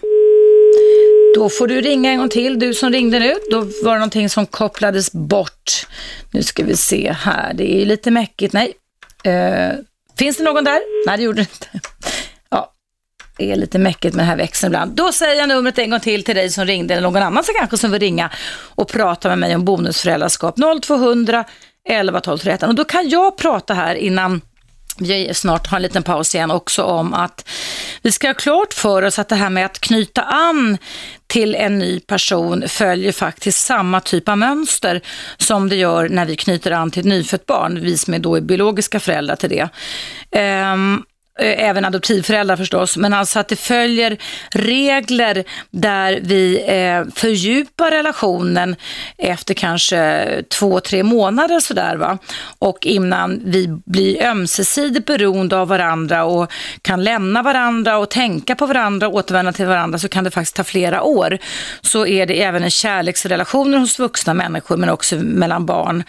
Då 1.35 1.49
får 1.49 1.67
du 1.67 1.81
ringa 1.81 2.11
en 2.11 2.17
gång 2.17 2.29
till, 2.29 2.59
du 2.59 2.73
som 2.73 2.89
ringde 2.89 3.19
nu. 3.19 3.33
Då 3.51 3.59
var 3.59 3.93
det 3.93 3.99
någonting 3.99 4.29
som 4.29 4.45
kopplades 4.45 5.11
bort. 5.11 5.87
Nu 6.31 6.43
ska 6.43 6.63
vi 6.63 6.77
se 6.77 7.11
här, 7.11 7.53
det 7.53 7.81
är 7.81 7.85
lite 7.85 8.11
mäckigt. 8.11 8.53
Nej. 8.53 8.73
Uh, 9.27 9.79
finns 10.17 10.37
det 10.37 10.43
någon 10.43 10.63
där? 10.63 10.81
Nej, 11.07 11.17
det 11.17 11.23
gjorde 11.23 11.41
det 11.41 11.47
inte 11.53 11.87
är 13.51 13.55
lite 13.55 13.79
mäckigt 13.79 14.15
med 14.15 14.23
den 14.23 14.29
här 14.29 14.37
växeln 14.37 14.73
ibland. 14.73 14.91
Då 14.91 15.11
säger 15.11 15.39
jag 15.39 15.49
numret 15.49 15.79
en 15.79 15.89
gång 15.89 15.99
till 15.99 16.23
till 16.23 16.35
dig 16.35 16.49
som 16.49 16.65
ringde 16.65 16.93
eller 16.93 17.03
någon 17.03 17.23
annan 17.23 17.43
som 17.43 17.55
kanske 17.57 17.77
som 17.77 17.91
vill 17.91 17.99
ringa 17.99 18.29
och 18.75 18.87
prata 18.87 19.29
med 19.29 19.37
mig 19.37 19.55
om 19.55 19.65
bonusföräldraskap. 19.65 20.55
0200 20.83 21.43
11 21.89 22.21
12 22.21 22.37
13. 22.37 22.69
Och 22.69 22.75
då 22.75 22.83
kan 22.83 23.09
jag 23.09 23.37
prata 23.37 23.73
här 23.73 23.95
innan 23.95 24.41
vi 24.97 25.33
snart 25.33 25.67
har 25.67 25.77
en 25.77 25.81
liten 25.81 26.03
paus 26.03 26.35
igen 26.35 26.51
också 26.51 26.83
om 26.83 27.13
att 27.13 27.49
vi 28.01 28.11
ska 28.11 28.27
ha 28.27 28.33
klart 28.33 28.73
för 28.73 29.01
oss 29.01 29.19
att 29.19 29.29
det 29.29 29.35
här 29.35 29.49
med 29.49 29.65
att 29.65 29.79
knyta 29.79 30.21
an 30.21 30.77
till 31.27 31.55
en 31.55 31.79
ny 31.79 31.99
person 31.99 32.63
följer 32.67 33.11
faktiskt 33.11 33.65
samma 33.65 33.99
typ 33.99 34.29
av 34.29 34.37
mönster 34.37 35.01
som 35.37 35.69
det 35.69 35.75
gör 35.75 36.09
när 36.09 36.25
vi 36.25 36.35
knyter 36.35 36.71
an 36.71 36.91
till 36.91 36.99
ett 36.99 37.05
nyfött 37.05 37.45
barn, 37.45 37.79
vi 37.81 37.97
som 37.97 38.13
är 38.13 38.19
då 38.19 38.35
är 38.35 38.41
biologiska 38.41 38.99
föräldrar 38.99 39.35
till 39.35 39.49
det. 39.49 39.69
Um, 40.73 41.05
Eh, 41.39 41.69
även 41.69 41.85
adoptivföräldrar 41.85 42.55
förstås, 42.55 42.97
men 42.97 43.13
alltså 43.13 43.39
att 43.39 43.47
det 43.47 43.55
följer 43.55 44.17
regler 44.51 45.43
där 45.71 46.19
vi 46.23 46.63
eh, 46.67 47.13
fördjupar 47.15 47.91
relationen 47.91 48.75
efter 49.17 49.53
kanske 49.53 50.27
två, 50.49 50.79
tre 50.79 51.03
månader 51.03 51.59
sådär 51.59 51.95
va. 51.95 52.17
Och 52.59 52.85
innan 52.85 53.41
vi 53.45 53.67
blir 53.85 54.23
ömsesidigt 54.23 55.05
beroende 55.05 55.57
av 55.57 55.67
varandra 55.67 56.23
och 56.23 56.51
kan 56.81 57.03
lämna 57.03 57.41
varandra 57.41 57.97
och 57.97 58.09
tänka 58.09 58.55
på 58.55 58.65
varandra 58.65 59.07
och 59.07 59.15
återvända 59.15 59.51
till 59.51 59.65
varandra 59.65 59.99
så 59.99 60.09
kan 60.09 60.23
det 60.23 60.31
faktiskt 60.31 60.55
ta 60.55 60.63
flera 60.63 61.03
år. 61.03 61.37
Så 61.81 62.07
är 62.07 62.25
det 62.25 62.43
även 62.43 62.63
en 62.63 62.71
kärleksrelationer 62.71 63.77
hos 63.77 63.99
vuxna 63.99 64.33
människor 64.33 64.77
men 64.77 64.89
också 64.89 65.15
mellan 65.15 65.65
barn 65.65 66.03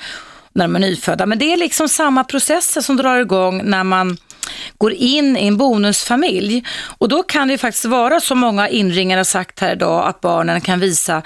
när 0.53 0.65
de 0.65 0.77
är 0.77 0.81
nyfödda. 0.81 1.27
Men 1.27 1.39
det 1.39 1.53
är 1.53 1.57
liksom 1.57 1.89
samma 1.89 2.25
processer 2.25 2.81
som 2.81 2.97
drar 2.97 3.21
igång 3.21 3.63
när 3.65 3.85
man 3.85 4.17
går 4.79 4.93
in 4.93 5.37
i 5.37 5.47
en 5.47 5.57
bonusfamilj. 5.57 6.65
Och 6.99 7.09
då 7.09 7.23
kan 7.23 7.49
det 7.49 7.59
faktiskt 7.59 7.85
vara, 7.85 8.21
som 8.21 8.39
många 8.39 8.69
inringare 8.69 9.19
har 9.19 9.25
sagt 9.25 9.61
här 9.61 9.73
idag, 9.73 10.09
att 10.09 10.21
barnen 10.21 10.61
kan 10.61 10.81
visa 10.81 11.23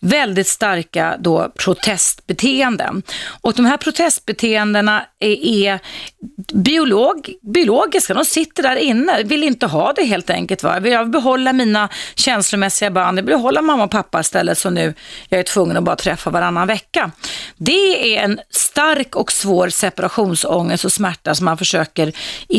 väldigt 0.00 0.46
starka 0.46 1.16
då 1.18 1.52
protestbeteenden. 1.58 3.02
Och 3.40 3.52
de 3.52 3.66
här 3.66 3.76
protestbeteendena 3.76 5.04
är, 5.18 5.44
är 5.44 5.80
biolog, 6.54 7.34
biologiska, 7.42 8.14
de 8.14 8.24
sitter 8.24 8.62
där 8.62 8.76
inne, 8.76 9.22
vill 9.22 9.44
inte 9.44 9.66
ha 9.66 9.92
det 9.92 10.04
helt 10.04 10.30
enkelt. 10.30 10.62
Va? 10.62 10.80
Jag 10.88 11.04
vill 11.04 11.12
behålla 11.12 11.52
mina 11.52 11.88
känslomässiga 12.14 12.90
band, 12.90 13.18
jag 13.18 13.22
vill 13.22 13.34
behålla 13.34 13.62
mamma 13.62 13.84
och 13.84 13.90
pappa 13.90 14.20
istället 14.20 14.58
som 14.58 14.74
nu 14.74 14.94
jag 15.28 15.38
är 15.38 15.44
tvungen 15.44 15.76
att 15.76 15.84
bara 15.84 15.96
träffa 15.96 16.30
varannan 16.30 16.66
vecka. 16.66 17.10
Det 17.56 18.16
är 18.16 18.24
en 18.24 18.40
stark 18.50 19.16
och 19.16 19.32
svår 19.32 19.68
separationsångest 19.68 20.84
och 20.84 20.92
smärta 20.92 21.34
som 21.34 21.44
man 21.44 21.58
försöker 21.58 22.12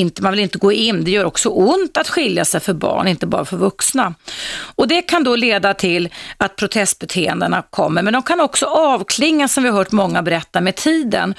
inte, 0.03 0.21
man 0.21 0.31
vill 0.31 0.39
inte 0.39 0.57
gå 0.57 0.71
in. 0.71 1.03
Det 1.03 1.11
gör 1.11 1.25
också 1.25 1.49
ont 1.49 1.97
att 1.97 2.09
skilja 2.09 2.45
sig 2.45 2.59
för 2.59 2.73
barn, 2.73 3.07
inte 3.07 3.27
bara 3.27 3.45
för 3.45 3.57
vuxna. 3.57 4.13
Och 4.75 4.87
det 4.87 5.01
kan 5.01 5.23
då 5.23 5.35
leda 5.35 5.73
till 5.73 6.09
att 6.37 6.55
protestbeteendena 6.55 7.63
kommer, 7.69 8.01
men 8.01 8.13
de 8.13 8.23
kan 8.23 8.39
också 8.39 8.65
avklinga 8.65 9.47
som 9.47 9.63
vi 9.63 9.69
har 9.69 9.77
hört 9.77 9.91
många 9.91 10.21
berätta 10.21 10.61
med 10.61 10.75
tiden. 10.75 11.33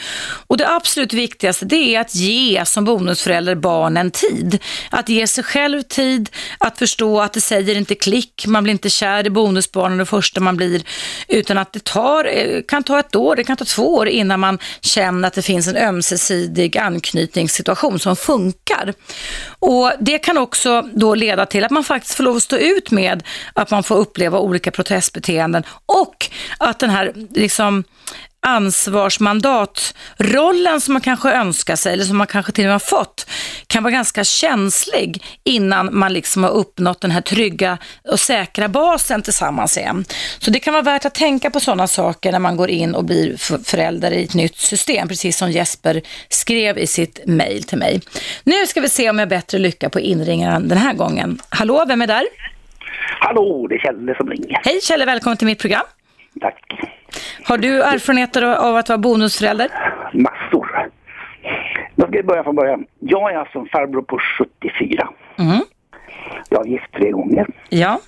Och 0.47 0.57
det 0.57 0.69
absolut 0.69 1.13
viktigaste 1.13 1.65
det 1.65 1.95
är 1.95 2.01
att 2.01 2.15
ge 2.15 2.65
som 2.65 2.85
bonusförälder 2.85 3.55
barnen 3.55 4.11
tid. 4.11 4.59
Att 4.91 5.09
ge 5.09 5.27
sig 5.27 5.45
själv 5.45 5.83
tid, 5.83 6.31
att 6.59 6.79
förstå 6.79 7.21
att 7.21 7.33
det 7.33 7.41
säger 7.41 7.77
inte 7.77 7.95
klick, 7.95 8.47
man 8.47 8.63
blir 8.63 8.73
inte 8.73 8.91
kär 8.91 9.27
i 9.27 9.31
bonusbarnen 9.31 9.99
det 9.99 10.07
första 10.07 10.41
man 10.41 10.57
blir, 10.57 10.83
utan 11.29 11.59
att 11.59 11.73
det 11.73 11.85
tar, 11.85 12.25
eh, 12.25 12.63
kan 12.69 12.83
ta 12.83 12.99
ett 12.99 13.17
år, 13.17 13.37
det 13.37 13.45
kan 13.45 13.57
ta 13.57 13.65
två 13.65 13.95
år 13.95 14.09
innan 14.09 14.41
man 14.41 14.59
känner 14.81 15.29
att 15.29 15.35
det 15.35 15.43
finns 15.43 15.69
en 15.69 15.77
ömsesidig 15.77 16.79
anknytningssituation 16.79 17.99
som 17.99 18.17
funkar. 18.17 18.54
Och 19.59 19.93
Det 20.01 20.19
kan 20.19 20.39
också 20.39 20.83
då 20.95 21.15
leda 21.15 21.47
till 21.47 21.65
att 21.65 21.71
man 21.71 21.85
faktiskt 21.85 22.15
får 22.15 22.25
lov 22.25 22.37
att 22.37 22.43
stå 22.43 22.57
ut 22.57 22.91
med 22.91 23.23
att 23.53 23.71
man 23.71 23.83
får 23.83 23.97
uppleva 23.97 24.39
olika 24.39 24.71
protestbeteenden 24.71 25.63
och 25.87 26.31
att 26.59 26.79
den 26.79 26.91
här 26.91 27.13
liksom 27.31 27.85
ansvarsmandatrollen 28.45 30.81
som 30.81 30.93
man 30.93 31.01
kanske 31.01 31.33
önskar 31.33 31.77
sig 31.77 31.93
eller 31.93 32.05
som 32.05 32.17
man 32.17 32.27
kanske 32.27 32.53
till 32.53 32.65
och 32.65 32.69
med 32.69 32.75
har 32.75 32.79
fått 32.79 33.31
kan 33.67 33.83
vara 33.83 33.93
ganska 33.93 34.25
känslig 34.25 35.25
innan 35.45 35.99
man 35.99 36.13
liksom 36.13 36.43
har 36.43 36.51
uppnått 36.51 37.01
den 37.01 37.11
här 37.11 37.21
trygga 37.21 37.79
och 38.11 38.21
säkra 38.21 38.69
basen 38.69 39.23
tillsammans 39.23 39.79
igen. 39.79 40.05
Så 40.39 40.51
det 40.51 40.61
kan 40.61 40.73
vara 40.73 40.83
värt 40.83 41.05
att 41.05 41.15
tänka 41.15 41.51
på 41.51 41.61
sådana 41.61 41.87
saker 41.87 42.33
när 42.33 42.39
man 42.39 42.57
går 42.57 42.71
in 42.71 42.95
och 42.95 43.05
blir 43.05 43.37
förälder 43.65 44.11
i 44.11 44.25
ett 44.25 44.35
nytt 44.35 44.57
system, 44.57 45.09
precis 45.09 45.37
som 45.37 45.51
Jesper 45.51 46.03
skrev 46.29 46.79
i 46.79 46.87
sitt 46.87 47.27
mejl 47.27 47.65
till 47.65 47.79
mig. 47.79 48.01
Nu 48.45 48.67
ska 48.67 48.81
vi 48.81 48.89
se 48.89 49.11
om 49.11 49.19
jag 49.19 49.29
bättre 49.29 49.59
lycka 49.59 49.91
på 49.91 50.01
inringaren 50.01 50.69
den 50.69 50.79
här 50.79 50.95
gången. 50.95 51.39
Hallå, 51.49 51.85
vem 51.89 52.03
är 52.03 52.07
där? 52.07 52.25
Hallå, 53.21 53.67
det 53.69 53.75
är 53.75 53.79
Kjelle 53.79 54.15
som 54.17 54.31
ringer. 54.31 54.61
Hej 54.65 54.81
Kjelle, 54.83 55.05
välkommen 55.05 55.37
till 55.37 55.47
mitt 55.47 55.59
program. 55.59 55.85
Tack. 56.41 56.65
Har 57.45 57.59
du 57.59 57.83
erfarenheter 57.83 58.43
av 58.43 58.77
att 58.77 58.89
vara 58.89 58.99
bonusförälder? 58.99 59.69
Massor. 60.13 60.91
Då 61.97 62.03
ska 62.07 62.17
vi 62.17 62.23
börja 62.23 62.45
från 62.45 62.57
början. 62.57 62.87
Jag 62.99 63.33
är 63.33 63.37
alltså 63.39 63.59
en 63.59 63.67
farbror 63.67 64.03
på 64.03 64.19
74. 64.39 65.09
Mm. 65.39 65.61
Jag 66.49 66.59
har 66.59 66.67
gift 66.67 66.93
tre 66.93 67.11
gånger. 67.11 67.47
Ja. 67.69 68.01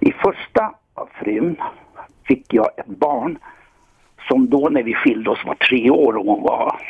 I 0.00 0.12
första 0.12 0.74
av 0.94 1.08
frun 1.24 1.56
fick 2.28 2.54
jag 2.54 2.68
ett 2.76 2.86
barn 2.86 3.38
som 4.28 4.50
då 4.50 4.68
när 4.68 4.82
vi 4.82 4.94
skilde 4.94 5.30
oss 5.30 5.44
var 5.46 5.54
tre 5.54 5.90
år 5.90 6.16
och 6.16 6.24
hon 6.24 6.42
var 6.42 6.80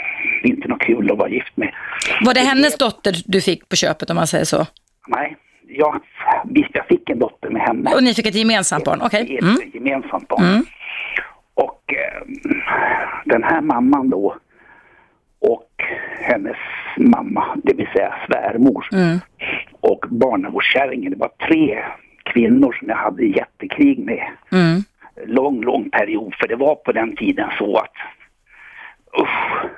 inte 0.42 0.68
något 0.68 0.80
kul 0.80 1.12
att 1.12 1.18
vara 1.18 1.28
gift 1.28 1.56
med. 1.56 1.74
Var 2.20 2.34
det 2.34 2.40
hennes 2.40 2.78
dotter 2.78 3.14
du 3.26 3.40
fick 3.40 3.68
på 3.68 3.76
köpet 3.76 4.10
om 4.10 4.16
man 4.16 4.26
säger 4.26 4.44
så? 4.44 4.66
Nej, 5.06 5.36
jag, 5.68 6.00
jag 6.72 6.86
fick 6.86 7.10
en 7.10 7.18
dotter 7.18 7.33
med 7.54 7.62
henne. 7.62 7.94
Och 7.94 8.02
ni 8.02 8.14
fick 8.14 8.26
ett 8.26 8.34
gemensamt 8.34 8.84
barn, 8.84 9.00
okej. 9.02 9.22
Okay. 9.22 9.38
Mm. 9.38 9.54
Ett 9.54 9.74
gemensamt 9.74 10.28
barn. 10.28 10.44
Mm. 10.44 10.64
Och 11.54 11.94
eh, 11.94 12.22
den 13.24 13.42
här 13.42 13.60
mamman 13.60 14.10
då 14.10 14.36
och 15.40 15.70
hennes 16.20 16.56
mamma, 16.96 17.56
det 17.64 17.74
vill 17.74 17.86
säga 17.86 18.14
svärmor, 18.26 18.88
mm. 18.92 19.18
och 19.80 20.04
barnavårdskärringen. 20.10 21.12
Det 21.12 21.18
var 21.18 21.30
tre 21.48 21.84
kvinnor 22.24 22.76
som 22.78 22.88
jag 22.88 22.96
hade 22.96 23.24
jättekrig 23.24 23.98
med. 23.98 24.26
Mm. 24.52 24.82
Lång, 25.26 25.62
lång 25.62 25.90
period. 25.90 26.34
För 26.34 26.48
det 26.48 26.56
var 26.56 26.74
på 26.74 26.92
den 26.92 27.16
tiden 27.16 27.50
så 27.58 27.76
att 27.76 27.92
usch, 29.20 29.70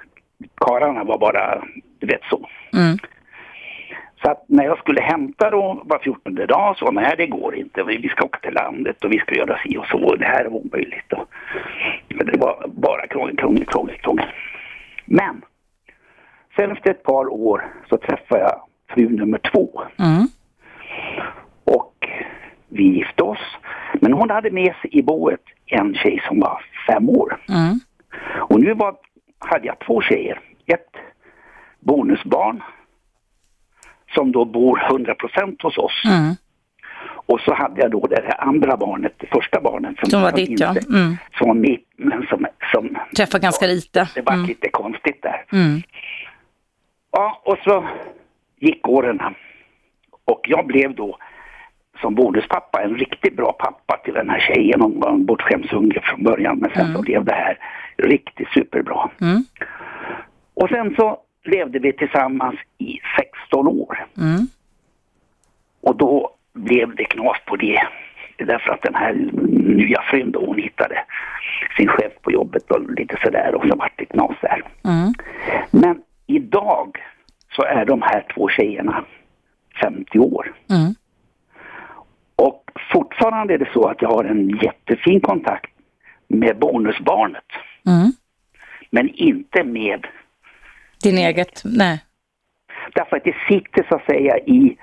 karlarna 0.56 1.04
var 1.04 1.18
bara, 1.18 1.64
du 1.98 2.06
vet 2.06 2.22
så. 2.30 2.48
Mm. 2.72 2.98
Så 4.26 4.32
att 4.32 4.44
när 4.48 4.64
jag 4.64 4.78
skulle 4.78 5.00
hämta 5.00 5.50
då 5.50 5.82
var 5.84 5.98
14 5.98 6.34
dag 6.34 6.76
så 6.76 6.90
nej 6.90 7.14
det 7.16 7.26
går 7.26 7.54
inte. 7.54 7.82
Vi 7.82 8.08
ska 8.08 8.24
åka 8.24 8.38
till 8.38 8.54
landet 8.54 9.04
och 9.04 9.12
vi 9.12 9.18
ska 9.18 9.34
göra 9.34 9.58
si 9.58 9.76
och 9.76 9.86
så. 9.86 10.16
Det 10.16 10.24
här 10.24 10.44
är 10.44 10.48
omöjligt. 10.48 11.12
Och, 11.12 11.28
det 12.08 12.38
var 12.38 12.68
bara 12.68 13.06
krångel, 13.06 13.36
krångel, 13.36 13.64
krångel, 13.66 13.98
krångel. 13.98 14.26
Men 15.04 15.42
sen 16.56 16.72
efter 16.72 16.90
ett 16.90 17.02
par 17.02 17.32
år 17.32 17.64
så 17.88 17.96
träffade 17.96 18.40
jag 18.40 18.60
fru 18.94 19.08
nummer 19.08 19.38
två. 19.38 19.82
Mm. 19.98 20.26
Och 21.64 22.08
vi 22.68 22.82
gifte 22.82 23.22
oss. 23.22 23.56
Men 24.00 24.12
hon 24.12 24.30
hade 24.30 24.50
med 24.50 24.74
sig 24.82 24.98
i 24.98 25.02
boet 25.02 25.42
en 25.66 25.94
tjej 25.94 26.22
som 26.28 26.40
var 26.40 26.64
fem 26.88 27.08
år. 27.08 27.38
Mm. 27.48 27.80
Och 28.50 28.60
nu 28.60 28.74
var, 28.74 28.96
hade 29.38 29.66
jag 29.66 29.78
två 29.78 30.00
tjejer. 30.00 30.40
Ett 30.66 30.96
bonusbarn 31.80 32.62
som 34.16 34.32
då 34.32 34.44
bor 34.44 34.76
100% 34.78 35.62
hos 35.62 35.78
oss. 35.78 36.02
Mm. 36.04 36.34
Och 37.28 37.40
så 37.40 37.54
hade 37.54 37.80
jag 37.80 37.90
då 37.90 38.06
det 38.06 38.22
här 38.24 38.44
andra 38.48 38.76
barnet, 38.76 39.12
det 39.16 39.26
första 39.26 39.60
barnet. 39.60 39.94
Som 40.08 40.22
var 40.22 40.30
som 40.30 40.36
ditt, 40.36 40.60
ja. 40.60 40.68
Mm. 40.90 41.16
Som 41.38 41.48
var 41.48 41.54
mitt, 41.54 41.88
men 41.96 42.26
som, 42.26 42.46
som 42.72 42.98
Träffar 43.16 43.38
ganska 43.38 43.66
lite. 43.66 44.08
det 44.14 44.22
var 44.22 44.32
Mm. 44.34 44.46
lite 44.46 44.68
konstigt 44.68 45.22
där. 45.22 45.44
Mm. 45.52 45.82
Ja, 47.12 47.42
och 47.44 47.58
så 47.64 47.84
gick 48.60 48.88
åren. 48.88 49.20
Och 50.24 50.40
jag 50.48 50.66
blev 50.66 50.94
då 50.94 51.16
som 52.00 52.14
bonuspappa 52.14 52.82
en 52.82 52.94
riktigt 52.96 53.36
bra 53.36 53.52
pappa 53.52 53.96
till 54.04 54.14
den 54.14 54.30
här 54.30 54.40
tjejen. 54.40 54.80
Hon 54.80 55.00
var 55.00 55.10
en 55.10 55.26
bortskämdsunge 55.26 56.00
från 56.02 56.22
början 56.22 56.58
men 56.58 56.70
sen 56.74 56.94
så 56.94 57.02
blev 57.02 57.24
det 57.24 57.32
här 57.34 57.58
riktigt 57.96 58.48
superbra. 58.48 59.10
Mm. 59.20 59.44
Och 60.54 60.68
sen 60.68 60.94
så 60.98 61.18
levde 61.46 61.78
vi 61.78 61.92
tillsammans 61.92 62.56
i 62.78 62.98
16 63.16 63.66
år. 63.66 64.06
Mm. 64.18 64.46
Och 65.80 65.96
då 65.96 66.30
blev 66.52 66.94
det 66.94 67.04
knas 67.04 67.36
på 67.46 67.56
det. 67.56 67.82
Därför 68.38 68.72
att 68.72 68.82
den 68.82 68.94
här 68.94 69.12
nya 69.76 70.02
frun 70.02 70.32
då, 70.32 70.46
hon 70.46 70.58
hittade 70.58 71.04
sin 71.76 71.88
chef 71.88 72.12
på 72.22 72.32
jobbet 72.32 72.70
och 72.70 72.90
lite 72.90 73.16
sådär 73.22 73.54
och 73.54 73.68
så 73.68 73.76
vart 73.76 73.92
det 73.96 74.04
knas 74.04 74.36
där. 74.40 74.62
Mm. 74.84 75.12
Men 75.70 76.02
idag 76.26 76.98
så 77.56 77.62
är 77.62 77.84
de 77.84 78.02
här 78.02 78.26
två 78.34 78.48
tjejerna 78.48 79.04
50 79.80 80.18
år. 80.18 80.54
Mm. 80.70 80.94
Och 82.36 82.70
fortfarande 82.92 83.54
är 83.54 83.58
det 83.58 83.72
så 83.72 83.88
att 83.88 84.02
jag 84.02 84.08
har 84.08 84.24
en 84.24 84.48
jättefin 84.48 85.20
kontakt 85.20 85.70
med 86.28 86.58
bonusbarnet. 86.58 87.44
Mm. 87.86 88.12
Men 88.90 89.08
inte 89.08 89.64
med, 89.64 90.06
Din 91.10 91.18
eget, 91.18 91.62
nej. 91.64 92.00
därför 92.94 93.16
att 93.16 93.24
det 93.24 93.34
sitter 93.48 93.86
så 93.88 93.94
att 93.94 94.04
säga 94.04 94.38
i, 94.38 94.76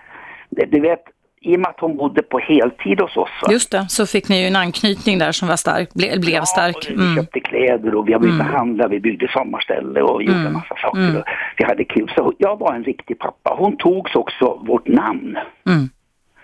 du 0.49 0.79
vet, 0.79 1.03
i 1.41 1.55
och 1.55 1.59
med 1.59 1.67
att 1.69 1.79
hon 1.79 1.97
bodde 1.97 2.21
på 2.23 2.39
heltid 2.39 2.99
hos 3.01 3.17
oss. 3.17 3.29
va? 3.41 3.51
Just 3.51 3.71
det, 3.71 3.85
så 3.89 4.05
fick 4.05 4.29
ni 4.29 4.41
ju 4.41 4.47
en 4.47 4.55
anknytning 4.55 5.17
där 5.19 5.31
som 5.31 5.47
var 5.47 5.55
stark, 5.55 5.93
ble, 5.93 6.19
blev 6.19 6.41
stark. 6.43 6.89
Vi 6.89 6.93
Mm. 6.93 7.15
köpte 7.15 7.39
kläder 7.39 7.95
och 7.95 8.07
vi 8.07 8.13
var 8.13 8.19
ute 8.19 8.27
och 8.29 8.33
Mm. 8.33 8.53
handlade, 8.53 8.89
vi 8.89 8.99
byggde 8.99 9.27
sommarställe 9.27 10.01
och 10.01 10.23
gjorde 10.23 10.39
Mm. 10.39 10.53
massa 10.53 10.75
saker. 10.81 10.99
Mm. 11.09 11.23
Vi 11.57 11.63
hade 11.65 11.83
kul. 11.83 12.11
Så 12.15 12.33
jag 12.37 12.59
var 12.59 12.73
en 12.73 12.83
riktig 12.83 13.19
pappa. 13.19 13.55
Hon 13.57 13.77
togs 13.77 14.15
också 14.15 14.61
vårt 14.67 14.87
namn. 14.87 15.37
Mm. 15.67 15.89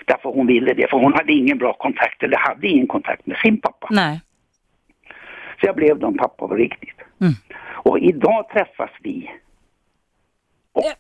Därför 0.06 0.30
hon 0.30 0.47
ville 0.47 0.73
det, 0.73 0.89
för 0.89 0.97
hon 0.97 1.14
hade 1.14 1.34
ingen 1.34 1.57
bra 1.57 1.73
kontakt, 1.73 2.23
eller 2.23 2.38
hade 2.38 2.68
ingen 2.68 2.88
kontakt 2.88 3.26
med 3.26 3.38
sin 3.38 3.61
pappa. 3.61 3.88
Nej. 3.91 4.22
Så 5.61 5.65
jag 5.68 5.76
blev 5.76 5.99
då 5.99 6.07
en 6.07 6.18
pappa 6.18 6.47
på 6.47 6.56
riktigt. 6.56 6.97
Mm. 7.22 7.34
Och 7.73 7.99
idag 7.99 8.49
träffas 8.49 8.89
vi. 9.03 9.31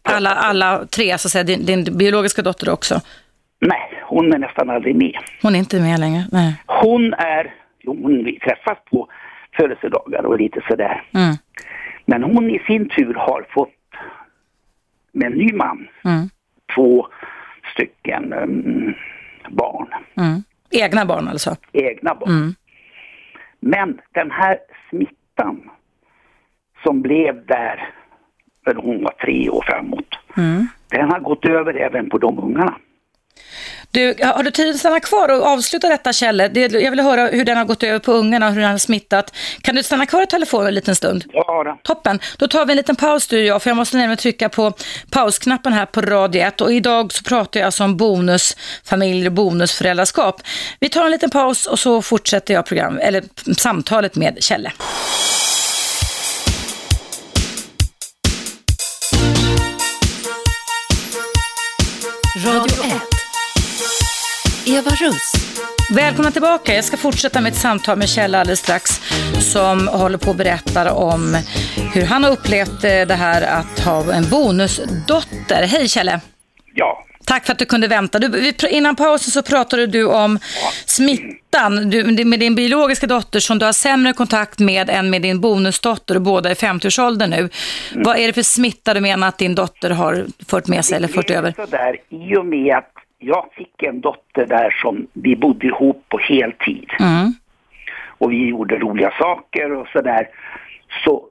Alla, 0.03 0.29
alla 0.29 0.85
tre, 0.85 1.17
så 1.17 1.27
att 1.27 1.31
säga, 1.31 1.43
din, 1.43 1.65
din 1.65 1.97
biologiska 1.97 2.41
dotter 2.41 2.69
också. 2.69 2.95
Nej, 3.61 4.01
hon 4.03 4.33
är 4.33 4.37
nästan 4.37 4.69
aldrig 4.69 4.95
med. 4.95 5.17
Hon 5.41 5.55
är 5.55 5.59
inte 5.59 5.79
med 5.81 5.99
längre. 5.99 6.23
Nej. 6.31 6.63
Hon 6.65 7.13
är, 7.13 7.53
jo, 7.79 7.97
hon, 8.03 8.23
vi 8.23 8.39
träffas 8.39 8.77
på 8.91 9.07
födelsedagar 9.57 10.25
och 10.25 10.37
lite 10.39 10.61
sådär. 10.67 11.03
Mm. 11.13 11.35
Men 12.05 12.23
hon 12.23 12.49
i 12.49 12.59
sin 12.67 12.89
tur 12.89 13.13
har 13.13 13.45
fått 13.49 13.69
med 15.11 15.31
en 15.31 15.37
ny 15.37 15.53
man 15.53 15.87
Mm. 16.05 16.29
två 16.75 17.07
stycken 17.73 18.33
um, 18.33 18.93
barn, 19.49 19.87
Mm. 20.17 20.43
Egna 20.71 21.05
barn 21.05 21.27
alltså? 21.27 21.55
egna 21.73 22.15
barn. 22.15 22.29
Mm. 22.29 22.55
Men 23.59 23.99
den 24.13 24.31
här 24.31 24.57
smittan 24.89 25.69
som 26.83 27.01
blev 27.01 27.45
där 27.45 27.89
när 28.65 28.73
hon 28.75 29.03
var 29.03 29.11
tre 29.25 29.49
år 29.49 29.63
framåt, 29.67 30.05
Mm. 30.37 30.67
den 30.91 31.09
har 31.11 31.19
gått 31.19 31.45
över 31.45 31.73
även 31.73 32.09
på 32.09 32.17
de 32.17 32.39
ungarna. 32.39 32.75
Du, 33.91 34.15
har 34.23 34.43
du 34.43 34.51
tid 34.51 34.69
att 34.69 34.79
stanna 34.79 34.99
kvar 34.99 35.29
och 35.39 35.47
avsluta 35.47 35.89
detta 35.89 36.13
Kjelle? 36.13 36.47
Det, 36.47 36.71
jag 36.71 36.91
vill 36.91 36.99
höra 36.99 37.27
hur 37.27 37.45
den 37.45 37.57
har 37.57 37.65
gått 37.65 37.83
över 37.83 37.99
på 37.99 38.11
ungarna 38.13 38.47
och 38.47 38.53
hur 38.53 38.61
den 38.61 38.71
har 38.71 38.77
smittat. 38.77 39.35
Kan 39.61 39.75
du 39.75 39.83
stanna 39.83 40.05
kvar 40.05 40.23
i 40.23 40.25
telefonen 40.27 40.67
en 40.67 40.73
liten 40.73 40.95
stund? 40.95 41.23
Ja 41.33 41.63
då. 41.63 41.77
Toppen. 41.83 42.19
Då 42.37 42.47
tar 42.47 42.65
vi 42.65 42.71
en 42.73 42.77
liten 42.77 42.95
paus 42.95 43.27
du 43.27 43.37
och 43.39 43.45
jag, 43.45 43.61
för 43.63 43.69
jag 43.69 43.77
måste 43.77 43.97
nämligen 43.97 44.17
trycka 44.17 44.49
på 44.49 44.73
pausknappen 45.11 45.73
här 45.73 45.85
på 45.85 46.01
Radio 46.01 46.41
1. 46.41 46.61
Och 46.61 46.73
idag 46.73 47.13
så 47.13 47.23
pratar 47.23 47.59
jag 47.59 47.65
alltså 47.65 47.83
om 47.83 47.97
bonusfamilj 47.97 49.27
och 49.27 49.33
bonusföräldraskap. 49.33 50.41
Vi 50.79 50.89
tar 50.89 51.05
en 51.05 51.11
liten 51.11 51.29
paus 51.29 51.65
och 51.65 51.79
så 51.79 52.01
fortsätter 52.01 52.53
jag 52.53 52.65
program, 52.65 52.99
eller 53.01 53.23
samtalet 53.57 54.15
med 54.15 54.43
Kjelle. 54.43 54.71
Radio 62.45 62.83
1. 62.83 63.01
Eva 64.65 64.91
Russ. 64.91 65.33
Välkomna 65.95 66.31
tillbaka. 66.31 66.75
Jag 66.75 66.85
ska 66.85 66.97
fortsätta 66.97 67.41
med 67.41 67.51
ett 67.51 67.57
samtal 67.57 67.97
med 67.97 68.09
Kjell 68.09 68.35
alldeles 68.35 68.59
strax 68.59 69.01
som 69.39 69.87
håller 69.87 70.17
på 70.17 70.29
och 70.29 70.35
berättar 70.35 70.85
om 70.85 71.37
hur 71.93 72.05
han 72.05 72.23
har 72.23 72.31
upplevt 72.31 72.83
eh, 72.83 73.01
det 73.07 73.15
här 73.15 73.41
att 73.41 73.79
ha 73.79 74.13
en 74.13 74.29
bonusdotter. 74.29 75.67
Hej 75.67 75.87
Kjelle! 75.87 76.19
Ja. 76.73 77.05
Tack 77.25 77.45
för 77.45 77.53
att 77.53 77.59
du 77.59 77.65
kunde 77.65 77.87
vänta. 77.87 78.19
Du, 78.19 78.51
innan 78.69 78.95
pausen 78.95 79.31
så 79.31 79.41
pratade 79.43 79.87
du 79.87 80.05
om 80.05 80.39
smittan 80.85 81.89
du, 81.89 82.25
med 82.25 82.39
din 82.39 82.55
biologiska 82.55 83.07
dotter 83.07 83.39
som 83.39 83.59
du 83.59 83.65
har 83.65 83.73
sämre 83.73 84.13
kontakt 84.13 84.59
med 84.59 84.89
än 84.89 85.09
med 85.09 85.21
din 85.21 85.41
bonusdotter 85.41 86.15
och 86.15 86.21
båda 86.21 86.49
är 86.51 86.55
50-årsåldern 86.55 87.29
nu. 87.29 87.49
Vad 87.95 88.17
är 88.17 88.27
det 88.27 88.33
för 88.33 88.41
smitta 88.41 88.93
du 88.93 89.01
menar 89.01 89.27
att 89.27 89.37
din 89.37 89.55
dotter 89.55 89.89
har 89.89 90.25
fört 90.49 90.67
med 90.67 90.85
sig 90.85 90.97
eller 90.97 91.07
fört 91.07 91.29
över? 91.29 91.53
Där, 91.71 91.97
I 92.09 92.35
och 92.37 92.45
med 92.45 92.75
att 92.75 92.91
jag 93.19 93.45
fick 93.57 93.83
en 93.83 94.01
dotter 94.01 94.45
där 94.45 94.75
som 94.81 95.07
vi 95.13 95.35
bodde 95.35 95.67
ihop 95.67 96.05
på 96.09 96.17
heltid 96.17 96.89
Mm. 96.99 97.33
och 98.17 98.31
vi 98.31 98.47
gjorde 98.47 98.75
roliga 98.75 99.11
saker 99.19 99.71
och 99.75 99.87
sådär. 99.87 100.27
Så 101.03 101.23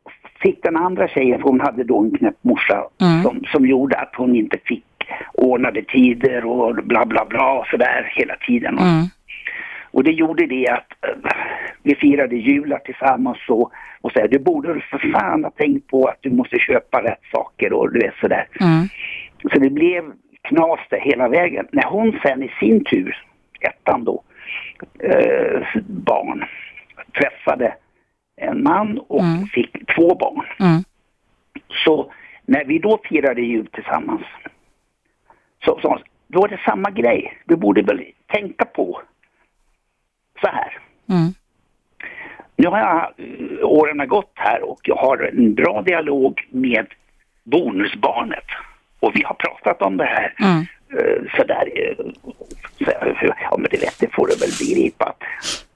fick 0.43 0.62
den 0.62 0.77
andra 0.77 1.09
tjejen, 1.09 1.40
för 1.40 1.48
hon 1.48 1.60
hade 1.60 1.85
då 1.85 1.98
en 2.02 2.19
knäpp 2.19 2.36
morsa 2.43 2.85
Mm. 3.01 3.23
som, 3.23 3.44
som 3.52 3.66
gjorde 3.66 3.97
att 3.97 4.12
hon 4.16 4.36
inte 4.36 4.56
fick 4.65 4.85
ordnade 5.32 5.82
tider 5.82 6.44
och 6.44 6.74
bla 6.74 7.06
bla 7.06 7.24
bla 7.24 7.52
och 7.52 7.66
sådär 7.66 8.12
hela 8.14 8.36
tiden. 8.36 8.78
Mm. 8.78 9.05
Och 9.90 10.05
det 10.05 10.12
gjorde 10.12 10.47
det 10.47 10.68
att 10.68 10.93
eh, 11.02 11.30
vi 11.82 11.94
firade 11.94 12.36
jular 12.36 12.78
tillsammans 12.78 13.39
och, 13.48 13.72
och 14.01 14.12
så 14.12 14.20
här, 14.20 14.28
du 14.28 14.39
borde 14.39 14.80
för 14.80 15.12
fan 15.12 15.44
ha 15.44 15.51
tänkt 15.51 15.86
på 15.86 16.06
att 16.06 16.18
du 16.20 16.30
måste 16.30 16.59
köpa 16.59 17.02
rätt 17.02 17.22
saker 17.32 17.72
och 17.72 17.93
du 17.93 17.98
vet 17.98 18.14
sådär. 18.20 18.47
Mm. 18.60 18.89
Så 19.52 19.59
det 19.59 19.70
blev 19.70 20.12
knas 20.43 20.80
där 20.90 21.01
hela 21.01 21.28
vägen. 21.28 21.66
När 21.72 21.86
hon 21.86 22.18
sen 22.22 22.43
i 22.43 22.51
sin 22.60 22.85
tur, 22.85 23.16
ettan 23.60 24.05
då, 24.05 24.22
eh, 25.02 25.62
barn, 25.86 26.44
träffade 27.20 27.74
en 28.36 28.62
man 28.62 28.98
och 28.98 29.22
fick 29.52 29.86
två 29.97 30.14
barn. 30.14 30.47
Mm. 30.60 30.82
Så 31.85 32.12
när 32.47 32.64
vi 32.64 32.78
då 32.78 33.01
firade 33.05 33.40
jul 33.40 33.68
tillsammans 33.72 34.22
så 35.82 35.88
hon, 35.88 35.98
då 36.26 36.44
är 36.44 36.48
det 36.48 36.60
samma 36.64 36.90
grej. 36.90 37.38
Du 37.44 37.56
borde 37.56 37.82
väl 37.82 38.04
tänka 38.26 38.64
på 38.64 39.00
så 40.40 40.46
här. 40.48 40.78
Mm. 41.08 41.32
Nu 42.56 42.68
har 42.68 42.78
jag, 42.78 43.12
eh, 43.16 43.64
åren 43.64 43.98
har 43.98 44.06
gått 44.06 44.32
här 44.34 44.62
och 44.62 44.80
jag 44.82 44.96
har 44.96 45.18
en 45.32 45.54
bra 45.54 45.82
dialog 45.82 46.46
med 46.50 46.86
bonusbarnet. 47.44 48.44
Och 49.00 49.12
vi 49.16 49.22
har 49.24 49.34
pratat 49.34 49.82
om 49.82 49.96
det 49.96 50.04
här. 50.04 50.34
Mm. 50.40 50.60
eh, 50.92 51.36
Sådär, 51.36 51.68
eh, 51.74 52.04
så, 53.20 53.34
ja 53.42 53.56
men 53.58 53.66
det 53.70 53.80
vet, 53.80 53.98
det 54.00 54.12
får 54.14 54.26
du 54.26 54.34
väl 54.36 54.50
begripa. 54.60 55.04
att 55.04 55.22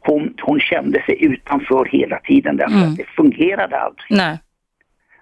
Hon, 0.01 0.35
hon 0.43 0.60
kände 0.60 1.02
sig 1.02 1.24
utanför 1.24 1.85
hela 1.85 2.19
tiden 2.19 2.56
därför 2.56 2.77
Mm. 2.77 2.90
att 2.90 2.97
det 2.97 3.05
fungerade 3.06 3.81
aldrig. 3.81 4.06
Nej. 4.10 4.39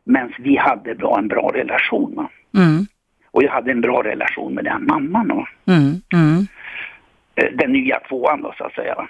Men 0.05 0.33
vi 0.39 0.57
hade 0.57 0.95
bra, 0.95 1.19
en 1.19 1.29
bra 1.29 1.51
relation. 1.55 2.29
Mm. 2.57 2.87
Och 3.31 3.43
jag 3.43 3.51
hade 3.51 3.71
en 3.71 3.81
bra 3.81 4.03
relation 4.03 4.55
med 4.55 4.65
den 4.65 4.87
mamman. 4.87 5.29
Då. 5.29 5.47
Mm, 5.73 5.95
mm. 6.13 6.47
Eh, 7.35 7.53
den 7.53 7.73
nya 7.73 8.01
tvåan 8.01 8.43
då 8.43 8.55
så 8.59 8.65
att 8.65 8.75
säga. 8.75 9.09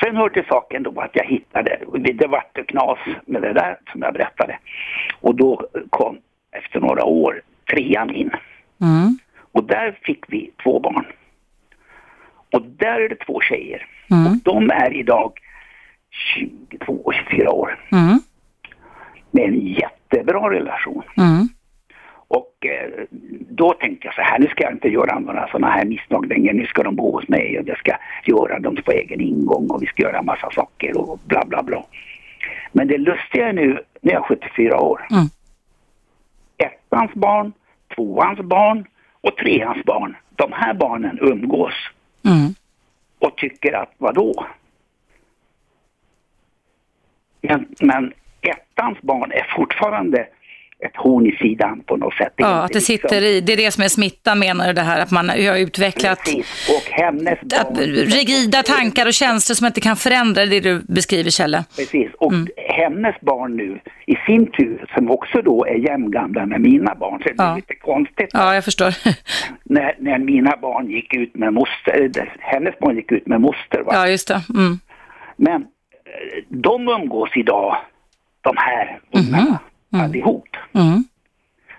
Sen 0.00 0.16
hör 0.16 0.28
till 0.28 0.46
saken 0.48 0.82
då 0.82 1.00
att 1.00 1.10
jag 1.12 1.24
hittade, 1.24 1.78
det, 1.98 2.12
det 2.12 2.26
vart 2.26 2.66
knas 2.66 2.98
med 3.26 3.42
det 3.42 3.52
där 3.52 3.78
som 3.92 4.02
jag 4.02 4.12
berättade. 4.12 4.58
Och 5.20 5.34
då 5.34 5.68
kom 5.90 6.18
efter 6.52 6.80
några 6.80 7.04
år 7.04 7.42
trean 7.70 8.10
in. 8.10 8.30
Mm. 8.80 9.18
Och 9.52 9.64
där 9.64 9.98
fick 10.02 10.24
vi 10.28 10.50
två 10.62 10.80
barn. 10.80 11.06
Och 12.52 12.62
där 12.62 13.00
är 13.00 13.08
det 13.08 13.16
två 13.26 13.40
tjejer. 13.40 13.86
Mm. 14.10 14.26
Och 14.26 14.36
de 14.44 14.70
är 14.70 14.96
idag 14.96 15.32
22, 16.10 17.12
24 17.30 17.50
år. 17.50 17.78
Mm. 17.92 18.18
Med 19.30 19.44
en 19.44 19.60
jättebra 19.60 20.50
relation. 20.50 21.02
Mm. 21.16 21.48
Och 22.30 22.66
eh, 22.66 22.90
då 23.50 23.72
tänkte 23.72 24.06
jag 24.06 24.14
så 24.14 24.20
här, 24.20 24.38
nu 24.38 24.46
ska 24.46 24.64
jag 24.64 24.72
inte 24.72 24.88
göra 24.88 25.18
några 25.18 25.48
sådana 25.48 25.70
här 25.70 25.84
misstag 25.84 26.26
längre. 26.26 26.52
Nu 26.52 26.66
ska 26.66 26.82
de 26.82 26.96
bo 26.96 27.12
hos 27.12 27.28
mig 27.28 27.58
och 27.58 27.68
jag 27.68 27.78
ska 27.78 27.96
göra 28.24 28.58
dem 28.58 28.76
på 28.84 28.92
egen 28.92 29.20
ingång 29.20 29.70
och 29.70 29.82
vi 29.82 29.86
ska 29.86 30.02
göra 30.02 30.22
massa 30.22 30.50
saker 30.50 30.98
och 30.98 31.18
bla 31.24 31.44
bla 31.44 31.62
bla. 31.62 31.84
Men 32.72 32.88
det 32.88 32.98
lustiga 32.98 33.48
är 33.48 33.52
nu, 33.52 33.82
nu 34.00 34.10
är 34.10 34.14
jag 34.14 34.24
74 34.24 34.80
år. 34.80 35.06
Mm. 35.10 35.24
Ettans 36.58 37.14
barn, 37.14 37.52
tvåans 37.94 38.38
barn 38.38 38.84
och 39.20 39.36
treans 39.36 39.84
barn. 39.84 40.16
De 40.36 40.52
här 40.52 40.74
barnen 40.74 41.18
umgås 41.20 41.74
Mm. 42.24 42.54
och 43.18 43.36
tycker 43.36 43.72
att 43.72 43.92
vadå? 43.98 44.46
Men, 47.40 47.66
men 47.80 48.12
ettans 48.40 49.00
barn 49.00 49.32
är 49.32 49.46
fortfarande 49.56 50.28
ett 50.86 50.96
horn 50.96 51.26
i 51.26 51.36
sidan 51.36 51.80
på 51.86 51.96
något 51.96 52.14
sätt. 52.14 52.32
Ja, 52.36 52.46
att 52.46 52.68
det 52.68 52.74
liksom- 52.74 52.94
sitter 53.08 53.22
i. 53.22 53.40
Det 53.40 53.52
är 53.52 53.56
det 53.56 53.70
som 53.70 53.84
är 53.84 53.88
smittan 53.88 54.38
menar 54.38 54.66
du 54.66 54.72
det 54.72 54.80
här, 54.80 55.00
att 55.02 55.10
man 55.10 55.28
har 55.28 55.58
utvecklat 55.58 56.18
Precis. 56.24 56.68
Och 56.68 56.90
hennes 56.92 57.38
att, 57.60 57.78
rigida 58.18 58.62
tankar 58.62 59.06
och 59.06 59.12
känslor 59.12 59.54
som 59.54 59.66
inte 59.66 59.80
kan 59.80 59.96
förändra, 59.96 60.46
det 60.46 60.60
du 60.60 60.82
beskriver 60.88 61.30
Kjelle. 61.30 61.64
Precis, 61.76 62.08
och 62.18 62.32
Mm. 62.32 62.48
hennes 62.56 63.20
barn 63.20 63.56
nu 63.56 63.80
i 64.06 64.14
sin 64.26 64.50
tur, 64.52 64.84
som 64.94 65.10
också 65.10 65.42
då 65.42 65.64
är 65.66 65.74
jämngamla 65.74 66.46
med 66.46 66.60
mina 66.60 66.94
barn, 66.94 67.18
så 67.22 67.28
det 67.28 67.42
är 67.42 67.46
Ja. 67.48 67.56
lite 67.56 67.74
konstigt. 67.74 68.30
Ja, 68.32 68.54
jag 68.54 68.64
förstår. 68.64 68.94
När, 69.64 69.94
när 69.98 70.18
mina 70.18 70.56
barn 70.56 70.90
gick 70.90 71.14
ut 71.14 71.34
med 71.36 71.52
moster, 71.52 72.10
eh, 72.18 72.24
hennes 72.38 72.78
barn 72.78 72.96
gick 72.96 73.12
ut 73.12 73.26
med 73.26 73.40
moster. 73.40 73.80
Va? 73.86 73.92
Ja, 73.94 74.08
just 74.08 74.28
det. 74.28 74.42
Mm. 74.54 74.78
Men 75.36 75.62
eh, 75.62 76.44
de 76.48 76.88
umgås 76.88 77.30
idag, 77.34 77.76
de 78.40 78.54
här 78.56 79.00
ungarna, 79.12 79.58
allihop. 79.92 80.48
Mm. 80.74 81.04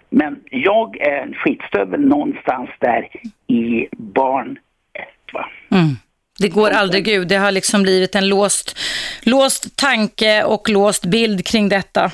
Men 0.10 0.40
jag 0.52 0.98
är 1.02 1.22
en 1.24 1.34
skitstövel 1.34 2.02
någonstans 2.08 2.70
där 2.80 3.08
i 3.48 3.88
barn 3.92 4.60
ett. 4.94 5.34
Va? 5.34 5.46
Mm. 5.72 5.96
Det 6.40 6.48
går 6.50 6.70
aldrig 6.70 7.08
ut. 7.08 7.30
Det 7.30 7.36
har 7.36 7.52
liksom 7.52 7.82
blivit 7.84 8.16
en 8.16 8.30
låst, 8.30 8.78
låst 9.26 9.78
tanke 9.78 10.44
och 10.44 10.70
låst 10.70 11.06
bild 11.06 11.46
kring 11.46 11.70
detta. 11.70 12.12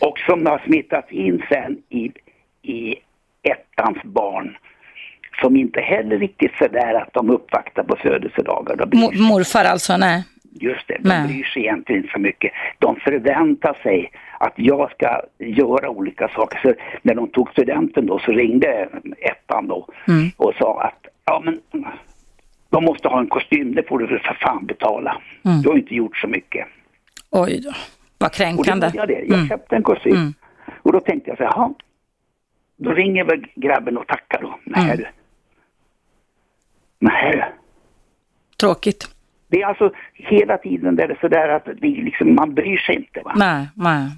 Och 0.00 0.18
som 0.18 0.46
har 0.46 0.62
smittats 0.66 1.12
in 1.12 1.42
sen 1.48 1.76
i, 1.88 2.10
i 2.72 2.94
ettans 3.42 4.02
barn. 4.04 4.56
Som 5.40 5.56
inte 5.56 5.80
heller 5.80 6.18
riktigt 6.18 6.52
sådär 6.58 6.94
att 6.94 7.12
de 7.12 7.30
uppvaktar 7.30 7.82
på 7.82 7.96
födelsedagar. 7.96 8.76
De 8.76 8.90
bryr 8.90 9.00
Mo- 9.00 9.18
morfar 9.28 9.64
alltså, 9.64 9.96
nej. 9.96 10.24
Det, 10.94 11.02
de 11.02 11.08
Nej. 11.08 11.26
bryr 11.28 11.44
sig 11.44 11.62
egentligen 11.62 12.00
inte 12.02 12.12
så 12.12 12.18
mycket. 12.20 12.52
De 12.78 12.96
förväntar 12.96 13.74
sig 13.82 14.10
att 14.38 14.52
jag 14.56 14.90
ska 14.90 15.20
göra 15.38 15.88
olika 15.90 16.28
saker. 16.28 16.58
Så 16.62 16.74
när 17.02 17.14
de 17.14 17.28
tog 17.28 17.50
studenten 17.50 18.06
då 18.06 18.18
så 18.18 18.32
ringde 18.32 18.88
ettan 19.20 19.66
då 19.68 19.88
Mm. 20.08 20.30
och 20.36 20.52
sa 20.58 20.82
att 20.82 21.06
ja 21.24 21.42
men 21.44 21.60
de 22.70 22.84
måste 22.84 23.08
ha 23.08 23.20
en 23.20 23.26
kostym, 23.28 23.74
det 23.74 23.88
får 23.88 23.98
du 23.98 24.06
för 24.06 24.38
fan 24.40 24.66
betala. 24.66 25.22
Mm. 25.44 25.62
Du 25.62 25.68
har 25.68 25.76
inte 25.76 25.94
gjort 25.94 26.16
så 26.16 26.26
mycket. 26.28 26.66
Oj 27.30 27.60
då, 27.60 27.72
vad 28.18 28.28
Och 28.28 28.32
då 28.32 28.36
kränkande. 28.44 28.90
jag 28.94 29.08
det. 29.08 29.20
Jag 29.28 29.32
Mm. 29.38 29.48
köpte 29.48 29.76
en 29.76 29.82
kostym. 29.82 30.12
Mm. 30.16 30.32
Och 30.82 30.92
då 30.92 31.00
tänkte 31.00 31.30
jag 31.30 31.36
så 31.38 31.44
här. 31.44 31.74
Då 32.76 32.90
ringer 32.92 33.24
väl 33.24 33.46
grabben 33.54 33.98
och 33.98 34.06
tackar 34.06 34.42
då. 34.42 34.58
Nej 34.64 34.84
Mm. 34.84 34.96
du. 34.96 35.06
Nej. 36.98 37.44
Tråkigt. 38.60 39.13
Det 39.54 39.62
är 39.62 39.66
alltså 39.66 39.90
hela 40.14 40.58
tiden 40.58 40.96
där 40.96 41.08
det 41.08 41.14
är 41.14 41.18
sådär 41.20 41.48
att 41.48 41.64
det 41.64 41.88
liksom, 41.88 42.34
man 42.34 42.54
bryr 42.54 42.78
sig 42.78 42.94
inte 42.94 43.20
va. 43.24 43.32
Nej, 43.36 43.66
nej. 43.74 44.08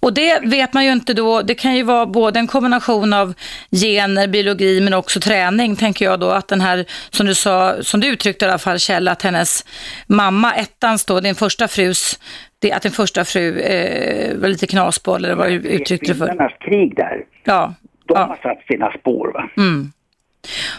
Och 0.00 0.14
det 0.14 0.40
vet 0.42 0.72
man 0.74 0.84
ju 0.84 0.92
inte 0.92 1.14
då, 1.14 1.42
det 1.42 1.54
kan 1.54 1.76
ju 1.76 1.82
vara 1.82 2.06
både 2.06 2.38
en 2.38 2.46
kombination 2.46 3.12
av 3.12 3.34
gener, 3.70 4.28
biologi 4.28 4.80
men 4.80 4.94
också 4.94 5.20
träning 5.20 5.76
tänker 5.76 6.04
jag 6.04 6.20
då. 6.20 6.30
Att 6.30 6.48
den 6.48 6.60
här, 6.60 6.84
som 7.10 7.26
du 7.26 7.34
sa, 7.34 7.82
som 7.82 8.00
du 8.00 8.06
uttryckte 8.06 8.44
i 8.44 8.48
alla 8.48 8.58
fall 8.58 8.78
Kjell, 8.78 9.08
att 9.08 9.22
hennes 9.22 9.66
mamma, 10.06 10.52
ettans 10.52 11.04
då, 11.04 11.20
din 11.20 11.34
första 11.34 11.68
frus, 11.68 12.20
det, 12.58 12.72
att 12.72 12.82
din 12.82 12.92
första 12.92 13.24
fru 13.24 13.58
eh, 13.60 14.36
var 14.38 14.48
lite 14.48 14.66
knasboll 14.66 15.24
eller 15.24 15.34
vad 15.34 15.48
du 15.48 15.54
uttryckte 15.54 16.12
det 16.12 16.18
för. 16.18 16.26
Kvinnornas 16.26 16.52
krig 16.60 16.96
där, 16.96 17.24
Ja, 17.44 17.74
de 18.06 18.14
ja. 18.14 18.24
har 18.24 18.36
satt 18.36 18.66
sina 18.66 18.92
spår 18.92 19.32
va. 19.34 19.48
Mm. 19.56 19.92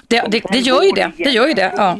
Det, 0.07 0.23
det, 0.27 0.41
det 0.51 0.59
gör 0.59 0.83
ju 0.83 0.91
det, 0.91 1.11
det 1.17 1.29
gör 1.29 1.47
ju 1.47 1.53
det. 1.53 1.73
Ja. 1.77 1.97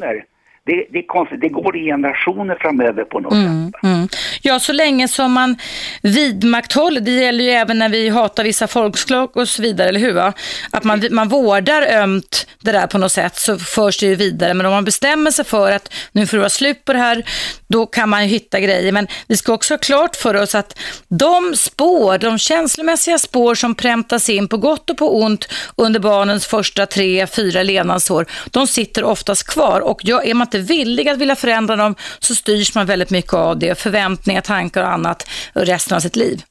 Det, 0.65 0.85
det 0.91 0.99
är 0.99 1.07
konstigt, 1.07 1.41
det 1.41 1.49
går 1.49 1.77
i 1.77 1.85
generationer 1.85 2.57
framöver 2.61 3.03
på 3.03 3.19
något 3.19 3.33
Mm, 3.33 3.71
sätt. 3.71 3.83
mm. 3.83 4.07
Ja, 4.41 4.59
så 4.59 4.73
länge 4.73 5.07
som 5.07 5.31
man 5.31 5.57
vidmakthåller, 6.01 7.01
det 7.01 7.11
gäller 7.11 7.43
ju 7.43 7.49
även 7.49 7.79
när 7.79 7.89
vi 7.89 8.09
hatar 8.09 8.43
vissa 8.43 8.67
folkslag 8.67 9.37
och 9.37 9.47
så 9.49 9.61
vidare, 9.61 9.89
eller 9.89 9.99
hur? 9.99 10.13
Va? 10.13 10.33
Att 10.71 10.83
man, 10.83 11.03
man 11.11 11.29
vårdar 11.29 11.81
ömt 11.81 12.47
det 12.61 12.71
där 12.71 12.87
på 12.87 12.97
något 12.97 13.11
sätt 13.11 13.35
så 13.37 13.57
förs 13.57 13.97
det 13.99 14.05
ju 14.05 14.15
vidare. 14.15 14.53
Men 14.53 14.65
om 14.65 14.71
man 14.71 14.85
bestämmer 14.85 15.31
sig 15.31 15.45
för 15.45 15.71
att 15.71 15.93
nu 16.11 16.27
får 16.27 16.37
det 16.37 16.41
vara 16.41 16.49
slut 16.49 16.85
på 16.85 16.93
det 16.93 16.99
här, 16.99 17.23
då 17.67 17.85
kan 17.85 18.09
man 18.09 18.21
ju 18.23 18.27
hitta 18.29 18.59
grejer. 18.59 18.91
Men 18.91 19.07
vi 19.27 19.37
ska 19.37 19.53
också 19.53 19.73
ha 19.73 19.77
klart 19.77 20.15
för 20.15 20.35
oss 20.35 20.55
att 20.55 20.79
de 21.07 21.53
spår, 21.55 22.17
de 22.17 22.37
känslomässiga 22.37 23.17
spår 23.19 23.55
som 23.55 23.75
präntas 23.75 24.29
in 24.29 24.47
på 24.47 24.57
gott 24.57 24.89
och 24.89 24.97
på 24.97 25.21
ont 25.23 25.47
under 25.75 25.99
barnens 25.99 26.45
första 26.47 26.85
tre, 26.85 27.27
fyra 27.27 27.63
levnadsår, 27.63 28.25
de 28.51 28.67
sitter 28.67 29.03
oftast 29.03 29.47
kvar. 29.47 29.79
Och 29.81 29.99
jag, 30.03 30.27
är 30.29 30.33
man 30.33 30.47
inte 30.53 30.73
villig 30.73 31.09
att 31.09 31.17
vilja 31.17 31.35
förändra 31.35 31.75
dem 31.75 31.95
så 32.19 32.35
styrs 32.35 32.75
man 32.75 32.85
väldigt 32.85 33.09
mycket 33.09 33.33
av 33.33 33.59
det. 33.59 33.79
Förväntningar, 33.79 34.41
tankar 34.41 34.83
och 34.83 34.91
annat 34.91 35.29
resten 35.53 35.95
av 35.95 35.99
sitt 35.99 36.15
liv. 36.15 36.43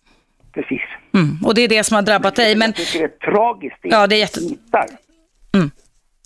Precis. 0.55 0.81
Mm. 1.15 1.39
Och 1.45 1.55
det 1.55 1.62
är 1.62 1.69
det 1.69 1.85
som 1.85 1.95
har 1.95 2.03
drabbat 2.03 2.37
dig. 2.37 2.57
Men 2.57 2.73
Jag 2.77 2.87
tycker 2.87 2.99
det 2.99 3.05
är 3.05 3.33
tragiskt, 3.33 3.77
det, 3.83 3.89
Ja, 3.89 4.07
det 4.07 4.16
är 4.16 4.19
jätte-. 4.19 4.41
Mm. 5.55 5.70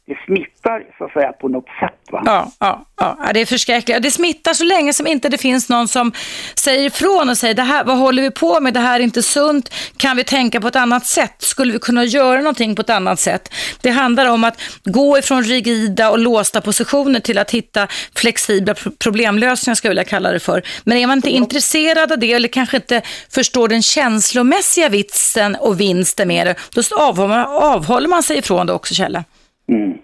Det 0.09 0.17
smittar 0.27 0.83
så 0.99 1.05
att 1.05 1.13
säga 1.13 1.33
på 1.33 1.49
något 1.49 1.65
sätt 1.81 2.01
va. 2.11 2.23
Ja, 2.27 2.53
ja, 2.59 2.87
ja, 2.97 3.31
det 3.35 3.41
är 3.41 3.47
förskräckligt. 3.47 4.03
Det 4.03 4.11
smittar 4.11 4.55
så 4.55 4.65
länge 4.65 4.93
som 4.93 5.07
inte 5.07 5.29
det 5.29 5.39
finns 5.39 5.69
någon 5.69 5.89
som 5.89 6.13
säger 6.55 6.87
ifrån 6.87 7.29
och 7.31 7.39
säger 7.39 7.55
det 7.55 7.63
här, 7.63 7.85
vad 7.85 7.99
håller 7.99 8.23
vi 8.23 8.31
på 8.31 8.61
med, 8.61 8.75
det 8.75 8.81
här 8.81 9.01
är 9.01 9.05
inte 9.05 9.23
sunt, 9.23 9.75
kan 9.97 10.17
vi 10.17 10.25
tänka 10.25 10.61
på 10.61 10.69
ett 10.69 10.77
annat 10.77 11.07
sätt, 11.07 11.35
skulle 11.39 11.73
vi 11.73 11.79
kunna 11.79 12.05
göra 12.05 12.39
någonting 12.39 12.75
på 12.77 12.83
ett 12.83 12.91
annat 12.91 13.21
sätt? 13.21 13.55
Det 13.81 13.91
handlar 13.91 14.31
om 14.31 14.45
att 14.45 14.61
gå 14.85 15.19
ifrån 15.19 15.43
rigida 15.43 16.11
och 16.11 16.19
låsta 16.19 16.61
positioner 16.61 17.21
till 17.21 17.39
att 17.39 17.51
hitta 17.51 17.87
flexibla 18.15 18.75
pro- 18.75 18.93
problemlösningar, 18.99 19.75
skulle 19.75 19.89
jag 19.89 19.91
vilja 19.91 20.05
kalla 20.05 20.33
det 20.33 20.41
för. 20.41 20.63
Men 20.85 20.99
är 20.99 21.07
man 21.07 21.19
inte 21.19 21.31
intresserad 21.31 22.13
av 22.13 22.19
det 22.19 22.33
eller 22.33 22.49
kanske 22.49 22.77
inte 22.77 23.03
förstår 23.31 23.69
den 23.69 23.83
känslomässiga 23.83 24.89
vitsen 24.89 25.57
och 25.57 25.81
vinsten 25.81 26.29
med 26.29 26.47
det, 26.47 26.55
då 26.75 26.83
avhåller 26.99 27.29
man, 27.29 27.47
avhåller 27.47 28.09
man 28.09 28.23
sig 28.23 28.39
ifrån 28.39 28.67
det 28.67 28.73
också, 28.73 28.95
Kjelle. 28.95 29.25
Mm. 29.69 29.99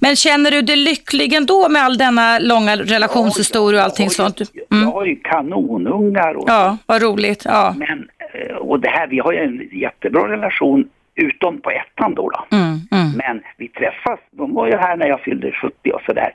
Men 0.00 0.16
känner 0.16 0.50
du 0.50 0.62
dig 0.62 0.76
lycklig 0.76 1.32
ändå 1.32 1.68
med 1.68 1.82
all 1.82 1.98
denna 1.98 2.38
långa 2.38 2.76
relationshistoria 2.76 3.80
och 3.80 3.84
allting 3.84 4.10
sånt? 4.10 4.40
Jag 4.68 4.78
Mm. 4.78 4.92
har 4.92 5.04
ju 5.06 5.16
kanonungar 5.16 6.34
och 6.34 6.44
Ja, 6.48 6.76
vad 6.86 7.02
roligt. 7.02 7.42
Ja. 7.44 7.74
Men, 7.78 8.08
eh, 8.34 8.56
och 8.56 8.80
det 8.80 8.88
här, 8.88 9.06
vi 9.06 9.18
har 9.18 9.32
ju 9.32 9.38
en 9.38 9.68
jättebra 9.72 10.28
relation 10.28 10.88
utom 11.14 11.60
på 11.60 11.70
ettan 11.70 12.14
då. 12.14 12.30
då. 12.30 12.56
Mm, 12.56 12.68
mm. 12.92 13.10
Men 13.16 13.42
vi 13.56 13.68
träffas, 13.68 14.18
de 14.30 14.54
var 14.54 14.66
ju 14.66 14.76
här 14.76 14.96
när 14.96 15.06
jag 15.06 15.20
fyllde 15.20 15.52
70 15.52 15.90
och 15.92 16.02
sådär. 16.06 16.32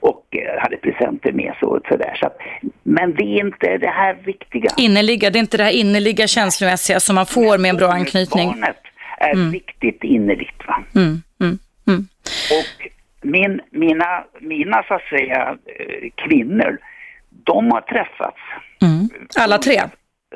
Och 0.00 0.24
eh, 0.30 0.62
hade 0.62 0.76
presenter 0.76 1.32
med 1.32 1.54
sig 1.54 1.68
och 1.68 1.80
sådär. 1.88 2.16
Så 2.20 2.26
att, 2.26 2.36
men 2.82 3.14
det 3.14 3.22
är 3.24 3.40
inte 3.46 3.78
det 3.78 3.88
här 3.90 4.16
viktiga. 4.24 4.70
Innerliga, 4.76 5.30
det 5.30 5.38
är 5.38 5.40
inte 5.40 5.56
det 5.56 5.64
här 5.64 5.70
innerliga 5.70 6.26
känslomässiga 6.26 7.00
som 7.00 7.14
man 7.14 7.26
får 7.26 7.58
med 7.58 7.68
en 7.68 7.76
bra 7.76 7.88
anknytning. 7.88 8.48
Barnet 8.48 8.76
är 9.18 9.52
riktigt 9.52 10.04
innerligt. 10.04 10.66
Va? 10.66 10.82
Mm, 10.94 11.22
mm, 11.88 11.98
mm. 11.98 12.08
Och 12.50 12.88
min, 13.22 13.60
mina, 13.70 14.24
mina 14.40 14.84
så 14.88 14.94
att 14.94 15.02
säga 15.02 15.56
eh, 15.78 16.10
kvinnor, 16.14 16.78
de 17.30 17.70
har 17.72 17.80
träffats. 17.80 18.38
Mm. 18.82 19.08
Alla 19.38 19.58
tre? 19.58 19.82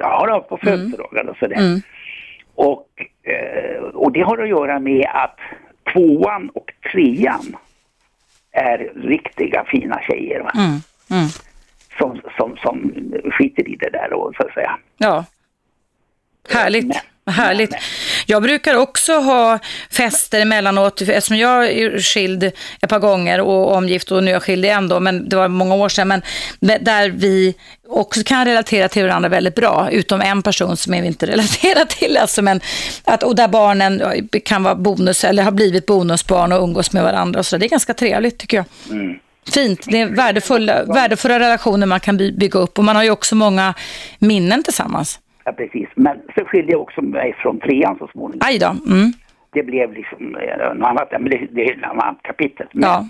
Ja, 0.01 0.27
då, 0.27 0.41
på 0.41 0.57
födelsedagar 0.57 1.25
och 1.29 1.37
sådär. 1.37 1.57
Mm. 1.57 1.81
Och, 2.55 2.89
eh, 3.23 3.83
och 3.83 4.13
det 4.13 4.21
har 4.21 4.39
att 4.39 4.49
göra 4.49 4.79
med 4.79 5.07
att 5.15 5.39
tvåan 5.93 6.49
och 6.55 6.73
trean 6.93 7.57
är 8.53 8.93
riktiga 8.97 9.65
fina 9.65 10.01
tjejer. 10.03 10.41
Va? 10.41 10.51
Mm, 10.55 10.71
mm. 11.11 11.29
Som, 11.99 12.21
som, 12.37 12.57
som 12.57 12.93
skiter 13.33 13.69
i 13.69 13.77
det 13.77 13.91
där 13.91 14.13
och 14.13 14.35
så 14.37 14.47
att 14.47 14.55
säga. 14.55 14.79
Ja. 14.97 15.25
Härligt. 16.51 16.87
Men- 16.87 17.35
Härligt. 17.35 17.75
Jag 18.27 18.43
brukar 18.43 18.75
också 18.75 19.13
ha 19.13 19.59
fester 19.91 20.41
emellanåt, 20.41 21.01
eftersom 21.03 21.37
jag 21.37 21.71
är 21.71 21.99
skild 21.99 22.43
ett 22.81 22.89
par 22.89 22.99
gånger 22.99 23.41
och 23.41 23.73
omgift 23.73 24.11
och 24.11 24.23
nu 24.23 24.31
är 24.31 24.35
jag 24.35 24.43
skild 24.43 24.65
igen 24.65 24.89
då, 24.89 25.01
men 25.01 25.29
det 25.29 25.37
var 25.37 25.49
många 25.49 25.75
år 25.75 25.89
sedan, 25.89 26.09
men 26.09 26.23
där 26.81 27.09
vi 27.09 27.55
också 27.89 28.23
kan 28.25 28.45
relatera 28.45 28.89
till 28.89 29.03
varandra 29.03 29.29
väldigt 29.29 29.55
bra, 29.55 29.89
utom 29.91 30.21
en 30.21 30.43
person 30.43 30.77
som 30.77 30.93
vi 30.93 31.07
inte 31.07 31.27
relaterar 31.33 31.85
till, 31.85 32.17
alltså, 32.17 32.43
men 32.43 32.61
att, 33.05 33.23
och 33.23 33.37
där 33.37 33.49
barnen 33.49 34.03
kan 34.45 34.63
vara 34.63 34.75
bonus 34.75 35.25
eller 35.25 35.43
har 35.43 35.53
blivit 35.53 35.87
bonusbarn 35.87 36.53
och 36.53 36.63
umgås 36.63 36.93
med 36.93 37.03
varandra 37.03 37.41
och 37.41 37.47
så. 37.47 37.57
Det 37.57 37.67
är 37.67 37.71
ganska 37.71 37.95
trevligt 37.95 38.39
tycker 38.39 38.57
jag. 38.57 38.67
Mm. 38.91 39.19
Fint, 39.51 39.87
det 39.87 40.01
är 40.01 40.07
värdefulla, 40.07 40.85
värdefulla 40.85 41.39
relationer 41.39 41.87
man 41.87 42.01
kan 42.01 42.17
bygga 42.17 42.59
upp 42.59 42.79
och 42.79 42.85
man 42.85 42.97
har 42.97 43.03
ju 43.03 43.11
också 43.11 43.35
många 43.35 43.75
minnen 44.19 44.63
tillsammans. 44.63 45.19
Ja, 45.45 45.53
precis. 45.53 45.89
Men 45.95 46.23
så 46.35 46.45
skilde 46.45 46.73
jag 46.73 46.81
också 46.81 47.03
mig 47.03 47.35
från 47.39 47.61
trean 47.61 47.99
så 47.99 48.09
småningom. 48.09 48.41
Aj 48.43 48.59
då. 48.59 48.67
Mm. 48.67 49.13
Det 49.51 49.63
blev 49.63 49.93
liksom 49.93 50.37
eh, 50.37 50.75
något 50.75 50.89
annat, 50.89 51.11
men 51.11 51.25
det, 51.25 51.47
det 51.51 51.69
är 51.69 51.79
ett 51.79 51.85
annat 51.85 52.23
kapitel. 52.23 52.67
Men 52.73 52.83
ja. 52.83 53.09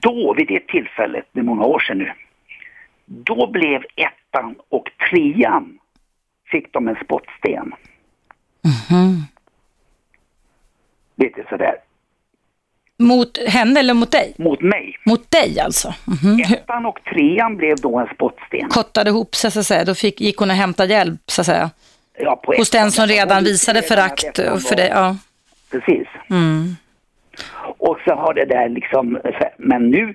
då, 0.00 0.34
vid 0.34 0.48
det 0.48 0.66
tillfället, 0.66 1.24
det 1.32 1.40
är 1.40 1.44
många 1.44 1.64
år 1.64 1.80
sedan 1.80 1.98
nu, 1.98 2.12
då 3.06 3.46
blev 3.46 3.84
ettan 3.96 4.54
och 4.68 4.90
trean, 5.10 5.78
fick 6.50 6.72
de 6.72 6.88
en 6.88 6.96
spottsten. 7.04 7.74
Mm. 8.90 9.20
Lite 11.16 11.44
sådär. 11.48 11.74
Mot 12.98 13.38
henne 13.48 13.80
eller 13.80 13.94
mot 13.94 14.10
dig? 14.10 14.34
Mot 14.38 14.60
mig. 14.60 14.96
Mot 15.04 15.30
dig 15.30 15.60
alltså? 15.60 15.94
Mm 16.06 16.18
-hmm. 16.18 16.54
Ettan 16.54 16.86
och 16.86 16.98
trean 17.04 17.56
blev 17.56 17.76
då 17.76 17.98
en 17.98 18.06
spottsten. 18.14 18.68
Kottade 18.68 19.10
ihop 19.10 19.34
sig 19.34 19.50
så 19.50 19.60
att 19.60 19.66
säga, 19.66 19.84
då 19.84 19.94
fick, 19.94 20.20
gick 20.20 20.36
hon 20.36 20.50
och 20.50 20.56
hämtade 20.56 20.92
hjälp 20.92 21.20
så 21.26 21.40
att 21.40 21.46
säga? 21.46 21.70
Ja, 22.18 22.36
på 22.36 22.54
Hos 22.56 22.70
den 22.70 22.92
som 22.92 23.06
redan 23.06 23.44
visade 23.44 23.82
förakt 23.82 24.36
för 24.38 24.76
dig? 24.76 24.88
Ja. 24.94 25.16
Precis. 25.70 26.08
Mm. 26.30 26.76
Och 27.78 27.98
så 28.04 28.14
har 28.14 28.34
det 28.34 28.44
där 28.44 28.68
liksom, 28.68 29.18
men 29.58 29.90
nu 29.90 30.14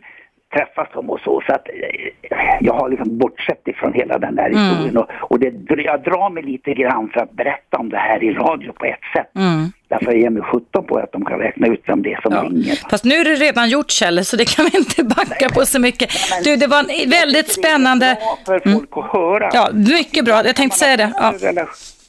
träffas 0.54 0.88
de 0.94 1.10
och 1.10 1.20
så. 1.20 1.42
Så 1.46 1.54
att 1.54 1.68
eh, 1.68 2.58
jag 2.62 2.74
har 2.74 2.90
liksom 2.90 3.18
bortsett 3.18 3.68
ifrån 3.68 3.94
hela 3.94 4.18
den 4.18 4.36
där 4.36 4.50
mm. 4.50 4.58
historien. 4.58 4.98
Och, 4.98 5.08
och 5.20 5.40
det, 5.40 5.54
jag 5.78 6.04
drar 6.04 6.30
mig 6.30 6.44
lite 6.44 6.74
grann 6.74 7.10
för 7.14 7.20
att 7.20 7.32
berätta 7.32 7.78
om 7.78 7.90
det 7.90 7.98
här 7.98 8.24
i 8.24 8.34
radio 8.34 8.72
på 8.72 8.86
ett 8.86 9.06
sätt. 9.16 9.36
Mm. 9.36 9.72
Därför 9.88 10.06
jag 10.06 10.18
ger 10.18 10.30
mig 10.30 10.42
17 10.42 10.86
på 10.86 10.98
att 10.98 11.12
de 11.12 11.26
kan 11.26 11.40
räkna 11.40 11.68
ut 11.68 11.84
vem 11.86 12.02
det 12.02 12.14
är 12.14 12.22
som 12.22 12.34
ja. 12.34 12.44
ringer. 12.44 12.90
Fast 12.90 13.04
nu 13.04 13.16
är 13.16 13.26
det 13.26 13.36
redan 13.36 13.70
gjort 13.70 13.92
Kjell, 13.92 14.26
så 14.26 14.36
det 14.36 14.56
kan 14.56 14.66
vi 14.72 14.78
inte 14.78 15.04
backa 15.04 15.36
nej, 15.42 15.50
på 15.54 15.66
så 15.66 15.80
mycket. 15.80 16.10
Nej, 16.32 16.42
du, 16.44 16.56
det 16.56 16.68
var 16.68 16.80
en 16.80 17.10
väldigt 17.10 17.52
spännande... 17.52 18.06
Det 18.06 18.12
är 18.12 18.60
bra 18.60 18.60
för 18.60 18.72
folk 18.72 18.90
att 18.92 19.12
höra. 19.14 19.50
Ja, 19.54 19.70
mycket 19.74 20.26
bra. 20.26 20.46
Jag 20.46 20.56
tänkte 20.56 20.78
säga 20.78 20.98
det. 20.98 21.14
Ja. 21.18 21.34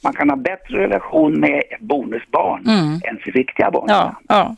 Man 0.03 0.13
kan 0.13 0.29
ha 0.29 0.35
bättre 0.35 0.77
relation 0.77 1.39
med 1.39 1.63
bonusbarn 1.79 2.67
mm. 2.67 3.01
än 3.03 3.17
sitt 3.25 3.35
riktiga 3.35 3.71
barn. 3.71 3.85
Ja, 3.87 4.15
ja. 4.27 4.55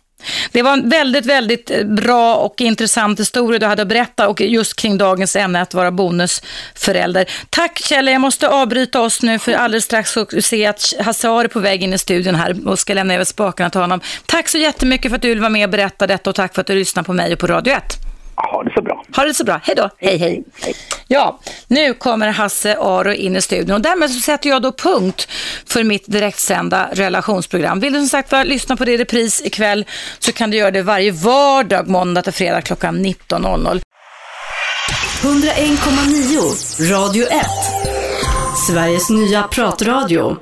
Det 0.52 0.62
var 0.62 0.74
en 0.74 0.90
väldigt, 0.90 1.26
väldigt 1.26 1.72
eh, 1.72 1.84
bra 1.84 2.36
och 2.36 2.62
intressant 2.62 3.20
historia 3.20 3.60
du 3.60 3.66
hade 3.66 3.82
att 3.82 3.88
berätta 3.88 4.28
och 4.28 4.42
just 4.42 4.76
kring 4.76 4.98
dagens 4.98 5.36
ämne 5.36 5.62
att 5.62 5.74
vara 5.74 5.92
bonusförälder. 5.92 7.26
Tack 7.50 7.80
Kjell, 7.80 8.08
jag 8.08 8.22
måste 8.22 8.50
avbryta 8.50 9.02
oss 9.02 9.22
nu 9.22 9.40
för 9.40 9.54
alldeles 9.54 9.84
strax 9.84 10.12
så 10.12 10.26
ser 10.42 10.58
jag 10.58 10.70
att 10.70 10.94
Hasse 11.00 11.28
är 11.28 11.48
på 11.48 11.60
väg 11.60 11.84
in 11.84 11.94
i 11.94 11.98
studion 11.98 12.36
här 12.36 12.68
och 12.68 12.80
ska 12.80 12.94
lämna 12.94 13.14
över 13.14 13.26
spakarna 13.26 13.70
till 13.70 13.82
honom. 13.82 14.02
Tack 14.26 14.50
så 14.50 14.58
jättemycket 14.58 15.12
för 15.12 15.16
att 15.16 15.22
du 15.22 15.30
vill 15.30 15.40
vara 15.40 15.50
med 15.50 15.64
och 15.64 15.72
berätta 15.72 16.08
detta 16.08 16.30
och 16.30 16.36
tack 16.36 16.54
för 16.54 16.62
att 16.62 16.68
du 16.68 16.76
lyssnar 16.76 17.04
på 17.04 17.14
mig 17.14 17.34
och 17.34 17.40
på 17.40 17.48
Radio 17.48 17.74
1. 17.74 18.13
Ha 18.36 18.64
det 18.64 18.74
så 18.74 18.82
bra. 18.82 19.04
Ha 19.16 19.24
det 19.24 19.34
så 19.34 19.44
bra. 19.44 19.62
Hej 19.64 19.76
då. 19.76 19.90
Hej, 19.98 20.18
hej. 20.18 20.44
hej. 20.62 20.76
Ja, 21.08 21.40
nu 21.68 21.94
kommer 21.94 22.28
Hasse 22.28 22.78
Aro 22.80 23.12
in 23.12 23.36
i 23.36 23.42
studion 23.42 23.72
och 23.72 23.82
därmed 23.82 24.12
så 24.12 24.20
sätter 24.20 24.50
jag 24.50 24.62
då 24.62 24.72
punkt 24.72 25.28
för 25.66 25.84
mitt 25.84 26.04
direktsända 26.08 26.90
relationsprogram. 26.94 27.80
Vill 27.80 27.94
du 27.94 28.00
som 28.00 28.08
sagt 28.08 28.32
var 28.32 28.46
lyssna 28.46 28.76
på 28.76 28.86
det 28.86 28.92
i 28.92 28.98
repris 28.98 29.42
ikväll 29.46 29.86
så 30.20 30.32
kan 30.32 30.52
du 30.52 30.58
göra 30.58 30.72
det 30.72 30.82
varje 30.82 31.12
vardag, 31.12 31.88
måndag 31.88 32.22
till 32.22 32.34
fredag 32.34 32.62
klockan 32.62 33.06
19.00. 33.06 33.82
101,9 35.22 36.92
Radio 36.92 37.28
1 37.28 37.46
Sveriges 38.68 39.10
nya 39.10 39.44
pratradio 39.44 40.38